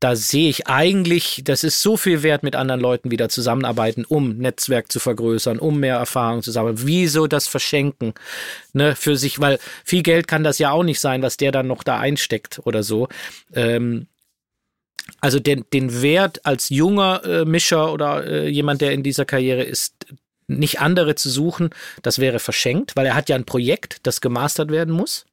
da 0.00 0.16
sehe 0.16 0.48
ich 0.48 0.66
eigentlich, 0.66 1.42
das 1.44 1.62
ist 1.62 1.82
so 1.82 1.98
viel 1.98 2.22
wert, 2.22 2.42
mit 2.42 2.56
anderen 2.56 2.80
Leuten 2.80 3.10
wieder 3.10 3.28
zusammenarbeiten, 3.28 4.06
um 4.06 4.38
Netzwerk 4.38 4.90
zu 4.90 4.98
vergrößern, 4.98 5.58
um 5.58 5.78
mehr 5.78 5.96
Erfahrung 5.96 6.42
zu 6.42 6.50
sammeln. 6.50 6.76
Wieso 6.86 7.26
das 7.26 7.46
verschenken, 7.46 8.14
ne, 8.72 8.96
für 8.96 9.16
sich, 9.16 9.40
weil 9.40 9.58
viel 9.84 10.02
Geld 10.02 10.26
kann 10.26 10.42
das 10.42 10.58
ja 10.58 10.70
auch 10.70 10.84
nicht 10.84 11.00
sein, 11.00 11.22
was 11.22 11.36
der 11.36 11.52
dann 11.52 11.66
noch 11.66 11.82
da 11.82 11.98
einsteckt 11.98 12.60
oder 12.64 12.82
so. 12.82 13.08
Ähm, 13.54 14.06
also 15.20 15.38
den, 15.38 15.66
den 15.72 16.00
Wert 16.00 16.46
als 16.46 16.70
junger 16.70 17.22
äh, 17.24 17.44
Mischer 17.44 17.92
oder 17.92 18.26
äh, 18.26 18.48
jemand, 18.48 18.80
der 18.80 18.92
in 18.92 19.02
dieser 19.02 19.26
Karriere 19.26 19.62
ist, 19.62 20.06
nicht 20.46 20.80
andere 20.80 21.14
zu 21.14 21.28
suchen, 21.28 21.70
das 22.02 22.18
wäre 22.18 22.38
verschenkt, 22.38 22.96
weil 22.96 23.06
er 23.06 23.14
hat 23.14 23.28
ja 23.28 23.36
ein 23.36 23.44
Projekt, 23.44 23.98
das 24.06 24.22
gemastert 24.22 24.70
werden 24.70 24.94
muss. 24.94 25.26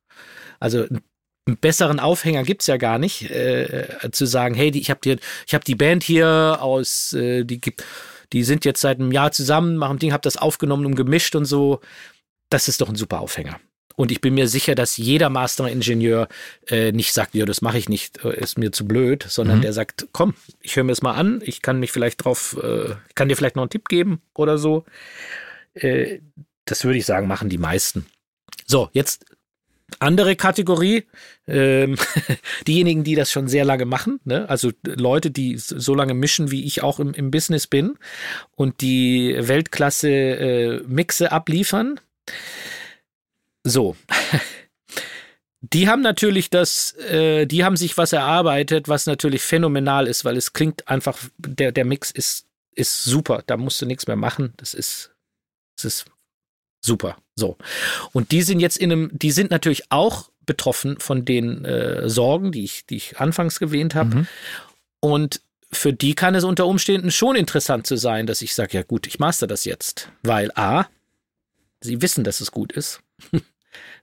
Also 0.59 0.83
ein 0.83 1.01
einen 1.47 1.57
besseren 1.57 1.99
Aufhänger 1.99 2.43
gibt's 2.43 2.67
ja 2.67 2.77
gar 2.77 2.99
nicht, 2.99 3.29
äh, 3.31 4.09
zu 4.11 4.25
sagen, 4.25 4.55
hey, 4.55 4.71
die, 4.71 4.81
ich 4.81 4.89
habe 4.89 5.17
hab 5.51 5.65
die 5.65 5.75
Band 5.75 6.03
hier 6.03 6.59
aus, 6.61 7.13
äh, 7.13 7.43
die 7.43 7.59
gibt, 7.59 7.83
die 8.33 8.43
sind 8.43 8.65
jetzt 8.65 8.81
seit 8.81 8.99
einem 8.99 9.11
Jahr 9.11 9.31
zusammen, 9.31 9.77
machen 9.77 9.99
Ding, 9.99 10.13
hab 10.13 10.21
das 10.21 10.37
aufgenommen 10.37 10.85
und 10.85 10.95
gemischt 10.95 11.35
und 11.35 11.45
so. 11.45 11.79
Das 12.49 12.67
ist 12.67 12.81
doch 12.81 12.89
ein 12.89 12.95
super 12.95 13.19
Aufhänger. 13.21 13.59
Und 13.95 14.11
ich 14.11 14.21
bin 14.21 14.35
mir 14.35 14.47
sicher, 14.47 14.75
dass 14.75 14.95
jeder 14.97 15.29
Master-Ingenieur 15.29 16.27
äh, 16.67 16.91
nicht 16.91 17.13
sagt, 17.13 17.33
ja, 17.33 17.45
das 17.45 17.61
mache 17.61 17.79
ich 17.79 17.89
nicht, 17.89 18.23
äh, 18.23 18.39
ist 18.39 18.59
mir 18.59 18.71
zu 18.71 18.87
blöd, 18.87 19.25
sondern 19.27 19.57
mhm. 19.57 19.61
der 19.63 19.73
sagt, 19.73 20.07
komm, 20.11 20.35
ich 20.61 20.75
höre 20.75 20.83
mir 20.83 20.91
das 20.91 21.01
mal 21.01 21.15
an, 21.15 21.41
ich 21.43 21.63
kann 21.63 21.79
mich 21.79 21.91
vielleicht 21.91 22.23
drauf, 22.23 22.55
äh, 22.61 22.93
kann 23.15 23.27
dir 23.27 23.35
vielleicht 23.35 23.55
noch 23.55 23.63
einen 23.63 23.71
Tipp 23.71 23.89
geben 23.89 24.21
oder 24.35 24.59
so. 24.59 24.85
Äh, 25.73 26.19
das 26.65 26.83
würde 26.83 26.99
ich 26.99 27.07
sagen, 27.07 27.27
machen 27.27 27.49
die 27.49 27.57
meisten. 27.57 28.05
So, 28.67 28.89
jetzt 28.91 29.25
andere 29.99 30.35
Kategorie, 30.35 31.05
ähm, 31.47 31.97
diejenigen, 32.67 33.03
die 33.03 33.15
das 33.15 33.31
schon 33.31 33.47
sehr 33.47 33.65
lange 33.65 33.85
machen, 33.85 34.19
ne? 34.25 34.47
also 34.49 34.71
Leute, 34.83 35.31
die 35.31 35.57
so 35.57 35.95
lange 35.95 36.13
mischen, 36.13 36.51
wie 36.51 36.65
ich 36.65 36.83
auch 36.83 36.99
im, 36.99 37.13
im 37.13 37.31
Business 37.31 37.67
bin 37.67 37.97
und 38.55 38.81
die 38.81 39.35
Weltklasse 39.39 40.09
äh, 40.09 41.25
abliefern. 41.27 41.99
So. 43.63 43.95
Die 45.61 45.89
haben 45.89 46.03
natürlich 46.03 46.51
das, 46.51 46.93
äh, 47.09 47.47
die 47.47 47.63
haben 47.63 47.77
sich 47.77 47.97
was 47.97 48.13
erarbeitet, 48.13 48.87
was 48.87 49.07
natürlich 49.07 49.41
phänomenal 49.41 50.05
ist, 50.05 50.23
weil 50.23 50.37
es 50.37 50.53
klingt 50.53 50.87
einfach, 50.87 51.17
der, 51.39 51.71
der 51.71 51.83
Mix 51.83 52.11
ist, 52.11 52.45
ist 52.75 53.03
super. 53.03 53.43
Da 53.47 53.57
musst 53.57 53.81
du 53.81 53.87
nichts 53.87 54.05
mehr 54.05 54.15
machen. 54.15 54.53
Das 54.57 54.75
ist, 54.75 55.15
das 55.75 55.85
ist 55.85 56.05
Super. 56.87 57.17
So. 57.37 57.57
Und 58.11 58.31
die 58.31 58.41
sind 58.41 58.59
jetzt 58.59 58.77
in 58.77 58.91
einem, 58.91 59.09
die 59.13 59.31
sind 59.31 59.51
natürlich 59.51 59.91
auch 59.91 60.29
betroffen 60.45 60.99
von 60.99 61.23
den 61.23 61.63
äh, 61.65 62.09
Sorgen, 62.09 62.51
die 62.51 62.63
ich, 62.63 62.85
die 62.87 62.97
ich 62.97 63.19
anfangs 63.19 63.59
erwähnt 63.59 63.95
habe. 63.95 64.15
Mhm. 64.15 64.27
Und 64.99 65.41
für 65.71 65.93
die 65.93 66.15
kann 66.15 66.33
es 66.35 66.43
unter 66.43 66.65
Umständen 66.65 67.11
schon 67.11 67.35
interessant 67.35 67.85
zu 67.85 67.95
sein, 67.97 68.25
dass 68.25 68.41
ich 68.41 68.55
sage, 68.55 68.77
ja 68.77 68.83
gut, 68.83 69.05
ich 69.05 69.19
master 69.19 69.45
das 69.45 69.65
jetzt. 69.65 70.09
Weil 70.23 70.51
A, 70.55 70.85
sie 71.81 72.01
wissen, 72.01 72.23
dass 72.23 72.41
es 72.41 72.51
gut 72.51 72.71
ist. 72.71 73.01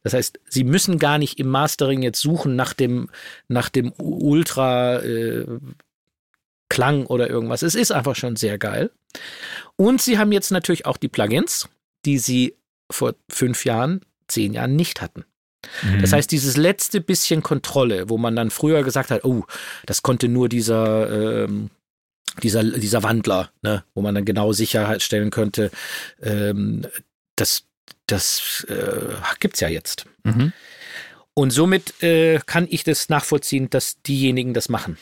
Das 0.05 0.13
heißt, 0.13 0.39
sie 0.49 0.65
müssen 0.65 0.99
gar 0.99 1.17
nicht 1.17 1.41
im 1.41 1.49
Mastering 1.49 2.03
jetzt 2.03 2.21
suchen 2.21 2.55
nach 2.57 2.75
dem, 2.75 3.09
nach 3.49 3.71
dem 3.71 3.93
Ultra 3.97 5.03
äh, 5.03 5.47
Klang 6.69 7.07
oder 7.07 7.31
irgendwas. 7.31 7.63
Es 7.63 7.75
ist 7.75 7.91
einfach 7.91 8.15
schon 8.15 8.37
sehr 8.37 8.59
geil. 8.59 8.91
Und 9.77 10.03
sie 10.03 10.19
haben 10.19 10.31
jetzt 10.31 10.51
natürlich 10.51 10.85
auch 10.87 10.99
die 10.99 11.09
Plugins, 11.09 11.71
die 12.05 12.19
sie 12.19 12.55
vor 12.95 13.15
fünf 13.29 13.65
Jahren, 13.65 14.01
zehn 14.29 14.55
Jahren 14.55 14.77
nicht 14.77 15.01
hatten. 15.01 15.25
Mhm. 15.83 16.01
Das 16.01 16.13
heißt, 16.13 16.31
dieses 16.31 16.57
letzte 16.57 17.01
bisschen 17.01 17.43
Kontrolle, 17.43 18.09
wo 18.09 18.19
man 18.19 18.37
dann 18.37 18.51
früher 18.51 18.83
gesagt 18.83 19.11
hat, 19.11 19.25
oh, 19.25 19.45
das 19.87 20.03
konnte 20.03 20.29
nur 20.29 20.49
dieser, 20.49 21.45
ähm, 21.45 21.71
dieser, 22.43 22.63
dieser 22.63 23.03
Wandler, 23.03 23.51
ne, 23.63 23.85
wo 23.95 24.03
man 24.03 24.15
dann 24.15 24.25
genau 24.25 24.53
Sicherheit 24.53 25.03
stellen 25.03 25.31
könnte, 25.31 25.71
ähm, 26.23 26.87
das, 27.37 27.65
das 28.07 28.65
äh, 28.69 29.15
gibt 29.41 29.55
es 29.55 29.61
ja 29.61 29.69
jetzt. 29.69 30.07
Mhm. 30.25 30.53
Und 31.35 31.51
somit 31.51 32.03
äh, 32.03 32.39
kann 32.47 32.67
ich 32.71 32.85
das 32.85 33.09
nachvollziehen, 33.09 33.69
dass 33.69 34.01
diejenigen 34.03 34.55
das 34.55 34.69
machen. 34.69 34.99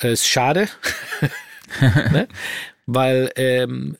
Äh, 0.00 0.12
ist 0.12 0.26
schade, 0.26 0.68
ne? 1.80 2.26
weil 2.86 3.30
ähm, 3.36 3.96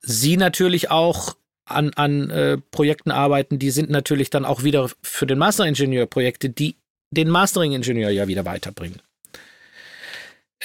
sie 0.00 0.36
natürlich 0.36 0.90
auch 0.90 1.36
an, 1.64 1.92
an 1.94 2.30
äh, 2.30 2.58
Projekten 2.58 3.10
arbeiten, 3.10 3.58
die 3.58 3.70
sind 3.70 3.90
natürlich 3.90 4.30
dann 4.30 4.44
auch 4.44 4.62
wieder 4.64 4.90
für 5.02 5.26
den 5.26 5.38
Master-Ingenieur 5.38 6.06
Projekte, 6.06 6.50
die 6.50 6.76
den 7.10 7.28
Mastering-Ingenieur 7.28 8.10
ja 8.10 8.26
wieder 8.26 8.44
weiterbringen. 8.44 9.00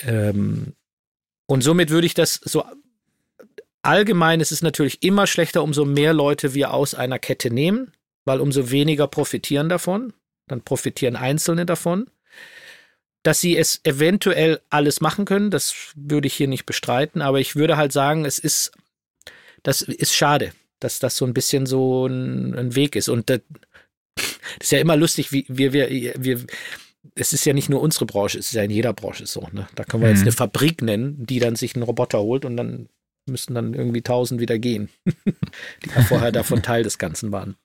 Ähm, 0.03 0.73
und 1.45 1.61
somit 1.61 1.89
würde 1.89 2.07
ich 2.07 2.13
das 2.13 2.33
so 2.33 2.63
allgemein, 3.81 4.41
es 4.41 4.51
ist 4.51 4.63
natürlich 4.63 5.03
immer 5.03 5.27
schlechter, 5.27 5.63
umso 5.63 5.85
mehr 5.85 6.13
Leute 6.13 6.53
wir 6.53 6.73
aus 6.73 6.93
einer 6.93 7.19
Kette 7.19 7.51
nehmen, 7.51 7.91
weil 8.25 8.39
umso 8.39 8.71
weniger 8.71 9.07
profitieren 9.07 9.69
davon. 9.69 10.13
Dann 10.47 10.61
profitieren 10.61 11.15
Einzelne 11.15 11.65
davon. 11.65 12.09
Dass 13.23 13.41
sie 13.41 13.57
es 13.57 13.81
eventuell 13.83 14.61
alles 14.69 15.01
machen 15.01 15.25
können, 15.25 15.51
das 15.51 15.91
würde 15.95 16.27
ich 16.27 16.33
hier 16.33 16.47
nicht 16.47 16.65
bestreiten, 16.65 17.21
aber 17.21 17.41
ich 17.41 17.57
würde 17.57 17.75
halt 17.75 17.91
sagen, 17.91 18.23
es 18.23 18.39
ist, 18.39 18.71
das 19.63 19.81
ist 19.81 20.15
schade 20.15 20.53
dass 20.80 20.99
das 20.99 21.17
so 21.17 21.25
ein 21.25 21.34
bisschen 21.34 21.65
so 21.65 22.07
ein, 22.07 22.53
ein 22.55 22.75
Weg 22.75 22.95
ist. 22.95 23.09
Und 23.09 23.30
das, 23.30 23.41
ist 24.59 24.71
ja 24.71 24.80
immer 24.80 24.95
lustig, 24.95 25.32
wie 25.32 25.45
wir, 25.47 25.73
wir, 25.73 26.13
wir, 26.17 26.45
es 27.15 27.34
ist 27.34 27.45
ja 27.45 27.53
nicht 27.53 27.69
nur 27.69 27.82
unsere 27.82 28.05
Branche, 28.05 28.39
es 28.39 28.47
ist 28.47 28.53
ja 28.53 28.63
in 28.63 28.71
jeder 28.71 28.93
Branche 28.93 29.25
so. 29.25 29.47
Ne? 29.51 29.67
Da 29.75 29.84
können 29.84 30.03
wir 30.03 30.09
mhm. 30.09 30.15
jetzt 30.15 30.23
eine 30.23 30.32
Fabrik 30.32 30.82
nennen, 30.82 31.25
die 31.25 31.39
dann 31.39 31.55
sich 31.55 31.75
einen 31.75 31.84
Roboter 31.84 32.19
holt 32.19 32.45
und 32.45 32.57
dann 32.57 32.89
müssen 33.25 33.55
dann 33.55 33.73
irgendwie 33.73 34.01
tausend 34.01 34.39
wieder 34.39 34.57
gehen, 34.57 34.89
die 35.05 35.89
ja 35.93 36.01
vorher 36.03 36.32
davon 36.32 36.63
Teil 36.63 36.84
des 36.84 36.97
Ganzen 36.97 37.32
waren. 37.32 37.57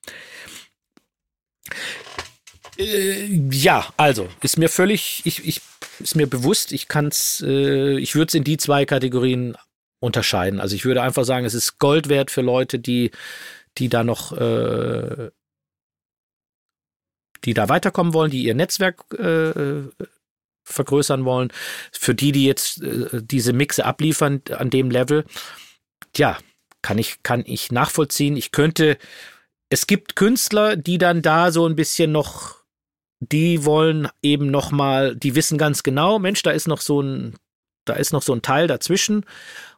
Äh, 2.77 3.25
ja, 3.51 3.93
also 3.97 4.27
ist 4.41 4.57
mir 4.57 4.69
völlig, 4.69 5.21
ich, 5.25 5.47
ich 5.47 5.61
ist 5.99 6.15
mir 6.15 6.27
bewusst, 6.27 6.71
ich 6.71 6.87
kann 6.87 7.07
es, 7.07 7.43
äh, 7.45 7.97
ich 7.99 8.15
würde 8.15 8.29
es 8.29 8.33
in 8.33 8.43
die 8.43 8.57
zwei 8.57 8.85
Kategorien 8.85 9.55
unterscheiden. 10.03 10.59
Also 10.59 10.75
ich 10.75 10.83
würde 10.83 11.01
einfach 11.01 11.23
sagen, 11.23 11.45
es 11.45 11.53
ist 11.53 11.79
Gold 11.79 12.09
wert 12.09 12.29
für 12.29 12.41
Leute, 12.41 12.77
die, 12.77 13.11
die 13.77 13.87
da 13.87 14.03
noch, 14.03 14.33
äh, 14.33 15.31
die 17.45 17.53
da 17.53 17.69
weiterkommen 17.69 18.13
wollen, 18.13 18.29
die 18.29 18.43
ihr 18.43 18.53
Netzwerk 18.53 19.05
äh, 19.13 19.83
vergrößern 20.65 21.23
wollen. 21.23 21.53
Für 21.93 22.13
die, 22.13 22.33
die 22.33 22.45
jetzt 22.45 22.83
äh, 22.83 23.21
diese 23.23 23.53
Mixe 23.53 23.85
abliefern 23.85 24.41
an 24.51 24.69
dem 24.69 24.91
Level, 24.91 25.23
ja, 26.17 26.37
kann 26.81 26.97
ich, 26.97 27.23
kann 27.23 27.43
ich 27.45 27.71
nachvollziehen. 27.71 28.35
Ich 28.35 28.51
könnte, 28.51 28.97
es 29.69 29.87
gibt 29.87 30.17
Künstler, 30.17 30.75
die 30.75 30.97
dann 30.97 31.21
da 31.21 31.51
so 31.51 31.65
ein 31.65 31.77
bisschen 31.77 32.11
noch 32.11 32.61
die 33.21 33.63
wollen 33.63 34.09
eben 34.21 34.51
noch 34.51 34.71
mal, 34.71 35.15
die 35.15 35.33
wissen 35.33 35.57
ganz 35.57 35.81
genau, 35.81 36.19
Mensch, 36.19 36.43
da 36.43 36.51
ist 36.51 36.67
noch 36.67 36.81
so 36.81 37.01
ein, 37.01 37.37
da 37.85 37.93
ist 37.93 38.11
noch 38.11 38.21
so 38.21 38.33
ein 38.33 38.41
Teil 38.41 38.67
dazwischen 38.67 39.25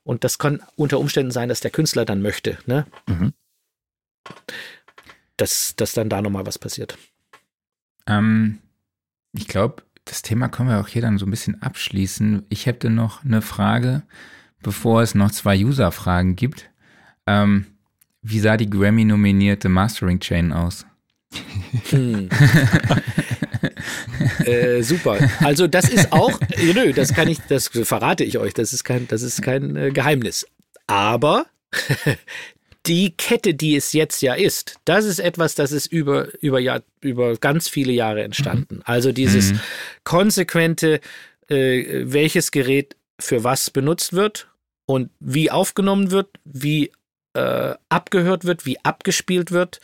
und 0.05 0.23
das 0.23 0.37
kann 0.37 0.61
unter 0.77 0.99
Umständen 0.99 1.31
sein, 1.31 1.49
dass 1.49 1.59
der 1.59 1.71
Künstler 1.71 2.05
dann 2.05 2.21
möchte, 2.21 2.57
ne? 2.67 2.85
Mhm. 3.07 3.33
Dass, 5.35 5.75
dass 5.75 5.93
dann 5.93 6.09
da 6.09 6.21
noch 6.21 6.29
mal 6.29 6.45
was 6.45 6.59
passiert. 6.59 6.97
Ähm, 8.07 8.59
ich 9.33 9.47
glaube, 9.47 9.83
das 10.05 10.21
Thema 10.21 10.47
können 10.47 10.69
wir 10.69 10.79
auch 10.79 10.87
hier 10.87 11.01
dann 11.01 11.17
so 11.17 11.25
ein 11.25 11.31
bisschen 11.31 11.61
abschließen. 11.61 12.45
Ich 12.49 12.67
hätte 12.67 12.89
noch 12.89 13.25
eine 13.25 13.41
Frage, 13.41 14.03
bevor 14.61 15.01
es 15.01 15.15
noch 15.15 15.31
zwei 15.31 15.57
User-Fragen 15.57 16.35
gibt. 16.35 16.69
Ähm, 17.25 17.65
wie 18.21 18.39
sah 18.39 18.57
die 18.57 18.69
Grammy-nominierte 18.69 19.69
Mastering 19.69 20.19
Chain 20.19 20.53
aus? 20.53 20.85
Hm. 21.89 22.29
äh, 24.45 24.81
super. 24.81 25.17
Also 25.39 25.67
das 25.67 25.89
ist 25.89 26.11
auch, 26.11 26.31
nö, 26.73 26.93
das 26.93 27.13
kann 27.13 27.27
ich, 27.27 27.39
das 27.47 27.67
verrate 27.67 28.23
ich 28.23 28.37
euch, 28.37 28.53
das 28.53 28.73
ist 28.73 28.83
kein, 28.83 29.07
das 29.07 29.21
ist 29.21 29.41
kein 29.41 29.75
äh, 29.75 29.91
Geheimnis. 29.91 30.47
Aber 30.87 31.45
die 32.85 33.15
Kette, 33.15 33.53
die 33.53 33.75
es 33.75 33.93
jetzt 33.93 34.21
ja 34.21 34.33
ist, 34.33 34.75
das 34.85 35.05
ist 35.05 35.19
etwas, 35.19 35.55
das 35.55 35.71
ist 35.71 35.87
über, 35.87 36.27
über, 36.41 36.59
Jahr, 36.59 36.81
über 37.01 37.35
ganz 37.37 37.67
viele 37.67 37.91
Jahre 37.91 38.23
entstanden. 38.23 38.75
Mhm. 38.75 38.81
Also 38.85 39.11
dieses 39.11 39.53
mhm. 39.53 39.59
konsequente, 40.03 41.01
äh, 41.47 42.03
welches 42.05 42.51
Gerät 42.51 42.95
für 43.19 43.43
was 43.43 43.69
benutzt 43.69 44.13
wird 44.13 44.47
und 44.85 45.09
wie 45.19 45.51
aufgenommen 45.51 46.11
wird, 46.11 46.29
wie 46.43 46.91
äh, 47.33 47.73
abgehört 47.89 48.45
wird, 48.45 48.65
wie 48.65 48.83
abgespielt 48.83 49.51
wird 49.51 49.79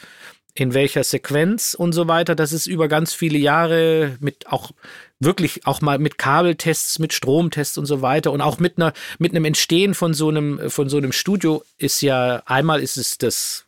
in 0.53 0.73
welcher 0.73 1.03
Sequenz 1.03 1.73
und 1.73 1.93
so 1.93 2.07
weiter. 2.07 2.35
Das 2.35 2.51
ist 2.51 2.67
über 2.67 2.87
ganz 2.87 3.13
viele 3.13 3.37
Jahre 3.37 4.17
mit 4.19 4.47
auch 4.47 4.71
wirklich 5.19 5.65
auch 5.65 5.81
mal 5.81 5.99
mit 5.99 6.17
Kabeltests, 6.17 6.99
mit 6.99 7.13
Stromtests 7.13 7.77
und 7.77 7.85
so 7.85 8.01
weiter 8.01 8.31
und 8.31 8.41
auch 8.41 8.59
mit 8.59 8.77
einer 8.77 8.93
mit 9.19 9.31
einem 9.31 9.45
Entstehen 9.45 9.93
von 9.93 10.13
so 10.13 10.29
einem 10.29 10.69
von 10.69 10.89
so 10.89 10.97
einem 10.97 11.11
Studio 11.11 11.63
ist 11.77 12.01
ja 12.01 12.41
einmal 12.45 12.81
ist 12.81 12.97
es 12.97 13.17
das 13.17 13.65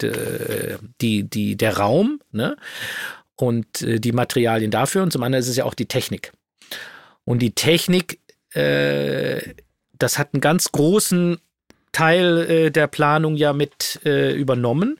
die 0.00 1.24
die 1.24 1.56
der 1.56 1.76
Raum, 1.76 2.20
ne? 2.32 2.56
Und 3.36 3.82
äh, 3.82 4.00
die 4.00 4.12
Materialien 4.12 4.70
dafür 4.70 5.02
und 5.02 5.12
zum 5.12 5.22
anderen 5.22 5.40
ist 5.40 5.48
es 5.48 5.56
ja 5.56 5.64
auch 5.64 5.74
die 5.74 5.86
Technik. 5.86 6.32
Und 7.24 7.40
die 7.40 7.52
Technik 7.52 8.20
äh, 8.54 9.54
das 9.98 10.18
hat 10.18 10.34
einen 10.34 10.40
ganz 10.40 10.72
großen 10.72 11.38
Teil 11.92 12.38
äh, 12.50 12.70
der 12.70 12.86
Planung 12.86 13.36
ja 13.36 13.52
mit 13.52 14.00
äh, 14.04 14.32
übernommen 14.32 14.98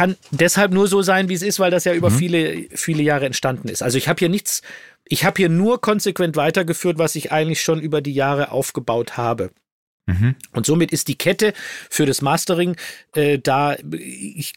kann 0.00 0.16
deshalb 0.30 0.72
nur 0.72 0.88
so 0.88 1.02
sein, 1.02 1.28
wie 1.28 1.34
es 1.34 1.42
ist, 1.42 1.60
weil 1.60 1.70
das 1.70 1.84
ja 1.84 1.92
über 1.92 2.08
mhm. 2.08 2.14
viele, 2.16 2.68
viele 2.70 3.02
Jahre 3.02 3.26
entstanden 3.26 3.68
ist. 3.68 3.82
Also 3.82 3.98
ich 3.98 4.08
habe 4.08 4.18
hier 4.18 4.30
nichts, 4.30 4.62
ich 5.04 5.26
habe 5.26 5.36
hier 5.36 5.50
nur 5.50 5.82
konsequent 5.82 6.36
weitergeführt, 6.36 6.96
was 6.96 7.16
ich 7.16 7.32
eigentlich 7.32 7.60
schon 7.60 7.82
über 7.82 8.00
die 8.00 8.14
Jahre 8.14 8.50
aufgebaut 8.50 9.18
habe. 9.18 9.50
Mhm. 10.06 10.36
Und 10.52 10.64
somit 10.64 10.90
ist 10.90 11.08
die 11.08 11.18
Kette 11.18 11.52
für 11.90 12.06
das 12.06 12.22
Mastering 12.22 12.76
äh, 13.14 13.38
da, 13.38 13.76
ich 13.92 14.54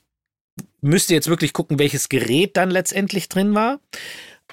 müsste 0.80 1.14
jetzt 1.14 1.28
wirklich 1.28 1.52
gucken, 1.52 1.78
welches 1.78 2.08
Gerät 2.08 2.56
dann 2.56 2.72
letztendlich 2.72 3.28
drin 3.28 3.54
war. 3.54 3.82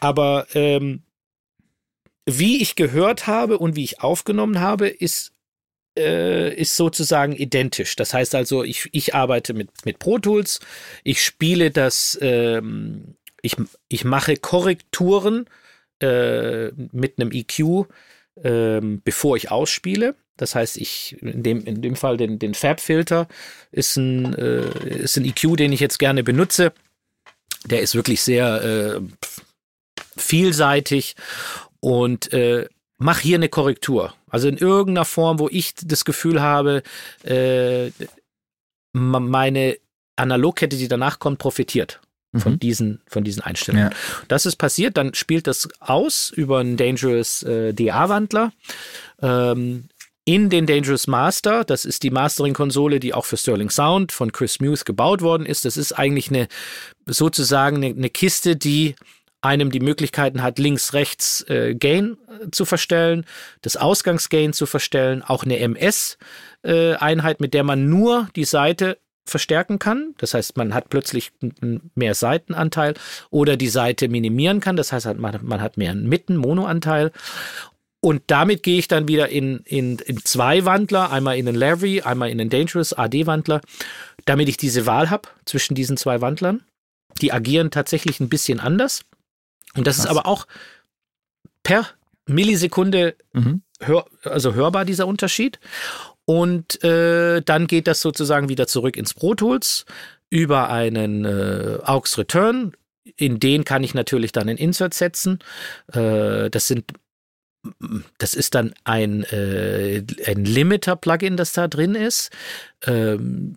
Aber 0.00 0.48
ähm, 0.54 1.02
wie 2.26 2.60
ich 2.60 2.74
gehört 2.74 3.28
habe 3.28 3.58
und 3.58 3.76
wie 3.76 3.84
ich 3.84 4.00
aufgenommen 4.00 4.58
habe, 4.58 4.88
ist 4.88 5.34
äh, 5.98 6.54
ist 6.54 6.76
sozusagen 6.76 7.32
identisch. 7.32 7.96
Das 7.96 8.14
heißt 8.14 8.34
also, 8.34 8.64
ich, 8.64 8.88
ich 8.92 9.14
arbeite 9.14 9.54
mit, 9.54 9.70
mit 9.84 9.98
Pro 9.98 10.18
Tools, 10.18 10.60
ich 11.04 11.22
spiele 11.22 11.70
das, 11.70 12.18
ähm, 12.20 13.16
ich, 13.42 13.56
ich 13.88 14.04
mache 14.04 14.36
Korrekturen 14.36 15.46
äh, 16.00 16.70
mit 16.92 17.18
einem 17.18 17.32
EQ, 17.32 17.86
äh, 18.42 18.80
bevor 18.80 19.36
ich 19.36 19.50
ausspiele. 19.50 20.14
Das 20.36 20.54
heißt, 20.54 20.78
ich 20.78 21.20
in 21.20 21.42
dem, 21.42 21.64
in 21.64 21.82
dem 21.82 21.96
Fall 21.96 22.16
den, 22.16 22.38
den 22.38 22.54
Fab-Filter 22.54 23.28
ist 23.72 23.96
ein, 23.96 24.34
äh, 24.34 25.02
ist 25.02 25.18
ein 25.18 25.26
EQ, 25.26 25.56
den 25.56 25.72
ich 25.72 25.80
jetzt 25.80 25.98
gerne 25.98 26.22
benutze. 26.22 26.72
Der 27.66 27.82
ist 27.82 27.94
wirklich 27.94 28.22
sehr 28.22 28.62
äh, 28.62 29.00
vielseitig 30.16 31.14
und 31.80 32.32
äh, 32.32 32.68
mach 33.00 33.18
hier 33.18 33.36
eine 33.36 33.48
Korrektur. 33.48 34.14
Also 34.28 34.46
in 34.46 34.58
irgendeiner 34.58 35.04
Form, 35.04 35.40
wo 35.40 35.48
ich 35.48 35.74
das 35.74 36.04
Gefühl 36.04 36.40
habe, 36.40 36.84
äh, 37.24 37.90
meine 38.92 39.78
Analogkette, 40.16 40.76
die 40.76 40.86
danach 40.86 41.18
kommt, 41.18 41.38
profitiert 41.38 42.00
von 42.36 42.52
mhm. 42.52 42.60
diesen 42.60 43.00
von 43.08 43.24
diesen 43.24 43.42
Einstellungen. 43.42 43.90
Ja. 43.90 43.96
Das 44.28 44.46
ist 44.46 44.56
passiert, 44.56 44.96
dann 44.96 45.14
spielt 45.14 45.48
das 45.48 45.68
aus 45.80 46.30
über 46.30 46.60
einen 46.60 46.76
Dangerous 46.76 47.42
äh, 47.42 47.72
DA-Wandler. 47.72 48.52
Ähm, 49.20 49.88
in 50.26 50.50
den 50.50 50.66
Dangerous 50.66 51.08
Master, 51.08 51.64
das 51.64 51.84
ist 51.84 52.04
die 52.04 52.10
Mastering-Konsole, 52.10 53.00
die 53.00 53.14
auch 53.14 53.24
für 53.24 53.36
Sterling 53.36 53.70
Sound 53.70 54.12
von 54.12 54.30
Chris 54.30 54.60
Muse 54.60 54.84
gebaut 54.84 55.22
worden 55.22 55.44
ist. 55.44 55.64
Das 55.64 55.76
ist 55.76 55.92
eigentlich 55.92 56.28
eine 56.28 56.46
sozusagen 57.06 57.78
eine, 57.78 57.86
eine 57.86 58.10
Kiste, 58.10 58.54
die 58.54 58.94
einem 59.42 59.70
die 59.70 59.80
Möglichkeiten 59.80 60.42
hat, 60.42 60.58
links, 60.58 60.92
rechts 60.92 61.44
äh, 61.48 61.74
Gain 61.74 62.18
äh, 62.28 62.50
zu 62.50 62.64
verstellen, 62.64 63.24
das 63.62 63.76
Ausgangsgain 63.76 64.52
zu 64.52 64.66
verstellen, 64.66 65.22
auch 65.22 65.44
eine 65.44 65.58
MS-Einheit, 65.58 67.40
äh, 67.40 67.42
mit 67.42 67.54
der 67.54 67.64
man 67.64 67.88
nur 67.88 68.28
die 68.36 68.44
Seite 68.44 68.98
verstärken 69.24 69.78
kann. 69.78 70.14
Das 70.18 70.34
heißt, 70.34 70.56
man 70.56 70.74
hat 70.74 70.90
plötzlich 70.90 71.32
mehr 71.94 72.14
Seitenanteil 72.14 72.94
oder 73.30 73.56
die 73.56 73.68
Seite 73.68 74.08
minimieren 74.08 74.60
kann. 74.60 74.76
Das 74.76 74.92
heißt, 74.92 75.14
man, 75.16 75.62
hat 75.62 75.76
mehr 75.76 75.94
Mitten, 75.94 76.36
Monoanteil. 76.36 77.12
Und 78.00 78.22
damit 78.28 78.62
gehe 78.62 78.78
ich 78.78 78.88
dann 78.88 79.08
wieder 79.08 79.28
in, 79.28 79.58
in, 79.66 79.98
in 79.98 80.24
zwei 80.24 80.64
Wandler, 80.64 81.12
einmal 81.12 81.36
in 81.36 81.46
den 81.46 81.54
Larry, 81.54 82.00
einmal 82.00 82.30
in 82.30 82.38
den 82.38 82.48
Dangerous 82.48 82.94
AD-Wandler, 82.94 83.60
damit 84.24 84.48
ich 84.48 84.56
diese 84.56 84.86
Wahl 84.86 85.10
habe 85.10 85.28
zwischen 85.44 85.74
diesen 85.74 85.96
zwei 85.96 86.20
Wandlern. 86.20 86.62
Die 87.20 87.32
agieren 87.32 87.70
tatsächlich 87.70 88.18
ein 88.20 88.30
bisschen 88.30 88.58
anders. 88.58 89.02
Und 89.76 89.86
das 89.86 89.96
Krass. 89.96 90.04
ist 90.06 90.10
aber 90.10 90.26
auch 90.26 90.46
per 91.62 91.86
Millisekunde 92.26 93.16
mhm. 93.32 93.62
hör, 93.80 94.06
also 94.24 94.54
hörbar, 94.54 94.84
dieser 94.84 95.06
Unterschied. 95.06 95.58
Und 96.24 96.82
äh, 96.84 97.42
dann 97.42 97.66
geht 97.66 97.86
das 97.86 98.00
sozusagen 98.00 98.48
wieder 98.48 98.66
zurück 98.66 98.96
ins 98.96 99.14
Pro 99.14 99.34
Tools 99.34 99.84
über 100.30 100.70
einen 100.70 101.24
äh, 101.24 101.78
AUX 101.82 102.18
Return. 102.18 102.72
In 103.16 103.40
den 103.40 103.64
kann 103.64 103.82
ich 103.82 103.94
natürlich 103.94 104.30
dann 104.30 104.48
ein 104.48 104.56
Insert 104.56 104.94
setzen. 104.94 105.40
Äh, 105.92 106.50
das 106.50 106.68
sind 106.68 106.92
das 108.18 108.34
ist 108.34 108.54
dann 108.54 108.72
ein, 108.84 109.22
äh, 109.24 110.02
ein 110.26 110.44
Limiter-Plugin, 110.44 111.36
das 111.36 111.52
da 111.52 111.68
drin 111.68 111.94
ist. 111.94 112.30
Ähm, 112.86 113.56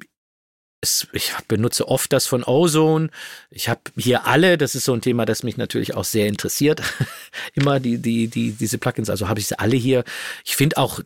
es, 0.84 1.08
ich 1.14 1.32
benutze 1.48 1.88
oft 1.88 2.14
das 2.14 2.28
von 2.28 2.44
Ozone. 2.44 3.10
Ich 3.50 3.70
habe 3.70 3.82
hier 3.98 4.28
alle, 4.28 4.58
das 4.58 4.76
ist 4.76 4.84
so 4.84 4.94
ein 4.94 5.02
Thema, 5.02 5.26
das 5.26 5.42
mich 5.42 5.58
natürlich 5.58 5.96
auch 5.96 6.04
sehr 6.04 6.28
interessiert. 6.28 6.82
Immer 7.54 7.80
die, 7.80 7.98
die, 7.98 8.28
die, 8.28 8.52
diese 8.52 8.78
Plugins, 8.78 9.10
also 9.10 9.30
habe 9.30 9.40
ich 9.40 9.48
sie 9.48 9.58
alle 9.58 9.78
hier. 9.78 10.04
Ich 10.46 10.56
finde 10.56 10.78
auch, 10.78 11.00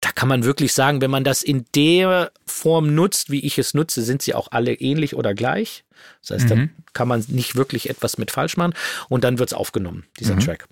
da 0.00 0.12
kann 0.12 0.28
man 0.28 0.44
wirklich 0.44 0.72
sagen, 0.72 1.00
wenn 1.00 1.10
man 1.10 1.24
das 1.24 1.42
in 1.42 1.66
der 1.74 2.30
Form 2.46 2.94
nutzt, 2.94 3.30
wie 3.30 3.40
ich 3.40 3.58
es 3.58 3.74
nutze, 3.74 4.02
sind 4.02 4.22
sie 4.22 4.34
auch 4.34 4.48
alle 4.50 4.74
ähnlich 4.74 5.14
oder 5.14 5.34
gleich. 5.34 5.84
Das 6.20 6.30
heißt, 6.30 6.54
mhm. 6.54 6.70
da 6.76 6.82
kann 6.92 7.08
man 7.08 7.24
nicht 7.28 7.56
wirklich 7.56 7.90
etwas 7.90 8.16
mit 8.16 8.30
falsch 8.30 8.56
machen 8.56 8.74
und 9.08 9.24
dann 9.24 9.38
wird 9.38 9.50
es 9.50 9.54
aufgenommen, 9.54 10.04
dieser 10.20 10.36
mhm. 10.36 10.40
Track. 10.40 10.68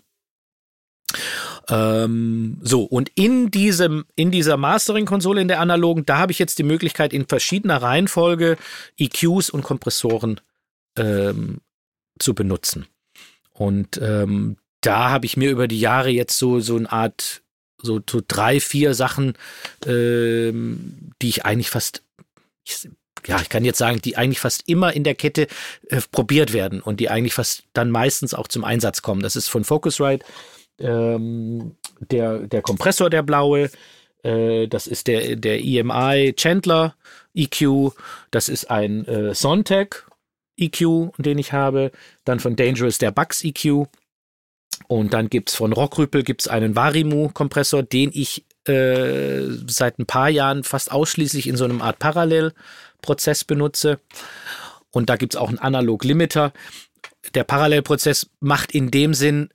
Ähm, 1.73 2.59
so, 2.61 2.83
und 2.83 3.11
in 3.15 3.51
diesem, 3.51 4.05
in 4.15 4.31
dieser 4.31 4.59
Mastering-Konsole, 4.59 5.41
in 5.41 5.49
der 5.49 5.61
analogen, 5.61 6.05
da 6.05 6.19
habe 6.19 6.31
ich 6.31 6.39
jetzt 6.39 6.59
die 6.59 6.65
Möglichkeit, 6.65 7.15
in 7.15 7.27
verschiedener 7.27 7.81
Reihenfolge 7.81 8.59
EQs 8.99 9.49
und 9.49 9.63
Kompressoren 9.63 10.41
ähm, 10.99 11.63
zu 12.19 12.35
benutzen. 12.35 12.87
Und 13.55 13.99
ähm, 14.03 14.59
da 14.83 15.09
habe 15.09 15.25
ich 15.25 15.39
mir 15.39 15.51
über 15.51 15.67
die 15.67 15.81
Jahre 15.81 16.11
jetzt 16.11 16.37
so, 16.37 16.61
so 16.61 16.77
eine 16.77 16.93
Art, 16.93 17.43
so, 17.81 18.01
so 18.09 18.21
drei, 18.27 18.61
vier 18.61 18.93
Sachen, 18.93 19.33
ähm, 19.87 21.13
die 21.23 21.31
ich 21.31 21.47
eigentlich 21.47 21.71
fast, 21.71 22.03
ich 22.65 22.89
ja, 23.27 23.41
ich 23.41 23.49
kann 23.49 23.65
jetzt 23.65 23.79
sagen, 23.79 24.03
die 24.03 24.17
eigentlich 24.17 24.41
fast 24.41 24.69
immer 24.69 24.93
in 24.95 25.05
der 25.05 25.15
Kette 25.15 25.47
äh, 25.89 26.01
probiert 26.11 26.53
werden 26.53 26.83
und 26.83 26.99
die 26.99 27.09
eigentlich 27.09 27.35
fast 27.35 27.63
dann 27.73 27.89
meistens 27.89 28.35
auch 28.35 28.49
zum 28.49 28.65
Einsatz 28.65 29.01
kommen. 29.01 29.23
Das 29.23 29.37
ist 29.37 29.47
von 29.49 29.63
Focusrite 29.63 30.25
ähm, 30.79 31.77
der, 32.01 32.41
der 32.41 32.63
Kompressor, 32.63 33.11
der 33.11 33.23
blaue, 33.23 33.71
äh, 34.23 34.69
das 34.69 34.87
ist 34.87 35.07
der, 35.07 35.37
der 35.37 35.63
EMI 35.65 36.35
Chandler 36.37 36.95
EQ, 37.35 37.93
das 38.31 38.49
ist 38.49 38.71
ein 38.71 39.07
äh, 39.07 39.35
Sontec 39.35 40.07
EQ, 40.57 41.13
den 41.19 41.39
ich 41.39 41.53
habe, 41.53 41.93
dann 42.25 42.41
von 42.41 42.57
Dangerous 42.57 42.99
der 42.99 43.11
Bugs 43.11 43.43
EQ 43.45 43.87
und 44.87 45.13
dann 45.13 45.29
gibt's 45.29 45.55
von 45.55 45.73
Rockrüppel 45.73 46.23
gibt's 46.23 46.49
einen 46.49 46.77
Varimu-Kompressor, 46.77 47.83
den 47.83 48.11
ich 48.13 48.45
äh, 48.67 49.43
seit 49.67 49.99
ein 49.99 50.07
paar 50.07 50.29
Jahren 50.29 50.65
fast 50.65 50.93
ausschließlich 50.93 51.47
in 51.47 51.57
so 51.57 51.65
einem 51.65 51.83
Art 51.83 51.99
Parallelprozess 51.99 53.45
benutze. 53.45 54.01
Und 54.91 55.09
da 55.09 55.17
gibt's 55.17 55.37
auch 55.37 55.49
einen 55.49 55.59
Analog-Limiter. 55.59 56.53
Der 57.35 57.45
Parallelprozess 57.45 58.31
macht 58.41 58.73
in 58.73 58.91
dem 58.91 59.15
Sinn 59.15 59.51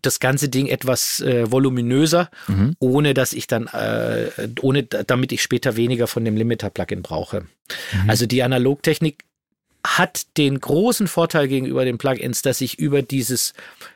das 0.00 0.20
ganze 0.20 0.48
Ding 0.48 0.66
etwas 0.68 1.20
äh, 1.20 1.50
voluminöser, 1.50 2.30
mhm. 2.48 2.76
ohne 2.78 3.14
dass 3.14 3.32
ich 3.32 3.46
dann, 3.46 3.66
äh, 3.66 4.30
ohne 4.60 4.84
damit 4.84 5.32
ich 5.32 5.42
später 5.42 5.76
weniger 5.76 6.06
von 6.06 6.24
dem 6.24 6.36
Limiter-Plugin 6.36 7.02
brauche. 7.02 7.42
Mhm. 7.42 8.08
Also 8.10 8.26
die 8.26 8.42
Analogtechnik 8.42 9.24
hat 9.84 10.38
den 10.38 10.60
großen 10.60 11.08
Vorteil 11.08 11.48
gegenüber 11.48 11.84
den 11.84 11.98
Plugins, 11.98 12.42
dass 12.42 12.60
ich 12.60 12.78
über 12.78 13.02
dieses, 13.02 13.52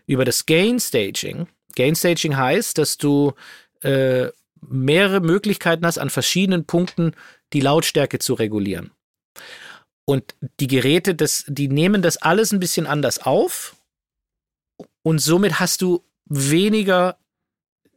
über 0.07 0.25
das 0.25 0.45
Gain 0.47 0.81
Staging, 0.81 1.47
Gain 1.77 1.95
Staging 1.95 2.37
heißt, 2.37 2.79
dass 2.79 2.99
du 2.99 3.35
äh, 3.83 4.29
mehrere 4.69 5.21
Möglichkeiten 5.21 5.87
hast, 5.87 5.99
an 5.99 6.11
verschiedenen 6.11 6.65
Punkten 6.65 7.13
die 7.53 7.61
Lautstärke 7.61 8.19
zu 8.19 8.35
regulieren. 8.35 8.91
Und 10.05 10.35
die 10.61 10.67
Geräte, 10.67 11.15
das, 11.15 11.45
die 11.47 11.69
nehmen 11.69 12.03
das 12.03 12.17
alles 12.17 12.53
ein 12.53 12.61
bisschen 12.61 12.87
anders 12.87 13.19
auf 13.19 13.77
und 15.07 15.21
somit 15.21 15.61
hast 15.61 15.83
du 15.83 16.03
weniger, 16.25 17.17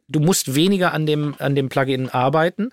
du 0.06 0.20
musst 0.20 0.54
weniger 0.54 0.92
an 0.92 1.06
dem, 1.06 1.34
an 1.40 1.56
dem 1.56 1.68
Plugin 1.68 2.08
arbeiten. 2.08 2.70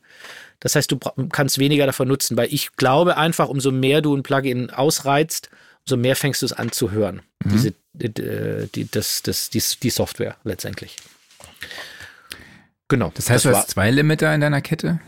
Das 0.59 0.75
heißt, 0.75 0.91
du 0.91 0.99
kannst 1.29 1.57
weniger 1.57 1.87
davon 1.87 2.07
nutzen, 2.07 2.37
weil 2.37 2.53
ich 2.53 2.73
glaube 2.73 3.17
einfach, 3.17 3.49
umso 3.49 3.71
mehr 3.71 4.03
du 4.03 4.15
ein 4.15 4.21
Plugin 4.21 4.69
ausreizt, 4.69 5.49
umso 5.87 5.97
mehr 5.97 6.15
fängst 6.15 6.43
du 6.43 6.45
es 6.45 6.53
an 6.53 6.71
zu 6.71 6.91
hören. 6.91 7.23
Mhm. 7.43 7.49
Diese, 7.49 7.73
die, 7.93 8.69
die, 8.75 8.91
das, 8.91 9.23
das, 9.23 9.49
die, 9.49 9.63
die 9.81 9.89
Software 9.89 10.37
letztendlich. 10.43 10.97
Genau. 12.89 13.11
Das 13.15 13.31
heißt, 13.31 13.43
das 13.43 13.51
du 13.51 13.57
hast 13.57 13.71
zwei 13.71 13.89
Limiter 13.89 14.35
in 14.35 14.41
deiner 14.41 14.61
Kette? 14.61 14.99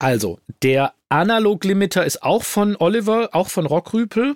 Also, 0.00 0.40
der 0.64 0.92
Analog-Limiter 1.08 2.04
ist 2.04 2.24
auch 2.24 2.42
von 2.42 2.74
Oliver, 2.74 3.28
auch 3.30 3.48
von 3.48 3.64
Rockrüpel. 3.64 4.34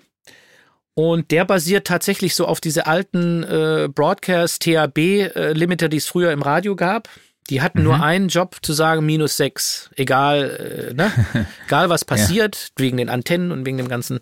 Und 0.98 1.30
der 1.30 1.44
basiert 1.44 1.86
tatsächlich 1.86 2.34
so 2.34 2.46
auf 2.46 2.58
diese 2.60 2.86
alten 2.86 3.42
äh, 3.42 3.86
Broadcast-THB-Limiter, 3.94 5.86
äh, 5.86 5.88
die 5.90 5.98
es 5.98 6.06
früher 6.06 6.32
im 6.32 6.40
Radio 6.40 6.74
gab. 6.74 7.10
Die 7.50 7.60
hatten 7.60 7.80
mhm. 7.80 7.84
nur 7.84 8.02
einen 8.02 8.28
Job 8.28 8.56
zu 8.62 8.72
sagen, 8.72 9.04
minus 9.04 9.36
sechs. 9.36 9.90
Egal, 9.94 10.88
äh, 10.90 10.94
ne? 10.94 11.12
Egal 11.66 11.90
was 11.90 12.06
passiert, 12.06 12.56
ja. 12.56 12.82
wegen 12.82 12.96
den 12.96 13.10
Antennen 13.10 13.52
und 13.52 13.66
wegen 13.66 13.76
dem 13.76 13.88
ganzen 13.88 14.20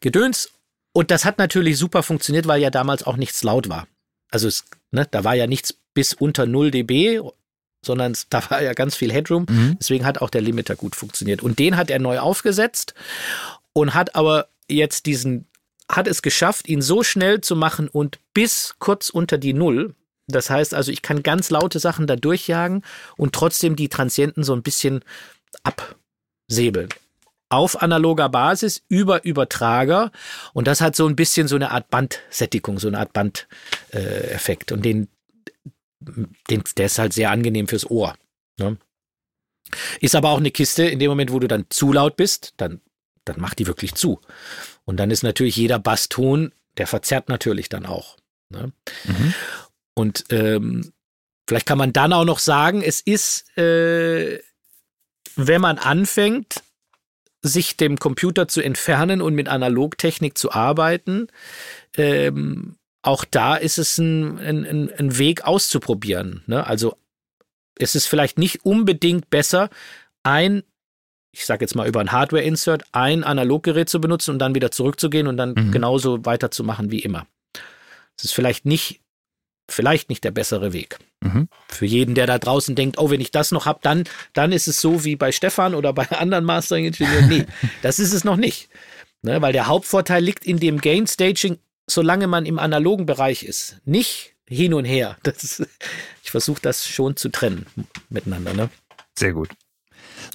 Gedöns. 0.00 0.50
Und 0.92 1.12
das 1.12 1.24
hat 1.24 1.38
natürlich 1.38 1.78
super 1.78 2.02
funktioniert, 2.02 2.48
weil 2.48 2.60
ja 2.60 2.70
damals 2.70 3.04
auch 3.04 3.16
nichts 3.16 3.44
laut 3.44 3.68
war. 3.68 3.86
Also 4.32 4.48
es, 4.48 4.64
ne, 4.90 5.06
da 5.08 5.22
war 5.22 5.36
ja 5.36 5.46
nichts 5.46 5.78
bis 5.94 6.14
unter 6.14 6.46
0 6.46 6.72
dB, 6.72 7.20
sondern 7.84 8.14
da 8.30 8.50
war 8.50 8.60
ja 8.60 8.72
ganz 8.72 8.96
viel 8.96 9.12
Headroom. 9.12 9.46
Mhm. 9.48 9.76
Deswegen 9.78 10.04
hat 10.04 10.20
auch 10.20 10.30
der 10.30 10.42
Limiter 10.42 10.74
gut 10.74 10.96
funktioniert. 10.96 11.44
Und 11.44 11.60
den 11.60 11.76
hat 11.76 11.90
er 11.90 12.00
neu 12.00 12.18
aufgesetzt 12.18 12.94
und 13.72 13.94
hat 13.94 14.16
aber 14.16 14.48
jetzt 14.68 15.06
diesen, 15.06 15.47
hat 15.90 16.06
es 16.06 16.22
geschafft, 16.22 16.68
ihn 16.68 16.82
so 16.82 17.02
schnell 17.02 17.40
zu 17.40 17.56
machen 17.56 17.88
und 17.88 18.18
bis 18.34 18.74
kurz 18.78 19.10
unter 19.10 19.38
die 19.38 19.54
Null, 19.54 19.94
das 20.28 20.50
heißt 20.50 20.74
also, 20.74 20.92
ich 20.92 21.02
kann 21.02 21.22
ganz 21.22 21.50
laute 21.50 21.78
Sachen 21.78 22.06
da 22.06 22.14
durchjagen 22.14 22.84
und 23.16 23.34
trotzdem 23.34 23.76
die 23.76 23.88
Transienten 23.88 24.44
so 24.44 24.54
ein 24.54 24.62
bisschen 24.62 25.02
absäbeln. 25.62 26.90
Auf 27.50 27.80
analoger 27.80 28.28
Basis 28.28 28.82
über 28.88 29.24
Übertrager. 29.24 30.12
Und 30.52 30.66
das 30.66 30.82
hat 30.82 30.94
so 30.94 31.06
ein 31.06 31.16
bisschen 31.16 31.48
so 31.48 31.56
eine 31.56 31.70
Art 31.70 31.88
Bandsättigung, 31.88 32.78
so 32.78 32.88
eine 32.88 32.98
Art 32.98 33.14
Bandeffekt. 33.14 34.70
Äh, 34.70 34.74
und 34.74 34.84
den, 34.84 35.08
den, 35.98 36.62
der 36.76 36.86
ist 36.86 36.98
halt 36.98 37.14
sehr 37.14 37.30
angenehm 37.30 37.66
fürs 37.66 37.90
Ohr. 37.90 38.14
Ne? 38.58 38.76
Ist 40.00 40.14
aber 40.14 40.28
auch 40.28 40.38
eine 40.38 40.50
Kiste, 40.50 40.84
in 40.84 40.98
dem 40.98 41.08
Moment, 41.08 41.32
wo 41.32 41.38
du 41.38 41.48
dann 41.48 41.64
zu 41.70 41.90
laut 41.90 42.16
bist, 42.16 42.52
dann, 42.58 42.82
dann 43.24 43.40
macht 43.40 43.58
die 43.58 43.66
wirklich 43.66 43.94
zu. 43.94 44.20
Und 44.88 44.96
dann 44.96 45.10
ist 45.10 45.22
natürlich 45.22 45.56
jeder 45.56 45.78
Basston, 45.78 46.50
der 46.78 46.86
verzerrt 46.86 47.28
natürlich 47.28 47.68
dann 47.68 47.84
auch. 47.84 48.16
Ne? 48.48 48.72
Mhm. 49.04 49.34
Und 49.92 50.24
ähm, 50.30 50.94
vielleicht 51.46 51.66
kann 51.66 51.76
man 51.76 51.92
dann 51.92 52.14
auch 52.14 52.24
noch 52.24 52.38
sagen, 52.38 52.80
es 52.80 53.02
ist, 53.02 53.54
äh, 53.58 54.40
wenn 55.36 55.60
man 55.60 55.76
anfängt, 55.76 56.62
sich 57.42 57.76
dem 57.76 57.98
Computer 57.98 58.48
zu 58.48 58.62
entfernen 58.62 59.20
und 59.20 59.34
mit 59.34 59.48
Analogtechnik 59.48 60.38
zu 60.38 60.52
arbeiten, 60.52 61.28
ähm, 61.98 62.76
auch 63.02 63.26
da 63.26 63.56
ist 63.56 63.76
es 63.76 63.98
ein, 63.98 64.38
ein, 64.38 64.90
ein 64.90 65.18
Weg 65.18 65.44
auszuprobieren. 65.44 66.44
Ne? 66.46 66.66
Also 66.66 66.96
es 67.78 67.94
ist 67.94 68.06
vielleicht 68.06 68.38
nicht 68.38 68.64
unbedingt 68.64 69.28
besser, 69.28 69.68
ein, 70.22 70.62
ich 71.38 71.46
sage 71.46 71.64
jetzt 71.64 71.76
mal 71.76 71.86
über 71.86 72.00
ein 72.00 72.10
Hardware-Insert, 72.10 72.84
ein 72.92 73.22
Analoggerät 73.22 73.88
zu 73.88 74.00
benutzen 74.00 74.32
und 74.32 74.38
dann 74.40 74.56
wieder 74.56 74.72
zurückzugehen 74.72 75.28
und 75.28 75.36
dann 75.36 75.54
mhm. 75.54 75.70
genauso 75.70 76.24
weiterzumachen 76.26 76.90
wie 76.90 76.98
immer. 76.98 77.26
Es 78.16 78.24
ist 78.24 78.34
vielleicht 78.34 78.66
nicht 78.66 79.00
vielleicht 79.70 80.08
nicht 80.08 80.24
der 80.24 80.30
bessere 80.30 80.72
Weg. 80.72 80.98
Mhm. 81.20 81.48
Für 81.68 81.84
jeden, 81.84 82.14
der 82.14 82.26
da 82.26 82.38
draußen 82.38 82.74
denkt, 82.74 82.98
oh, 82.98 83.10
wenn 83.10 83.20
ich 83.20 83.30
das 83.30 83.52
noch 83.52 83.66
habe, 83.66 83.80
dann, 83.82 84.04
dann 84.32 84.50
ist 84.50 84.66
es 84.66 84.80
so 84.80 85.04
wie 85.04 85.14
bei 85.14 85.30
Stefan 85.30 85.74
oder 85.74 85.92
bei 85.92 86.08
anderen 86.18 86.44
Mastering-Ingenieuren. 86.44 87.28
Nee, 87.28 87.46
das 87.82 87.98
ist 87.98 88.12
es 88.12 88.24
noch 88.24 88.36
nicht. 88.36 88.68
Ne, 89.22 89.42
weil 89.42 89.52
der 89.52 89.66
Hauptvorteil 89.66 90.22
liegt 90.22 90.46
in 90.46 90.58
dem 90.58 90.80
Gain-Staging, 90.80 91.58
solange 91.86 92.28
man 92.28 92.46
im 92.46 92.58
analogen 92.58 93.04
Bereich 93.04 93.42
ist. 93.42 93.76
Nicht 93.84 94.34
hin 94.48 94.72
und 94.72 94.86
her. 94.86 95.18
Das, 95.22 95.62
ich 96.22 96.30
versuche 96.30 96.62
das 96.62 96.86
schon 96.86 97.16
zu 97.16 97.28
trennen 97.28 97.66
miteinander. 98.08 98.54
Ne? 98.54 98.70
Sehr 99.18 99.32
gut. 99.32 99.50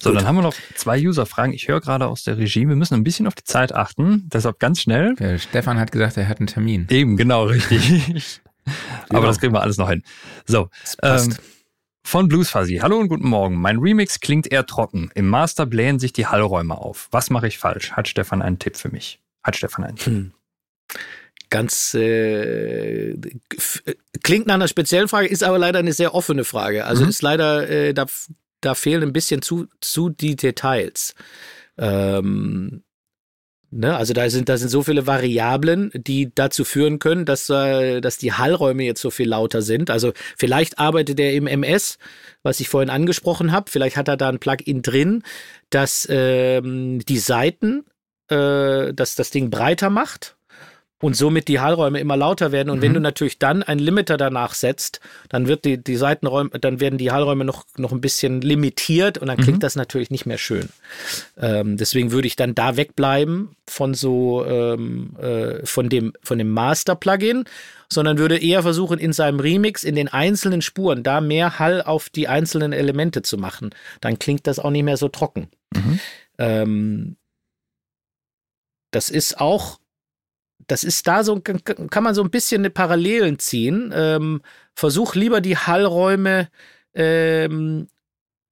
So, 0.00 0.10
gut. 0.10 0.18
dann 0.18 0.26
haben 0.26 0.36
wir 0.36 0.42
noch 0.42 0.54
zwei 0.74 1.00
User-Fragen. 1.00 1.52
Ich 1.52 1.68
höre 1.68 1.80
gerade 1.80 2.06
aus 2.06 2.24
der 2.24 2.38
Regie, 2.38 2.68
wir 2.68 2.76
müssen 2.76 2.94
ein 2.94 3.04
bisschen 3.04 3.26
auf 3.26 3.34
die 3.34 3.44
Zeit 3.44 3.74
achten. 3.74 4.28
Deshalb 4.32 4.58
ganz 4.58 4.80
schnell. 4.80 5.14
Der 5.16 5.38
Stefan 5.38 5.78
hat 5.78 5.92
gesagt, 5.92 6.16
er 6.16 6.28
hat 6.28 6.38
einen 6.38 6.46
Termin. 6.46 6.86
Eben, 6.90 7.16
genau, 7.16 7.44
richtig. 7.44 8.40
Aber 9.08 9.26
das 9.26 9.38
kriegen 9.38 9.52
wir 9.52 9.62
alles 9.62 9.76
noch 9.76 9.90
hin. 9.90 10.02
So, 10.46 10.68
ähm, 11.02 11.34
von 12.06 12.28
Blues 12.28 12.50
Fuzzy. 12.50 12.76
Hallo 12.82 12.98
und 12.98 13.08
guten 13.08 13.28
Morgen. 13.28 13.56
Mein 13.56 13.78
Remix 13.78 14.20
klingt 14.20 14.50
eher 14.50 14.66
trocken. 14.66 15.10
Im 15.14 15.28
Master 15.28 15.66
blähen 15.66 15.98
sich 15.98 16.12
die 16.12 16.26
Hallräume 16.26 16.76
auf. 16.76 17.08
Was 17.10 17.30
mache 17.30 17.48
ich 17.48 17.58
falsch? 17.58 17.92
Hat 17.92 18.08
Stefan 18.08 18.42
einen 18.42 18.58
Tipp 18.58 18.76
für 18.76 18.90
mich? 18.90 19.20
Hat 19.42 19.56
Stefan 19.56 19.84
einen 19.84 19.96
Tipp? 19.96 20.12
Hm. 20.12 20.32
Ganz 21.50 21.94
äh, 21.94 23.16
klingt 24.22 24.46
nach 24.46 24.54
einer 24.54 24.68
speziellen 24.68 25.08
Frage, 25.08 25.28
ist 25.28 25.42
aber 25.42 25.58
leider 25.58 25.78
eine 25.78 25.92
sehr 25.92 26.14
offene 26.14 26.44
Frage. 26.44 26.84
Also 26.84 27.04
mhm. 27.04 27.10
ist 27.10 27.22
leider, 27.22 27.68
äh, 27.68 27.94
da, 27.94 28.06
da 28.64 28.74
fehlen 28.74 29.02
ein 29.02 29.12
bisschen 29.12 29.42
zu, 29.42 29.66
zu 29.80 30.08
die 30.10 30.36
Details. 30.36 31.14
Ähm, 31.78 32.82
Ne? 33.76 33.96
Also 33.96 34.14
da 34.14 34.30
sind, 34.30 34.48
da 34.48 34.56
sind 34.56 34.68
so 34.68 34.84
viele 34.84 35.08
Variablen, 35.08 35.90
die 35.94 36.32
dazu 36.32 36.64
führen 36.64 37.00
können, 37.00 37.24
dass, 37.24 37.50
äh, 37.50 38.00
dass 38.00 38.18
die 38.18 38.32
Hallräume 38.32 38.84
jetzt 38.84 39.00
so 39.00 39.10
viel 39.10 39.28
lauter 39.28 39.62
sind. 39.62 39.90
Also 39.90 40.12
vielleicht 40.38 40.78
arbeitet 40.78 41.18
er 41.18 41.32
im 41.34 41.48
MS, 41.48 41.98
was 42.44 42.60
ich 42.60 42.68
vorhin 42.68 42.88
angesprochen 42.88 43.50
habe. 43.50 43.68
Vielleicht 43.68 43.96
hat 43.96 44.06
er 44.06 44.16
da 44.16 44.28
ein 44.28 44.38
Plugin 44.38 44.82
drin, 44.82 45.24
das 45.70 46.06
ähm, 46.08 47.00
die 47.00 47.18
Seiten, 47.18 47.84
äh, 48.28 48.94
dass 48.94 49.16
das 49.16 49.30
Ding 49.30 49.50
breiter 49.50 49.90
macht 49.90 50.33
und 51.04 51.14
somit 51.14 51.48
die 51.48 51.60
Hallräume 51.60 52.00
immer 52.00 52.16
lauter 52.16 52.50
werden. 52.50 52.70
Und 52.70 52.78
mhm. 52.78 52.82
wenn 52.82 52.94
du 52.94 53.00
natürlich 53.00 53.38
dann 53.38 53.62
einen 53.62 53.78
Limiter 53.78 54.16
danach 54.16 54.54
setzt, 54.54 55.00
dann 55.28 55.48
wird 55.48 55.66
die, 55.66 55.76
die 55.76 55.96
Seitenräume, 55.96 56.48
dann 56.58 56.80
werden 56.80 56.96
die 56.96 57.12
Hallräume 57.12 57.44
noch, 57.44 57.66
noch 57.76 57.92
ein 57.92 58.00
bisschen 58.00 58.40
limitiert 58.40 59.18
und 59.18 59.26
dann 59.26 59.36
klingt 59.36 59.58
mhm. 59.58 59.60
das 59.60 59.76
natürlich 59.76 60.10
nicht 60.10 60.24
mehr 60.24 60.38
schön. 60.38 60.70
Ähm, 61.36 61.76
deswegen 61.76 62.10
würde 62.10 62.26
ich 62.26 62.36
dann 62.36 62.54
da 62.54 62.78
wegbleiben 62.78 63.54
von 63.68 63.92
so, 63.92 64.46
ähm, 64.46 65.14
äh, 65.20 65.66
von 65.66 65.90
dem, 65.90 66.14
von 66.22 66.38
dem 66.38 66.48
Master-Plugin, 66.48 67.44
sondern 67.92 68.16
würde 68.16 68.38
eher 68.38 68.62
versuchen, 68.62 68.98
in 68.98 69.12
seinem 69.12 69.40
Remix, 69.40 69.84
in 69.84 69.96
den 69.96 70.08
einzelnen 70.08 70.62
Spuren, 70.62 71.02
da 71.02 71.20
mehr 71.20 71.58
Hall 71.58 71.82
auf 71.82 72.08
die 72.08 72.28
einzelnen 72.28 72.72
Elemente 72.72 73.20
zu 73.20 73.36
machen. 73.36 73.74
Dann 74.00 74.18
klingt 74.18 74.46
das 74.46 74.58
auch 74.58 74.70
nicht 74.70 74.84
mehr 74.84 74.96
so 74.96 75.08
trocken. 75.08 75.48
Mhm. 75.74 76.00
Ähm, 76.38 77.16
das 78.90 79.10
ist 79.10 79.38
auch 79.38 79.80
das 80.66 80.84
ist 80.84 81.06
da 81.06 81.24
so, 81.24 81.40
kann 81.40 82.02
man 82.02 82.14
so 82.14 82.22
ein 82.22 82.30
bisschen 82.30 82.62
eine 82.62 82.70
Parallelen 82.70 83.38
ziehen. 83.38 83.92
Ähm, 83.94 84.42
versuch 84.74 85.14
lieber 85.14 85.40
die 85.40 85.56
Hallräume 85.56 86.48
ähm, 86.94 87.88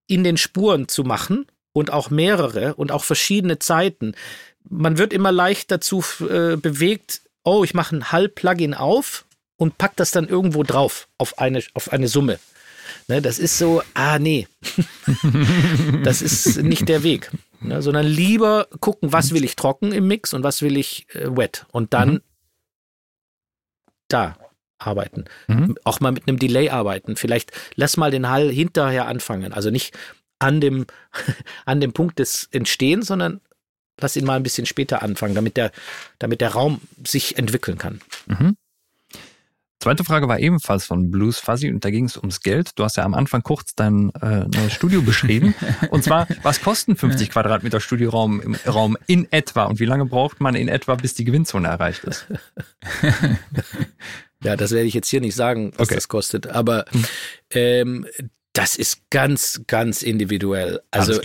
in 0.07 0.25
den 0.25 0.37
Spuren 0.37 0.89
zu 0.89 1.05
machen 1.05 1.47
und 1.73 1.93
auch 1.93 2.11
mehrere 2.11 2.75
und 2.75 2.93
auch 2.93 3.05
verschiedene 3.05 3.59
Zeiten. 3.59 4.15
Man 4.69 4.99
wird 4.99 5.13
immer 5.13 5.33
leicht 5.33 5.71
dazu 5.71 6.05
äh, 6.21 6.57
bewegt, 6.57 7.23
oh, 7.45 7.65
ich 7.65 7.75
mache 7.75 7.97
ein 7.97 8.13
Hall-Plugin 8.13 8.75
auf 8.75 9.25
und 9.57 9.79
pack 9.79 9.97
das 9.97 10.11
dann 10.11 10.29
irgendwo 10.29 10.63
drauf 10.63 11.09
auf 11.19 11.39
eine, 11.39 11.63
auf 11.75 11.93
eine 11.93 12.09
Summe. 12.09 12.39
Ne, 13.09 13.23
das 13.23 13.39
ist 13.39 13.59
so, 13.59 13.83
ah 13.95 14.19
nee, 14.19 14.49
das 16.05 16.23
ist 16.23 16.63
nicht 16.63 16.89
der 16.89 17.03
Weg. 17.03 17.31
Ne, 17.65 17.83
sondern 17.83 18.07
lieber 18.07 18.69
gucken, 18.81 19.13
was 19.13 19.33
will 19.33 19.45
ich 19.45 19.57
trocken 19.57 19.93
im 19.93 20.09
Mix 20.09 20.35
und 20.35 20.43
was 20.43 20.63
will 20.63 20.77
ich 20.77 21.07
äh, 21.15 21.37
wet. 21.37 21.67
Und 21.71 21.95
dann 21.95 22.15
mhm. 22.15 22.21
da 24.09 24.37
arbeiten. 24.79 25.25
Mhm. 25.47 25.77
Auch 25.85 26.01
mal 26.01 26.13
mit 26.13 26.27
einem 26.27 26.39
Delay 26.39 26.71
arbeiten. 26.71 27.17
Vielleicht 27.17 27.53
lass 27.75 27.97
mal 27.97 28.11
den 28.11 28.29
Hall 28.29 28.51
hinterher 28.51 29.07
anfangen. 29.07 29.53
Also 29.53 29.71
nicht 29.71 29.97
an 30.39 30.61
dem, 30.61 30.87
an 31.65 31.81
dem 31.81 31.93
Punkt 31.93 32.19
des 32.19 32.49
Entstehens, 32.51 33.07
sondern 33.07 33.41
lass 34.01 34.17
ihn 34.17 34.25
mal 34.25 34.37
ein 34.37 34.43
bisschen 34.43 34.67
später 34.67 35.03
anfangen, 35.03 35.35
damit 35.35 35.57
der, 35.57 35.73
damit 36.19 36.41
der 36.41 36.51
Raum 36.51 36.81
sich 37.07 37.39
entwickeln 37.39 37.79
kann. 37.79 38.01
Mhm. 38.27 38.57
Zweite 39.83 40.05
Frage 40.05 40.29
war 40.29 40.39
ebenfalls 40.39 40.87
von 40.87 41.11
Blues 41.11 41.41
Fuzzy 41.41 41.69
und 41.69 41.85
da 41.85 41.91
ging 41.91 42.05
es 42.05 42.17
ums 42.17 42.41
Geld. 42.41 42.79
Du 42.79 42.85
hast 42.85 42.97
ja 42.97 43.03
am 43.03 43.15
Anfang 43.15 43.43
kurz 43.43 43.75
dein 43.75 44.11
äh, 44.23 44.47
neues 44.47 44.73
Studio 44.73 45.03
beschrieben. 45.03 45.57
Und 45.91 46.05
zwar, 46.05 46.29
was 46.43 46.63
kosten 46.63 46.95
50 46.95 47.31
Quadratmeter 47.31 47.81
Studioraum 47.81 48.41
im 48.41 48.55
Raum 48.65 48.97
in 49.09 49.27
etwa 49.33 49.65
und 49.65 49.81
wie 49.81 49.85
lange 49.85 50.07
braucht 50.07 50.41
man 50.41 50.55
in 50.55 50.69
etwa, 50.69 50.95
bis 50.95 51.15
die 51.15 51.25
Gewinnzone 51.25 51.67
erreicht 51.67 52.05
ist? 52.05 52.27
Ja, 54.45 54.57
das 54.57 54.73
werde 54.73 54.89
ich 54.89 54.95
jetzt 54.95 55.09
hier 55.09 55.21
nicht 55.21 55.37
sagen, 55.37 55.71
was 55.77 55.87
okay. 55.87 55.95
das 55.95 56.09
kostet, 56.09 56.49
aber 56.49 56.85
hm. 56.91 57.05
ähm, 57.51 58.07
das 58.53 58.75
ist 58.75 59.09
ganz, 59.11 59.63
ganz 59.69 60.03
individuell. 60.03 60.81
Also 60.91 61.21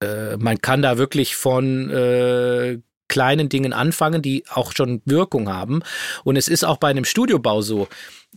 äh, 0.00 0.36
man 0.36 0.60
kann 0.60 0.80
da 0.80 0.96
wirklich 0.96 1.34
von 1.34 1.90
äh, 1.90 2.78
kleinen 3.08 3.48
Dingen 3.48 3.72
anfangen, 3.72 4.22
die 4.22 4.44
auch 4.50 4.72
schon 4.72 5.02
Wirkung 5.04 5.48
haben. 5.48 5.82
Und 6.24 6.36
es 6.36 6.48
ist 6.48 6.64
auch 6.64 6.78
bei 6.78 6.88
einem 6.88 7.04
Studiobau 7.04 7.62
so. 7.62 7.88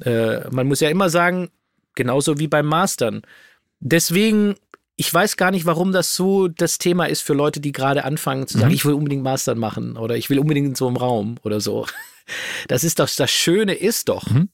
Äh, 0.01 0.49
man 0.49 0.67
muss 0.67 0.79
ja 0.79 0.89
immer 0.89 1.09
sagen, 1.09 1.49
genauso 1.95 2.39
wie 2.39 2.47
beim 2.47 2.65
Mastern. 2.65 3.21
Deswegen, 3.79 4.55
ich 4.95 5.13
weiß 5.13 5.37
gar 5.37 5.51
nicht, 5.51 5.65
warum 5.65 5.91
das 5.91 6.15
so 6.15 6.47
das 6.47 6.77
Thema 6.77 7.05
ist 7.05 7.21
für 7.21 7.33
Leute, 7.33 7.59
die 7.59 7.71
gerade 7.71 8.03
anfangen 8.05 8.47
zu 8.47 8.57
sagen, 8.57 8.69
mhm. 8.69 8.75
ich 8.75 8.85
will 8.85 8.93
unbedingt 8.93 9.23
Mastern 9.23 9.57
machen 9.57 9.97
oder 9.97 10.15
ich 10.17 10.29
will 10.29 10.39
unbedingt 10.39 10.67
in 10.67 10.75
so 10.75 10.87
einem 10.87 10.97
Raum 10.97 11.35
oder 11.43 11.59
so. 11.61 11.85
Das 12.67 12.83
ist 12.83 12.99
doch, 12.99 13.09
das 13.09 13.31
Schöne 13.31 13.73
ist 13.73 14.07
doch, 14.07 14.27
mhm. 14.29 14.49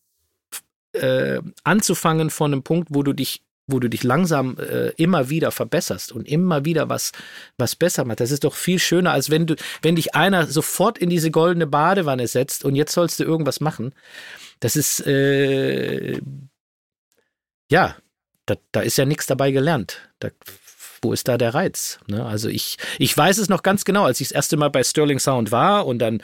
äh, 0.93 1.41
anzufangen 1.65 2.29
von 2.29 2.53
einem 2.53 2.63
Punkt, 2.63 2.87
wo 2.91 3.03
du 3.03 3.11
dich 3.11 3.44
wo 3.67 3.79
du 3.79 3.89
dich 3.89 4.03
langsam 4.03 4.57
äh, 4.59 4.89
immer 4.91 5.29
wieder 5.29 5.51
verbesserst 5.51 6.11
und 6.11 6.27
immer 6.27 6.65
wieder 6.65 6.89
was, 6.89 7.11
was 7.57 7.75
besser 7.75 8.05
machst. 8.05 8.19
Das 8.19 8.31
ist 8.31 8.43
doch 8.43 8.53
viel 8.53 8.79
schöner, 8.79 9.11
als 9.11 9.29
wenn 9.29 9.47
du, 9.47 9.55
wenn 9.81 9.95
dich 9.95 10.13
einer 10.13 10.45
sofort 10.47 10.97
in 10.97 11.09
diese 11.09 11.31
goldene 11.31 11.65
Badewanne 11.67 12.27
setzt 12.27 12.63
und 12.63 12.75
jetzt 12.75 12.93
sollst 12.93 13.19
du 13.19 13.23
irgendwas 13.23 13.59
machen. 13.59 13.93
Das 14.59 14.75
ist, 14.75 15.05
äh, 15.07 16.19
ja, 17.71 17.95
da, 18.45 18.55
da 18.71 18.81
ist 18.81 18.97
ja 18.97 19.05
nichts 19.05 19.25
dabei 19.25 19.51
gelernt. 19.51 20.09
Da, 20.19 20.29
wo 21.01 21.11
ist 21.11 21.27
da 21.27 21.37
der 21.37 21.53
Reiz? 21.53 21.99
Ne? 22.07 22.23
Also 22.23 22.49
ich, 22.49 22.77
ich 22.99 23.15
weiß 23.17 23.39
es 23.39 23.49
noch 23.49 23.63
ganz 23.63 23.85
genau, 23.85 24.05
als 24.05 24.21
ich 24.21 24.27
das 24.27 24.35
erste 24.35 24.57
Mal 24.57 24.69
bei 24.69 24.83
Sterling 24.83 25.19
Sound 25.19 25.51
war 25.51 25.87
und 25.87 25.99
dann 25.99 26.21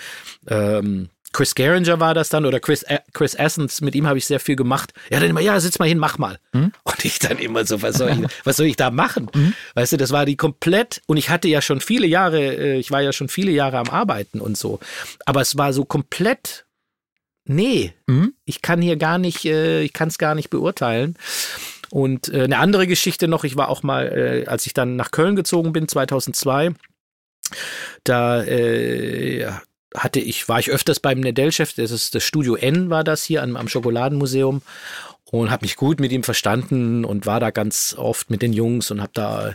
ähm, 0.47 1.09
Chris 1.33 1.55
Geringer 1.55 1.99
war 1.99 2.13
das 2.13 2.29
dann 2.29 2.45
oder 2.45 2.59
Chris, 2.59 2.85
Chris 3.13 3.35
Essence, 3.35 3.81
mit 3.81 3.95
ihm 3.95 4.07
habe 4.07 4.17
ich 4.17 4.25
sehr 4.25 4.39
viel 4.39 4.55
gemacht. 4.55 4.93
Ja, 5.09 5.19
dann 5.19 5.29
immer, 5.29 5.39
ja, 5.39 5.59
sitz 5.59 5.79
mal 5.79 5.87
hin, 5.87 5.97
mach 5.97 6.17
mal. 6.17 6.39
Mhm. 6.51 6.73
Und 6.83 7.05
ich 7.05 7.19
dann 7.19 7.37
immer 7.37 7.65
so, 7.65 7.81
was 7.81 7.97
soll 7.97 8.09
ich, 8.11 8.19
was 8.43 8.57
soll 8.57 8.65
ich 8.65 8.75
da 8.75 8.91
machen? 8.91 9.29
Mhm. 9.33 9.53
Weißt 9.75 9.93
du, 9.93 9.97
das 9.97 10.11
war 10.11 10.25
die 10.25 10.35
komplett, 10.35 11.01
und 11.05 11.17
ich 11.17 11.29
hatte 11.29 11.47
ja 11.47 11.61
schon 11.61 11.79
viele 11.79 12.07
Jahre, 12.07 12.39
äh, 12.41 12.77
ich 12.77 12.91
war 12.91 13.01
ja 13.01 13.13
schon 13.13 13.29
viele 13.29 13.51
Jahre 13.51 13.77
am 13.77 13.89
Arbeiten 13.89 14.41
und 14.41 14.57
so. 14.57 14.79
Aber 15.25 15.41
es 15.41 15.57
war 15.57 15.71
so 15.73 15.85
komplett, 15.85 16.65
nee, 17.45 17.93
mhm. 18.07 18.33
ich 18.45 18.61
kann 18.61 18.81
hier 18.81 18.97
gar 18.97 19.17
nicht, 19.17 19.45
äh, 19.45 19.81
ich 19.83 19.93
kann 19.93 20.09
es 20.09 20.17
gar 20.17 20.35
nicht 20.35 20.49
beurteilen. 20.49 21.15
Und 21.91 22.29
äh, 22.29 22.43
eine 22.43 22.59
andere 22.59 22.87
Geschichte 22.87 23.27
noch, 23.27 23.43
ich 23.43 23.55
war 23.55 23.69
auch 23.69 23.83
mal, 23.83 24.45
als 24.47 24.65
ich 24.65 24.73
dann 24.73 24.95
nach 24.95 25.11
Köln 25.11 25.35
gezogen 25.35 25.73
bin, 25.73 25.87
2002, 25.87 26.71
da 28.03 28.43
äh, 28.43 29.45
hatte 29.95 30.19
ich, 30.19 30.47
war 30.47 30.59
ich 30.59 30.69
öfters 30.69 30.99
beim 30.99 31.19
Nedell-Chef, 31.19 31.73
das 31.73 31.91
ist 31.91 32.15
das 32.15 32.23
Studio 32.23 32.55
N 32.55 32.89
war 32.89 33.03
das 33.03 33.23
hier 33.23 33.43
am, 33.43 33.55
am 33.57 33.67
Schokoladenmuseum 33.67 34.61
und 35.31 35.49
habe 35.49 35.65
mich 35.65 35.77
gut 35.77 35.99
mit 35.99 36.11
ihm 36.11 36.23
verstanden 36.23 37.05
und 37.05 37.25
war 37.25 37.39
da 37.39 37.51
ganz 37.51 37.95
oft 37.97 38.29
mit 38.29 38.41
den 38.41 38.51
Jungs 38.51 38.91
und 38.91 39.01
habe 39.01 39.11
da 39.13 39.53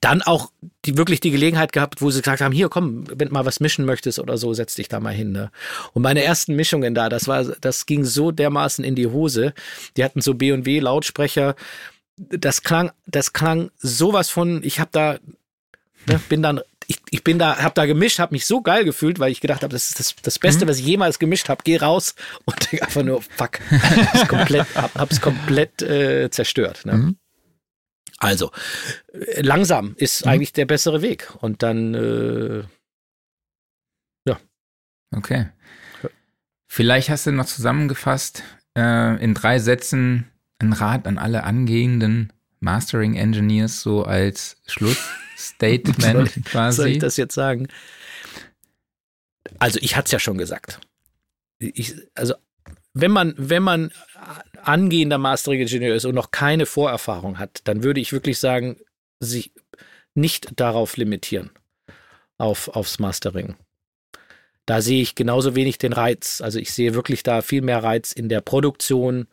dann 0.00 0.22
auch 0.22 0.52
die, 0.84 0.96
wirklich 0.96 1.20
die 1.20 1.32
Gelegenheit 1.32 1.72
gehabt, 1.72 2.00
wo 2.00 2.10
sie 2.10 2.20
gesagt 2.22 2.40
haben, 2.40 2.52
hier 2.52 2.68
komm, 2.68 3.04
wenn 3.08 3.28
du 3.28 3.34
mal 3.34 3.44
was 3.44 3.58
mischen 3.58 3.84
möchtest 3.84 4.20
oder 4.20 4.38
so, 4.38 4.54
setz 4.54 4.76
dich 4.76 4.88
da 4.88 5.00
mal 5.00 5.14
hin. 5.14 5.32
Ne? 5.32 5.50
Und 5.94 6.02
meine 6.02 6.22
ersten 6.22 6.54
Mischungen 6.54 6.94
da, 6.94 7.08
das 7.08 7.26
war, 7.26 7.44
das 7.44 7.86
ging 7.86 8.04
so 8.04 8.30
dermaßen 8.30 8.84
in 8.84 8.94
die 8.94 9.08
Hose. 9.08 9.52
Die 9.96 10.04
hatten 10.04 10.20
so 10.20 10.34
B&W 10.34 10.78
Lautsprecher. 10.78 11.56
Das 12.16 12.62
klang, 12.62 12.92
das 13.06 13.32
klang 13.32 13.70
sowas 13.78 14.30
von, 14.30 14.62
ich 14.62 14.78
habe 14.78 14.90
da 14.92 15.18
Ne, 16.08 16.20
bin 16.28 16.42
dann 16.42 16.60
ich, 16.88 17.00
ich 17.10 17.24
bin 17.24 17.38
da, 17.38 17.58
habe 17.58 17.74
da 17.74 17.86
gemischt, 17.86 18.18
habe 18.18 18.34
mich 18.34 18.46
so 18.46 18.62
geil 18.62 18.84
gefühlt, 18.84 19.18
weil 19.18 19.32
ich 19.32 19.40
gedacht 19.40 19.62
habe, 19.62 19.72
das 19.72 19.88
ist 19.88 19.98
das, 19.98 20.14
das 20.22 20.38
Beste, 20.38 20.64
mhm. 20.64 20.70
was 20.70 20.78
ich 20.78 20.86
jemals 20.86 21.18
gemischt 21.18 21.48
habe. 21.48 21.62
Geh 21.64 21.76
raus 21.76 22.14
und 22.44 22.72
denk 22.72 22.82
einfach 22.82 23.02
nur, 23.02 23.22
fuck, 23.22 23.60
hab's 23.70 24.28
komplett, 24.28 24.66
hab, 24.74 24.94
hab's 24.94 25.20
komplett 25.20 25.82
äh, 25.82 26.30
zerstört. 26.30 26.86
Ne? 26.86 26.92
Mhm. 26.94 27.16
Also, 28.18 28.50
langsam 29.38 29.94
ist 29.98 30.24
mhm. 30.24 30.32
eigentlich 30.32 30.52
der 30.52 30.66
bessere 30.66 31.02
Weg. 31.02 31.32
Und 31.40 31.62
dann, 31.62 31.94
äh, 31.94 32.62
ja. 34.26 34.38
Okay. 35.14 35.48
Vielleicht 36.66 37.10
hast 37.10 37.26
du 37.26 37.32
noch 37.32 37.46
zusammengefasst 37.46 38.42
äh, 38.76 39.22
in 39.22 39.34
drei 39.34 39.58
Sätzen 39.58 40.30
ein 40.58 40.72
Rat 40.72 41.06
an 41.06 41.18
alle 41.18 41.44
angehenden 41.44 42.32
Mastering 42.60 43.14
Engineers 43.14 43.82
so 43.82 44.04
als 44.04 44.62
Soll, 45.98 46.42
quasi. 46.44 46.76
Soll 46.76 46.88
ich 46.88 46.98
das 46.98 47.16
jetzt 47.16 47.34
sagen? 47.34 47.68
Also 49.58 49.78
ich 49.80 49.96
hatte 49.96 50.06
es 50.06 50.12
ja 50.12 50.18
schon 50.18 50.38
gesagt. 50.38 50.80
Ich, 51.58 51.94
also 52.14 52.34
wenn 52.94 53.10
man, 53.10 53.34
wenn 53.36 53.62
man 53.62 53.92
angehender 54.62 55.18
Mastering-Ingenieur 55.18 55.94
ist 55.94 56.06
und 56.06 56.14
noch 56.14 56.30
keine 56.30 56.66
Vorerfahrung 56.66 57.38
hat, 57.38 57.60
dann 57.64 57.82
würde 57.82 58.00
ich 58.00 58.12
wirklich 58.12 58.38
sagen, 58.38 58.78
sich 59.20 59.52
nicht 60.14 60.58
darauf 60.58 60.96
limitieren, 60.96 61.50
auf, 62.38 62.68
aufs 62.68 62.98
Mastering. 62.98 63.56
Da 64.64 64.80
sehe 64.80 65.02
ich 65.02 65.14
genauso 65.14 65.54
wenig 65.54 65.78
den 65.78 65.92
Reiz. 65.92 66.40
Also 66.40 66.58
ich 66.58 66.72
sehe 66.72 66.94
wirklich 66.94 67.22
da 67.22 67.42
viel 67.42 67.62
mehr 67.62 67.82
Reiz 67.82 68.12
in 68.12 68.28
der 68.28 68.40
Produktion, 68.40 69.28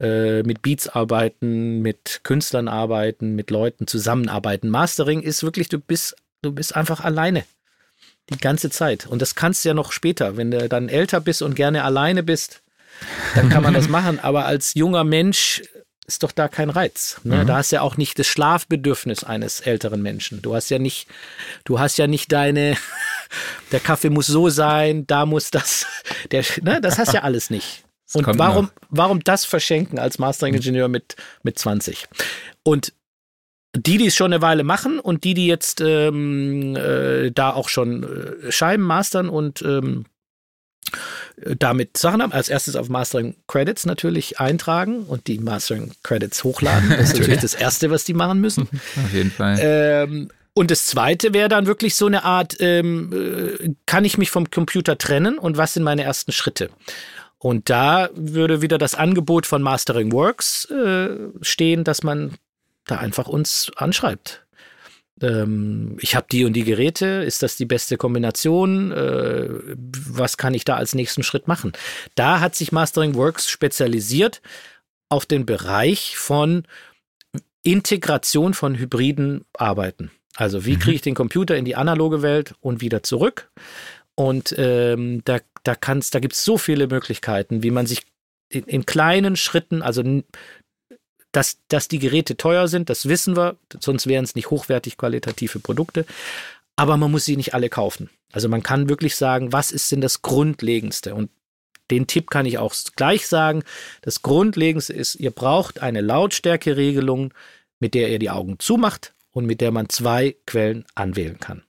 äh, 0.00 0.42
mit 0.42 0.62
Beats 0.62 0.88
arbeiten, 0.88 1.80
mit 1.80 2.20
Künstlern 2.22 2.68
arbeiten, 2.68 3.34
mit 3.34 3.50
Leuten 3.50 3.86
zusammenarbeiten. 3.86 4.68
Mastering 4.68 5.22
ist 5.22 5.42
wirklich, 5.42 5.68
du 5.68 5.78
bist, 5.78 6.16
du 6.42 6.52
bist 6.52 6.76
einfach 6.76 7.00
alleine. 7.00 7.44
Die 8.30 8.38
ganze 8.38 8.70
Zeit. 8.70 9.06
Und 9.06 9.22
das 9.22 9.36
kannst 9.36 9.64
du 9.64 9.68
ja 9.68 9.74
noch 9.74 9.92
später. 9.92 10.36
Wenn 10.36 10.50
du 10.50 10.68
dann 10.68 10.88
älter 10.88 11.20
bist 11.20 11.42
und 11.42 11.54
gerne 11.54 11.84
alleine 11.84 12.24
bist, 12.24 12.62
dann 13.36 13.48
kann 13.48 13.62
man 13.62 13.72
das 13.72 13.88
machen. 13.88 14.18
Aber 14.18 14.46
als 14.46 14.74
junger 14.74 15.04
Mensch 15.04 15.62
ist 16.06 16.22
doch 16.22 16.32
da 16.32 16.48
kein 16.48 16.70
Reiz. 16.70 17.20
Ne? 17.24 17.42
Mhm. 17.42 17.46
Da 17.46 17.56
hast 17.56 17.72
ja 17.72 17.80
auch 17.80 17.96
nicht 17.96 18.18
das 18.18 18.26
Schlafbedürfnis 18.26 19.24
eines 19.24 19.60
älteren 19.60 20.02
Menschen. 20.02 20.42
Du 20.42 20.54
hast 20.54 20.70
ja 20.70 20.78
nicht, 20.78 21.08
du 21.64 21.80
hast 21.80 21.98
ja 21.98 22.06
nicht 22.06 22.32
deine, 22.32 22.76
der 23.72 23.80
Kaffee 23.80 24.10
muss 24.10 24.26
so 24.26 24.48
sein, 24.48 25.06
da 25.06 25.26
muss 25.26 25.50
das, 25.50 25.86
der, 26.30 26.44
ne? 26.62 26.80
das 26.80 26.98
hast 26.98 27.12
ja 27.12 27.22
alles 27.22 27.50
nicht. 27.50 27.85
Und 28.12 28.38
warum, 28.38 28.70
warum 28.88 29.22
das 29.24 29.44
verschenken 29.44 29.98
als 29.98 30.18
Mastering-Ingenieur 30.18 30.88
mit, 30.88 31.16
mit 31.42 31.58
20? 31.58 32.06
Und 32.62 32.92
die, 33.74 33.98
die 33.98 34.06
es 34.06 34.16
schon 34.16 34.32
eine 34.32 34.42
Weile 34.42 34.64
machen 34.64 34.98
und 35.00 35.24
die, 35.24 35.34
die 35.34 35.46
jetzt 35.46 35.80
ähm, 35.80 36.76
äh, 36.76 37.30
da 37.30 37.52
auch 37.52 37.68
schon 37.68 38.04
äh, 38.04 38.52
Scheiben 38.52 38.84
mastern 38.84 39.28
und 39.28 39.60
ähm, 39.62 40.06
damit 41.58 41.96
Sachen 41.96 42.22
haben. 42.22 42.32
Als 42.32 42.48
erstes 42.48 42.76
auf 42.76 42.88
Mastering 42.88 43.34
Credits 43.48 43.86
natürlich 43.86 44.40
eintragen 44.40 45.02
und 45.02 45.26
die 45.26 45.38
Mastering 45.38 45.92
Credits 46.02 46.44
hochladen. 46.44 46.90
Das 46.90 47.12
ist 47.12 47.14
natürlich 47.18 47.40
das 47.40 47.54
Erste, 47.54 47.90
was 47.90 48.04
die 48.04 48.14
machen 48.14 48.40
müssen. 48.40 48.62
Auf 49.04 49.12
jeden 49.12 49.30
Fall. 49.30 49.58
Ähm, 49.60 50.28
und 50.54 50.70
das 50.70 50.86
Zweite 50.86 51.34
wäre 51.34 51.50
dann 51.50 51.66
wirklich 51.66 51.96
so 51.96 52.06
eine 52.06 52.24
Art, 52.24 52.56
ähm, 52.60 53.12
äh, 53.12 53.74
kann 53.84 54.06
ich 54.06 54.16
mich 54.16 54.30
vom 54.30 54.50
Computer 54.50 54.96
trennen 54.96 55.36
und 55.36 55.58
was 55.58 55.74
sind 55.74 55.82
meine 55.82 56.02
ersten 56.02 56.32
Schritte? 56.32 56.70
Und 57.46 57.70
da 57.70 58.10
würde 58.12 58.60
wieder 58.60 58.76
das 58.76 58.96
Angebot 58.96 59.46
von 59.46 59.62
Mastering 59.62 60.10
Works 60.10 60.64
äh, 60.64 61.10
stehen, 61.42 61.84
dass 61.84 62.02
man 62.02 62.32
da 62.86 62.96
einfach 62.96 63.28
uns 63.28 63.70
anschreibt. 63.76 64.44
Ähm, 65.22 65.96
ich 66.00 66.16
habe 66.16 66.26
die 66.28 66.44
und 66.44 66.54
die 66.54 66.64
Geräte, 66.64 67.06
ist 67.06 67.44
das 67.44 67.54
die 67.54 67.64
beste 67.64 67.98
Kombination? 67.98 68.90
Äh, 68.90 69.48
was 69.76 70.38
kann 70.38 70.54
ich 70.54 70.64
da 70.64 70.74
als 70.74 70.96
nächsten 70.96 71.22
Schritt 71.22 71.46
machen? 71.46 71.70
Da 72.16 72.40
hat 72.40 72.56
sich 72.56 72.72
Mastering 72.72 73.14
Works 73.14 73.48
spezialisiert 73.48 74.42
auf 75.08 75.24
den 75.24 75.46
Bereich 75.46 76.16
von 76.16 76.64
Integration 77.62 78.54
von 78.54 78.76
hybriden 78.76 79.44
Arbeiten. 79.56 80.10
Also 80.34 80.66
wie 80.66 80.78
kriege 80.80 80.96
ich 80.96 81.02
den 81.02 81.14
Computer 81.14 81.56
in 81.56 81.64
die 81.64 81.76
analoge 81.76 82.22
Welt 82.22 82.56
und 82.60 82.80
wieder 82.80 83.04
zurück? 83.04 83.52
Und 84.16 84.54
ähm, 84.58 85.22
da, 85.24 85.38
da, 85.62 85.74
kann's, 85.74 86.10
da 86.10 86.18
gibt 86.18 86.34
es 86.34 86.44
so 86.44 86.58
viele 86.58 86.88
Möglichkeiten, 86.88 87.62
wie 87.62 87.70
man 87.70 87.86
sich 87.86 88.02
in, 88.48 88.64
in 88.64 88.86
kleinen 88.86 89.36
Schritten, 89.36 89.82
also 89.82 90.02
dass, 91.32 91.58
dass 91.68 91.88
die 91.88 91.98
Geräte 91.98 92.36
teuer 92.36 92.66
sind, 92.66 92.88
das 92.88 93.08
wissen 93.08 93.36
wir, 93.36 93.56
sonst 93.78 94.06
wären 94.06 94.24
es 94.24 94.34
nicht 94.34 94.50
hochwertig 94.50 94.96
qualitative 94.96 95.58
Produkte. 95.58 96.06
Aber 96.76 96.96
man 96.96 97.10
muss 97.10 97.24
sie 97.24 97.36
nicht 97.36 97.54
alle 97.54 97.68
kaufen. 97.68 98.10
Also 98.32 98.48
man 98.48 98.62
kann 98.62 98.88
wirklich 98.88 99.16
sagen, 99.16 99.52
was 99.52 99.70
ist 99.70 99.92
denn 99.92 100.00
das 100.00 100.22
Grundlegendste? 100.22 101.14
Und 101.14 101.30
den 101.90 102.06
Tipp 102.06 102.30
kann 102.30 102.46
ich 102.46 102.58
auch 102.58 102.74
gleich 102.96 103.26
sagen. 103.26 103.62
Das 104.02 104.22
Grundlegendste 104.22 104.92
ist, 104.92 105.14
ihr 105.16 105.30
braucht 105.30 105.80
eine 105.80 106.00
Lautstärkeregelung, 106.00 107.32
mit 107.80 107.94
der 107.94 108.10
ihr 108.10 108.18
die 108.18 108.30
Augen 108.30 108.58
zumacht 108.58 109.14
und 109.30 109.46
mit 109.46 109.60
der 109.60 109.70
man 109.70 109.88
zwei 109.88 110.36
Quellen 110.46 110.84
anwählen 110.94 111.38
kann. 111.38 111.65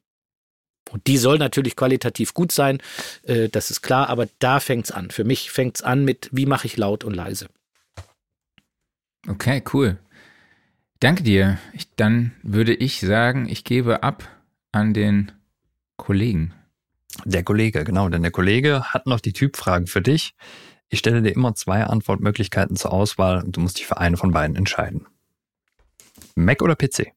Und 0.92 1.08
die 1.08 1.18
soll 1.18 1.38
natürlich 1.38 1.76
qualitativ 1.76 2.34
gut 2.34 2.52
sein, 2.52 2.80
äh, 3.24 3.50
das 3.50 3.72
ist 3.72 3.82
klar, 3.82 4.10
aber 4.10 4.28
da 4.40 4.60
fängt 4.60 4.86
es 4.86 4.92
an. 4.92 5.12
Für 5.12 5.24
mich 5.24 5.52
fängt 5.52 5.78
es 5.78 5.84
an 5.84 6.06
mit, 6.06 6.30
wie 6.32 6.46
mache 6.46 6.68
ich 6.68 6.78
laut 6.78 7.04
und 7.04 7.14
leise. 7.14 7.48
Okay, 9.28 9.64
cool. 9.74 9.98
Danke 11.00 11.24
dir. 11.24 11.60
Ich, 11.74 11.94
dann 11.96 12.32
würde 12.42 12.74
ich 12.74 13.02
sagen, 13.02 13.48
ich 13.50 13.64
gebe 13.64 14.04
ab 14.04 14.28
an 14.72 14.94
den 14.94 15.32
Kollegen. 15.98 16.54
Der 17.26 17.44
Kollege, 17.44 17.84
genau, 17.84 18.10
denn 18.10 18.22
der 18.22 18.32
Kollege 18.32 18.84
hat 18.94 19.06
noch 19.06 19.20
die 19.20 19.34
Typfragen 19.34 19.88
für 19.88 20.02
dich. 20.02 20.34
Ich 20.90 21.00
stelle 21.00 21.22
dir 21.22 21.32
immer 21.32 21.56
zwei 21.56 21.84
Antwortmöglichkeiten 21.84 22.76
zur 22.78 22.94
Auswahl 22.94 23.44
und 23.44 23.58
du 23.58 23.62
musst 23.62 23.78
dich 23.80 23.88
für 23.88 23.98
eine 23.98 24.18
von 24.18 24.32
beiden 24.32 24.56
entscheiden. 24.56 25.06
Mac 26.36 26.62
oder 26.62 26.76
PC? 26.76 27.12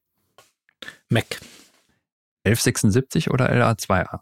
Mac. 1.09 1.39
1176 2.43 3.29
oder 3.29 3.51
LA2A? 3.51 4.19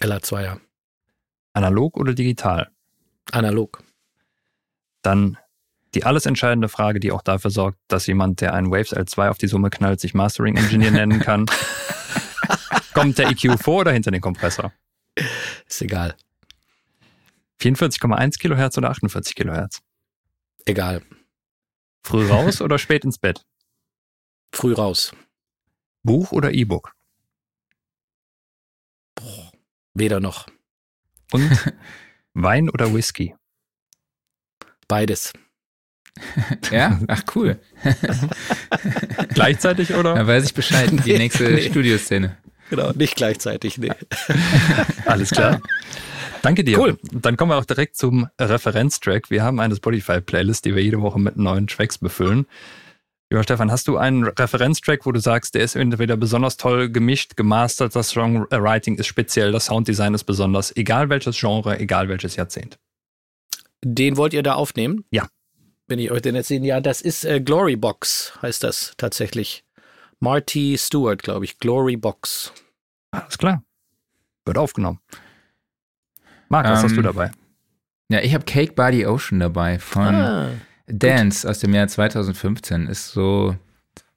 LA2A. 0.00 0.60
Analog 1.52 1.96
oder 1.96 2.14
digital? 2.14 2.70
Analog. 3.30 3.82
Dann 5.02 5.38
die 5.94 6.04
alles 6.04 6.26
entscheidende 6.26 6.68
Frage, 6.68 6.98
die 6.98 7.12
auch 7.12 7.22
dafür 7.22 7.50
sorgt, 7.50 7.78
dass 7.88 8.06
jemand, 8.06 8.40
der 8.40 8.52
einen 8.54 8.70
Waves 8.70 8.92
L2 8.92 9.28
auf 9.30 9.38
die 9.38 9.46
Summe 9.46 9.70
knallt, 9.70 10.00
sich 10.00 10.12
Mastering 10.14 10.56
Engineer 10.56 10.90
nennen 10.90 11.20
kann. 11.20 11.46
Kommt 12.92 13.18
der 13.18 13.28
EQ 13.30 13.60
vor 13.60 13.80
oder 13.80 13.92
hinter 13.92 14.10
den 14.10 14.20
Kompressor? 14.20 14.72
Ist 15.68 15.82
egal. 15.82 16.16
44,1 17.60 18.38
Kilohertz 18.38 18.76
oder 18.76 18.90
48 18.90 19.34
Kilohertz? 19.34 19.80
Egal. 20.64 21.02
Früh 22.02 22.26
raus 22.28 22.60
oder 22.60 22.78
spät 22.78 23.04
ins 23.04 23.18
Bett? 23.18 23.44
Früh 24.52 24.74
raus. 24.74 25.12
Buch 26.04 26.32
oder 26.32 26.52
E-Book? 26.52 26.92
Weder 29.94 30.20
noch. 30.20 30.46
Und 31.32 31.50
Wein 32.34 32.68
oder 32.68 32.94
Whisky? 32.94 33.34
Beides. 34.86 35.32
ja? 36.70 37.00
Ach 37.08 37.22
cool. 37.34 37.58
Gleichzeitig 39.34 39.94
oder? 39.94 40.14
Da 40.14 40.26
weiß 40.26 40.44
ich 40.44 40.54
Bescheid. 40.54 40.90
Die 40.90 41.12
nee, 41.12 41.18
nächste 41.18 41.44
nee. 41.44 41.62
Studioszene. 41.70 42.36
Genau, 42.70 42.92
nicht 42.92 43.16
gleichzeitig, 43.16 43.78
nee. 43.78 43.90
Alles 45.04 45.30
klar. 45.30 45.60
Danke 46.42 46.64
dir. 46.64 46.78
Cool. 46.78 46.98
Dann 47.12 47.36
kommen 47.36 47.52
wir 47.52 47.56
auch 47.56 47.64
direkt 47.64 47.96
zum 47.96 48.28
Referenztrack. 48.38 49.30
Wir 49.30 49.42
haben 49.42 49.60
eine 49.60 49.76
Spotify-Playlist, 49.76 50.64
die 50.64 50.74
wir 50.74 50.82
jede 50.82 51.00
Woche 51.00 51.20
mit 51.20 51.36
neuen 51.36 51.66
Tracks 51.66 51.98
befüllen. 51.98 52.46
Lieber 53.34 53.42
Stefan, 53.42 53.72
hast 53.72 53.88
du 53.88 53.96
einen 53.96 54.22
Referenztrack, 54.22 55.06
wo 55.06 55.10
du 55.10 55.18
sagst, 55.18 55.56
der 55.56 55.64
ist 55.64 55.74
entweder 55.74 56.16
besonders 56.16 56.56
toll 56.56 56.88
gemischt, 56.88 57.36
gemastert, 57.36 57.96
das 57.96 58.10
Songwriting 58.10 58.94
ist 58.94 59.08
speziell, 59.08 59.50
das 59.50 59.64
Sounddesign 59.64 60.14
ist 60.14 60.22
besonders, 60.22 60.76
egal 60.76 61.08
welches 61.08 61.36
Genre, 61.36 61.80
egal 61.80 62.08
welches 62.08 62.36
Jahrzehnt? 62.36 62.78
Den 63.82 64.16
wollt 64.16 64.34
ihr 64.34 64.44
da 64.44 64.54
aufnehmen? 64.54 65.04
Ja. 65.10 65.26
Wenn 65.88 65.98
ich 65.98 66.12
euch 66.12 66.22
den 66.22 66.36
jetzt 66.36 66.46
sehen, 66.46 66.62
ja, 66.62 66.80
das 66.80 67.00
ist 67.00 67.24
äh, 67.24 67.40
Glory 67.40 67.74
Box, 67.74 68.38
heißt 68.40 68.62
das 68.62 68.94
tatsächlich. 68.98 69.64
Marty 70.20 70.76
Stewart, 70.78 71.20
glaube 71.20 71.44
ich. 71.44 71.58
Glory 71.58 71.96
Box. 71.96 72.52
Alles 73.10 73.36
klar. 73.36 73.64
Wird 74.44 74.58
aufgenommen. 74.58 75.00
Marc, 76.48 76.66
was 76.68 76.78
ähm, 76.78 76.84
hast 76.84 76.92
du 76.92 77.00
ähm, 77.00 77.02
dabei? 77.02 77.32
Ja, 78.10 78.20
ich 78.20 78.32
habe 78.32 78.44
Cake 78.44 78.74
by 78.74 78.90
the 78.92 79.06
Ocean 79.06 79.40
dabei 79.40 79.80
von 79.80 80.14
ah, 80.14 80.50
Dance 80.86 81.42
gut. 81.42 81.50
aus 81.50 81.58
dem 81.60 81.74
Jahr 81.74 81.88
2015. 81.88 82.86
Ist 82.86 83.12
so 83.12 83.56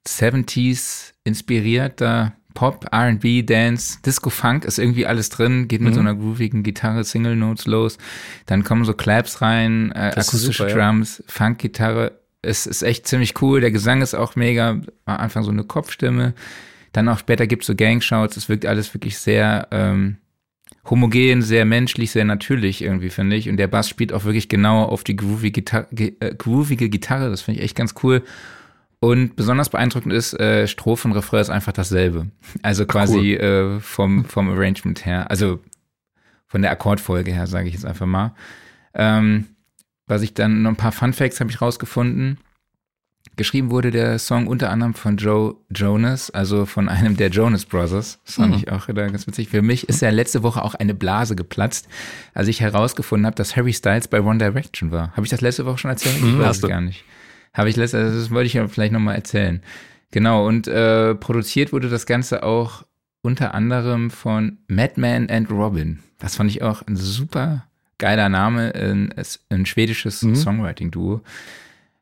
70s 0.06 1.14
inspirierter 1.24 2.34
Pop, 2.58 2.88
RB, 2.92 3.46
Dance, 3.46 4.00
Disco 4.04 4.32
Funk 4.32 4.66
ist 4.66 4.80
irgendwie 4.80 5.06
alles 5.06 5.30
drin, 5.30 5.68
geht 5.68 5.80
mit 5.80 5.92
mhm. 5.92 5.96
so 5.96 6.00
einer 6.00 6.16
groovigen 6.16 6.64
Gitarre, 6.64 7.04
Single 7.04 7.36
Notes 7.36 7.68
los. 7.68 8.00
Dann 8.48 8.64
kommen 8.64 8.84
so 8.84 8.96
Claps 8.96 9.44
rein, 9.44 9.92
äh, 9.92 10.14
akustische 10.16 10.68
super, 10.68 10.74
Drums, 10.74 11.20
ja. 11.20 11.26
Funk-Gitarre. 11.28 12.20
Es 12.42 12.66
ist 12.66 12.82
echt 12.82 13.08
ziemlich 13.08 13.40
cool. 13.44 13.62
Der 13.62 13.70
Gesang 13.70 14.02
ist 14.02 14.16
auch 14.16 14.36
mega. 14.36 14.82
Am 15.06 15.18
Anfang 15.18 15.44
so 15.44 15.52
eine 15.52 15.66
Kopfstimme. 15.66 16.34
Dann 16.94 17.08
auch 17.10 17.20
später 17.20 17.46
gibt's 17.46 17.68
so 17.68 17.76
Gangshouts. 17.76 18.38
Es 18.38 18.50
wirkt 18.50 18.66
alles 18.66 18.92
wirklich 18.92 19.20
sehr 19.20 19.68
ähm, 19.70 20.18
homogen, 20.90 21.42
sehr 21.42 21.66
menschlich, 21.66 22.12
sehr 22.12 22.26
natürlich 22.26 22.82
irgendwie, 22.82 23.10
finde 23.10 23.36
ich. 23.36 23.50
Und 23.50 23.58
der 23.58 23.68
Bass 23.68 23.90
spielt 23.90 24.14
auch 24.14 24.26
wirklich 24.26 24.50
genau 24.50 24.84
auf 24.84 25.04
die 25.04 25.16
groovige 25.16 25.62
Gitarre. 25.62 25.88
Äh, 25.96 26.36
groovige 26.36 26.90
Gitarre. 26.90 27.30
Das 27.30 27.42
finde 27.42 27.60
ich 27.60 27.66
echt 27.66 27.76
ganz 27.76 27.96
cool. 28.04 28.24
Und 29.00 29.36
besonders 29.36 29.70
beeindruckend 29.70 30.14
ist, 30.14 30.34
äh, 30.40 30.68
Strophe 30.68 31.08
und 31.08 31.14
Refrain 31.14 31.42
ist 31.42 31.50
einfach 31.50 31.74
dasselbe. 31.74 32.28
Also 32.64 32.86
quasi 32.86 33.38
cool. 33.40 33.78
äh, 33.78 33.80
vom, 33.80 34.26
vom 34.26 34.50
Arrangement 34.50 35.06
her, 35.06 35.30
also 35.30 35.60
von 36.48 36.62
der 36.62 36.72
Akkordfolge 36.72 37.32
her, 37.32 37.46
sage 37.46 37.68
ich 37.68 37.76
jetzt 37.76 37.86
einfach 37.86 38.08
mal. 38.08 38.34
Ähm, 38.96 39.46
was 40.08 40.22
ich 40.22 40.34
dann 40.34 40.64
noch 40.64 40.72
ein 40.72 40.78
paar 40.78 40.94
Fun 40.94 41.14
Facts 41.14 41.40
habe 41.40 41.52
ich 41.52 41.62
rausgefunden. 41.62 42.40
Geschrieben 43.38 43.70
wurde 43.70 43.92
der 43.92 44.18
Song 44.18 44.48
unter 44.48 44.72
anderem 44.72 44.96
von 44.96 45.16
Joe 45.16 45.56
Jonas, 45.70 46.32
also 46.32 46.66
von 46.66 46.90
einem 46.90 47.16
der 47.16 47.30
Jonas 47.30 47.66
Brothers. 47.66 48.20
Das 48.26 48.36
fand 48.36 48.50
mhm. 48.50 48.58
ich 48.58 48.72
auch 48.72 48.88
ganz 48.88 49.28
witzig. 49.28 49.50
Für 49.50 49.62
mich 49.62 49.88
ist 49.88 50.02
ja 50.02 50.10
letzte 50.10 50.42
Woche 50.42 50.64
auch 50.64 50.74
eine 50.74 50.96
Blase 50.96 51.36
geplatzt, 51.36 51.88
als 52.34 52.48
ich 52.48 52.62
herausgefunden 52.62 53.28
habe, 53.28 53.36
dass 53.36 53.56
Harry 53.56 53.74
Styles 53.74 54.08
bei 54.08 54.22
One 54.22 54.40
Direction 54.40 54.92
war. 54.92 55.12
Habe 55.12 55.24
ich 55.24 55.30
das 55.30 55.42
letzte 55.42 55.66
Woche 55.66 55.78
schon 55.78 55.92
erzählt? 55.92 56.16
Ich 56.18 56.24
mhm, 56.24 56.40
weiß 56.40 56.58
es 56.58 56.68
gar 56.68 56.82
nicht. 56.82 57.06
Habe 57.54 57.70
ich 57.70 57.76
letztes, 57.76 58.04
also 58.04 58.20
das 58.20 58.32
wollte 58.32 58.48
ich 58.48 58.54
ja 58.54 58.68
vielleicht 58.68 58.92
nochmal 58.92 59.16
erzählen. 59.16 59.62
Genau, 60.10 60.48
und 60.48 60.68
äh, 60.68 61.14
produziert 61.14 61.72
wurde 61.72 61.90
das 61.90 62.08
Ganze 62.08 62.42
auch 62.42 62.86
unter 63.22 63.54
anderem 63.54 64.10
von 64.10 64.58
Madman 64.68 65.30
and 65.30 65.52
Robin. 65.52 66.00
Das 66.18 66.36
fand 66.36 66.50
ich 66.50 66.64
auch 66.64 66.82
ein 66.88 66.96
super 66.96 67.66
geiler 68.00 68.30
Name, 68.30 68.74
ein, 68.74 69.14
ein 69.50 69.66
schwedisches 69.68 70.24
mhm. 70.24 70.36
Songwriting-Duo. 70.36 71.22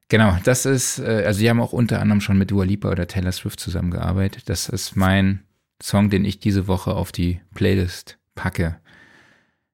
Genau, 0.10 0.38
das 0.44 0.66
ist, 0.66 1.00
äh, 1.00 1.24
also 1.26 1.40
sie 1.40 1.50
haben 1.50 1.60
auch 1.60 1.74
unter 1.74 2.00
anderem 2.00 2.22
schon 2.22 2.38
mit 2.38 2.52
Dua 2.52 2.64
Lipa 2.64 2.92
oder 2.92 3.08
Taylor 3.08 3.32
Swift 3.32 3.60
zusammengearbeitet. 3.60 4.50
Das 4.50 4.70
ist 4.70 4.96
mein 4.96 5.44
Song, 5.82 6.10
den 6.10 6.26
ich 6.26 6.40
diese 6.40 6.68
Woche 6.68 6.94
auf 6.94 7.12
die 7.12 7.42
Playlist 7.54 8.20
packe. 8.36 8.80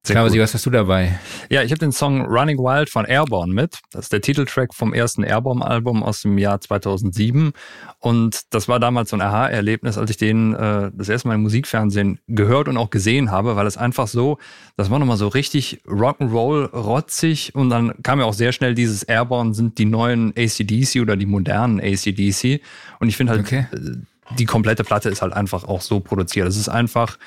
Sehr 0.03 0.15
Klausi, 0.15 0.39
was 0.39 0.51
hast 0.55 0.65
du 0.65 0.71
dabei? 0.71 1.19
Ja, 1.51 1.61
ich 1.61 1.69
habe 1.69 1.77
den 1.77 1.91
Song 1.91 2.25
Running 2.25 2.57
Wild 2.57 2.89
von 2.89 3.05
Airborne 3.05 3.53
mit. 3.53 3.77
Das 3.91 4.05
ist 4.05 4.13
der 4.13 4.21
Titeltrack 4.21 4.73
vom 4.73 4.95
ersten 4.95 5.23
Airborne-Album 5.23 6.01
aus 6.01 6.23
dem 6.23 6.39
Jahr 6.39 6.59
2007. 6.59 7.51
Und 7.99 8.41
das 8.49 8.67
war 8.67 8.79
damals 8.79 9.11
so 9.11 9.17
ein 9.17 9.21
Aha-Erlebnis, 9.21 9.99
als 9.99 10.09
ich 10.09 10.17
den 10.17 10.55
äh, 10.55 10.89
das 10.91 11.07
erste 11.07 11.27
Mal 11.27 11.35
im 11.35 11.43
Musikfernsehen 11.43 12.17
gehört 12.27 12.67
und 12.67 12.77
auch 12.77 12.89
gesehen 12.89 13.29
habe, 13.29 13.55
weil 13.55 13.67
es 13.67 13.77
einfach 13.77 14.07
so, 14.07 14.39
das 14.75 14.89
war 14.89 14.97
nochmal 14.97 15.17
so 15.17 15.27
richtig 15.27 15.83
Rock'n'Roll, 15.85 16.71
rotzig. 16.71 17.53
Und 17.53 17.69
dann 17.69 17.93
kam 18.01 18.17
ja 18.17 18.25
auch 18.25 18.33
sehr 18.33 18.53
schnell 18.53 18.73
dieses 18.73 19.03
Airborne 19.03 19.53
sind 19.53 19.77
die 19.77 19.85
neuen 19.85 20.33
ACDC 20.35 20.99
oder 21.01 21.15
die 21.15 21.27
modernen 21.27 21.79
ACDC. 21.79 22.59
Und 22.99 23.07
ich 23.07 23.17
finde 23.17 23.33
halt, 23.33 23.41
okay. 23.41 23.67
Äh, 23.71 23.97
die 24.37 24.45
komplette 24.45 24.83
Platte 24.83 25.09
ist 25.09 25.21
halt 25.21 25.33
einfach 25.33 25.65
auch 25.65 25.81
so 25.81 25.99
produziert. 25.99 26.47
Es 26.47 26.55
ist 26.55 26.69
einfach 26.69 27.17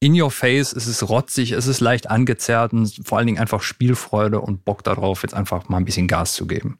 in 0.00 0.20
your 0.20 0.30
face, 0.30 0.72
es 0.72 0.86
ist 0.86 1.08
rotzig, 1.08 1.52
es 1.52 1.66
ist 1.66 1.80
leicht 1.80 2.10
angezerrt 2.10 2.72
und 2.72 3.00
vor 3.06 3.18
allen 3.18 3.26
Dingen 3.26 3.38
einfach 3.38 3.62
Spielfreude 3.62 4.40
und 4.40 4.64
Bock 4.64 4.84
darauf, 4.84 5.22
jetzt 5.22 5.34
einfach 5.34 5.68
mal 5.68 5.78
ein 5.78 5.84
bisschen 5.84 6.08
Gas 6.08 6.34
zu 6.34 6.46
geben. 6.46 6.78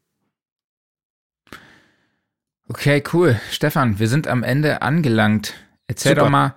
Okay, 2.69 3.03
cool. 3.12 3.41
Stefan, 3.51 3.99
wir 3.99 4.09
sind 4.09 4.27
am 4.27 4.43
Ende 4.43 4.82
angelangt. 4.82 5.55
Erzähl 5.86 6.12
Super. 6.12 6.23
doch 6.23 6.31
mal, 6.31 6.55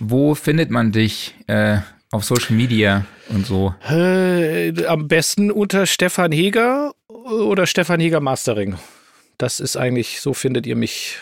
wo 0.00 0.34
findet 0.34 0.70
man 0.70 0.92
dich 0.92 1.34
äh, 1.46 1.78
auf 2.10 2.24
Social 2.24 2.54
Media 2.54 3.06
und 3.28 3.46
so? 3.46 3.74
Äh, 3.88 4.86
am 4.86 5.08
besten 5.08 5.50
unter 5.50 5.86
Stefan 5.86 6.30
Heger 6.30 6.92
oder 7.08 7.66
Stefan 7.66 8.00
Heger 8.00 8.20
Mastering. 8.20 8.76
Das 9.38 9.60
ist 9.60 9.76
eigentlich, 9.76 10.20
so 10.20 10.34
findet 10.34 10.66
ihr 10.66 10.76
mich 10.76 11.18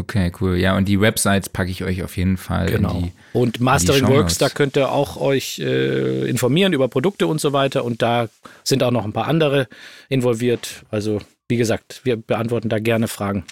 Okay, 0.00 0.32
cool. 0.40 0.56
Ja, 0.56 0.76
und 0.76 0.86
die 0.88 1.00
Websites 1.00 1.50
packe 1.50 1.70
ich 1.70 1.84
euch 1.84 2.02
auf 2.02 2.16
jeden 2.16 2.36
Fall. 2.38 2.66
Genau. 2.70 2.94
Die, 2.94 3.12
und 3.32 3.60
Mastering 3.60 4.08
Works, 4.08 4.38
da 4.38 4.48
könnt 4.48 4.76
ihr 4.76 4.90
auch 4.90 5.18
euch 5.18 5.58
äh, 5.58 6.28
informieren 6.28 6.72
über 6.72 6.88
Produkte 6.88 7.26
und 7.26 7.40
so 7.40 7.52
weiter. 7.52 7.84
Und 7.84 8.00
da 8.00 8.28
sind 8.64 8.82
auch 8.82 8.90
noch 8.90 9.04
ein 9.04 9.12
paar 9.12 9.26
andere 9.26 9.68
involviert. 10.08 10.84
Also, 10.90 11.20
wie 11.48 11.56
gesagt, 11.56 12.00
wir 12.04 12.16
beantworten 12.16 12.70
da 12.70 12.78
gerne 12.78 13.08
Fragen. 13.08 13.44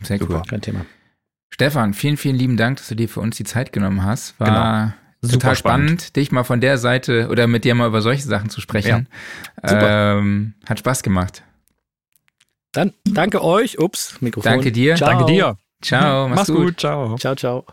Sehr 0.00 0.18
Super. 0.18 0.36
cool. 0.36 0.42
Kein 0.48 0.62
Thema. 0.62 0.86
Stefan, 1.50 1.92
vielen, 1.92 2.16
vielen 2.16 2.36
lieben 2.36 2.56
Dank, 2.56 2.78
dass 2.78 2.88
du 2.88 2.94
dir 2.94 3.08
für 3.08 3.20
uns 3.20 3.36
die 3.36 3.44
Zeit 3.44 3.72
genommen 3.72 4.02
hast. 4.04 4.38
War 4.40 4.46
Genau. 4.48 4.92
Super 5.22 5.32
total 5.32 5.56
spannend, 5.56 5.88
spannend. 5.88 6.16
dich 6.16 6.32
mal 6.32 6.44
von 6.44 6.60
der 6.60 6.78
Seite 6.78 7.28
oder 7.30 7.46
mit 7.46 7.64
dir 7.64 7.74
mal 7.74 7.88
über 7.88 8.00
solche 8.00 8.22
Sachen 8.22 8.48
zu 8.50 8.60
sprechen. 8.60 9.08
Super. 9.62 10.18
Ähm, 10.18 10.54
hat 10.66 10.78
Spaß 10.78 11.02
gemacht. 11.02 11.42
Dann 12.72 12.92
danke 13.04 13.42
euch. 13.42 13.78
Ups, 13.78 14.20
Mikrofon. 14.20 14.52
Danke 14.52 14.70
dir. 14.70 14.96
Ciao. 14.96 15.10
Danke 15.10 15.24
dir. 15.32 15.56
Ciao, 15.82 16.28
mach's, 16.28 16.38
Mach's 16.38 16.48
gut. 16.50 16.66
gut. 16.66 16.80
Ciao. 16.80 17.16
Ciao, 17.16 17.34
ciao. 17.34 17.64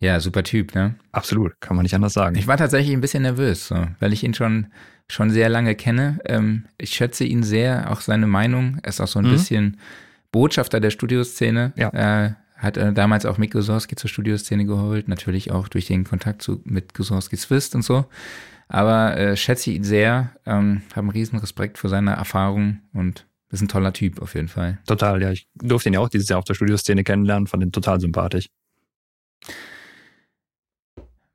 Ja, 0.00 0.20
super 0.20 0.42
Typ, 0.42 0.74
ne? 0.74 0.96
Absolut, 1.12 1.58
kann 1.60 1.76
man 1.76 1.84
nicht 1.84 1.94
anders 1.94 2.12
sagen. 2.12 2.36
Ich 2.36 2.46
war 2.46 2.56
tatsächlich 2.56 2.94
ein 2.94 3.00
bisschen 3.00 3.22
nervös, 3.22 3.68
so, 3.68 3.86
weil 4.00 4.12
ich 4.12 4.22
ihn 4.22 4.34
schon, 4.34 4.66
schon 5.08 5.30
sehr 5.30 5.48
lange 5.48 5.74
kenne. 5.76 6.18
Ähm, 6.26 6.66
ich 6.78 6.90
schätze 6.90 7.24
ihn 7.24 7.42
sehr, 7.42 7.90
auch 7.90 8.00
seine 8.00 8.26
Meinung. 8.26 8.78
Er 8.82 8.88
ist 8.90 9.00
auch 9.00 9.06
so 9.08 9.18
ein 9.20 9.26
Mhm. 9.26 9.30
bisschen 9.30 9.80
Botschafter 10.30 10.80
der 10.80 10.90
Studioszene. 10.90 11.72
Ja. 11.76 12.24
Äh, 12.26 12.34
hat 12.56 12.76
äh, 12.76 12.92
damals 12.92 13.24
auch 13.26 13.38
Mick 13.38 13.52
Guzorski 13.52 13.94
zur 13.96 14.08
Studioszene 14.10 14.64
geholt, 14.64 15.08
natürlich 15.08 15.50
auch 15.52 15.68
durch 15.68 15.86
den 15.86 16.04
Kontakt 16.04 16.42
zu, 16.42 16.60
mit 16.64 16.94
Guzorski 16.94 17.36
Swist 17.36 17.74
und 17.74 17.82
so. 17.82 18.06
Aber 18.68 19.16
äh, 19.16 19.36
schätze 19.36 19.70
ihn 19.70 19.84
sehr, 19.84 20.30
ähm, 20.46 20.82
habe 20.92 21.00
einen 21.00 21.10
riesen 21.10 21.38
Respekt 21.38 21.78
für 21.78 21.88
seine 21.88 22.12
Erfahrung 22.12 22.80
und 22.92 23.26
ist 23.54 23.62
ein 23.62 23.68
toller 23.68 23.92
Typ 23.92 24.20
auf 24.20 24.34
jeden 24.34 24.48
Fall. 24.48 24.78
Total, 24.86 25.22
ja. 25.22 25.30
Ich 25.30 25.46
durfte 25.54 25.88
ihn 25.88 25.94
ja 25.94 26.00
auch 26.00 26.08
dieses 26.08 26.28
Jahr 26.28 26.38
auf 26.38 26.44
der 26.44 26.54
Studioszene 26.54 27.04
kennenlernen, 27.04 27.46
fand 27.46 27.62
ihn 27.62 27.72
total 27.72 28.00
sympathisch. 28.00 28.48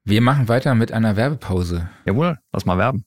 Wir 0.03 0.21
machen 0.21 0.47
weiter 0.47 0.75
mit 0.75 0.91
einer 0.91 1.15
Werbepause. 1.15 1.89
Jawohl, 2.05 2.37
lass 2.51 2.65
mal 2.65 2.77
werben. 2.77 3.05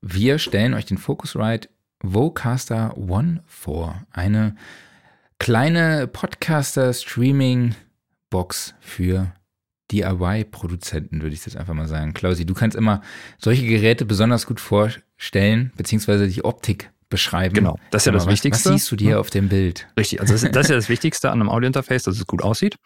Wir 0.00 0.38
stellen 0.38 0.74
euch 0.74 0.86
den 0.86 0.98
Focusrite 0.98 1.68
Vocaster 2.02 2.96
One 2.96 3.42
vor. 3.46 4.06
Eine 4.10 4.56
kleine 5.38 6.06
Podcaster-Streaming-Box 6.06 8.74
für 8.80 9.34
DIY-Produzenten, 9.90 11.20
würde 11.20 11.34
ich 11.34 11.44
jetzt 11.44 11.56
einfach 11.56 11.74
mal 11.74 11.88
sagen. 11.88 12.14
Klausi, 12.14 12.46
du 12.46 12.54
kannst 12.54 12.76
immer 12.76 13.02
solche 13.38 13.66
Geräte 13.66 14.04
besonders 14.04 14.46
gut 14.46 14.60
vorstellen, 14.60 15.72
beziehungsweise 15.76 16.28
die 16.28 16.44
Optik 16.44 16.92
beschreiben. 17.10 17.54
Genau, 17.54 17.78
das 17.90 18.02
ist 18.02 18.06
ja 18.06 18.12
das 18.12 18.24
was, 18.24 18.32
Wichtigste. 18.32 18.70
Was 18.70 18.80
siehst 18.80 18.90
du 18.90 18.96
dir 18.96 19.20
auf 19.20 19.28
dem 19.28 19.48
Bild? 19.48 19.86
Richtig, 19.98 20.20
also 20.20 20.32
das, 20.32 20.42
das 20.50 20.66
ist 20.66 20.70
ja 20.70 20.76
das 20.76 20.88
Wichtigste 20.88 21.30
an 21.30 21.40
einem 21.40 21.50
Audiointerface, 21.50 22.04
dass 22.04 22.16
es 22.16 22.26
gut 22.26 22.42
aussieht. 22.42 22.76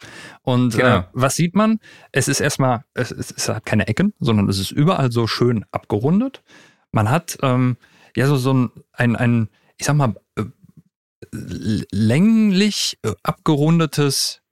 Und 0.42 0.76
Genau. 0.76 0.98
äh, 0.98 1.02
was 1.12 1.36
sieht 1.36 1.54
man? 1.54 1.78
Es 2.10 2.26
ist 2.26 2.40
erstmal, 2.40 2.84
es, 2.94 3.12
es, 3.12 3.30
es 3.30 3.48
hat 3.48 3.64
keine 3.64 3.86
Ecken, 3.86 4.12
sondern 4.18 4.48
es 4.48 4.58
ist 4.58 4.72
überall 4.72 5.12
so 5.12 5.26
schön 5.28 5.64
abgerundet. 5.70 6.42
Man 6.90 7.10
hat 7.10 7.38
ähm, 7.42 7.76
ja 8.16 8.26
so, 8.26 8.36
so 8.36 8.52
ein, 8.52 8.70
ein, 8.92 9.14
ein, 9.14 9.48
ich 9.76 9.86
sag 9.86 9.94
mal, 9.94 10.14
äh, 10.36 10.42
länglich 11.92 12.98
äh, 13.02 13.12
abgerundetes 13.22 14.42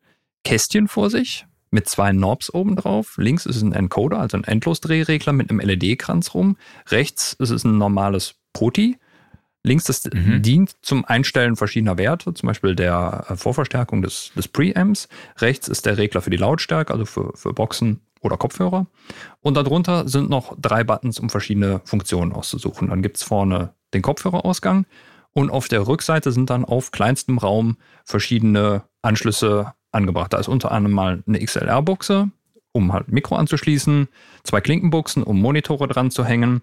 Kästchen 0.44 0.88
vor 0.88 1.10
sich 1.10 1.46
mit 1.70 1.88
zwei 1.88 2.10
Knobs 2.12 2.52
oben 2.52 2.76
drauf. 2.76 3.14
Links 3.16 3.46
ist 3.46 3.62
ein 3.62 3.72
Encoder, 3.72 4.18
also 4.20 4.36
ein 4.36 4.44
Endlosdrehregler 4.44 5.32
mit 5.32 5.50
einem 5.50 5.60
LED-Kranz 5.60 6.34
rum. 6.34 6.56
Rechts 6.88 7.32
ist 7.38 7.50
es 7.50 7.64
ein 7.64 7.78
normales 7.78 8.34
Poti. 8.52 8.98
Links 9.64 9.84
das 9.84 10.04
Mhm. 10.12 10.42
dient 10.42 10.74
zum 10.82 11.04
Einstellen 11.04 11.56
verschiedener 11.56 11.96
Werte, 11.98 12.34
zum 12.34 12.48
Beispiel 12.48 12.74
der 12.74 13.26
äh, 13.28 13.36
Vorverstärkung 13.36 14.02
des, 14.02 14.32
des 14.36 14.48
Preamps. 14.48 15.08
Rechts 15.38 15.68
ist 15.68 15.86
der 15.86 15.98
Regler 15.98 16.20
für 16.20 16.30
die 16.30 16.36
Lautstärke, 16.36 16.92
also 16.92 17.04
für, 17.04 17.32
für 17.36 17.52
Boxen 17.52 18.00
oder 18.20 18.36
Kopfhörer. 18.36 18.86
Und 19.40 19.56
darunter 19.56 20.08
sind 20.08 20.30
noch 20.30 20.56
drei 20.60 20.84
Buttons, 20.84 21.18
um 21.20 21.30
verschiedene 21.30 21.80
Funktionen 21.84 22.32
auszusuchen. 22.32 22.88
Dann 22.88 23.02
gibt's 23.02 23.22
vorne 23.22 23.74
den 23.94 24.02
Kopfhörerausgang 24.02 24.86
und 25.32 25.50
auf 25.50 25.68
der 25.68 25.86
Rückseite 25.86 26.32
sind 26.32 26.50
dann 26.50 26.64
auf 26.64 26.90
kleinstem 26.90 27.38
Raum 27.38 27.76
verschiedene 28.04 28.82
Anschlüsse 29.02 29.74
angebracht. 29.92 30.32
Da 30.32 30.38
ist 30.38 30.48
unter 30.48 30.72
anderem 30.72 30.94
mal 30.94 31.22
eine 31.26 31.44
XLR-Buchse, 31.44 32.30
um 32.72 32.92
halt 32.92 33.12
Mikro 33.12 33.36
anzuschließen, 33.36 34.08
zwei 34.44 34.60
Klinkenbuchsen, 34.60 35.22
um 35.22 35.40
Monitore 35.40 35.88
dran 35.88 36.10
zu 36.10 36.24
hängen, 36.24 36.62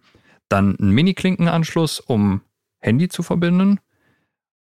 dann 0.49 0.75
ein 0.79 0.89
Mini-Klinkenanschluss, 0.89 1.99
um 1.99 2.41
Handy 2.79 3.09
zu 3.09 3.23
verbinden. 3.23 3.79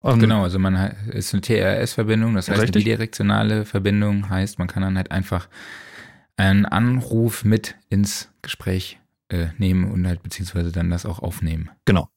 Ähm, 0.03 0.19
Genau, 0.19 0.43
also 0.43 0.59
man 0.59 0.77
hat, 0.77 0.95
ist 1.07 1.33
eine 1.33 1.41
TRS-Verbindung, 1.41 2.35
das 2.35 2.49
heißt 2.49 2.61
Richtig. 2.61 2.75
eine 2.75 2.83
bidirektionale 2.83 3.65
Verbindung, 3.65 4.29
heißt 4.29 4.59
man 4.59 4.67
kann 4.67 4.83
dann 4.83 4.97
halt 4.97 5.11
einfach 5.11 5.47
einen 6.37 6.65
Anruf 6.65 7.43
mit 7.43 7.75
ins 7.89 8.29
Gespräch 8.41 8.99
äh, 9.29 9.47
nehmen 9.57 9.91
und 9.91 10.05
halt 10.05 10.21
beziehungsweise 10.21 10.71
dann 10.71 10.89
das 10.89 11.05
auch 11.05 11.19
aufnehmen. 11.19 11.69
Genau. 11.85 12.09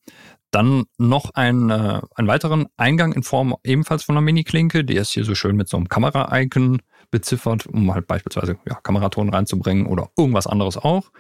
Dann 0.51 0.85
noch 0.97 1.31
ein, 1.35 1.71
äh, 1.71 2.01
einen 2.15 2.29
weiteren 2.29 2.67
Eingang 2.77 3.13
in 3.13 3.23
Form 3.23 3.55
ebenfalls 3.65 4.05
von 4.05 4.17
einer 4.17 4.25
Mini-Klinke, 4.25 4.85
die 4.85 4.97
ist 4.97 5.13
hier 5.13 5.25
so 5.25 5.35
schön 5.35 5.57
mit 5.57 5.69
so 5.69 5.77
einem 5.77 5.89
Kamera-Icon 5.89 6.81
beziffert, 7.11 7.67
um 7.67 7.93
halt 7.93 8.07
beispielsweise 8.07 8.59
ja, 8.69 8.75
Kameraton 8.83 9.29
reinzubringen 9.29 9.87
oder 9.87 10.11
irgendwas 10.17 10.47
anderes 10.47 10.77
auch. 10.77 11.11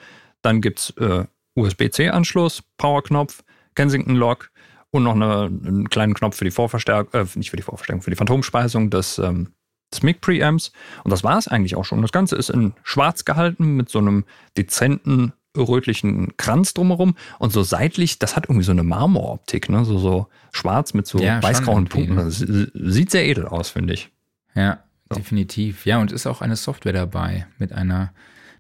Dann 0.42 0.60
gibt's 0.60 0.90
äh, 0.98 1.24
USB-C-Anschluss, 1.54 2.62
Powerknopf, 2.78 3.42
Kensington-Lock 3.74 4.50
und 4.90 5.02
noch 5.02 5.14
eine, 5.14 5.44
einen 5.44 5.88
kleinen 5.90 6.14
Knopf 6.14 6.36
für 6.36 6.44
die 6.44 6.50
Vorverstärkung, 6.50 7.20
äh, 7.20 7.26
nicht 7.34 7.50
für 7.50 7.56
die 7.56 7.62
Vorverstärkung, 7.62 8.02
für 8.02 8.10
die 8.10 8.16
Phantomspeisung 8.16 8.90
des, 8.90 9.18
ähm, 9.18 9.52
des 9.92 10.02
Mic-Preamps. 10.02 10.72
Und 11.04 11.10
das 11.10 11.24
war 11.24 11.38
es 11.38 11.48
eigentlich 11.48 11.76
auch 11.76 11.84
schon. 11.84 12.02
Das 12.02 12.12
Ganze 12.12 12.36
ist 12.36 12.50
in 12.50 12.74
schwarz 12.82 13.24
gehalten 13.24 13.76
mit 13.76 13.88
so 13.88 13.98
einem 13.98 14.24
dezenten 14.56 15.32
rötlichen 15.56 16.36
Kranz 16.36 16.74
drumherum 16.74 17.16
und 17.38 17.52
so 17.52 17.62
seitlich, 17.62 18.18
das 18.18 18.36
hat 18.36 18.44
irgendwie 18.46 18.64
so 18.64 18.70
eine 18.72 18.84
Marmoroptik, 18.84 19.68
ne? 19.68 19.84
so, 19.84 19.98
so 19.98 20.28
schwarz 20.52 20.94
mit 20.94 21.06
so 21.06 21.18
Ja, 21.18 21.42
weißgrauen 21.42 21.86
Punkten. 21.86 22.16
Das 22.16 22.38
sieht 22.38 23.10
sehr 23.10 23.26
edel 23.26 23.46
aus, 23.46 23.70
finde 23.70 23.94
ich. 23.94 24.10
Ja, 24.54 24.84
So. 25.10 25.16
definitiv. 25.16 25.84
Ja, 25.86 25.98
und 26.00 26.12
ist 26.12 26.26
auch 26.26 26.42
eine 26.42 26.54
Software 26.54 26.92
dabei 26.92 27.46
mit 27.58 27.72
einer, 27.72 28.12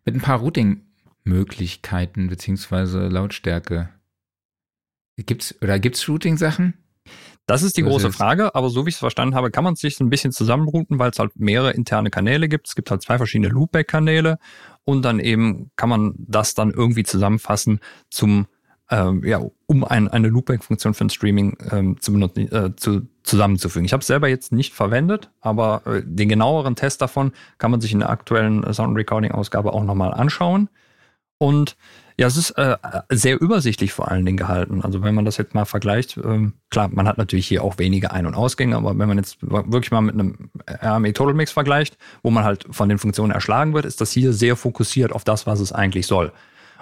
mit 0.04 0.14
ein 0.16 0.20
paar 0.20 0.38
Routing-Möglichkeiten 0.38 2.28
beziehungsweise 2.28 3.08
Lautstärke. 3.08 3.90
Gibt's, 5.26 5.54
oder 5.62 5.78
gibt's 5.78 6.02
Shooting-Sachen? 6.02 6.74
Das 7.46 7.62
ist 7.62 7.76
die 7.76 7.82
Das 7.82 7.90
große 7.90 8.08
ist- 8.08 8.16
Frage, 8.16 8.54
aber 8.54 8.68
so 8.68 8.84
wie 8.84 8.90
ich 8.90 8.96
es 8.96 8.98
verstanden 9.00 9.34
habe, 9.34 9.50
kann 9.50 9.64
man 9.64 9.72
es 9.74 9.80
sich 9.80 9.96
so 9.96 10.04
ein 10.04 10.10
bisschen 10.10 10.32
zusammenrouten, 10.32 10.98
weil 10.98 11.10
es 11.10 11.18
halt 11.18 11.32
mehrere 11.36 11.72
interne 11.72 12.10
Kanäle 12.10 12.48
gibt. 12.48 12.68
Es 12.68 12.74
gibt 12.74 12.90
halt 12.90 13.02
zwei 13.02 13.16
verschiedene 13.16 13.48
Loopback-Kanäle 13.48 14.38
und 14.84 15.02
dann 15.02 15.18
eben 15.18 15.70
kann 15.76 15.88
man 15.88 16.14
das 16.18 16.54
dann 16.54 16.70
irgendwie 16.70 17.04
zusammenfassen 17.04 17.80
zum, 18.10 18.46
ähm, 18.90 19.24
ja, 19.24 19.40
um 19.66 19.82
ein, 19.84 20.08
eine 20.08 20.28
Loopback-Funktion 20.28 20.92
für 20.92 21.06
ein 21.06 21.10
Streaming 21.10 21.56
ähm, 21.72 21.98
zu 22.00 22.12
benutzen, 22.12 22.52
äh, 22.52 22.76
zu, 22.76 23.08
zusammenzufügen. 23.22 23.86
Ich 23.86 23.94
habe 23.94 24.02
es 24.02 24.06
selber 24.06 24.28
jetzt 24.28 24.52
nicht 24.52 24.74
verwendet, 24.74 25.30
aber 25.40 25.82
äh, 25.86 26.02
den 26.04 26.28
genaueren 26.28 26.76
Test 26.76 27.00
davon 27.00 27.32
kann 27.56 27.70
man 27.70 27.80
sich 27.80 27.92
in 27.92 28.00
der 28.00 28.10
aktuellen 28.10 28.70
Sound 28.74 28.94
Recording-Ausgabe 28.96 29.72
auch 29.72 29.84
nochmal 29.84 30.12
anschauen. 30.12 30.68
Und 31.38 31.76
ja, 32.18 32.26
es 32.26 32.36
ist 32.36 32.50
äh, 32.52 32.76
sehr 33.10 33.40
übersichtlich 33.40 33.92
vor 33.92 34.10
allen 34.10 34.26
Dingen 34.26 34.36
gehalten. 34.36 34.82
Also 34.82 35.02
wenn 35.02 35.14
man 35.14 35.24
das 35.24 35.36
jetzt 35.36 35.54
mal 35.54 35.64
vergleicht, 35.64 36.16
ähm, 36.16 36.54
klar, 36.68 36.88
man 36.92 37.06
hat 37.06 37.16
natürlich 37.16 37.46
hier 37.46 37.62
auch 37.62 37.78
wenige 37.78 38.10
Ein- 38.10 38.26
und 38.26 38.34
Ausgänge, 38.34 38.76
aber 38.76 38.98
wenn 38.98 39.08
man 39.08 39.18
jetzt 39.18 39.38
wirklich 39.40 39.92
mal 39.92 40.00
mit 40.00 40.14
einem 40.14 40.50
RME 40.82 41.12
Total 41.12 41.34
Mix 41.34 41.52
vergleicht, 41.52 41.96
wo 42.24 42.30
man 42.30 42.42
halt 42.44 42.66
von 42.70 42.88
den 42.88 42.98
Funktionen 42.98 43.30
erschlagen 43.30 43.72
wird, 43.72 43.84
ist 43.84 44.00
das 44.00 44.10
hier 44.10 44.32
sehr 44.32 44.56
fokussiert 44.56 45.12
auf 45.12 45.22
das, 45.22 45.46
was 45.46 45.60
es 45.60 45.70
eigentlich 45.72 46.08
soll. 46.08 46.32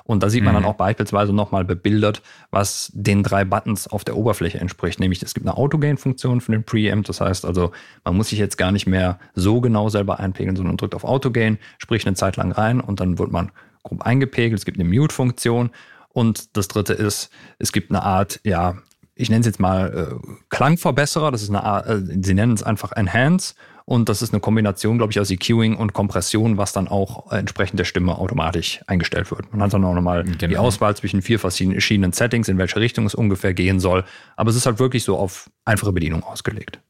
Und 0.05 0.23
da 0.23 0.31
sieht 0.31 0.45
man 0.45 0.55
Mhm. 0.55 0.59
dann 0.59 0.65
auch 0.67 0.77
beispielsweise 0.77 1.33
nochmal 1.33 1.65
bebildert, 1.65 2.23
was 2.51 2.91
den 2.95 3.23
drei 3.25 3.45
Buttons 3.45 3.89
auf 3.89 4.05
der 4.05 4.17
Oberfläche 4.17 4.59
entspricht. 4.59 5.01
Nämlich 5.01 5.21
es 5.21 5.35
gibt 5.35 5.47
eine 5.47 5.57
Autogain-Funktion 5.57 6.41
für 6.41 6.53
den 6.53 6.63
Preamp. 6.65 7.07
Das 7.07 7.21
heißt 7.21 7.45
also, 7.45 7.73
man 8.05 8.17
muss 8.17 8.29
sich 8.29 8.39
jetzt 8.39 8.57
gar 8.57 8.71
nicht 8.71 8.87
mehr 8.87 9.19
so 9.35 9.61
genau 9.61 9.89
selber 9.89 10.21
einpegeln, 10.21 10.57
sondern 10.57 10.77
drückt 10.77 10.95
auf 10.95 11.05
Autogain, 11.05 11.59
spricht 11.79 12.07
eine 12.07 12.15
Zeit 12.15 12.37
lang 12.37 12.53
rein 12.53 12.81
und 12.81 13.01
dann 13.01 13.19
wird 13.19 13.33
man 13.33 13.51
grob 13.87 14.03
eingepegelt. 14.03 14.59
Es 14.59 14.65
gibt 14.65 14.79
eine 14.79 14.89
Mute-Funktion. 14.89 15.71
Und 16.09 16.57
das 16.57 16.69
dritte 16.69 16.93
ist, 16.93 17.31
es 17.59 17.73
gibt 17.73 17.91
eine 17.91 18.03
Art, 18.03 18.41
ja, 18.45 18.77
ich 19.15 19.31
nenne 19.31 19.41
es 19.41 19.47
jetzt 19.47 19.61
mal 19.61 20.11
äh, 20.23 20.35
Klangverbesserer. 20.51 21.31
Das 21.31 21.43
ist 21.43 21.49
eine 21.49 21.63
Art, 21.63 21.87
äh, 21.89 22.03
sie 22.23 22.35
nennen 22.35 22.53
es 22.53 22.63
einfach 22.63 22.93
Enhance. 22.93 23.55
Und 23.89 24.09
das 24.09 24.21
ist 24.21 24.33
eine 24.33 24.41
Kombination, 24.41 24.99
glaube 24.99 25.13
ich, 25.13 25.21
aus 25.21 25.31
EQing 25.31 25.77
und 25.77 25.93
Kompression, 25.93 26.57
was 26.59 26.73
dann 26.73 26.89
auch 26.89 27.31
entsprechend 27.31 27.79
der 27.79 27.85
Stimme 27.85 28.19
automatisch 28.19 28.81
eingestellt 28.89 29.31
wird. 29.31 29.53
Man 29.53 29.63
hat 29.63 29.73
dann 29.73 29.85
auch 29.85 29.95
nochmal 29.95 30.25
die 30.25 30.37
Genau. 30.37 30.63
Auswahl 30.63 30.97
zwischen 30.97 31.23
vier 31.23 31.39
verschiedenen 31.39 32.13
Settings, 32.13 32.49
in 32.49 32.59
welche 32.59 32.81
Richtung 32.81 33.07
es 33.07 33.15
ungefähr 33.15 33.55
gehen 33.55 33.79
soll. 33.79 34.05
Aber 34.35 34.51
es 34.51 34.57
ist 34.57 34.67
halt 34.67 34.81
wirklich 34.81 35.05
so 35.05 35.17
auf 35.17 35.49
einfache 35.65 35.93
Bedienung 35.93 36.25
ausgelegt. 36.25 36.81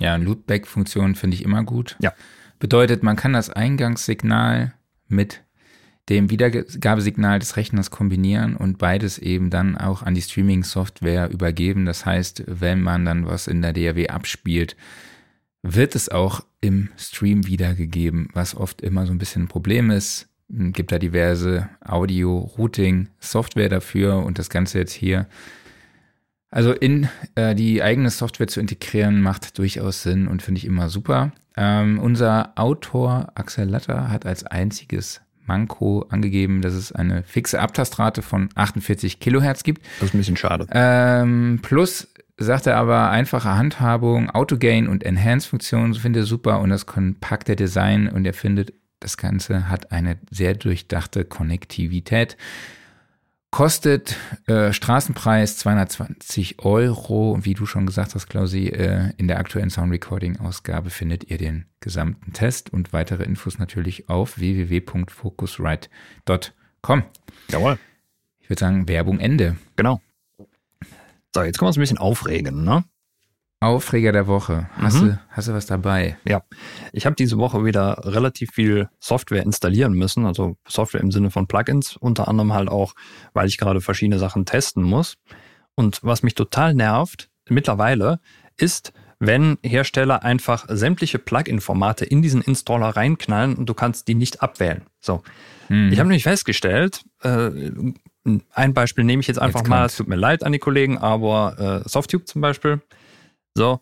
Ja, 0.00 0.16
Loopback-Funktion 0.16 1.14
finde 1.14 1.36
ich 1.36 1.44
immer 1.44 1.62
gut. 1.62 1.96
Ja. 2.00 2.12
Bedeutet, 2.58 3.04
man 3.04 3.14
kann 3.14 3.32
das 3.32 3.50
Eingangssignal 3.50 4.74
mit 5.06 5.44
dem 6.08 6.30
Wiedergabesignal 6.30 7.38
des 7.38 7.56
Rechners 7.56 7.90
kombinieren 7.90 8.56
und 8.56 8.78
beides 8.78 9.18
eben 9.18 9.50
dann 9.50 9.76
auch 9.76 10.02
an 10.02 10.14
die 10.14 10.22
Streaming-Software 10.22 11.30
übergeben. 11.30 11.84
Das 11.84 12.06
heißt, 12.06 12.44
wenn 12.46 12.80
man 12.80 13.04
dann 13.04 13.26
was 13.26 13.46
in 13.46 13.60
der 13.60 13.72
DAW 13.72 14.08
abspielt, 14.08 14.76
wird 15.62 15.94
es 15.94 16.08
auch 16.08 16.44
im 16.60 16.88
Stream 16.96 17.46
wiedergegeben, 17.46 18.28
was 18.32 18.56
oft 18.56 18.80
immer 18.80 19.06
so 19.06 19.12
ein 19.12 19.18
bisschen 19.18 19.44
ein 19.44 19.48
Problem 19.48 19.90
ist. 19.90 20.28
Es 20.50 20.72
gibt 20.72 20.92
da 20.92 20.98
diverse 20.98 21.68
Audio-Routing-Software 21.84 23.68
dafür 23.68 24.24
und 24.24 24.38
das 24.38 24.48
Ganze 24.48 24.78
jetzt 24.78 24.92
hier 24.92 25.26
Also 26.50 26.72
in 26.72 27.08
äh, 27.34 27.54
die 27.54 27.82
eigene 27.82 28.08
Software 28.08 28.48
zu 28.48 28.60
integrieren 28.60 29.20
macht 29.20 29.58
durchaus 29.58 30.02
Sinn 30.02 30.26
und 30.26 30.40
finde 30.40 30.58
ich 30.58 30.64
immer 30.64 30.88
super. 30.88 31.32
Ähm, 31.56 31.98
unser 31.98 32.52
Autor 32.56 33.32
Axel 33.34 33.68
Latter 33.68 34.10
hat 34.10 34.24
als 34.24 34.46
einziges 34.46 35.20
Manko 35.48 36.06
angegeben, 36.10 36.62
dass 36.62 36.74
es 36.74 36.92
eine 36.92 37.22
fixe 37.24 37.60
Abtastrate 37.60 38.22
von 38.22 38.50
48 38.54 39.18
Kilohertz 39.18 39.64
gibt. 39.64 39.84
Das 39.98 40.10
ist 40.10 40.14
ein 40.14 40.18
bisschen 40.18 40.36
schade. 40.36 40.66
Ähm, 40.70 41.60
plus 41.62 42.08
sagt 42.36 42.66
er 42.66 42.76
aber 42.76 43.10
einfache 43.10 43.56
Handhabung, 43.56 44.30
Autogain 44.30 44.86
und 44.86 45.02
Enhance-Funktionen 45.02 45.94
finde 45.94 46.20
er 46.20 46.26
super 46.26 46.60
und 46.60 46.70
das 46.70 46.86
kompakte 46.86 47.56
Design 47.56 48.08
und 48.08 48.24
er 48.24 48.34
findet, 48.34 48.72
das 49.00 49.16
Ganze 49.16 49.68
hat 49.68 49.90
eine 49.90 50.18
sehr 50.30 50.54
durchdachte 50.54 51.24
Konnektivität. 51.24 52.36
Kostet 53.50 54.14
äh, 54.46 54.74
Straßenpreis 54.74 55.56
220 55.56 56.62
Euro. 56.64 57.32
Und 57.32 57.46
wie 57.46 57.54
du 57.54 57.64
schon 57.64 57.86
gesagt 57.86 58.14
hast, 58.14 58.28
Klausi, 58.28 58.66
äh, 58.66 59.14
in 59.16 59.26
der 59.26 59.38
aktuellen 59.38 59.70
Sound 59.70 59.90
Recording 59.90 60.38
Ausgabe 60.38 60.90
findet 60.90 61.30
ihr 61.30 61.38
den 61.38 61.64
gesamten 61.80 62.34
Test 62.34 62.70
und 62.72 62.92
weitere 62.92 63.24
Infos 63.24 63.58
natürlich 63.58 64.10
auf 64.10 64.38
www.focusrite.com. 64.38 67.02
Jawohl. 67.50 67.78
Ich 68.38 68.50
würde 68.50 68.60
sagen, 68.60 68.86
Werbung 68.86 69.18
Ende. 69.18 69.56
Genau. 69.76 70.02
So, 71.34 71.42
jetzt 71.42 71.58
können 71.58 71.66
wir 71.66 71.68
uns 71.68 71.78
ein 71.78 71.80
bisschen 71.80 71.98
aufregen, 71.98 72.64
ne? 72.64 72.84
Aufreger 73.60 74.12
der 74.12 74.28
Woche. 74.28 74.68
Hast, 74.76 75.02
mhm. 75.02 75.08
du, 75.08 75.20
hast 75.30 75.48
du 75.48 75.52
was 75.52 75.66
dabei? 75.66 76.16
Ja, 76.24 76.42
ich 76.92 77.06
habe 77.06 77.16
diese 77.16 77.38
Woche 77.38 77.64
wieder 77.64 78.00
relativ 78.04 78.50
viel 78.52 78.88
Software 79.00 79.42
installieren 79.42 79.94
müssen, 79.94 80.26
also 80.26 80.56
Software 80.66 81.00
im 81.00 81.10
Sinne 81.10 81.30
von 81.30 81.48
Plugins, 81.48 81.96
unter 81.96 82.28
anderem 82.28 82.52
halt 82.52 82.68
auch, 82.68 82.94
weil 83.32 83.48
ich 83.48 83.58
gerade 83.58 83.80
verschiedene 83.80 84.20
Sachen 84.20 84.46
testen 84.46 84.84
muss. 84.84 85.16
Und 85.74 86.00
was 86.02 86.22
mich 86.22 86.34
total 86.34 86.74
nervt 86.74 87.30
mittlerweile 87.48 88.20
ist, 88.56 88.92
wenn 89.18 89.58
Hersteller 89.64 90.22
einfach 90.22 90.66
sämtliche 90.68 91.18
Plugin-Formate 91.18 92.04
in 92.04 92.22
diesen 92.22 92.42
Installer 92.42 92.90
reinknallen 92.90 93.56
und 93.56 93.68
du 93.68 93.74
kannst 93.74 94.06
die 94.06 94.14
nicht 94.14 94.42
abwählen. 94.42 94.82
So, 95.00 95.22
mhm. 95.68 95.90
ich 95.92 95.98
habe 95.98 96.08
nämlich 96.08 96.22
festgestellt, 96.22 97.04
äh, 97.22 97.50
ein 98.52 98.74
Beispiel 98.74 99.04
nehme 99.04 99.20
ich 99.20 99.26
jetzt 99.26 99.40
einfach 99.40 99.60
jetzt 99.60 99.68
mal, 99.68 99.86
es 99.86 99.96
tut 99.96 100.06
mir 100.06 100.16
leid 100.16 100.44
an 100.44 100.52
die 100.52 100.58
Kollegen, 100.58 100.98
aber 100.98 101.82
äh, 101.84 101.88
Softtube 101.88 102.24
zum 102.24 102.40
Beispiel 102.40 102.80
so, 103.58 103.80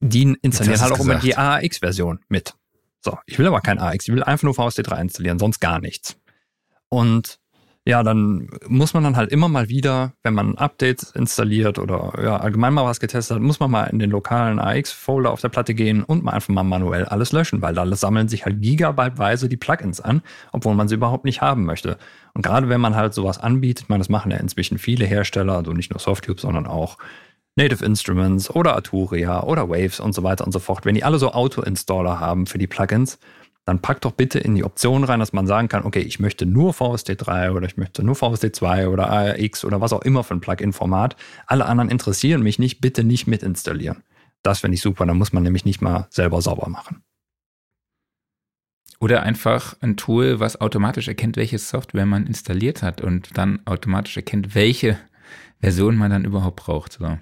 die 0.00 0.36
installieren 0.42 0.80
halt 0.80 0.92
auch 0.92 0.98
gesagt. 0.98 1.24
immer 1.24 1.34
die 1.34 1.36
AAX-Version 1.36 2.20
mit. 2.28 2.54
So, 3.00 3.18
ich 3.26 3.38
will 3.38 3.46
aber 3.46 3.60
kein 3.60 3.78
AX, 3.78 4.06
ich 4.06 4.14
will 4.14 4.22
einfach 4.22 4.44
nur 4.44 4.54
VST3 4.54 5.00
installieren, 5.00 5.38
sonst 5.38 5.60
gar 5.60 5.80
nichts. 5.80 6.18
Und 6.88 7.38
ja, 7.88 8.02
dann 8.02 8.50
muss 8.66 8.92
man 8.92 9.02
dann 9.02 9.16
halt 9.16 9.32
immer 9.32 9.48
mal 9.48 9.70
wieder, 9.70 10.12
wenn 10.22 10.34
man 10.34 10.58
Updates 10.58 11.10
installiert 11.12 11.78
oder 11.78 12.12
ja, 12.22 12.36
allgemein 12.36 12.74
mal 12.74 12.84
was 12.84 13.00
getestet 13.00 13.36
hat, 13.36 13.42
muss 13.42 13.60
man 13.60 13.70
mal 13.70 13.84
in 13.84 13.98
den 13.98 14.10
lokalen 14.10 14.58
AX-Folder 14.58 15.30
auf 15.30 15.40
der 15.40 15.48
Platte 15.48 15.72
gehen 15.72 16.04
und 16.04 16.22
mal 16.22 16.32
einfach 16.32 16.52
mal 16.52 16.64
manuell 16.64 17.06
alles 17.06 17.32
löschen, 17.32 17.62
weil 17.62 17.72
da 17.72 17.86
sammeln 17.96 18.28
sich 18.28 18.44
halt 18.44 18.60
gigabyteweise 18.60 19.48
die 19.48 19.56
Plugins 19.56 20.02
an, 20.02 20.20
obwohl 20.52 20.74
man 20.74 20.88
sie 20.88 20.96
überhaupt 20.96 21.24
nicht 21.24 21.40
haben 21.40 21.64
möchte. 21.64 21.96
Und 22.34 22.42
gerade 22.42 22.68
wenn 22.68 22.80
man 22.80 22.94
halt 22.94 23.14
sowas 23.14 23.38
anbietet, 23.38 23.88
meine, 23.88 24.00
das 24.00 24.10
machen 24.10 24.30
ja 24.32 24.36
inzwischen 24.36 24.76
viele 24.76 25.06
Hersteller, 25.06 25.54
also 25.56 25.72
nicht 25.72 25.90
nur 25.90 25.98
Softtube, 25.98 26.38
sondern 26.38 26.66
auch 26.66 26.98
Native 27.58 27.84
Instruments 27.84 28.48
oder 28.48 28.74
Arturia 28.74 29.42
oder 29.42 29.68
Waves 29.68 29.98
und 29.98 30.14
so 30.14 30.22
weiter 30.22 30.46
und 30.46 30.52
so 30.52 30.60
fort, 30.60 30.84
wenn 30.84 30.94
die 30.94 31.02
alle 31.02 31.18
so 31.18 31.32
Auto-Installer 31.32 32.20
haben 32.20 32.46
für 32.46 32.56
die 32.56 32.68
Plugins, 32.68 33.18
dann 33.64 33.82
packt 33.82 34.04
doch 34.04 34.12
bitte 34.12 34.38
in 34.38 34.54
die 34.54 34.62
Option 34.62 35.02
rein, 35.02 35.18
dass 35.18 35.32
man 35.32 35.48
sagen 35.48 35.68
kann, 35.68 35.84
okay, 35.84 35.98
ich 35.98 36.20
möchte 36.20 36.46
nur 36.46 36.72
VST3 36.72 37.50
oder 37.50 37.66
ich 37.66 37.76
möchte 37.76 38.04
nur 38.04 38.14
VST2 38.14 38.86
oder 38.88 39.10
ARX 39.10 39.64
oder 39.64 39.80
was 39.80 39.92
auch 39.92 40.02
immer 40.02 40.22
für 40.22 40.34
ein 40.34 40.40
Plugin-Format. 40.40 41.16
Alle 41.48 41.66
anderen 41.66 41.90
interessieren 41.90 42.44
mich 42.44 42.60
nicht, 42.60 42.80
bitte 42.80 43.02
nicht 43.02 43.26
mit 43.26 43.42
installieren. 43.42 44.04
Das 44.44 44.60
finde 44.60 44.76
ich 44.76 44.80
super, 44.80 45.04
dann 45.04 45.18
muss 45.18 45.32
man 45.32 45.42
nämlich 45.42 45.64
nicht 45.64 45.82
mal 45.82 46.06
selber 46.10 46.40
sauber 46.40 46.68
machen. 46.68 47.02
Oder 49.00 49.24
einfach 49.24 49.74
ein 49.80 49.96
Tool, 49.96 50.38
was 50.38 50.60
automatisch 50.60 51.08
erkennt, 51.08 51.36
welche 51.36 51.58
Software 51.58 52.06
man 52.06 52.24
installiert 52.26 52.84
hat 52.84 53.00
und 53.00 53.36
dann 53.36 53.60
automatisch 53.64 54.16
erkennt, 54.16 54.54
welche 54.54 54.96
Version 55.60 55.96
man 55.96 56.10
dann 56.10 56.24
überhaupt 56.24 56.56
braucht. 56.56 56.92
So. 56.92 57.18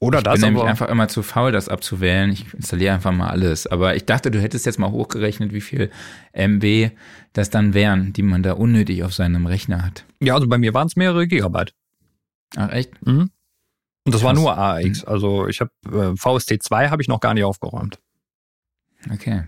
Oder 0.00 0.18
ich 0.18 0.24
das 0.24 0.40
bin 0.40 0.52
nämlich 0.52 0.64
einfach 0.64 0.88
immer 0.88 1.08
zu 1.08 1.22
faul, 1.22 1.52
das 1.52 1.68
abzuwählen. 1.68 2.30
Ich 2.30 2.52
installiere 2.54 2.94
einfach 2.94 3.12
mal 3.12 3.28
alles. 3.28 3.66
Aber 3.66 3.96
ich 3.96 4.04
dachte, 4.04 4.30
du 4.30 4.40
hättest 4.40 4.66
jetzt 4.66 4.78
mal 4.78 4.90
hochgerechnet, 4.90 5.52
wie 5.52 5.60
viel 5.60 5.90
MB 6.32 6.90
das 7.32 7.50
dann 7.50 7.74
wären, 7.74 8.12
die 8.12 8.22
man 8.22 8.42
da 8.42 8.52
unnötig 8.52 9.04
auf 9.04 9.14
seinem 9.14 9.46
Rechner 9.46 9.84
hat. 9.84 10.04
Ja, 10.20 10.34
also 10.34 10.48
bei 10.48 10.58
mir 10.58 10.74
waren 10.74 10.86
es 10.86 10.96
mehrere 10.96 11.26
Gigabyte. 11.26 11.74
Ach 12.56 12.70
echt? 12.70 13.04
Mhm. 13.06 13.30
Und 14.04 14.14
das 14.14 14.22
Krass. 14.22 14.24
war 14.24 14.34
nur 14.34 14.56
AX. 14.56 15.02
Mhm. 15.02 15.08
Also 15.08 15.48
ich 15.48 15.60
habe 15.60 15.70
äh, 15.86 16.12
VST2 16.12 16.90
habe 16.90 17.02
ich 17.02 17.08
noch 17.08 17.20
gar 17.20 17.34
nicht 17.34 17.44
aufgeräumt. 17.44 17.98
Okay. 19.12 19.44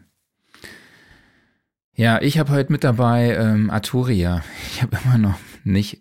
Ja, 1.94 2.20
ich 2.22 2.38
habe 2.38 2.52
heute 2.52 2.70
mit 2.70 2.84
dabei 2.84 3.34
ähm, 3.34 3.70
Arturia. 3.70 4.42
Ich 4.70 4.82
habe 4.82 4.96
immer 5.04 5.18
noch 5.18 5.38
nicht 5.64 6.00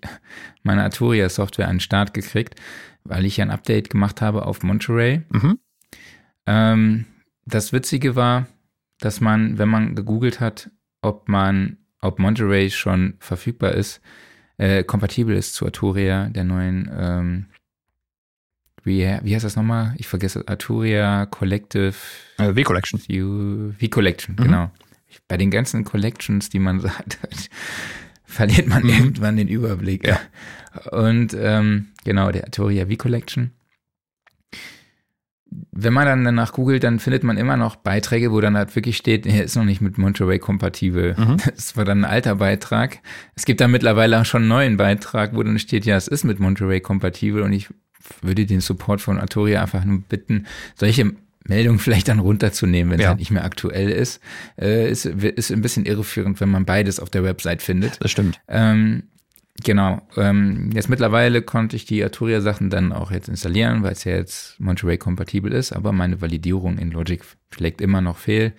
meine 0.64 0.84
Arturia-Software 0.84 1.68
an 1.68 1.76
den 1.76 1.82
Start 1.82 2.14
gekriegt, 2.14 2.56
weil 3.04 3.26
ich 3.26 3.38
ja 3.38 3.46
ein 3.46 3.52
Update 3.52 3.90
gemacht 3.90 4.22
habe 4.22 4.46
auf 4.46 4.64
Monterey. 4.64 5.22
Mhm. 5.30 5.60
Ähm, 6.46 7.06
das 7.46 7.74
Witzige 7.74 8.16
war, 8.16 8.48
dass 9.00 9.22
man, 9.22 9.58
wenn 9.58 9.70
man 9.70 9.96
gegoogelt 9.96 10.40
hat, 10.40 10.70
ob 11.02 11.30
man, 11.30 11.78
ob 12.02 12.20
Monterey 12.20 12.70
schon 12.70 13.16
verfügbar 13.20 13.74
ist, 13.74 14.02
äh, 14.58 14.84
kompatibel 14.84 15.36
ist 15.36 15.54
zu 15.54 15.66
Arturia, 15.66 16.30
der 16.30 16.44
neuen, 16.44 16.90
ähm, 16.98 17.46
wie, 18.84 19.02
wie 19.22 19.36
heißt 19.36 19.46
das 19.46 19.56
nochmal? 19.56 19.94
Ich 19.98 20.08
vergesse 20.08 20.48
Arturia 20.48 21.26
Collective. 21.26 21.96
Äh, 22.38 22.54
V-Collection. 22.54 23.00
V-Collection, 23.80 24.36
mhm. 24.36 24.44
genau. 24.44 24.72
Bei 25.28 25.38
den 25.38 25.52
ganzen 25.52 25.84
Collections, 25.84 26.50
die 26.50 26.60
man 26.60 26.84
hat, 26.84 27.18
verliert 28.28 28.68
man 28.68 28.84
mhm. 28.84 28.90
irgendwann 28.90 29.38
den 29.38 29.48
Überblick. 29.48 30.06
Ja. 30.06 30.20
Und 30.92 31.36
ähm, 31.40 31.88
genau, 32.04 32.32
der 32.32 32.44
Arturia 32.44 32.86
V-Collection. 32.86 33.52
Wenn 35.72 35.94
man 35.94 36.06
dann 36.06 36.26
danach 36.26 36.52
googelt, 36.52 36.84
dann 36.84 37.00
findet 37.00 37.24
man 37.24 37.38
immer 37.38 37.56
noch 37.56 37.78
Beiträge, 37.78 38.32
wo 38.32 38.42
dann 38.42 38.58
halt 38.58 38.76
wirklich 38.76 38.98
steht, 38.98 39.26
er 39.26 39.46
ist 39.46 39.56
noch 39.56 39.64
nicht 39.64 39.80
mit 39.80 39.98
Monterey 39.98 40.40
kompatibel. 40.40 41.16
Mhm. 41.18 41.38
Das 41.56 41.78
war 41.78 41.86
dann 41.86 42.02
ein 42.04 42.12
alter 42.12 42.36
Beitrag. 42.36 43.00
Es 43.36 43.46
gibt 43.46 43.62
dann 43.62 43.72
mittlerweile 43.72 44.20
auch 44.20 44.26
schon 44.26 44.42
einen 44.42 44.50
neuen 44.50 44.78
Beitrag, 44.78 45.34
wo 45.34 45.42
dann 45.42 45.58
steht, 45.58 45.86
ja, 45.86 45.96
es 45.96 46.10
ist 46.10 46.26
mit 46.26 46.40
Monterey 46.40 46.82
kompatibel 46.82 47.42
und 47.42 47.54
ich 47.54 47.70
würde 48.22 48.46
den 48.46 48.60
Support 48.62 49.02
von 49.02 49.20
Arturia 49.20 49.62
einfach 49.62 49.84
nur 49.86 50.02
bitten, 50.02 50.48
solche 50.76 51.14
Meldung 51.48 51.80
vielleicht 51.80 52.08
dann 52.08 52.20
runterzunehmen, 52.20 52.92
wenn 52.92 53.00
es 53.00 53.04
ja. 53.04 53.10
halt 53.10 53.20
nicht 53.20 53.32
mehr 53.32 53.44
aktuell 53.44 53.90
ist. 53.90 54.22
Äh, 54.60 54.90
ist. 54.90 55.06
Ist 55.06 55.52
ein 55.52 55.62
bisschen 55.62 55.86
irreführend, 55.86 56.40
wenn 56.42 56.50
man 56.50 56.66
beides 56.66 57.00
auf 57.00 57.10
der 57.10 57.24
Website 57.24 57.62
findet. 57.62 58.04
Das 58.04 58.12
stimmt. 58.12 58.40
Ähm, 58.48 59.04
genau. 59.64 60.02
Ähm, 60.16 60.70
jetzt 60.74 60.90
mittlerweile 60.90 61.42
konnte 61.42 61.76
ich 61.76 61.86
die 61.86 62.04
Arturia-Sachen 62.04 62.70
dann 62.70 62.92
auch 62.94 63.12
jetzt 63.12 63.30
installieren, 63.30 63.84
weil 63.84 63.94
es 63.94 64.04
ja 64.04 64.14
jetzt 64.14 64.60
Monterey-kompatibel 64.60 65.52
ist, 65.52 65.74
aber 65.74 65.92
meine 65.92 66.22
Validierung 66.22 66.78
in 66.78 66.92
Logic 66.92 67.22
schlägt 67.52 67.82
immer 67.82 68.02
noch 68.02 68.18
fehl. 68.18 68.54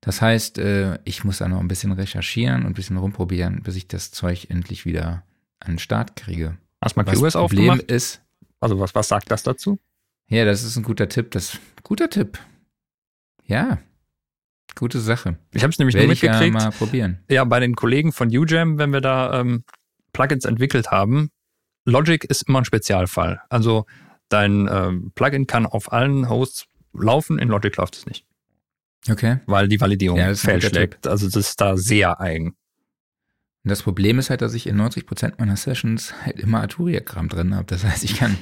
Das 0.00 0.22
heißt, 0.22 0.58
äh, 0.58 0.98
ich 1.04 1.24
muss 1.24 1.38
da 1.38 1.48
noch 1.48 1.60
ein 1.60 1.68
bisschen 1.68 1.92
recherchieren 1.92 2.62
und 2.62 2.68
ein 2.68 2.74
bisschen 2.74 2.96
rumprobieren, 2.96 3.62
bis 3.62 3.76
ich 3.76 3.88
das 3.88 4.10
Zeug 4.12 4.46
endlich 4.48 4.86
wieder 4.86 5.24
an 5.60 5.72
den 5.72 5.78
Start 5.78 6.16
kriege. 6.16 6.56
Hast 6.80 6.96
du 6.96 7.00
mal 7.00 7.04
QS 7.04 7.32
Problem 7.32 7.70
aufgemacht? 7.70 7.82
ist, 7.90 8.22
also 8.60 8.78
was, 8.78 8.94
was 8.94 9.08
sagt 9.08 9.30
das 9.30 9.42
dazu? 9.42 9.78
Ja, 10.28 10.44
das 10.44 10.62
ist 10.62 10.76
ein 10.76 10.82
guter 10.82 11.08
Tipp. 11.08 11.30
Das 11.30 11.58
guter 11.82 12.10
Tipp. 12.10 12.38
Ja, 13.46 13.78
gute 14.78 15.00
Sache. 15.00 15.38
Ich 15.52 15.62
habe 15.62 15.72
es 15.72 15.78
nämlich 15.78 15.94
Werde 15.94 16.06
nur 16.06 16.12
mitgekriegt. 16.12 16.56
Ich 16.56 16.62
ja, 16.62 16.70
mal 16.70 16.70
probieren. 16.70 17.18
Ja, 17.28 17.44
bei 17.44 17.60
den 17.60 17.74
Kollegen 17.74 18.12
von 18.12 18.28
UJAM, 18.28 18.78
wenn 18.78 18.92
wir 18.92 19.00
da 19.00 19.40
ähm, 19.40 19.64
Plugins 20.12 20.44
entwickelt 20.44 20.90
haben, 20.90 21.30
Logic 21.84 22.24
ist 22.24 22.42
immer 22.42 22.60
ein 22.60 22.64
Spezialfall. 22.64 23.40
Also 23.48 23.86
dein 24.28 24.68
ähm, 24.70 25.12
Plugin 25.14 25.46
kann 25.46 25.66
auf 25.66 25.92
allen 25.92 26.28
Hosts 26.28 26.66
laufen, 26.92 27.38
in 27.38 27.48
Logic 27.48 27.74
läuft 27.76 27.96
es 27.96 28.06
nicht. 28.06 28.24
Okay. 29.10 29.38
Weil 29.46 29.68
die 29.68 29.80
Validierung 29.80 30.18
ja, 30.18 30.34
fehlschlägt. 30.34 31.06
Also 31.06 31.26
das 31.26 31.36
ist 31.36 31.60
da 31.60 31.76
sehr 31.76 32.20
eigen. 32.20 32.56
Und 33.64 33.70
das 33.70 33.82
Problem 33.82 34.18
ist 34.18 34.30
halt, 34.30 34.40
dass 34.40 34.54
ich 34.54 34.66
in 34.66 34.80
90% 34.80 35.34
meiner 35.38 35.56
Sessions 35.56 36.14
halt 36.24 36.38
immer 36.38 36.60
Arturia-Kram 36.60 37.28
drin 37.28 37.54
habe. 37.54 37.66
Das 37.66 37.84
heißt, 37.84 38.04
ich 38.04 38.16
kann 38.16 38.36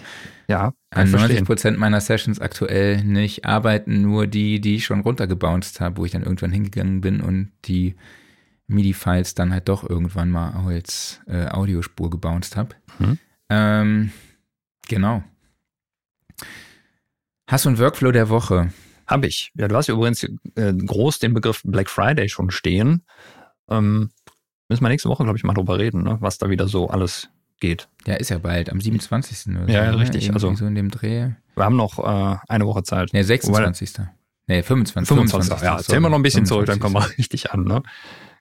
ja, 0.49 0.73
an 0.91 1.09
90% 1.09 1.77
meiner 1.77 2.01
Sessions 2.01 2.39
aktuell 2.39 3.03
nicht 3.03 3.45
arbeiten, 3.45 4.03
nur 4.03 4.27
die, 4.27 4.61
die 4.61 4.77
ich 4.77 4.85
schon 4.85 5.01
runtergebounced 5.01 5.81
habe, 5.81 5.97
wo 5.97 6.05
ich 6.05 6.13
dann 6.13 6.23
irgendwann 6.23 6.53
hingegangen 6.53 7.01
bin 7.01 7.21
und 7.21 7.51
die 7.65 7.97
MIDI-Files 8.69 9.35
dann 9.35 9.53
halt 9.53 9.69
doch 9.69 9.89
irgendwann 9.89 10.31
mal 10.31 10.53
als 10.67 11.21
äh, 11.27 11.47
Audiospur 11.47 12.11
gebounced 12.11 12.57
habe. 12.57 12.75
Mhm. 12.99 13.19
Ähm, 13.49 14.13
genau. 14.89 15.25
Hast 17.49 17.65
du 17.65 17.69
einen 17.71 17.79
Workflow 17.79 18.13
der 18.13 18.29
Woche? 18.29 18.73
Habe 19.07 19.29
ich. 19.29 19.53
Ja, 19.55 19.69
du 19.69 19.77
hast 19.77 19.87
ja 19.87 19.95
übrigens 19.95 20.25
äh, 20.25 20.75
groß 20.75 21.21
den 21.21 21.33
Begriff 21.33 21.63
Black 21.65 21.89
Friday 21.89 22.29
schon 22.29 22.51
stehen. 22.51 23.03
Ähm, 23.71 24.11
Müssen 24.69 24.83
wir 24.83 24.89
nächste 24.89 25.09
Woche, 25.09 25.23
glaube 25.25 25.39
ich, 25.39 25.45
mal 25.45 25.55
drüber 25.55 25.79
reden, 25.79 26.03
ne? 26.03 26.17
was 26.21 26.39
da 26.39 26.51
wieder 26.51 26.67
so 26.69 26.89
alles 26.89 27.29
geht. 27.61 27.89
Der 28.07 28.21
ist 28.21 28.31
ja 28.31 28.39
bald, 28.39 28.71
am 28.71 28.81
27. 28.81 29.55
Oder 29.55 29.73
ja, 29.73 29.93
so, 29.93 29.99
richtig. 29.99 30.29
Ne? 30.29 30.35
Also 30.35 30.55
so 30.55 30.67
in 30.67 30.75
dem 30.75 30.91
Dreh. 30.91 31.31
Wir 31.55 31.65
haben 31.65 31.77
noch 31.77 31.99
äh, 31.99 32.37
eine 32.49 32.67
Woche 32.67 32.83
Zeit. 32.83 33.13
Ne, 33.13 33.25
26. 33.25 33.95
Nee, 34.49 34.63
25. 34.63 35.09
25. 35.09 35.59
25 35.59 35.63
ja, 35.63 35.79
zählen 35.79 36.03
wir 36.03 36.11
noch 36.11 36.19
ein 36.19 36.23
bisschen 36.23 36.47
25. 36.47 36.49
zurück, 36.49 36.67
dann 36.67 36.79
kommen 36.79 36.95
wir 36.95 37.19
richtig 37.19 37.51
an, 37.53 37.65
ne? 37.65 37.83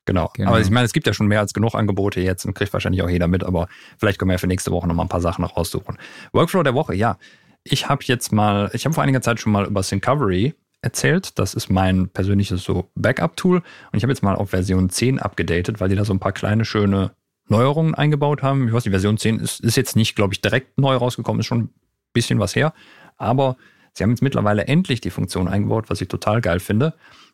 Genau. 0.06 0.30
genau. 0.34 0.50
Aber 0.50 0.62
ich 0.62 0.70
meine, 0.70 0.86
es 0.86 0.94
gibt 0.94 1.08
ja 1.08 1.14
schon 1.14 1.28
mehr 1.28 1.40
als 1.40 1.54
genug 1.54 1.74
Angebote 1.74 2.22
jetzt 2.22 2.46
und 2.46 2.54
kriegt 2.54 2.72
wahrscheinlich 2.74 3.02
auch 3.02 3.10
jeder 3.10 3.28
mit, 3.28 3.44
aber 3.44 3.68
vielleicht 3.98 4.20
können 4.20 4.30
wir 4.30 4.36
ja 4.36 4.38
für 4.38 4.48
nächste 4.48 4.72
Woche 4.72 4.88
noch 4.88 4.94
mal 4.94 5.04
ein 5.04 5.10
paar 5.10 5.22
Sachen 5.22 5.44
raussuchen. 5.44 5.98
Workflow 6.32 6.62
der 6.62 6.76
Woche, 6.76 6.94
ja. 6.94 7.18
Ich 7.64 7.90
habe 7.90 8.04
jetzt 8.06 8.32
mal, 8.32 8.70
ich 8.74 8.86
habe 8.86 8.94
vor 8.94 9.04
einiger 9.04 9.22
Zeit 9.22 9.40
schon 9.40 9.52
mal 9.52 9.66
über 9.66 9.82
Syncovery 9.82 10.54
erzählt. 10.86 11.38
Das 11.40 11.54
ist 11.54 11.70
mein 11.70 12.10
persönliches 12.10 12.64
so 12.64 12.90
Backup-Tool. 12.96 13.58
Und 13.58 13.98
ich 13.98 14.04
habe 14.04 14.14
jetzt 14.14 14.24
mal 14.24 14.36
auf 14.36 14.52
Version 14.52 14.90
10 14.90 15.20
abgedatet, 15.20 15.82
weil 15.82 15.90
die 15.90 15.96
da 15.96 16.06
so 16.06 16.14
ein 16.14 16.20
paar 16.20 16.32
kleine, 16.32 16.64
schöne 16.64 17.12
Neuerungen 17.48 17.96
eingebaut 17.96 18.42
haben. 18.44 18.68
Ich 18.68 18.74
weiß, 18.74 18.84
die 18.84 18.92
Version 18.92 19.18
10 19.18 19.40
ist, 19.40 19.60
ist 19.60 19.76
jetzt 19.76 19.96
nicht, 19.96 20.16
glaube 20.16 20.34
ich, 20.34 20.42
direkt 20.42 20.78
neu 20.78 20.96
rausgekommen, 20.96 21.40
ist 21.40 21.48
schon 21.48 21.64
ein 21.64 21.70
bisschen 22.14 22.40
was 22.40 22.56
her. 22.56 22.74
Aber 23.18 23.58
sie 23.94 24.04
haben 24.04 24.12
jetzt 24.12 24.22
mittlerweile 24.22 24.68
endlich 24.68 25.02
die 25.02 25.10
Funktion 25.10 25.48
eingebaut, 25.48 25.90
was 25.90 26.02
ich 26.02 26.08
total 26.08 26.42
geil 26.42 26.60
finde, 26.60 26.94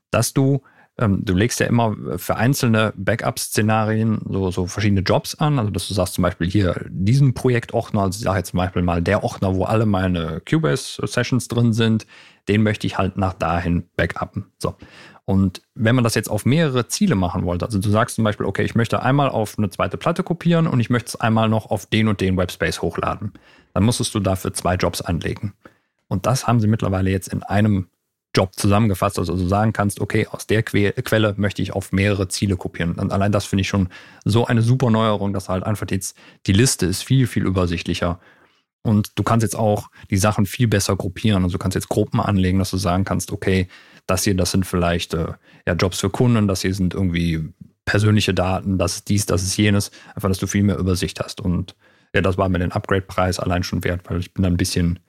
dass 0.10 0.34
du 0.34 0.62
ähm, 0.98 1.24
du 1.24 1.34
legst 1.34 1.60
ja 1.60 1.68
immer 1.68 1.96
für 2.18 2.36
einzelne 2.36 2.94
Backup-Szenarien 2.96 4.20
so, 4.30 4.52
so 4.52 4.68
verschiedene 4.68 5.02
Jobs 5.02 5.36
an. 5.36 5.58
Also, 5.58 5.72
dass 5.72 5.88
du 5.88 5.94
sagst 5.94 6.14
zum 6.16 6.22
Beispiel 6.24 6.50
hier 6.50 6.86
diesen 6.90 7.34
Projektordner, 7.34 8.02
also 8.02 8.18
ich 8.18 8.24
sage 8.24 8.40
jetzt 8.40 8.52
zum 8.52 8.58
Beispiel 8.58 8.82
mal 8.82 9.02
der 9.02 9.24
Ordner, 9.24 9.56
wo 9.56 9.64
alle 9.64 9.86
meine 9.86 10.42
Cubase-Sessions 10.42 11.48
drin 11.48 11.74
sind, 11.74 12.06
den 12.48 12.64
möchte 12.64 12.88
ich 12.88 12.98
halt 12.98 13.18
nach 13.18 13.34
dahin 13.34 13.84
backuppen. 13.96 14.52
So. 14.58 14.76
Und 15.26 15.62
wenn 15.76 15.96
man 15.96 16.04
das 16.04 16.16
jetzt 16.16 16.30
auf 16.30 16.46
mehrere 16.46 16.88
Ziele 16.88 17.16
machen 17.16 17.46
wollte, 17.46 17.66
also 17.66 17.80
du 17.80 17.90
sagst 17.90 18.16
zum 18.16 18.24
Beispiel, 18.24 18.46
okay, 18.46 18.64
ich 18.64 18.76
möchte 18.76 19.02
einmal 19.02 19.30
auf 19.30 19.58
eine 19.58 19.70
zweite 19.70 19.98
Platte 19.98 20.24
kopieren 20.24 20.68
und 20.68 20.80
ich 20.80 20.90
möchte 20.90 21.10
es 21.10 21.16
einmal 21.16 21.48
noch 21.48 21.70
auf 21.70 21.86
den 21.86 22.08
und 22.08 22.22
den 22.22 22.38
Webspace 22.38 22.82
hochladen, 22.82 23.34
dann 23.74 23.84
musstest 23.84 24.14
du 24.16 24.20
dafür 24.20 24.54
zwei 24.54 24.76
Jobs 24.76 25.02
anlegen. 25.02 25.54
Und 26.08 26.26
das 26.26 26.48
haben 26.48 26.60
sie 26.60 26.68
mittlerweile 26.68 27.12
jetzt 27.12 27.30
in 27.30 27.44
einem 27.44 27.88
Job 28.36 28.52
zusammengefasst, 28.56 29.20
also 29.20 29.36
du 29.36 29.48
sagen 29.48 29.74
kannst, 29.74 30.00
okay, 30.00 30.28
aus 30.28 30.48
der 30.48 30.64
que 30.64 30.92
Quelle 30.94 31.34
möchte 31.38 31.62
ich 31.62 31.74
auf 31.74 31.92
mehrere 31.92 32.30
Ziele 32.30 32.56
kopieren. 32.56 32.94
Und 32.94 33.12
allein 33.12 33.32
das 33.32 33.46
finde 33.46 33.62
ich 33.62 33.68
schon 33.68 33.90
so 34.24 34.46
eine 34.46 34.62
super 34.62 34.90
Neuerung, 34.90 35.34
dass 35.34 35.50
halt 35.50 35.64
einfach 35.64 35.88
jetzt 35.90 36.18
die 36.48 36.54
Liste 36.54 36.86
ist 36.86 37.04
viel, 37.04 37.28
viel 37.28 37.46
übersichtlicher. 37.46 38.20
Und 38.84 39.12
du 39.16 39.24
kannst 39.24 39.44
jetzt 39.44 39.56
auch 39.56 39.90
die 40.10 40.18
Sachen 40.18 40.46
viel 40.46 40.68
besser 40.68 40.96
gruppieren. 40.96 41.44
Also 41.44 41.54
du 41.54 41.60
kannst 41.60 41.76
jetzt 41.76 41.90
Gruppen 41.90 42.20
anlegen, 42.20 42.60
dass 42.60 42.72
du 42.72 42.78
sagen 42.78 43.04
kannst, 43.04 43.32
okay, 43.32 43.68
das 44.08 44.24
hier, 44.24 44.36
das 44.36 44.52
sind 44.52 44.66
vielleicht 44.66 45.14
äh, 45.14 45.34
ja, 45.68 45.74
Jobs 45.74 46.00
für 46.00 46.10
Kunden, 46.10 46.48
das 46.48 46.62
hier 46.62 46.74
sind 46.74 46.94
irgendwie 46.94 47.54
persönliche 47.86 48.34
Daten, 48.34 48.78
das 48.78 48.96
ist 48.96 49.10
dies, 49.10 49.26
das 49.26 49.44
ist 49.44 49.58
jenes. 49.58 49.92
Einfach, 50.16 50.30
dass 50.30 50.40
du 50.40 50.48
viel 50.48 50.64
mehr 50.64 50.78
Übersicht 50.78 51.20
hast. 51.20 51.42
Und 51.42 51.76
ja, 52.14 52.22
das 52.22 52.38
war 52.38 52.50
mir 52.50 52.60
den 52.60 52.72
Upgrade-Preis 52.72 53.40
allein 53.40 53.64
schon 53.64 53.84
wert, 53.84 54.02
weil 54.10 54.20
ich 54.20 54.34
bin 54.34 54.44
dann 54.44 54.54
ein 54.54 54.58
bisschen 54.58 55.00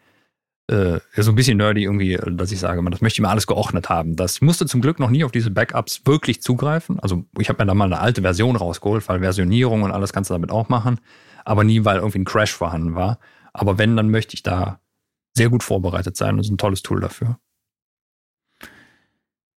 äh, 0.69 1.01
so 1.17 1.33
ein 1.33 1.35
bisschen 1.35 1.59
nerdy 1.59 1.85
irgendwie, 1.85 2.19
dass 2.31 2.53
ich 2.53 2.61
sage, 2.61 2.83
man, 2.83 2.93
das 2.93 3.01
möchte 3.01 3.19
ich 3.19 3.23
mal 3.23 3.31
alles 3.31 3.47
geordnet 3.47 3.89
haben. 3.89 4.17
Das 4.17 4.41
musste 4.41 4.67
zum 4.67 4.81
Glück 4.81 4.99
noch 4.99 5.11
nie 5.11 5.25
auf 5.25 5.33
diese 5.33 5.51
Backups 5.51 6.03
wirklich 6.05 6.43
zugreifen. 6.43 7.01
Also 7.01 7.25
ich 7.39 7.49
habe 7.49 7.63
mir 7.63 7.67
da 7.67 7.75
mal 7.75 7.87
eine 7.87 8.01
alte 8.01 8.23
Version 8.23 8.57
rausgeholt, 8.57 9.09
weil 9.09 9.21
Versionierung 9.21 9.83
und 9.83 9.91
alles 9.91 10.13
kannst 10.13 10.31
du 10.31 10.35
damit 10.35 10.51
auch 10.51 10.69
machen, 10.69 11.01
aber 11.45 11.65
nie, 11.65 11.85
weil 11.85 11.97
irgendwie 11.97 12.21
ein 12.21 12.25
Crash 12.25 12.53
vorhanden 12.53 12.95
war. 12.95 13.19
Aber 13.53 13.79
wenn, 13.79 13.97
dann 13.97 14.11
möchte 14.11 14.35
ich 14.35 14.43
da 14.43 14.81
sehr 15.35 15.49
gut 15.49 15.63
vorbereitet 15.63 16.17
sein. 16.17 16.37
Das 16.37 16.47
ist 16.47 16.53
ein 16.53 16.59
tolles 16.59 16.83
Tool 16.83 17.01
dafür. 17.01 17.39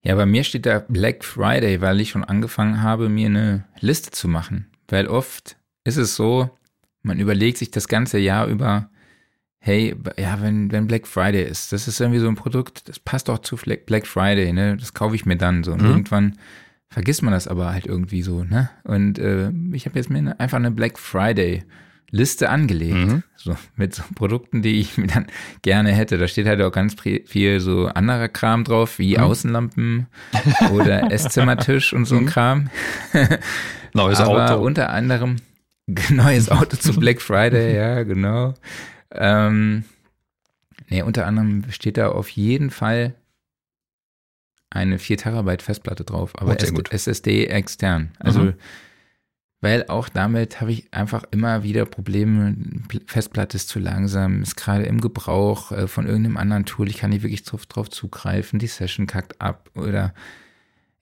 Ja, 0.03 0.15
bei 0.15 0.25
mir 0.25 0.43
steht 0.43 0.65
da 0.65 0.79
Black 0.87 1.23
Friday, 1.23 1.81
weil 1.81 1.99
ich 1.99 2.11
schon 2.11 2.23
angefangen 2.23 2.83
habe, 2.83 3.09
mir 3.09 3.27
eine 3.27 3.65
Liste 3.79 4.11
zu 4.11 4.27
machen. 4.27 4.67
Weil 4.87 5.07
oft 5.07 5.57
ist 5.83 5.97
es 5.97 6.15
so, 6.15 6.51
man 7.01 7.19
überlegt 7.19 7.57
sich 7.57 7.71
das 7.71 7.87
ganze 7.87 8.19
Jahr 8.19 8.47
über, 8.47 8.89
hey, 9.59 9.95
ja, 10.17 10.41
wenn, 10.41 10.71
wenn 10.71 10.85
Black 10.85 11.07
Friday 11.07 11.43
ist, 11.43 11.71
das 11.71 11.87
ist 11.87 11.99
irgendwie 11.99 12.19
so 12.19 12.27
ein 12.27 12.35
Produkt, 12.35 12.87
das 12.87 12.99
passt 12.99 13.31
auch 13.31 13.39
zu 13.39 13.55
Black 13.55 14.05
Friday, 14.05 14.53
ne? 14.53 14.77
Das 14.77 14.93
kaufe 14.93 15.15
ich 15.15 15.25
mir 15.25 15.37
dann 15.37 15.63
so. 15.63 15.73
Und 15.73 15.81
mhm. 15.81 15.89
irgendwann 15.89 16.37
vergisst 16.87 17.23
man 17.23 17.33
das 17.33 17.47
aber 17.47 17.73
halt 17.73 17.87
irgendwie 17.87 18.21
so, 18.21 18.43
ne? 18.43 18.69
Und 18.83 19.17
äh, 19.17 19.51
ich 19.73 19.87
habe 19.87 19.97
jetzt 19.97 20.11
mir 20.11 20.39
einfach 20.39 20.57
eine 20.57 20.71
Black 20.71 20.99
Friday 20.99 21.63
Liste 22.11 22.49
angelegt, 22.49 22.95
mhm. 22.95 23.23
so 23.35 23.55
mit 23.75 23.93
so 23.93 24.03
Produkten, 24.15 24.61
die 24.61 24.79
ich 24.79 24.97
mir 24.97 25.07
dann 25.07 25.27
gerne 25.61 25.91
hätte. 25.91 26.17
Da 26.17 26.27
steht 26.27 26.47
halt 26.47 26.61
auch 26.61 26.71
ganz 26.71 26.95
viel 26.99 27.59
so 27.59 27.87
anderer 27.87 28.29
Kram 28.29 28.63
drauf, 28.63 28.99
wie 28.99 29.17
mhm. 29.17 29.23
Außenlampen 29.23 30.07
oder 30.71 31.11
Esszimmertisch 31.11 31.93
und 31.93 32.05
so 32.05 32.15
ein 32.15 32.23
mhm. 32.23 32.27
Kram. 32.27 32.69
Neues 33.93 34.19
aber 34.19 34.51
Auto. 34.51 34.63
Unter 34.63 34.89
anderem 34.91 35.37
neues 36.09 36.49
Auto 36.49 36.77
zu 36.77 36.93
Black 36.99 37.21
Friday, 37.21 37.75
ja, 37.75 38.03
genau. 38.03 38.55
Ähm, 39.11 39.83
nee, 40.89 41.01
unter 41.01 41.25
anderem 41.25 41.65
steht 41.69 41.97
da 41.97 42.09
auf 42.09 42.29
jeden 42.29 42.71
Fall 42.71 43.15
eine 44.69 44.99
4 44.99 45.17
Terabyte 45.17 45.61
Festplatte 45.61 46.03
drauf, 46.03 46.33
aber 46.37 46.51
oh, 46.59 46.81
SSD 46.89 47.45
extern. 47.45 48.11
Also, 48.19 48.41
mhm. 48.41 48.53
Weil 49.65 49.87
auch 49.87 50.09
damit 50.09 50.61
habe 50.61 50.71
ich 50.71 50.93
einfach 50.93 51.23
immer 51.31 51.63
wieder 51.63 51.87
Probleme. 51.87 52.55
Festplatte 53.07 53.57
ist 53.57 53.67
zu 53.67 53.79
langsam, 53.79 54.43
ist 54.43 54.55
gerade 54.57 54.83
im 54.83 55.01
Gebrauch 55.01 55.71
äh, 55.71 55.87
von 55.87 56.05
irgendeinem 56.05 56.37
anderen 56.37 56.65
Tool. 56.65 56.87
Ich 56.87 56.97
kann 56.97 57.09
nicht 57.09 57.23
wirklich 57.23 57.41
drauf, 57.41 57.65
drauf 57.65 57.89
zugreifen. 57.89 58.59
Die 58.59 58.67
Session 58.67 59.07
kackt 59.07 59.41
ab 59.41 59.71
oder 59.73 60.13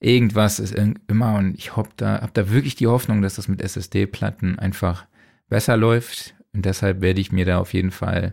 irgendwas 0.00 0.60
ist 0.60 0.74
immer. 0.74 1.34
Und 1.34 1.58
ich 1.58 1.76
habe 1.76 1.90
da, 1.98 2.22
hab 2.22 2.32
da 2.32 2.48
wirklich 2.48 2.74
die 2.74 2.86
Hoffnung, 2.86 3.20
dass 3.20 3.34
das 3.34 3.48
mit 3.48 3.60
SSD-Platten 3.60 4.58
einfach 4.58 5.04
besser 5.50 5.76
läuft. 5.76 6.34
Und 6.54 6.64
deshalb 6.64 7.02
werde 7.02 7.20
ich 7.20 7.32
mir 7.32 7.44
da 7.44 7.58
auf 7.58 7.74
jeden 7.74 7.90
Fall 7.90 8.32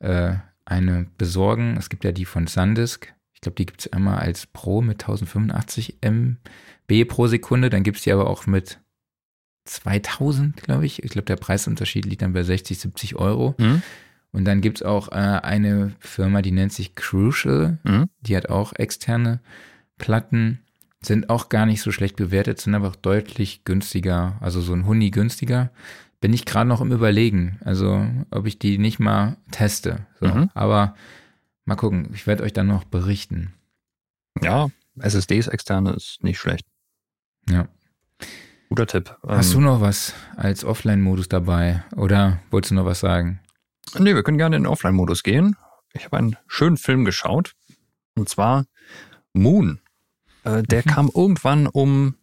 äh, 0.00 0.32
eine 0.64 1.06
besorgen. 1.18 1.76
Es 1.78 1.88
gibt 1.88 2.02
ja 2.02 2.10
die 2.10 2.24
von 2.24 2.48
Sandisk. 2.48 3.14
Ich 3.32 3.42
glaube, 3.42 3.54
die 3.54 3.66
gibt 3.66 3.82
es 3.82 3.92
einmal 3.92 4.18
als 4.18 4.46
Pro 4.46 4.82
mit 4.82 5.04
1085 5.04 5.98
MB 6.00 7.04
pro 7.06 7.28
Sekunde. 7.28 7.70
Dann 7.70 7.84
gibt 7.84 7.98
es 7.98 8.02
die 8.02 8.10
aber 8.10 8.28
auch 8.28 8.48
mit 8.48 8.80
2000, 9.68 10.56
glaube 10.56 10.86
ich. 10.86 11.02
Ich 11.02 11.10
glaube, 11.10 11.26
der 11.26 11.36
Preisunterschied 11.36 12.04
liegt 12.04 12.22
dann 12.22 12.32
bei 12.32 12.42
60, 12.42 12.78
70 12.78 13.16
Euro. 13.16 13.54
Mhm. 13.58 13.82
Und 14.32 14.44
dann 14.44 14.60
gibt 14.60 14.78
es 14.78 14.82
auch 14.82 15.08
äh, 15.08 15.14
eine 15.14 15.92
Firma, 16.00 16.42
die 16.42 16.52
nennt 16.52 16.72
sich 16.72 16.94
Crucial. 16.94 17.78
Mhm. 17.84 18.08
Die 18.20 18.36
hat 18.36 18.48
auch 18.48 18.72
externe 18.74 19.40
Platten. 19.96 20.60
Sind 21.00 21.30
auch 21.30 21.48
gar 21.48 21.64
nicht 21.64 21.80
so 21.80 21.92
schlecht 21.92 22.16
bewertet, 22.16 22.60
sind 22.60 22.74
aber 22.74 22.88
auch 22.88 22.96
deutlich 22.96 23.64
günstiger. 23.64 24.36
Also 24.40 24.60
so 24.60 24.72
ein 24.72 24.86
Huni 24.86 25.10
günstiger 25.10 25.70
bin 26.20 26.32
ich 26.32 26.44
gerade 26.44 26.68
noch 26.68 26.80
im 26.80 26.92
Überlegen, 26.92 27.58
also 27.64 28.06
ob 28.30 28.46
ich 28.46 28.58
die 28.58 28.78
nicht 28.78 28.98
mal 28.98 29.36
teste. 29.50 30.06
So. 30.20 30.26
Mhm. 30.26 30.50
Aber 30.54 30.94
mal 31.64 31.76
gucken, 31.76 32.08
ich 32.12 32.26
werde 32.26 32.42
euch 32.42 32.52
dann 32.52 32.66
noch 32.66 32.84
berichten. 32.84 33.54
Ja, 34.42 34.68
SSDs 34.98 35.48
externe 35.48 35.92
ist 35.92 36.22
nicht 36.22 36.38
schlecht. 36.38 36.66
Ja. 37.48 37.68
Guter 38.68 38.86
Tipp. 38.86 39.16
Hast 39.26 39.54
ähm, 39.54 39.60
du 39.60 39.66
noch 39.66 39.80
was 39.80 40.14
als 40.36 40.64
Offline-Modus 40.64 41.28
dabei 41.28 41.84
oder 41.96 42.40
wolltest 42.50 42.72
du 42.72 42.74
noch 42.74 42.84
was 42.84 43.00
sagen? 43.00 43.40
Nee, 43.98 44.14
wir 44.14 44.22
können 44.22 44.38
gerne 44.38 44.56
in 44.56 44.64
den 44.64 44.70
Offline-Modus 44.70 45.22
gehen. 45.22 45.56
Ich 45.94 46.04
habe 46.04 46.18
einen 46.18 46.36
schönen 46.46 46.76
Film 46.76 47.04
geschaut 47.04 47.54
und 48.14 48.28
zwar 48.28 48.66
Moon. 49.32 49.80
Äh, 50.44 50.62
der 50.62 50.82
mhm. 50.84 50.90
kam 50.90 51.10
irgendwann 51.14 51.66
um 51.66 52.16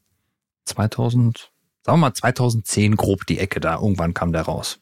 2000 0.65 1.51
sagen 1.85 1.99
wir 1.99 2.07
mal 2.07 2.13
2010 2.13 2.95
grob 2.95 3.27
die 3.27 3.37
Ecke 3.37 3.59
da. 3.59 3.75
Irgendwann 3.75 4.13
kam 4.13 4.31
der 4.33 4.41
raus. 4.41 4.79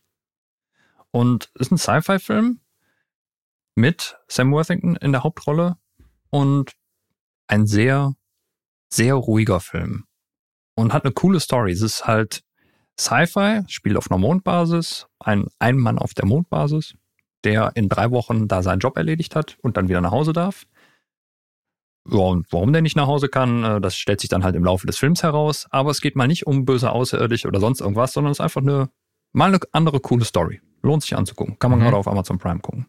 Und 1.12 1.52
ist 1.56 1.72
ein 1.72 1.78
Sci-Fi-Film 1.78 2.62
mit 3.76 4.18
Sam 4.28 4.52
Worthington 4.52 4.96
in 4.96 5.12
der 5.12 5.24
Hauptrolle 5.24 5.78
und 6.30 6.72
ein 7.48 7.68
sehr, 7.68 8.16
sehr 8.90 9.16
ruhiger 9.16 9.60
Film. 9.60 10.06
Und 10.76 10.94
hat 10.94 11.06
eine 11.06 11.14
coole 11.14 11.40
Story. 11.40 11.72
Es 11.72 11.82
ist 11.82 12.08
halt 12.08 12.44
Sci-Fi, 13.00 13.64
spielt 13.68 13.98
auf 13.98 14.10
einer 14.10 14.20
Mondbasis, 14.20 15.08
ein, 15.20 15.48
ein 15.60 15.78
Mann 15.78 15.98
auf 15.98 16.14
der 16.14 16.26
Mondbasis, 16.26 16.96
der 17.44 17.72
in 17.76 17.90
drei 17.90 18.12
Wochen 18.12 18.48
da 18.48 18.62
seinen 18.62 18.80
Job 18.80 18.98
erledigt 18.98 19.36
hat 19.36 19.58
und 19.62 19.78
dann 19.78 19.90
wieder 19.90 20.02
nach 20.02 20.12
Hause 20.12 20.34
darf. 20.34 20.66
Ja, 22.10 22.20
und 22.20 22.52
warum 22.52 22.74
der 22.74 22.82
nicht 22.82 22.98
nach 22.98 23.08
Hause 23.08 23.30
kann, 23.30 23.64
äh, 23.64 23.82
das 23.82 23.96
stellt 23.96 24.20
sich 24.20 24.30
dann 24.30 24.44
halt 24.44 24.56
im 24.56 24.66
Laufe 24.66 24.86
des 24.86 24.98
Films 24.98 25.24
heraus. 25.24 25.68
Aber 25.70 25.92
es 25.92 26.02
geht 26.02 26.16
mal 26.16 26.28
nicht 26.28 26.46
um 26.46 26.66
böse 26.66 26.92
Außerirdische 26.92 27.48
oder 27.48 27.60
sonst 27.60 27.80
irgendwas, 27.82 28.14
sondern 28.14 28.32
es 28.32 28.40
ist 28.40 28.44
einfach 28.44 28.62
eine, 28.62 28.90
mal 29.32 29.50
eine 29.50 29.60
andere 29.72 30.00
coole 30.00 30.26
Story. 30.26 30.62
Lohnt 30.82 31.04
sich 31.04 31.16
anzugucken. 31.16 31.58
Kann 31.60 31.72
man 31.72 31.80
mhm. 31.80 31.86
gerade 31.86 31.98
auf 31.98 32.08
Amazon 32.08 32.40
Prime 32.40 32.60
gucken. 32.60 32.88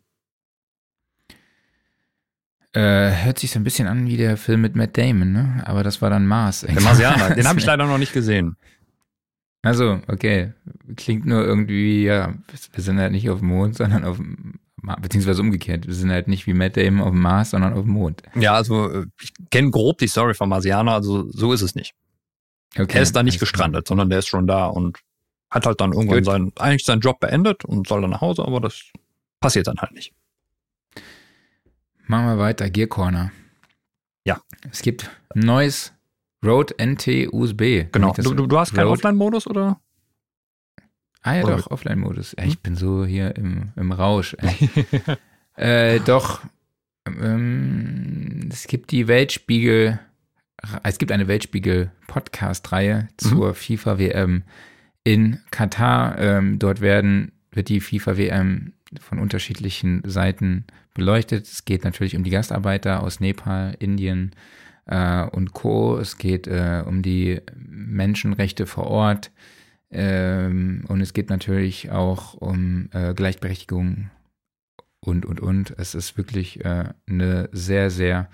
Äh, 2.74 3.24
hört 3.24 3.38
sich 3.38 3.52
so 3.52 3.60
ein 3.60 3.64
bisschen 3.64 3.86
an 3.86 4.06
wie 4.08 4.16
der 4.16 4.36
Film 4.36 4.60
mit 4.60 4.74
Matt 4.74 4.98
Damon, 4.98 5.32
ne? 5.32 5.62
Aber 5.64 5.84
das 5.84 6.02
war 6.02 6.10
dann 6.10 6.26
Mars. 6.26 6.62
Der 6.62 6.80
Marsianer, 6.80 7.34
den 7.34 7.46
habe 7.46 7.58
ich 7.58 7.66
leider 7.66 7.86
noch 7.86 7.98
nicht 7.98 8.12
gesehen. 8.12 8.56
Also, 9.62 10.00
okay. 10.08 10.52
Klingt 10.96 11.24
nur 11.24 11.44
irgendwie, 11.44 12.04
ja, 12.04 12.34
wir 12.72 12.82
sind 12.82 12.98
halt 12.98 13.12
nicht 13.12 13.30
auf 13.30 13.38
dem 13.38 13.48
Mond, 13.48 13.76
sondern 13.76 14.04
auf 14.04 14.16
dem 14.16 14.58
beziehungsweise 15.00 15.40
umgekehrt. 15.40 15.86
Wir 15.86 15.94
sind 15.94 16.10
halt 16.10 16.28
nicht 16.28 16.46
wie 16.46 16.54
Matt 16.54 16.76
Damon 16.76 17.00
auf 17.00 17.10
dem 17.10 17.20
Mars, 17.20 17.50
sondern 17.50 17.72
auf 17.72 17.82
dem 17.82 17.92
Mond. 17.92 18.22
Ja, 18.34 18.54
also 18.54 18.90
äh, 18.90 19.06
ich 19.20 19.32
kenne 19.50 19.70
grob 19.70 19.98
die 19.98 20.08
Story 20.08 20.34
von 20.34 20.48
Marsianer, 20.48 20.92
also 20.92 21.30
so 21.30 21.52
ist 21.52 21.62
es 21.62 21.74
nicht. 21.74 21.94
Okay, 22.76 22.96
er 22.96 23.02
ist 23.02 23.14
da 23.14 23.22
nicht 23.22 23.40
gestrandet, 23.40 23.86
sondern 23.86 24.10
der 24.10 24.18
ist 24.18 24.28
schon 24.28 24.46
da 24.46 24.66
und 24.66 24.98
hat 25.48 25.66
halt 25.66 25.80
dann 25.80 25.92
irgendwann 25.92 26.24
sein, 26.24 26.52
eigentlich 26.58 26.84
seinen 26.84 27.00
Job 27.00 27.20
beendet 27.20 27.64
und 27.64 27.86
soll 27.86 28.00
dann 28.00 28.10
nach 28.10 28.20
Hause, 28.20 28.44
aber 28.44 28.60
das 28.60 28.82
passiert 29.40 29.68
dann 29.68 29.78
halt 29.78 29.92
nicht. 29.92 30.12
Machen 32.06 32.26
wir 32.26 32.38
weiter, 32.38 32.68
Gear 32.70 32.88
Corner. 32.88 33.32
Ja. 34.26 34.40
Es 34.70 34.82
gibt 34.82 35.10
ein 35.34 35.40
neues 35.40 35.92
Rode 36.44 36.74
NT 36.82 37.32
USB. 37.32 37.86
Genau. 37.90 38.12
Du, 38.12 38.34
du, 38.34 38.46
du, 38.46 38.58
hast 38.58 38.74
keinen 38.74 38.88
Offline-Modus 38.88 39.46
oder? 39.46 39.80
Ah 41.22 41.36
ja, 41.36 41.44
oder 41.44 41.56
doch, 41.56 41.70
Offline-Modus. 41.70 42.36
Ich 42.44 42.60
bin 42.60 42.76
so 42.76 43.06
hier 43.06 43.34
im, 43.36 43.72
im 43.76 43.92
Rausch. 43.92 44.36
äh, 45.56 46.00
doch, 46.00 46.42
ähm, 47.06 48.48
es 48.52 48.66
gibt 48.66 48.90
die 48.90 49.08
Weltspiegel, 49.08 49.98
es 50.82 50.98
gibt 50.98 51.12
eine 51.12 51.26
Weltspiegel-Podcast-Reihe 51.26 53.02
mhm. 53.04 53.08
zur 53.16 53.48
mhm. 53.48 53.54
FIFA 53.54 53.98
WM 53.98 54.42
in 55.02 55.40
Katar. 55.50 56.18
Ähm, 56.18 56.58
dort 56.58 56.82
werden, 56.82 57.32
wird 57.52 57.70
die 57.70 57.80
FIFA 57.80 58.18
WM 58.18 58.74
von 59.00 59.18
unterschiedlichen 59.18 60.02
Seiten 60.04 60.64
beleuchtet. 60.94 61.46
Es 61.46 61.64
geht 61.64 61.84
natürlich 61.84 62.16
um 62.16 62.24
die 62.24 62.30
Gastarbeiter 62.30 63.02
aus 63.02 63.20
Nepal, 63.20 63.74
Indien 63.78 64.32
äh, 64.86 65.24
und 65.24 65.52
Co. 65.52 65.98
Es 65.98 66.18
geht 66.18 66.46
äh, 66.46 66.82
um 66.86 67.02
die 67.02 67.40
Menschenrechte 67.56 68.66
vor 68.66 68.86
Ort. 68.86 69.30
Ähm, 69.90 70.84
und 70.88 71.00
es 71.00 71.12
geht 71.12 71.30
natürlich 71.30 71.90
auch 71.90 72.34
um 72.34 72.88
äh, 72.92 73.14
Gleichberechtigung 73.14 74.10
und, 75.00 75.24
und, 75.26 75.40
und. 75.40 75.74
Es 75.78 75.94
ist 75.94 76.16
wirklich 76.16 76.64
äh, 76.64 76.90
eine 77.08 77.48
sehr, 77.52 77.90
sehr 77.90 78.28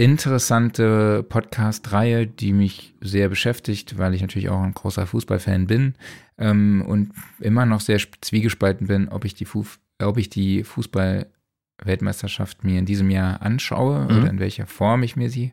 interessante 0.00 1.24
Podcast-Reihe, 1.28 2.26
die 2.26 2.54
mich 2.54 2.94
sehr 3.02 3.28
beschäftigt, 3.28 3.98
weil 3.98 4.14
ich 4.14 4.22
natürlich 4.22 4.48
auch 4.48 4.62
ein 4.62 4.72
großer 4.72 5.06
Fußballfan 5.06 5.66
bin 5.66 5.94
ähm, 6.38 6.82
und 6.86 7.12
immer 7.38 7.66
noch 7.66 7.82
sehr 7.82 8.00
zwiegespalten 8.22 8.86
bin, 8.86 9.10
ob 9.10 9.26
ich 9.26 9.34
die, 9.34 9.44
Fu 9.44 9.66
ob 10.02 10.16
ich 10.16 10.30
die 10.30 10.64
Fußball-Weltmeisterschaft 10.64 12.64
mir 12.64 12.78
in 12.78 12.86
diesem 12.86 13.10
Jahr 13.10 13.42
anschaue 13.42 14.04
mhm. 14.04 14.16
oder 14.16 14.30
in 14.30 14.40
welcher 14.40 14.66
Form 14.66 15.02
ich 15.02 15.16
mir 15.16 15.28
sie 15.28 15.52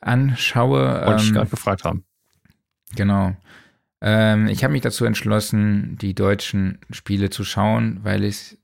anschaue. 0.00 1.04
Wollte 1.04 1.22
ähm, 1.22 1.26
ich 1.26 1.32
gerade 1.32 1.50
gefragt 1.50 1.82
haben. 1.82 2.04
Genau. 2.94 3.34
Ähm, 4.00 4.46
ich 4.46 4.62
habe 4.62 4.72
mich 4.72 4.82
dazu 4.82 5.04
entschlossen, 5.04 5.98
die 6.00 6.14
deutschen 6.14 6.78
Spiele 6.90 7.30
zu 7.30 7.42
schauen, 7.42 7.98
weil 8.04 8.22
ich 8.22 8.58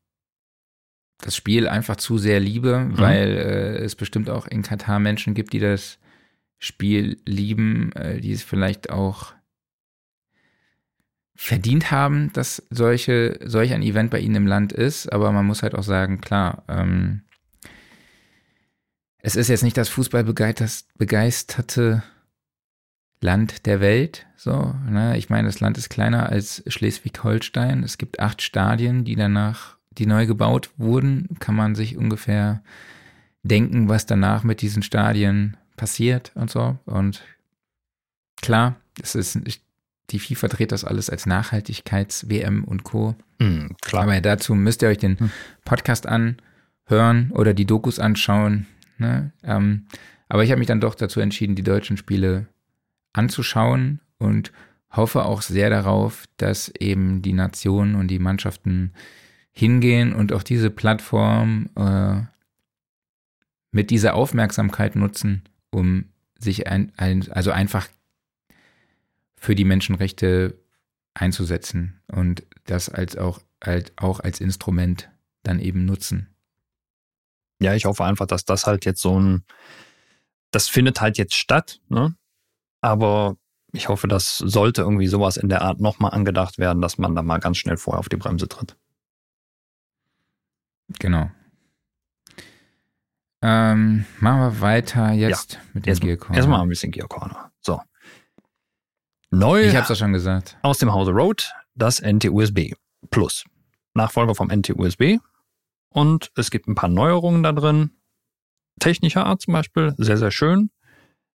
das 1.23 1.35
Spiel 1.35 1.69
einfach 1.69 1.97
zu 1.97 2.19
sehr 2.19 2.41
liebe, 2.41 2.79
mhm. 2.79 2.99
weil 2.99 3.29
äh, 3.29 3.79
es 3.79 3.97
bestimmt 3.97 4.29
auch 4.29 4.47
in 4.47 4.63
Katar 4.63 4.99
Menschen 4.99 5.35
gibt, 5.35 5.53
die 5.53 5.61
das 5.61 5.99
Spiel 6.59 7.21
lieben, 7.25 7.93
äh, 7.93 8.21
die 8.21 8.33
es 8.33 8.43
vielleicht 8.43 8.91
auch 8.91 9.33
verdient 11.35 11.91
haben, 11.91 12.31
dass 12.35 12.63
solche, 12.71 13.41
solch 13.43 13.73
ein 13.73 13.83
Event 13.83 14.11
bei 14.11 14.21
ihnen 14.21 14.37
im 14.37 14.47
Land 14.47 14.73
ist. 14.73 15.13
Aber 15.13 15.33
man 15.33 15.47
muss 15.47 15.63
halt 15.63 15.75
auch 15.75 15.83
sagen, 15.83 16.21
klar, 16.21 16.63
ähm, 16.69 17.23
es 19.19 19.35
ist 19.37 19.49
jetzt 19.49 19.65
nicht 19.65 19.77
das 19.77 19.89
fußballbegeisterte 19.89 22.03
Land 23.21 23.67
der 23.67 23.81
Welt. 23.81 24.27
So, 24.37 24.75
ne? 24.89 25.17
Ich 25.17 25.31
meine, 25.31 25.49
das 25.49 25.59
Land 25.61 25.79
ist 25.79 25.89
kleiner 25.89 26.29
als 26.29 26.63
Schleswig-Holstein. 26.67 27.85
Es 27.85 27.97
gibt 27.99 28.21
acht 28.21 28.43
Stadien, 28.43 29.05
die 29.05 29.17
danach 29.17 29.79
die 29.99 30.07
neu 30.07 30.27
gebaut 30.27 30.71
wurden, 30.77 31.29
kann 31.39 31.55
man 31.55 31.75
sich 31.75 31.97
ungefähr 31.97 32.63
denken, 33.43 33.89
was 33.89 34.07
danach 34.07 34.45
mit 34.45 34.63
diesen 34.63 34.83
Stadien 34.83 35.57
passiert 35.77 36.33
und 36.35 36.51
so. 36.51 36.79
Und 36.85 37.23
klar, 38.41 38.77
es 39.03 39.15
ist, 39.15 39.39
die 40.11 40.19
FIFA 40.19 40.49
dreht 40.49 40.73
das 40.73 40.85
alles 40.85 41.11
als 41.11 41.27
Nachhaltigkeits-WM 41.27 42.65
und 42.65 42.85
Co. 42.85 43.17
Mm, 43.39 43.69
klar. 43.81 44.05
Aber 44.05 44.21
dazu 44.21 44.55
müsst 44.55 44.83
ihr 44.83 44.89
euch 44.89 44.99
den 44.99 45.19
hm. 45.19 45.31
Podcast 45.65 46.07
anhören 46.07 47.31
oder 47.33 47.55
die 47.55 47.67
Dokus 47.67 47.99
anschauen. 47.99 48.67
Ne? 48.99 49.33
Ähm, 49.43 49.87
aber 50.29 50.45
ich 50.45 50.51
habe 50.51 50.59
mich 50.59 50.69
dann 50.69 50.81
doch 50.81 50.95
dazu 50.95 51.21
entschieden, 51.21 51.55
die 51.55 51.63
deutschen 51.63 51.97
Spiele 51.97 52.47
anzuschauen 53.13 54.01
und 54.19 54.53
hoffe 54.91 55.25
auch 55.25 55.43
sehr 55.43 55.71
darauf, 55.71 56.25
dass 56.37 56.69
eben 56.79 57.23
die 57.23 57.33
Nationen 57.33 57.95
und 57.95 58.09
die 58.09 58.19
Mannschaften 58.19 58.93
hingehen 59.53 60.15
und 60.15 60.33
auch 60.33 60.43
diese 60.43 60.71
Plattform 60.71 61.69
äh, 61.77 62.23
mit 63.71 63.91
dieser 63.91 64.15
Aufmerksamkeit 64.15 64.97
nutzen, 64.97 65.43
um 65.71 66.07
sich 66.39 66.67
ein, 66.67 66.93
ein, 66.97 67.31
also 67.31 67.51
einfach 67.53 67.89
für 69.37 69.55
die 69.55 69.65
Menschenrechte 69.65 70.59
einzusetzen 71.15 72.01
und 72.07 72.45
das 72.65 72.89
als 72.89 73.17
auch, 73.17 73.41
als, 73.61 73.93
auch 73.97 74.21
als 74.21 74.41
Instrument 74.41 75.11
dann 75.43 75.61
eben 75.61 75.85
nutzen. 75.85 76.29
Ja, 77.61 77.75
ich 77.75 77.85
hoffe 77.85 78.05
einfach, 78.05 78.27
dass 78.27 78.45
das 78.45 78.67
halt 78.67 78.85
jetzt 78.85 79.01
so 79.01 79.19
ein, 79.19 79.45
das 80.51 80.69
findet 80.69 81.01
halt 81.01 81.19
jetzt 81.19 81.35
statt, 81.35 81.81
ne? 81.89 82.15
Aber 82.81 83.37
ich 83.73 83.89
hoffe, 83.89 84.09
das 84.09 84.39
sollte 84.39 84.83
irgendwie 84.83 85.07
sowas 85.07 85.37
in 85.37 85.49
der 85.49 85.63
Art 85.63 85.81
nochmal 85.81 86.13
angedacht 86.13 86.59
werden, 86.59 86.83
dass 86.83 86.99
man 86.99 87.15
da 87.15 87.23
mal 87.23 87.39
ganz 87.39 87.59
schnell 87.59 87.77
vorher 87.77 88.01
auf 88.01 88.09
die 88.09 88.17
Bremse 88.17 88.49
tritt. 88.49 88.77
Genau. 90.99 91.31
Ähm, 93.43 94.07
machen 94.21 94.41
wir 94.41 94.61
weiter 94.61 95.13
jetzt 95.13 95.55
ja, 95.55 95.61
mit 95.73 95.87
dem 95.87 95.99
Gear 95.99 96.17
Corner. 96.17 96.37
Erstmal 96.37 96.61
ein 96.61 96.69
bisschen 96.69 96.93
Gear 96.93 97.09
Corner. 97.09 97.51
So. 97.61 97.81
Neu. 99.31 99.63
Ich 99.63 99.77
hab's 99.77 99.89
ja 99.89 99.97
schon 99.97 100.13
gesagt. 100.13 100.57
Aus 100.63 100.79
dem 100.79 100.93
Hause 100.93 101.11
Road 101.13 101.53
das 101.75 102.01
NT-USB 102.01 102.75
Plus. 103.11 103.45
Nachfolger 103.95 104.35
vom 104.35 104.49
NT-USB. 104.49 105.19
Und 105.89 106.31
es 106.37 106.51
gibt 106.51 106.69
ein 106.69 106.75
paar 106.75 106.89
Neuerungen 106.89 107.43
da 107.43 107.53
drin. 107.53 107.91
Technischer 108.81 109.27
Art 109.27 109.43
zum 109.43 109.53
Beispiel. 109.53 109.95
Sehr, 109.99 110.17
sehr 110.17 110.31
schön. 110.31 110.71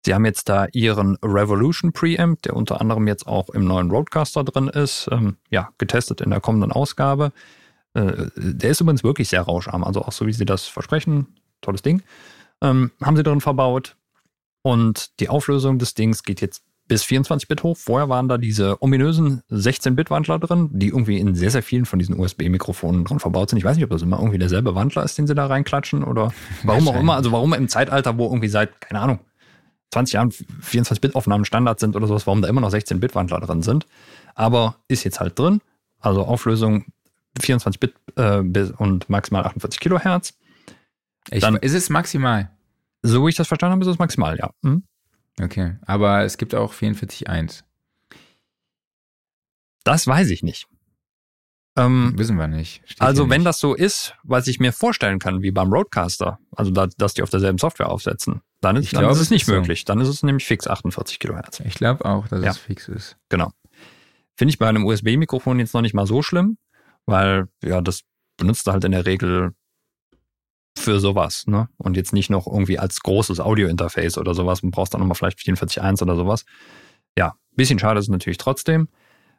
Sie 0.05 0.13
haben 0.13 0.27
jetzt 0.27 0.49
da 0.51 0.67
ihren 0.73 1.17
Revolution 1.23 1.93
Preamp, 1.93 2.43
der 2.43 2.55
unter 2.55 2.81
anderem 2.81 3.09
jetzt 3.09 3.27
auch 3.27 3.49
im 3.49 3.65
neuen 3.65 3.91
Roadcaster 3.91 4.45
drin 4.45 4.69
ist. 4.69 5.09
Ähm, 5.11 5.39
ja, 5.51 5.71
getestet 5.79 6.21
in 6.21 6.31
der 6.31 6.41
kommenden 6.41 6.73
Ausgabe. 6.73 7.33
Äh, 7.95 8.29
der 8.37 8.71
ist 8.71 8.81
übrigens 8.81 9.05
wirklich 9.05 9.29
sehr 9.29 9.43
rauscharm, 9.43 9.85
also 9.85 10.03
auch 10.03 10.13
so 10.13 10.27
wie 10.27 10.33
sie 10.33 10.45
das 10.45 10.67
versprechen. 10.67 11.29
Tolles 11.61 11.83
Ding. 11.83 12.03
Ähm, 12.61 12.91
haben 13.03 13.17
sie 13.17 13.23
drin 13.23 13.41
verbaut. 13.41 13.97
Und 14.63 15.21
die 15.21 15.29
Auflösung 15.29 15.79
des 15.79 15.95
Dings 15.95 16.23
geht 16.23 16.41
jetzt 16.41 16.63
bis 16.87 17.05
24-Bit 17.05 17.63
hoch. 17.63 17.77
Vorher 17.77 18.09
waren 18.09 18.29
da 18.29 18.39
diese 18.39 18.83
ominösen 18.83 19.43
16-Bit-Wandler 19.51 20.39
drin, 20.39 20.71
die 20.73 20.89
irgendwie 20.89 21.19
in 21.19 21.35
sehr, 21.35 21.51
sehr 21.51 21.63
vielen 21.63 21.87
von 21.87 21.99
diesen 21.99 22.19
USB-Mikrofonen 22.19 23.05
drin 23.05 23.21
verbaut 23.21 23.51
sind. 23.51 23.59
Ich 23.59 23.65
weiß 23.65 23.77
nicht, 23.77 23.85
ob 23.85 23.91
das 23.91 24.03
immer 24.03 24.19
irgendwie 24.19 24.39
derselbe 24.39 24.75
Wandler 24.75 25.03
ist, 25.03 25.17
den 25.17 25.27
sie 25.27 25.35
da 25.35 25.47
reinklatschen 25.47 26.05
oder 26.05 26.33
warum 26.63 26.89
auch 26.89 26.97
immer. 26.97 27.15
Also 27.15 27.33
warum 27.33 27.55
im 27.55 27.69
Zeitalter, 27.69 28.19
wo 28.19 28.27
irgendwie 28.27 28.49
seit, 28.49 28.81
keine 28.81 29.01
Ahnung, 29.01 29.21
20 29.93 30.15
Jahren 30.15 30.31
24-Bit-Aufnahmen 30.31 31.45
Standard 31.45 31.79
sind 31.81 31.97
oder 31.97 32.07
sowas, 32.07 32.27
warum 32.27 32.43
da 32.43 32.49
immer 32.49 32.61
noch 32.61 32.73
16-Bit-Wandler 32.73 33.41
drin 33.41 33.63
sind. 33.63 33.87
Aber 34.35 34.77
ist 34.89 35.05
jetzt 35.05 35.21
halt 35.21 35.39
drin. 35.39 35.61
Also 36.01 36.25
Auflösung 36.25 36.85
24 37.41 37.81
Bit 37.81 37.95
äh, 38.17 38.39
und 38.79 39.09
maximal 39.09 39.45
48 39.45 39.81
Kilohertz. 39.81 40.35
Ich, 41.31 41.41
Dann, 41.41 41.57
ist 41.57 41.75
es 41.75 41.91
maximal? 41.91 42.51
So 43.03 43.25
wie 43.25 43.31
ich 43.31 43.37
das 43.37 43.49
verstanden 43.49 43.73
habe, 43.73 43.83
ist 43.85 43.91
es 43.91 43.99
maximal, 43.99 44.39
ja. 44.39 44.51
Hm? 44.63 44.85
Okay, 45.41 45.77
aber 45.85 46.23
es 46.23 46.39
gibt 46.39 46.55
auch 46.55 46.73
44.1. 46.73 47.63
Das 49.83 50.07
weiß 50.07 50.31
ich 50.31 50.43
nicht. 50.43 50.67
Ähm, 51.77 52.13
Wissen 52.17 52.37
wir 52.37 52.47
nicht. 52.47 52.83
Steht 52.85 53.01
also 53.01 53.29
wenn 53.29 53.39
nicht. 53.39 53.47
das 53.47 53.59
so 53.59 53.75
ist, 53.75 54.15
was 54.23 54.47
ich 54.47 54.61
mir 54.61 54.73
vorstellen 54.73 55.19
kann, 55.19 55.43
wie 55.43 55.51
beim 55.51 55.73
Roadcaster, 55.73 56.39
also 56.55 56.71
da, 56.71 56.87
dass 56.87 57.15
die 57.15 57.23
auf 57.23 57.31
derselben 57.31 57.59
Software 57.59 57.91
aufsetzen, 57.91 58.43
dann 58.61 58.77
ist, 58.77 58.93
dann 58.93 59.01
glaub, 59.01 59.13
ist 59.13 59.21
es 59.21 59.31
nicht 59.31 59.49
möglich. 59.49 59.81
So. 59.81 59.85
Dann 59.87 60.01
ist 60.01 60.09
es 60.09 60.23
nämlich 60.23 60.47
fix 60.47 60.69
48 60.69 61.19
Kilohertz. 61.19 61.61
Ich 61.61 61.75
glaube 61.75 62.05
auch, 62.05 62.29
dass 62.29 62.45
ja. 62.45 62.51
es 62.51 62.59
fix 62.59 62.89
ist. 62.89 63.17
Genau. 63.29 63.51
Finde 64.37 64.51
ich 64.51 64.59
bei 64.59 64.69
einem 64.69 64.85
USB-Mikrofon 64.85 65.59
jetzt 65.59 65.75
noch 65.75 65.83
nicht 65.83 65.95
mal 65.95 66.07
so 66.07 66.23
schlimm 66.23 66.59
weil 67.07 67.49
ja, 67.63 67.81
das 67.81 68.03
benutzt 68.37 68.67
du 68.67 68.73
halt 68.73 68.85
in 68.85 68.93
der 68.93 69.07
Regel 69.07 69.53
für 70.77 70.99
sowas, 71.01 71.47
ne? 71.47 71.69
Und 71.77 71.97
jetzt 71.97 72.13
nicht 72.13 72.31
noch 72.31 72.47
irgendwie 72.47 72.79
als 72.79 73.01
großes 73.01 73.41
Audio-Interface 73.41 74.19
oder 74.19 74.35
sowas 74.35 74.63
und 74.63 74.71
brauchst 74.71 74.93
dann 74.95 75.01
nochmal 75.01 75.15
vielleicht 75.15 75.39
44.1 75.39 76.03
oder 76.03 76.17
sowas. 76.17 76.45
Ja, 77.17 77.37
bisschen 77.53 77.79
schade 77.79 78.01
ist 78.01 78.07
es 78.07 78.11
natürlich 78.11 78.39
trotzdem. 78.39 78.89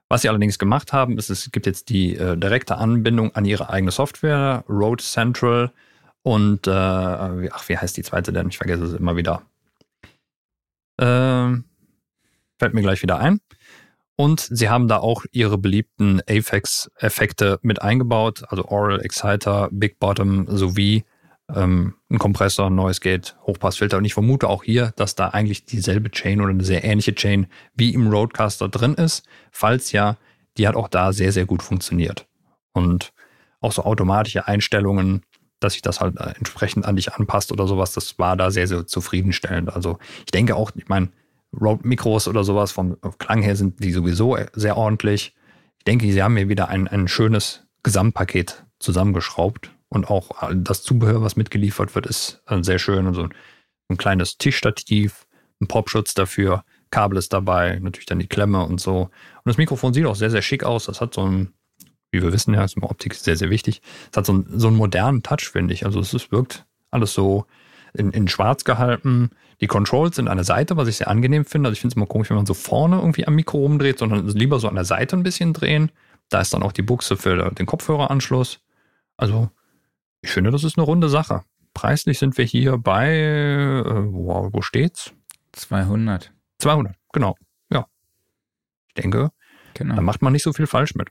Was 0.07 0.21
sie 0.21 0.29
allerdings 0.29 0.59
gemacht 0.59 0.93
haben, 0.93 1.17
ist, 1.17 1.29
es 1.29 1.51
gibt 1.51 1.65
jetzt 1.65 1.89
die 1.89 2.15
äh, 2.15 2.37
direkte 2.37 2.77
Anbindung 2.77 3.33
an 3.35 3.43
ihre 3.43 3.69
eigene 3.69 3.91
Software, 3.91 4.63
Road 4.69 5.01
Central 5.01 5.71
und, 6.21 6.67
äh, 6.67 6.71
ach, 6.71 7.67
wie 7.67 7.77
heißt 7.77 7.97
die 7.97 8.03
zweite 8.03 8.31
denn? 8.31 8.49
Ich 8.49 8.57
vergesse 8.57 8.83
es 8.83 8.93
immer 8.93 9.15
wieder. 9.15 9.41
Ähm, 10.99 11.65
fällt 12.57 12.73
mir 12.73 12.81
gleich 12.81 13.01
wieder 13.01 13.19
ein. 13.19 13.41
Und 14.17 14.39
sie 14.39 14.69
haben 14.69 14.87
da 14.87 14.97
auch 14.97 15.25
ihre 15.31 15.57
beliebten 15.57 16.21
Apex-Effekte 16.21 17.59
mit 17.61 17.81
eingebaut, 17.81 18.43
also 18.47 18.65
Oral 18.65 19.01
Exciter, 19.01 19.69
Big 19.71 19.99
Bottom 19.99 20.45
sowie 20.47 21.03
ähm, 21.53 21.95
ein 22.09 22.17
Kompressor, 22.17 22.67
ein 22.67 22.75
neues 22.75 23.01
Gate, 23.01 23.35
Hochpassfilter. 23.45 23.97
Und 23.97 24.05
ich 24.05 24.13
vermute 24.13 24.49
auch 24.49 24.63
hier, 24.63 24.93
dass 24.95 25.15
da 25.15 25.29
eigentlich 25.29 25.65
dieselbe 25.65 26.09
Chain 26.11 26.41
oder 26.41 26.51
eine 26.51 26.63
sehr 26.63 26.83
ähnliche 26.83 27.13
Chain 27.13 27.47
wie 27.75 27.93
im 27.93 28.07
Roadcaster 28.07 28.69
drin 28.69 28.93
ist. 28.95 29.25
Falls 29.51 29.91
ja, 29.91 30.17
die 30.57 30.67
hat 30.67 30.75
auch 30.75 30.87
da 30.87 31.11
sehr, 31.11 31.31
sehr 31.31 31.45
gut 31.45 31.61
funktioniert. 31.61 32.27
Und 32.73 33.13
auch 33.61 33.71
so 33.71 33.83
automatische 33.83 34.47
Einstellungen, 34.47 35.23
dass 35.59 35.73
sich 35.73 35.81
das 35.81 35.99
halt 35.99 36.17
äh, 36.17 36.33
entsprechend 36.37 36.85
an 36.85 36.95
dich 36.95 37.13
anpasst 37.13 37.51
oder 37.51 37.67
sowas, 37.67 37.93
das 37.93 38.17
war 38.17 38.37
da 38.37 38.51
sehr, 38.51 38.67
sehr 38.67 38.87
zufriedenstellend. 38.87 39.73
Also 39.73 39.97
ich 40.19 40.31
denke 40.31 40.55
auch, 40.55 40.71
ich 40.75 40.87
meine, 40.87 41.09
Road-Mikros 41.59 42.27
oder 42.27 42.43
sowas 42.43 42.71
vom 42.71 42.97
Klang 43.17 43.41
her 43.41 43.55
sind 43.55 43.83
die 43.83 43.91
sowieso 43.91 44.37
sehr 44.53 44.77
ordentlich. 44.77 45.35
Ich 45.77 45.83
denke, 45.85 46.11
sie 46.11 46.23
haben 46.23 46.37
hier 46.37 46.49
wieder 46.49 46.69
ein, 46.69 46.87
ein 46.87 47.07
schönes 47.07 47.67
Gesamtpaket 47.83 48.65
zusammengeschraubt 48.79 49.71
und 49.89 50.09
auch 50.09 50.51
das 50.53 50.83
Zubehör, 50.83 51.21
was 51.21 51.35
mitgeliefert 51.35 51.95
wird, 51.95 52.05
ist 52.05 52.41
äh, 52.47 52.61
sehr 52.63 52.79
schön. 52.79 53.07
Also 53.07 53.29
ein 53.89 53.97
kleines 53.97 54.37
Tischstativ, 54.37 55.25
ein 55.61 55.67
Popschutz 55.67 56.13
dafür, 56.13 56.63
Kabel 56.91 57.17
ist 57.17 57.33
dabei, 57.33 57.79
natürlich 57.79 58.05
dann 58.05 58.19
die 58.19 58.27
Klemme 58.27 58.63
und 58.65 58.79
so. 58.79 59.03
Und 59.03 59.45
das 59.45 59.57
Mikrofon 59.57 59.93
sieht 59.93 60.05
auch 60.05 60.15
sehr, 60.15 60.29
sehr 60.29 60.41
schick 60.41 60.63
aus. 60.63 60.85
Das 60.85 61.01
hat 61.01 61.13
so 61.13 61.25
ein, 61.25 61.53
wie 62.11 62.21
wir 62.21 62.31
wissen, 62.33 62.53
ja, 62.53 62.63
ist 62.63 62.81
Optik 62.81 63.13
sehr, 63.15 63.37
sehr 63.37 63.49
wichtig. 63.49 63.81
Es 64.11 64.17
hat 64.17 64.25
so 64.25 64.33
einen, 64.33 64.59
so 64.59 64.67
einen 64.67 64.77
modernen 64.77 65.23
Touch, 65.23 65.49
finde 65.51 65.73
ich. 65.73 65.85
Also 65.85 65.99
es 65.99 66.13
ist, 66.13 66.31
wirkt 66.31 66.65
alles 66.91 67.13
so 67.13 67.45
in, 67.93 68.11
in 68.11 68.27
schwarz 68.27 68.63
gehalten. 68.63 69.29
Die 69.61 69.67
Controls 69.67 70.15
sind 70.15 70.27
an 70.27 70.37
der 70.37 70.43
Seite, 70.43 70.77
was 70.77 70.87
ich 70.87 70.97
sehr 70.97 71.07
angenehm 71.07 71.45
finde. 71.45 71.69
Also 71.69 71.73
ich 71.73 71.81
finde 71.81 71.93
es 71.93 71.97
immer 71.97 72.07
komisch, 72.07 72.29
wenn 72.29 72.37
man 72.37 72.45
so 72.45 72.53
vorne 72.53 72.97
irgendwie 72.97 73.25
am 73.25 73.35
Mikro 73.35 73.59
rumdreht, 73.59 73.99
sondern 73.99 74.27
lieber 74.27 74.59
so 74.59 74.67
an 74.67 74.75
der 74.75 74.85
Seite 74.85 75.15
ein 75.15 75.23
bisschen 75.23 75.53
drehen. 75.53 75.91
Da 76.29 76.41
ist 76.41 76.53
dann 76.53 76.63
auch 76.63 76.71
die 76.71 76.81
Buchse 76.81 77.17
für 77.17 77.51
den 77.51 77.65
Kopfhöreranschluss. 77.65 78.59
Also 79.17 79.49
ich 80.21 80.31
finde, 80.31 80.51
das 80.51 80.63
ist 80.63 80.77
eine 80.77 80.85
runde 80.85 81.09
Sache. 81.09 81.43
Preislich 81.73 82.19
sind 82.19 82.37
wir 82.37 82.45
hier 82.45 82.77
bei, 82.77 83.15
äh, 83.15 84.13
wo, 84.13 84.49
wo 84.51 84.61
steht's? 84.61 85.13
200. 85.53 86.31
200, 86.59 86.95
genau. 87.13 87.35
Ja. 87.69 87.85
Ich 88.87 88.95
denke, 88.95 89.31
genau. 89.73 89.95
da 89.95 90.01
macht 90.01 90.21
man 90.21 90.33
nicht 90.33 90.43
so 90.43 90.53
viel 90.53 90.67
falsch 90.67 90.95
mit. 90.95 91.09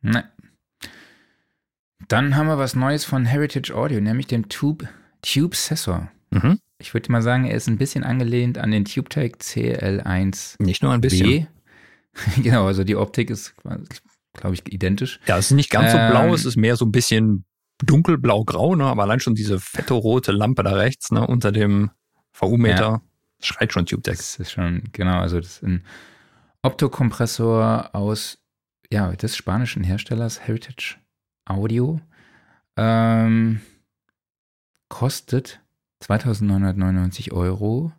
Nein. 0.00 0.24
Dann 2.08 2.36
haben 2.36 2.46
wir 2.46 2.58
was 2.58 2.74
Neues 2.74 3.04
von 3.04 3.26
Heritage 3.26 3.74
Audio, 3.74 4.00
nämlich 4.00 4.26
den 4.26 4.48
Tube, 4.48 4.88
Tube 5.22 5.54
Sessor. 5.54 6.10
Mhm. 6.30 6.60
Ich 6.78 6.94
würde 6.94 7.10
mal 7.10 7.22
sagen, 7.22 7.44
er 7.44 7.56
ist 7.56 7.68
ein 7.68 7.76
bisschen 7.76 8.04
angelehnt 8.04 8.56
an 8.56 8.70
den 8.70 8.84
TubeTech 8.84 9.34
CL1. 9.34 10.62
Nicht 10.62 10.82
nur 10.82 10.92
ein 10.92 11.00
bisschen. 11.00 11.48
genau, 12.42 12.66
also 12.66 12.84
die 12.84 12.96
Optik 12.96 13.30
ist, 13.30 13.54
glaube 14.32 14.54
ich, 14.54 14.72
identisch. 14.72 15.20
Ja, 15.26 15.38
es 15.38 15.46
ist 15.46 15.56
nicht 15.56 15.70
ganz 15.70 15.90
so 15.92 15.98
blau, 15.98 16.28
ähm, 16.28 16.34
es 16.34 16.44
ist 16.44 16.56
mehr 16.56 16.76
so 16.76 16.84
ein 16.84 16.92
bisschen 16.92 17.44
dunkelblau-grau, 17.84 18.74
ne? 18.74 18.84
aber 18.84 19.02
allein 19.02 19.20
schon 19.20 19.34
diese 19.34 19.60
fette 19.60 19.94
rote 19.94 20.32
Lampe 20.32 20.62
da 20.62 20.72
rechts 20.72 21.10
ne? 21.10 21.26
unter 21.26 21.52
dem 21.52 21.90
VU-Meter 22.32 22.80
ja. 22.80 23.02
schreit 23.40 23.72
schon 23.72 23.86
TubeTech. 23.86 24.16
Das 24.16 24.36
ist 24.36 24.52
schon, 24.52 24.84
genau, 24.92 25.20
also 25.20 25.40
das 25.40 25.56
ist 25.56 25.62
ein 25.62 25.84
Optokompressor 26.62 27.90
aus 27.92 28.38
ja, 28.90 29.12
des 29.12 29.36
spanischen 29.36 29.84
Herstellers 29.84 30.40
Heritage 30.40 30.96
Audio. 31.44 32.00
Ähm, 32.76 33.60
kostet 34.88 35.60
2999 36.00 37.32
Euro. 37.32 37.92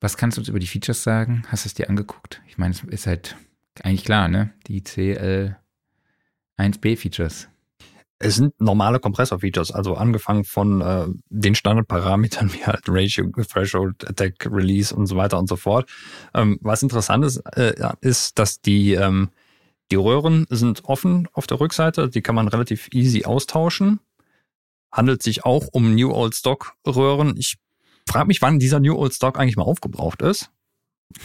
Was 0.00 0.16
kannst 0.16 0.36
du 0.36 0.40
uns 0.40 0.48
über 0.48 0.58
die 0.58 0.66
Features 0.66 1.02
sagen? 1.02 1.44
Hast 1.48 1.64
du 1.64 1.68
es 1.68 1.74
dir 1.74 1.88
angeguckt? 1.88 2.42
Ich 2.46 2.58
meine, 2.58 2.74
es 2.74 2.82
ist 2.82 3.06
halt 3.06 3.36
eigentlich 3.82 4.04
klar, 4.04 4.28
ne? 4.28 4.52
Die 4.66 4.82
CL1B-Features. 4.82 7.48
Es 8.18 8.36
sind 8.36 8.58
normale 8.60 9.00
Kompressor-Features, 9.00 9.72
also 9.72 9.96
angefangen 9.96 10.44
von 10.44 10.80
äh, 10.80 11.06
den 11.28 11.54
Standardparametern 11.54 12.52
wie 12.52 12.64
halt 12.64 12.82
Ratio, 12.86 13.30
Threshold, 13.30 14.08
Attack, 14.08 14.48
Release 14.50 14.94
und 14.94 15.06
so 15.06 15.16
weiter 15.16 15.38
und 15.38 15.48
so 15.48 15.56
fort. 15.56 15.90
Ähm, 16.32 16.58
was 16.62 16.82
interessant 16.82 17.24
ist, 17.24 17.38
äh, 17.56 17.74
ist, 18.00 18.38
dass 18.38 18.60
die, 18.60 18.94
ähm, 18.94 19.30
die 19.90 19.96
Röhren 19.96 20.46
sind 20.48 20.84
offen 20.84 21.28
auf 21.32 21.46
der 21.46 21.60
Rückseite, 21.60 22.08
die 22.08 22.22
kann 22.22 22.34
man 22.34 22.48
relativ 22.48 22.88
easy 22.92 23.24
austauschen. 23.24 24.00
Handelt 24.94 25.24
sich 25.24 25.44
auch 25.44 25.66
um 25.72 25.96
New 25.96 26.12
Old 26.12 26.36
Stock 26.36 26.76
Röhren. 26.86 27.36
Ich 27.36 27.56
frage 28.08 28.28
mich, 28.28 28.40
wann 28.40 28.60
dieser 28.60 28.78
New 28.78 28.96
Old 28.96 29.12
Stock 29.12 29.40
eigentlich 29.40 29.56
mal 29.56 29.64
aufgebraucht 29.64 30.22
ist. 30.22 30.50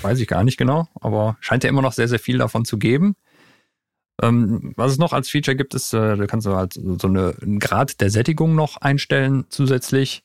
Weiß 0.01 0.19
ich 0.19 0.27
gar 0.27 0.43
nicht 0.43 0.57
genau, 0.57 0.87
aber 0.99 1.37
scheint 1.39 1.63
ja 1.63 1.69
immer 1.69 1.83
noch 1.83 1.93
sehr, 1.93 2.07
sehr 2.07 2.17
viel 2.17 2.39
davon 2.39 2.65
zu 2.65 2.79
geben. 2.79 3.15
Ähm, 4.23 4.73
was 4.75 4.93
es 4.93 4.97
noch 4.97 5.13
als 5.13 5.29
Feature 5.29 5.55
gibt, 5.55 5.75
ist, 5.75 5.93
äh, 5.93 6.17
da 6.17 6.25
kannst 6.25 6.47
du 6.47 6.55
halt 6.55 6.73
so 6.73 7.07
eine, 7.07 7.35
einen 7.41 7.59
Grad 7.59 8.01
der 8.01 8.09
Sättigung 8.09 8.55
noch 8.55 8.77
einstellen 8.77 9.45
zusätzlich. 9.49 10.23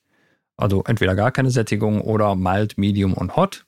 Also 0.57 0.83
entweder 0.85 1.15
gar 1.15 1.31
keine 1.31 1.51
Sättigung 1.51 2.01
oder 2.01 2.35
mild, 2.37 2.79
medium 2.79 3.13
und 3.13 3.37
hot. 3.37 3.67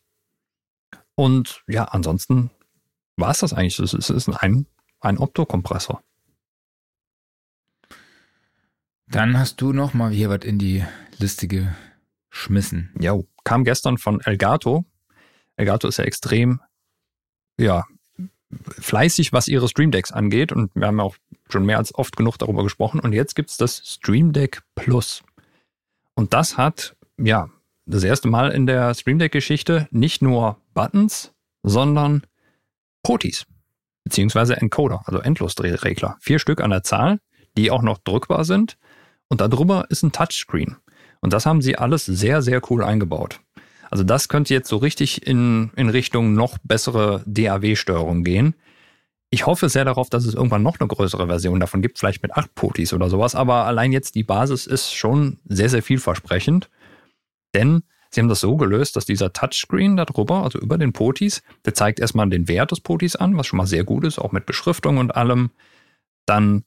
Und 1.17 1.63
ja, 1.69 1.85
ansonsten 1.85 2.51
war 3.17 3.31
es 3.31 3.41
das 3.41 3.53
eigentlich. 3.53 3.79
Es 3.79 3.93
ist 3.93 4.29
ein, 4.29 4.67
ein 5.01 5.19
Optokompressor. 5.19 6.03
Dann 9.09 9.39
hast 9.39 9.61
du 9.61 9.73
noch 9.73 9.95
mal 9.95 10.11
hier 10.11 10.29
was 10.29 10.45
in 10.45 10.59
die 10.59 10.85
Liste 11.19 11.49
geschmissen. 11.49 12.93
Ja, 12.99 13.19
kam 13.45 13.65
gestern 13.65 13.99
von 13.99 14.21
Elgato. 14.21 14.85
Elgato 15.57 15.89
ist 15.89 15.99
ja 15.99 16.05
extrem, 16.05 16.61
ja, 17.59 17.85
fleißig, 18.79 19.33
was 19.33 19.49
ihre 19.49 19.69
Stream 19.69 19.91
Decks 19.91 20.13
angeht. 20.13 20.53
Und 20.53 20.75
wir 20.75 20.87
haben 20.87 21.01
auch 21.01 21.17
schon 21.49 21.65
mehr 21.65 21.79
als 21.79 21.95
oft 21.95 22.17
genug 22.17 22.39
darüber 22.39 22.63
gesprochen. 22.63 23.01
Und 23.01 23.13
jetzt 23.13 23.35
gibt 23.35 23.51
es 23.51 23.57
das 23.57 23.83
Stream 23.85 24.33
Deck 24.33 24.63
Plus. 24.75 25.23
Und 26.15 26.33
das 26.33 26.57
hat, 26.57 26.97
ja, 27.19 27.49
das 27.87 28.03
erste 28.03 28.29
Mal 28.29 28.51
in 28.51 28.67
der 28.67 28.95
Stream 28.95 29.19
Deck-Geschichte 29.19 29.87
nicht 29.91 30.23
nur 30.23 30.61
Buttons, 30.75 31.33
sondern 31.63 32.23
Potis. 33.03 33.47
Beziehungsweise 34.05 34.57
Encoder, 34.57 35.03
also 35.05 35.21
Endlosdrehregler. 35.21 36.17
Vier 36.21 36.39
Stück 36.39 36.61
an 36.61 36.71
der 36.71 36.83
Zahl, 36.83 37.21
die 37.57 37.71
auch 37.71 37.83
noch 37.83 37.99
drückbar 37.99 38.45
sind. 38.45 38.77
Und 39.29 39.41
darüber 39.41 39.87
ist 39.89 40.03
ein 40.03 40.13
Touchscreen. 40.13 40.77
Und 41.21 41.33
das 41.33 41.47
haben 41.47 41.63
sie 41.63 41.77
alles 41.77 42.07
sehr, 42.07 42.43
sehr 42.43 42.61
cool 42.71 42.85
eingebaut. 42.85 43.41
Also 43.91 44.05
das 44.05 44.29
könnte 44.29 44.55
jetzt 44.55 44.69
so 44.69 44.77
richtig 44.77 45.27
in, 45.27 45.71
in 45.77 45.89
Richtung 45.89 46.35
noch 46.35 46.59
bessere 46.63 47.23
DAW-Steuerung 47.27 48.25
gehen. 48.25 48.55
Ich 49.31 49.47
hoffe 49.47 49.69
sehr 49.69 49.85
darauf, 49.85 50.09
dass 50.09 50.25
es 50.25 50.35
irgendwann 50.35 50.63
noch 50.63 50.79
eine 50.79 50.89
größere 50.89 51.27
Version 51.27 51.61
davon 51.61 51.83
gibt, 51.83 51.99
vielleicht 51.99 52.23
mit 52.23 52.33
acht 52.33 52.55
Potis 52.55 52.93
oder 52.93 53.11
sowas. 53.11 53.35
Aber 53.35 53.65
allein 53.65 53.93
jetzt 53.93 54.15
die 54.15 54.23
Basis 54.23 54.67
ist 54.67 54.93
schon 54.93 55.39
sehr, 55.45 55.69
sehr 55.69 55.83
vielversprechend. 55.83 56.71
Denn 57.55 57.83
sie 58.11 58.21
haben 58.21 58.29
das 58.29 58.41
so 58.41 58.57
gelöst, 58.57 58.97
dass 58.97 59.05
dieser 59.05 59.33
Touchscreen 59.33 59.97
darüber, 59.97 60.43
also 60.45 60.59
über 60.59 60.79
den 60.79 60.93
Potis, 60.93 61.43
der 61.65 61.75
zeigt 61.75 62.01
erstmal 62.01 62.29
den 62.29 62.49
Wert 62.49 62.71
des 62.71 62.81
Potis 62.81 63.17
an, 63.17 63.37
was 63.37 63.47
schon 63.47 63.57
mal 63.57 63.67
sehr 63.67 63.85
gut 63.85 64.05
ist, 64.05 64.19
auch 64.19 64.33
mit 64.33 64.47
Beschriftung 64.47 64.99
und 64.99 65.15
allem. 65.17 65.51
Dann 66.27 66.65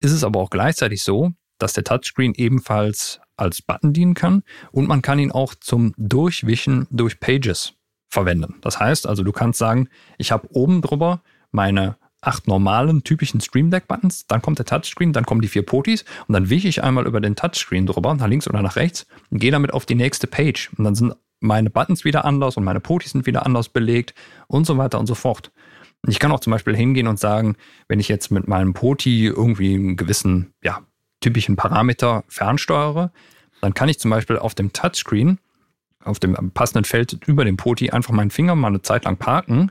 ist 0.00 0.12
es 0.12 0.24
aber 0.24 0.40
auch 0.40 0.50
gleichzeitig 0.50 1.02
so, 1.02 1.32
dass 1.62 1.72
der 1.72 1.84
Touchscreen 1.84 2.34
ebenfalls 2.34 3.20
als 3.36 3.62
Button 3.62 3.92
dienen 3.92 4.14
kann 4.14 4.42
und 4.72 4.88
man 4.88 5.02
kann 5.02 5.18
ihn 5.18 5.32
auch 5.32 5.54
zum 5.54 5.94
Durchwischen 5.96 6.86
durch 6.90 7.20
Pages 7.20 7.74
verwenden. 8.08 8.56
Das 8.60 8.78
heißt 8.78 9.06
also, 9.06 9.22
du 9.22 9.32
kannst 9.32 9.58
sagen, 9.58 9.88
ich 10.18 10.32
habe 10.32 10.48
oben 10.52 10.82
drüber 10.82 11.22
meine 11.50 11.96
acht 12.20 12.46
normalen 12.46 13.02
typischen 13.02 13.40
Stream 13.40 13.70
Deck 13.70 13.88
Buttons, 13.88 14.26
dann 14.26 14.42
kommt 14.42 14.58
der 14.58 14.66
Touchscreen, 14.66 15.12
dann 15.12 15.26
kommen 15.26 15.40
die 15.40 15.48
vier 15.48 15.66
Potis 15.66 16.04
und 16.28 16.34
dann 16.34 16.50
wische 16.50 16.68
ich 16.68 16.82
einmal 16.82 17.06
über 17.06 17.20
den 17.20 17.34
Touchscreen 17.34 17.86
drüber, 17.86 18.14
nach 18.14 18.28
links 18.28 18.48
oder 18.48 18.62
nach 18.62 18.76
rechts 18.76 19.06
und 19.30 19.38
gehe 19.38 19.50
damit 19.50 19.72
auf 19.72 19.86
die 19.86 19.96
nächste 19.96 20.26
Page 20.26 20.70
und 20.76 20.84
dann 20.84 20.94
sind 20.94 21.14
meine 21.40 21.70
Buttons 21.70 22.04
wieder 22.04 22.24
anders 22.24 22.56
und 22.56 22.64
meine 22.64 22.80
Potis 22.80 23.12
sind 23.12 23.26
wieder 23.26 23.44
anders 23.44 23.68
belegt 23.68 24.14
und 24.46 24.66
so 24.66 24.78
weiter 24.78 25.00
und 25.00 25.06
so 25.06 25.16
fort. 25.16 25.50
Ich 26.06 26.18
kann 26.18 26.32
auch 26.32 26.40
zum 26.40 26.52
Beispiel 26.52 26.76
hingehen 26.76 27.06
und 27.06 27.18
sagen, 27.18 27.56
wenn 27.88 28.00
ich 28.00 28.08
jetzt 28.08 28.30
mit 28.30 28.48
meinem 28.48 28.74
Poti 28.74 29.26
irgendwie 29.26 29.74
einen 29.74 29.96
gewissen, 29.96 30.52
ja, 30.62 30.80
typischen 31.22 31.56
Parameter 31.56 32.24
fernsteuere, 32.28 33.10
dann 33.62 33.72
kann 33.72 33.88
ich 33.88 33.98
zum 33.98 34.10
Beispiel 34.10 34.38
auf 34.38 34.54
dem 34.54 34.72
Touchscreen, 34.72 35.38
auf 36.04 36.18
dem 36.18 36.50
passenden 36.50 36.84
Feld 36.84 37.18
über 37.26 37.44
dem 37.44 37.56
Poti, 37.56 37.90
einfach 37.90 38.12
meinen 38.12 38.30
Finger 38.30 38.54
mal 38.54 38.68
eine 38.68 38.82
Zeit 38.82 39.04
lang 39.04 39.16
parken 39.16 39.70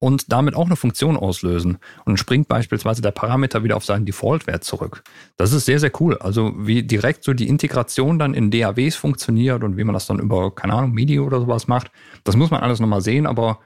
und 0.00 0.32
damit 0.32 0.56
auch 0.56 0.66
eine 0.66 0.76
Funktion 0.76 1.16
auslösen. 1.16 1.78
Und 2.04 2.16
springt 2.16 2.48
beispielsweise 2.48 3.02
der 3.02 3.12
Parameter 3.12 3.62
wieder 3.62 3.76
auf 3.76 3.84
seinen 3.84 4.06
Default-Wert 4.06 4.64
zurück. 4.64 5.04
Das 5.36 5.52
ist 5.52 5.66
sehr, 5.66 5.78
sehr 5.78 5.92
cool. 6.00 6.18
Also 6.18 6.54
wie 6.56 6.82
direkt 6.82 7.22
so 7.22 7.34
die 7.34 7.48
Integration 7.48 8.18
dann 8.18 8.34
in 8.34 8.50
DAWs 8.50 8.96
funktioniert 8.96 9.62
und 9.62 9.76
wie 9.76 9.84
man 9.84 9.92
das 9.92 10.06
dann 10.06 10.18
über, 10.18 10.54
keine 10.54 10.74
Ahnung, 10.74 10.92
MIDI 10.92 11.20
oder 11.20 11.40
sowas 11.40 11.68
macht, 11.68 11.92
das 12.24 12.34
muss 12.34 12.50
man 12.50 12.62
alles 12.62 12.80
nochmal 12.80 13.02
sehen, 13.02 13.26
aber 13.26 13.60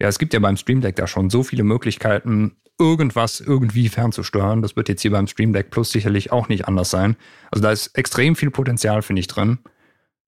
ja, 0.00 0.08
es 0.08 0.18
gibt 0.18 0.34
ja 0.34 0.40
beim 0.40 0.56
Stream 0.56 0.80
Deck 0.80 0.96
da 0.96 1.06
schon 1.06 1.30
so 1.30 1.42
viele 1.42 1.64
Möglichkeiten, 1.64 2.56
irgendwas 2.78 3.40
irgendwie 3.40 3.88
fernzusteuern. 3.88 4.62
Das 4.62 4.76
wird 4.76 4.88
jetzt 4.88 5.02
hier 5.02 5.10
beim 5.10 5.26
Stream 5.26 5.52
Deck 5.52 5.70
Plus 5.70 5.90
sicherlich 5.90 6.32
auch 6.32 6.48
nicht 6.48 6.68
anders 6.68 6.90
sein. 6.90 7.16
Also 7.50 7.62
da 7.62 7.70
ist 7.70 7.96
extrem 7.96 8.36
viel 8.36 8.50
Potenzial, 8.50 9.02
finde 9.02 9.20
ich, 9.20 9.26
drin. 9.26 9.58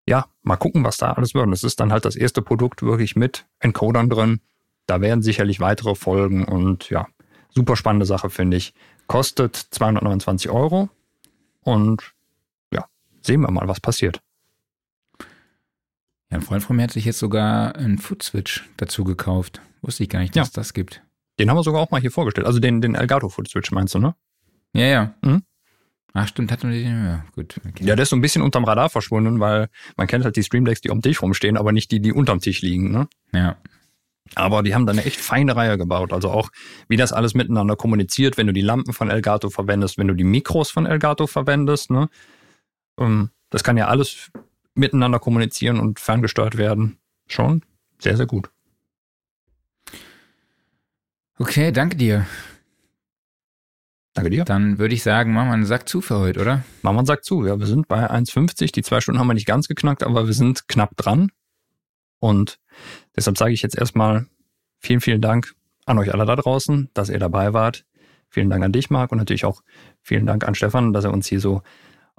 Ja, 0.07 0.25
mal 0.41 0.57
gucken, 0.57 0.83
was 0.83 0.97
da 0.97 1.11
alles 1.13 1.35
wird. 1.35 1.45
Und 1.45 1.51
das 1.51 1.63
ist 1.63 1.79
dann 1.79 1.91
halt 1.91 2.05
das 2.05 2.15
erste 2.15 2.41
Produkt 2.41 2.81
wirklich 2.81 3.15
mit 3.15 3.45
Encodern 3.59 4.09
drin. 4.09 4.39
Da 4.87 4.99
werden 5.01 5.21
sicherlich 5.21 5.59
weitere 5.59 5.93
folgen 5.93 6.43
und 6.43 6.89
ja, 6.89 7.07
super 7.49 7.75
spannende 7.75 8.07
Sache, 8.07 8.31
finde 8.31 8.57
ich. 8.57 8.73
Kostet 9.05 9.55
229 9.55 10.49
Euro. 10.49 10.89
Und 11.61 12.13
ja, 12.73 12.87
sehen 13.21 13.41
wir 13.41 13.51
mal, 13.51 13.67
was 13.67 13.79
passiert. 13.79 14.21
Ja, 16.31 16.37
ein 16.37 16.41
Freund 16.41 16.63
von 16.63 16.75
mir 16.75 16.83
hat 16.83 16.91
sich 16.91 17.05
jetzt 17.05 17.19
sogar 17.19 17.75
einen 17.75 17.97
Footswitch 17.97 18.69
dazu 18.77 19.03
gekauft. 19.03 19.61
Wusste 19.81 20.03
ich 20.03 20.09
gar 20.09 20.19
nicht, 20.19 20.35
dass 20.35 20.47
es 20.47 20.53
das 20.53 20.73
gibt. 20.73 21.01
Den 21.39 21.49
haben 21.49 21.57
wir 21.57 21.63
sogar 21.63 21.81
auch 21.81 21.91
mal 21.91 21.99
hier 22.01 22.11
vorgestellt. 22.11 22.47
Also 22.47 22.59
den, 22.59 22.81
den 22.81 22.95
Elgato 22.95 23.29
Footswitch 23.29 23.71
meinst 23.71 23.95
du, 23.95 23.99
ne? 23.99 24.15
Ja, 24.73 24.85
ja. 24.85 25.13
Mhm. 25.21 25.43
Ach, 26.13 26.27
stimmt, 26.27 26.51
hatten 26.51 26.69
wir 26.69 26.77
den. 26.77 27.05
Ja, 27.05 27.25
gut. 27.35 27.59
Okay. 27.67 27.85
Ja, 27.85 27.95
der 27.95 28.03
ist 28.03 28.09
so 28.09 28.15
ein 28.15 28.21
bisschen 28.21 28.41
unterm 28.41 28.63
Radar 28.63 28.89
verschwunden, 28.89 29.39
weil 29.39 29.69
man 29.97 30.07
kennt 30.07 30.23
halt 30.23 30.35
die 30.35 30.43
Streamdecks, 30.43 30.81
die 30.81 30.89
um 30.89 31.01
Tisch 31.01 31.21
rumstehen, 31.21 31.57
aber 31.57 31.71
nicht 31.71 31.91
die, 31.91 32.01
die 32.01 32.13
unterm 32.13 32.39
Tisch 32.39 32.61
liegen, 32.61 32.91
ne? 32.91 33.07
Ja. 33.33 33.57
Aber 34.35 34.63
die 34.63 34.73
haben 34.75 34.85
da 34.85 34.93
eine 34.93 35.03
echt 35.03 35.19
feine 35.19 35.55
Reihe 35.55 35.77
gebaut. 35.77 36.13
Also 36.13 36.29
auch, 36.29 36.49
wie 36.87 36.95
das 36.95 37.11
alles 37.11 37.33
miteinander 37.33 37.75
kommuniziert, 37.75 38.37
wenn 38.37 38.47
du 38.47 38.53
die 38.53 38.61
Lampen 38.61 38.93
von 38.93 39.09
Elgato 39.09 39.49
verwendest, 39.49 39.97
wenn 39.97 40.07
du 40.07 40.13
die 40.13 40.23
Mikros 40.23 40.69
von 40.69 40.85
Elgato 40.85 41.27
verwendest, 41.27 41.91
ne? 41.91 42.07
Ähm, 42.99 43.31
Das 43.49 43.63
kann 43.63 43.75
ja 43.77 43.87
alles 43.87 44.31
miteinander 44.73 45.19
kommunizieren 45.19 45.79
und 45.79 45.99
ferngesteuert 45.99 46.57
werden. 46.57 46.97
Schon 47.27 47.63
sehr, 47.99 48.17
sehr 48.17 48.25
gut. 48.25 48.49
Okay, 51.37 51.71
danke 51.71 51.97
dir. 51.97 52.25
Danke 54.13 54.29
dir. 54.29 54.43
Dann 54.43 54.77
würde 54.77 54.93
ich 54.93 55.03
sagen, 55.03 55.33
machen 55.33 55.47
wir 55.47 55.53
einen 55.53 55.65
Sack 55.65 55.87
zu 55.87 56.01
für 56.01 56.19
heute, 56.19 56.41
oder? 56.41 56.63
Mama 56.81 57.05
sagt 57.05 57.23
zu, 57.23 57.45
ja, 57.45 57.57
wir 57.57 57.65
sind 57.65 57.87
bei 57.87 58.09
1,50. 58.09 58.73
Die 58.73 58.83
zwei 58.83 58.99
Stunden 58.99 59.19
haben 59.19 59.27
wir 59.27 59.33
nicht 59.33 59.47
ganz 59.47 59.67
geknackt, 59.67 60.03
aber 60.03 60.27
wir 60.27 60.33
sind 60.33 60.67
knapp 60.67 60.95
dran. 60.97 61.31
Und 62.19 62.59
deshalb 63.15 63.37
sage 63.37 63.53
ich 63.53 63.61
jetzt 63.61 63.77
erstmal 63.77 64.27
vielen, 64.79 65.01
vielen 65.01 65.21
Dank 65.21 65.55
an 65.85 65.97
euch 65.97 66.13
alle 66.13 66.25
da 66.25 66.35
draußen, 66.35 66.89
dass 66.93 67.09
ihr 67.09 67.19
dabei 67.19 67.53
wart. 67.53 67.85
Vielen 68.27 68.49
Dank 68.49 68.63
an 68.63 68.71
dich, 68.71 68.89
Marc, 68.89 69.11
und 69.11 69.17
natürlich 69.17 69.45
auch 69.45 69.61
vielen 70.01 70.25
Dank 70.25 70.47
an 70.47 70.55
Stefan, 70.55 70.93
dass 70.93 71.05
er 71.05 71.13
uns 71.13 71.27
hier 71.27 71.39
so 71.39 71.61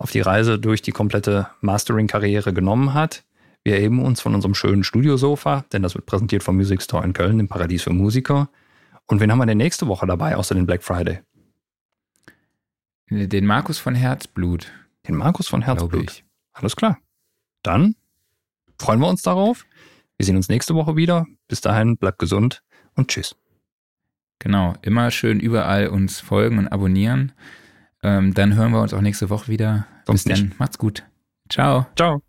auf 0.02 0.10
die 0.10 0.20
Reise 0.20 0.58
durch 0.58 0.82
die 0.82 0.90
komplette 0.90 1.48
Mastering-Karriere 1.60 2.52
genommen 2.52 2.92
hat. 2.92 3.24
Wir 3.64 3.74
erheben 3.76 4.04
uns 4.04 4.20
von 4.20 4.34
unserem 4.34 4.54
schönen 4.54 4.82
Studiosofa, 4.82 5.64
denn 5.72 5.82
das 5.82 5.94
wird 5.94 6.06
präsentiert 6.06 6.42
vom 6.42 6.56
Music 6.56 6.82
Store 6.82 7.04
in 7.04 7.12
Köln, 7.12 7.38
dem 7.38 7.48
Paradies 7.48 7.84
für 7.84 7.92
Musiker. 7.92 8.48
Und 9.06 9.20
wen 9.20 9.30
haben 9.30 9.38
wir 9.38 9.46
denn 9.46 9.58
nächste 9.58 9.86
Woche 9.86 10.06
dabei, 10.06 10.36
außer 10.36 10.54
den 10.56 10.66
Black 10.66 10.82
Friday? 10.82 11.20
Den 13.10 13.46
Markus 13.46 13.78
von 13.78 13.94
Herzblut, 13.94 14.72
Den 15.06 15.14
Markus 15.14 15.46
von 15.48 15.62
Herzblut. 15.62 16.10
ich. 16.10 16.24
Alles 16.52 16.74
klar. 16.74 16.98
Dann 17.62 17.94
freuen 18.78 19.00
wir 19.00 19.08
uns 19.08 19.22
darauf. 19.22 19.64
Wir 20.16 20.26
sehen 20.26 20.36
uns 20.36 20.48
nächste 20.48 20.74
Woche 20.74 20.96
wieder. 20.96 21.26
Bis 21.46 21.60
dahin, 21.60 21.96
bleibt 21.96 22.18
gesund 22.18 22.62
und 22.94 23.08
tschüss. 23.08 23.36
Genau, 24.40 24.74
immer 24.82 25.12
schön 25.12 25.38
überall 25.38 25.86
uns 25.88 26.18
folgen 26.18 26.58
und 26.58 26.68
abonnieren. 26.68 27.32
Ähm, 28.02 28.34
dann 28.34 28.54
hören 28.56 28.72
wir 28.72 28.82
uns 28.82 28.92
auch 28.92 29.00
nächste 29.00 29.30
Woche 29.30 29.48
wieder. 29.48 29.86
Sonst 30.06 30.24
Bis 30.24 30.38
dann, 30.38 30.54
macht's 30.58 30.78
gut. 30.78 31.04
Ciao. 31.48 31.86
Ciao. 31.96 32.22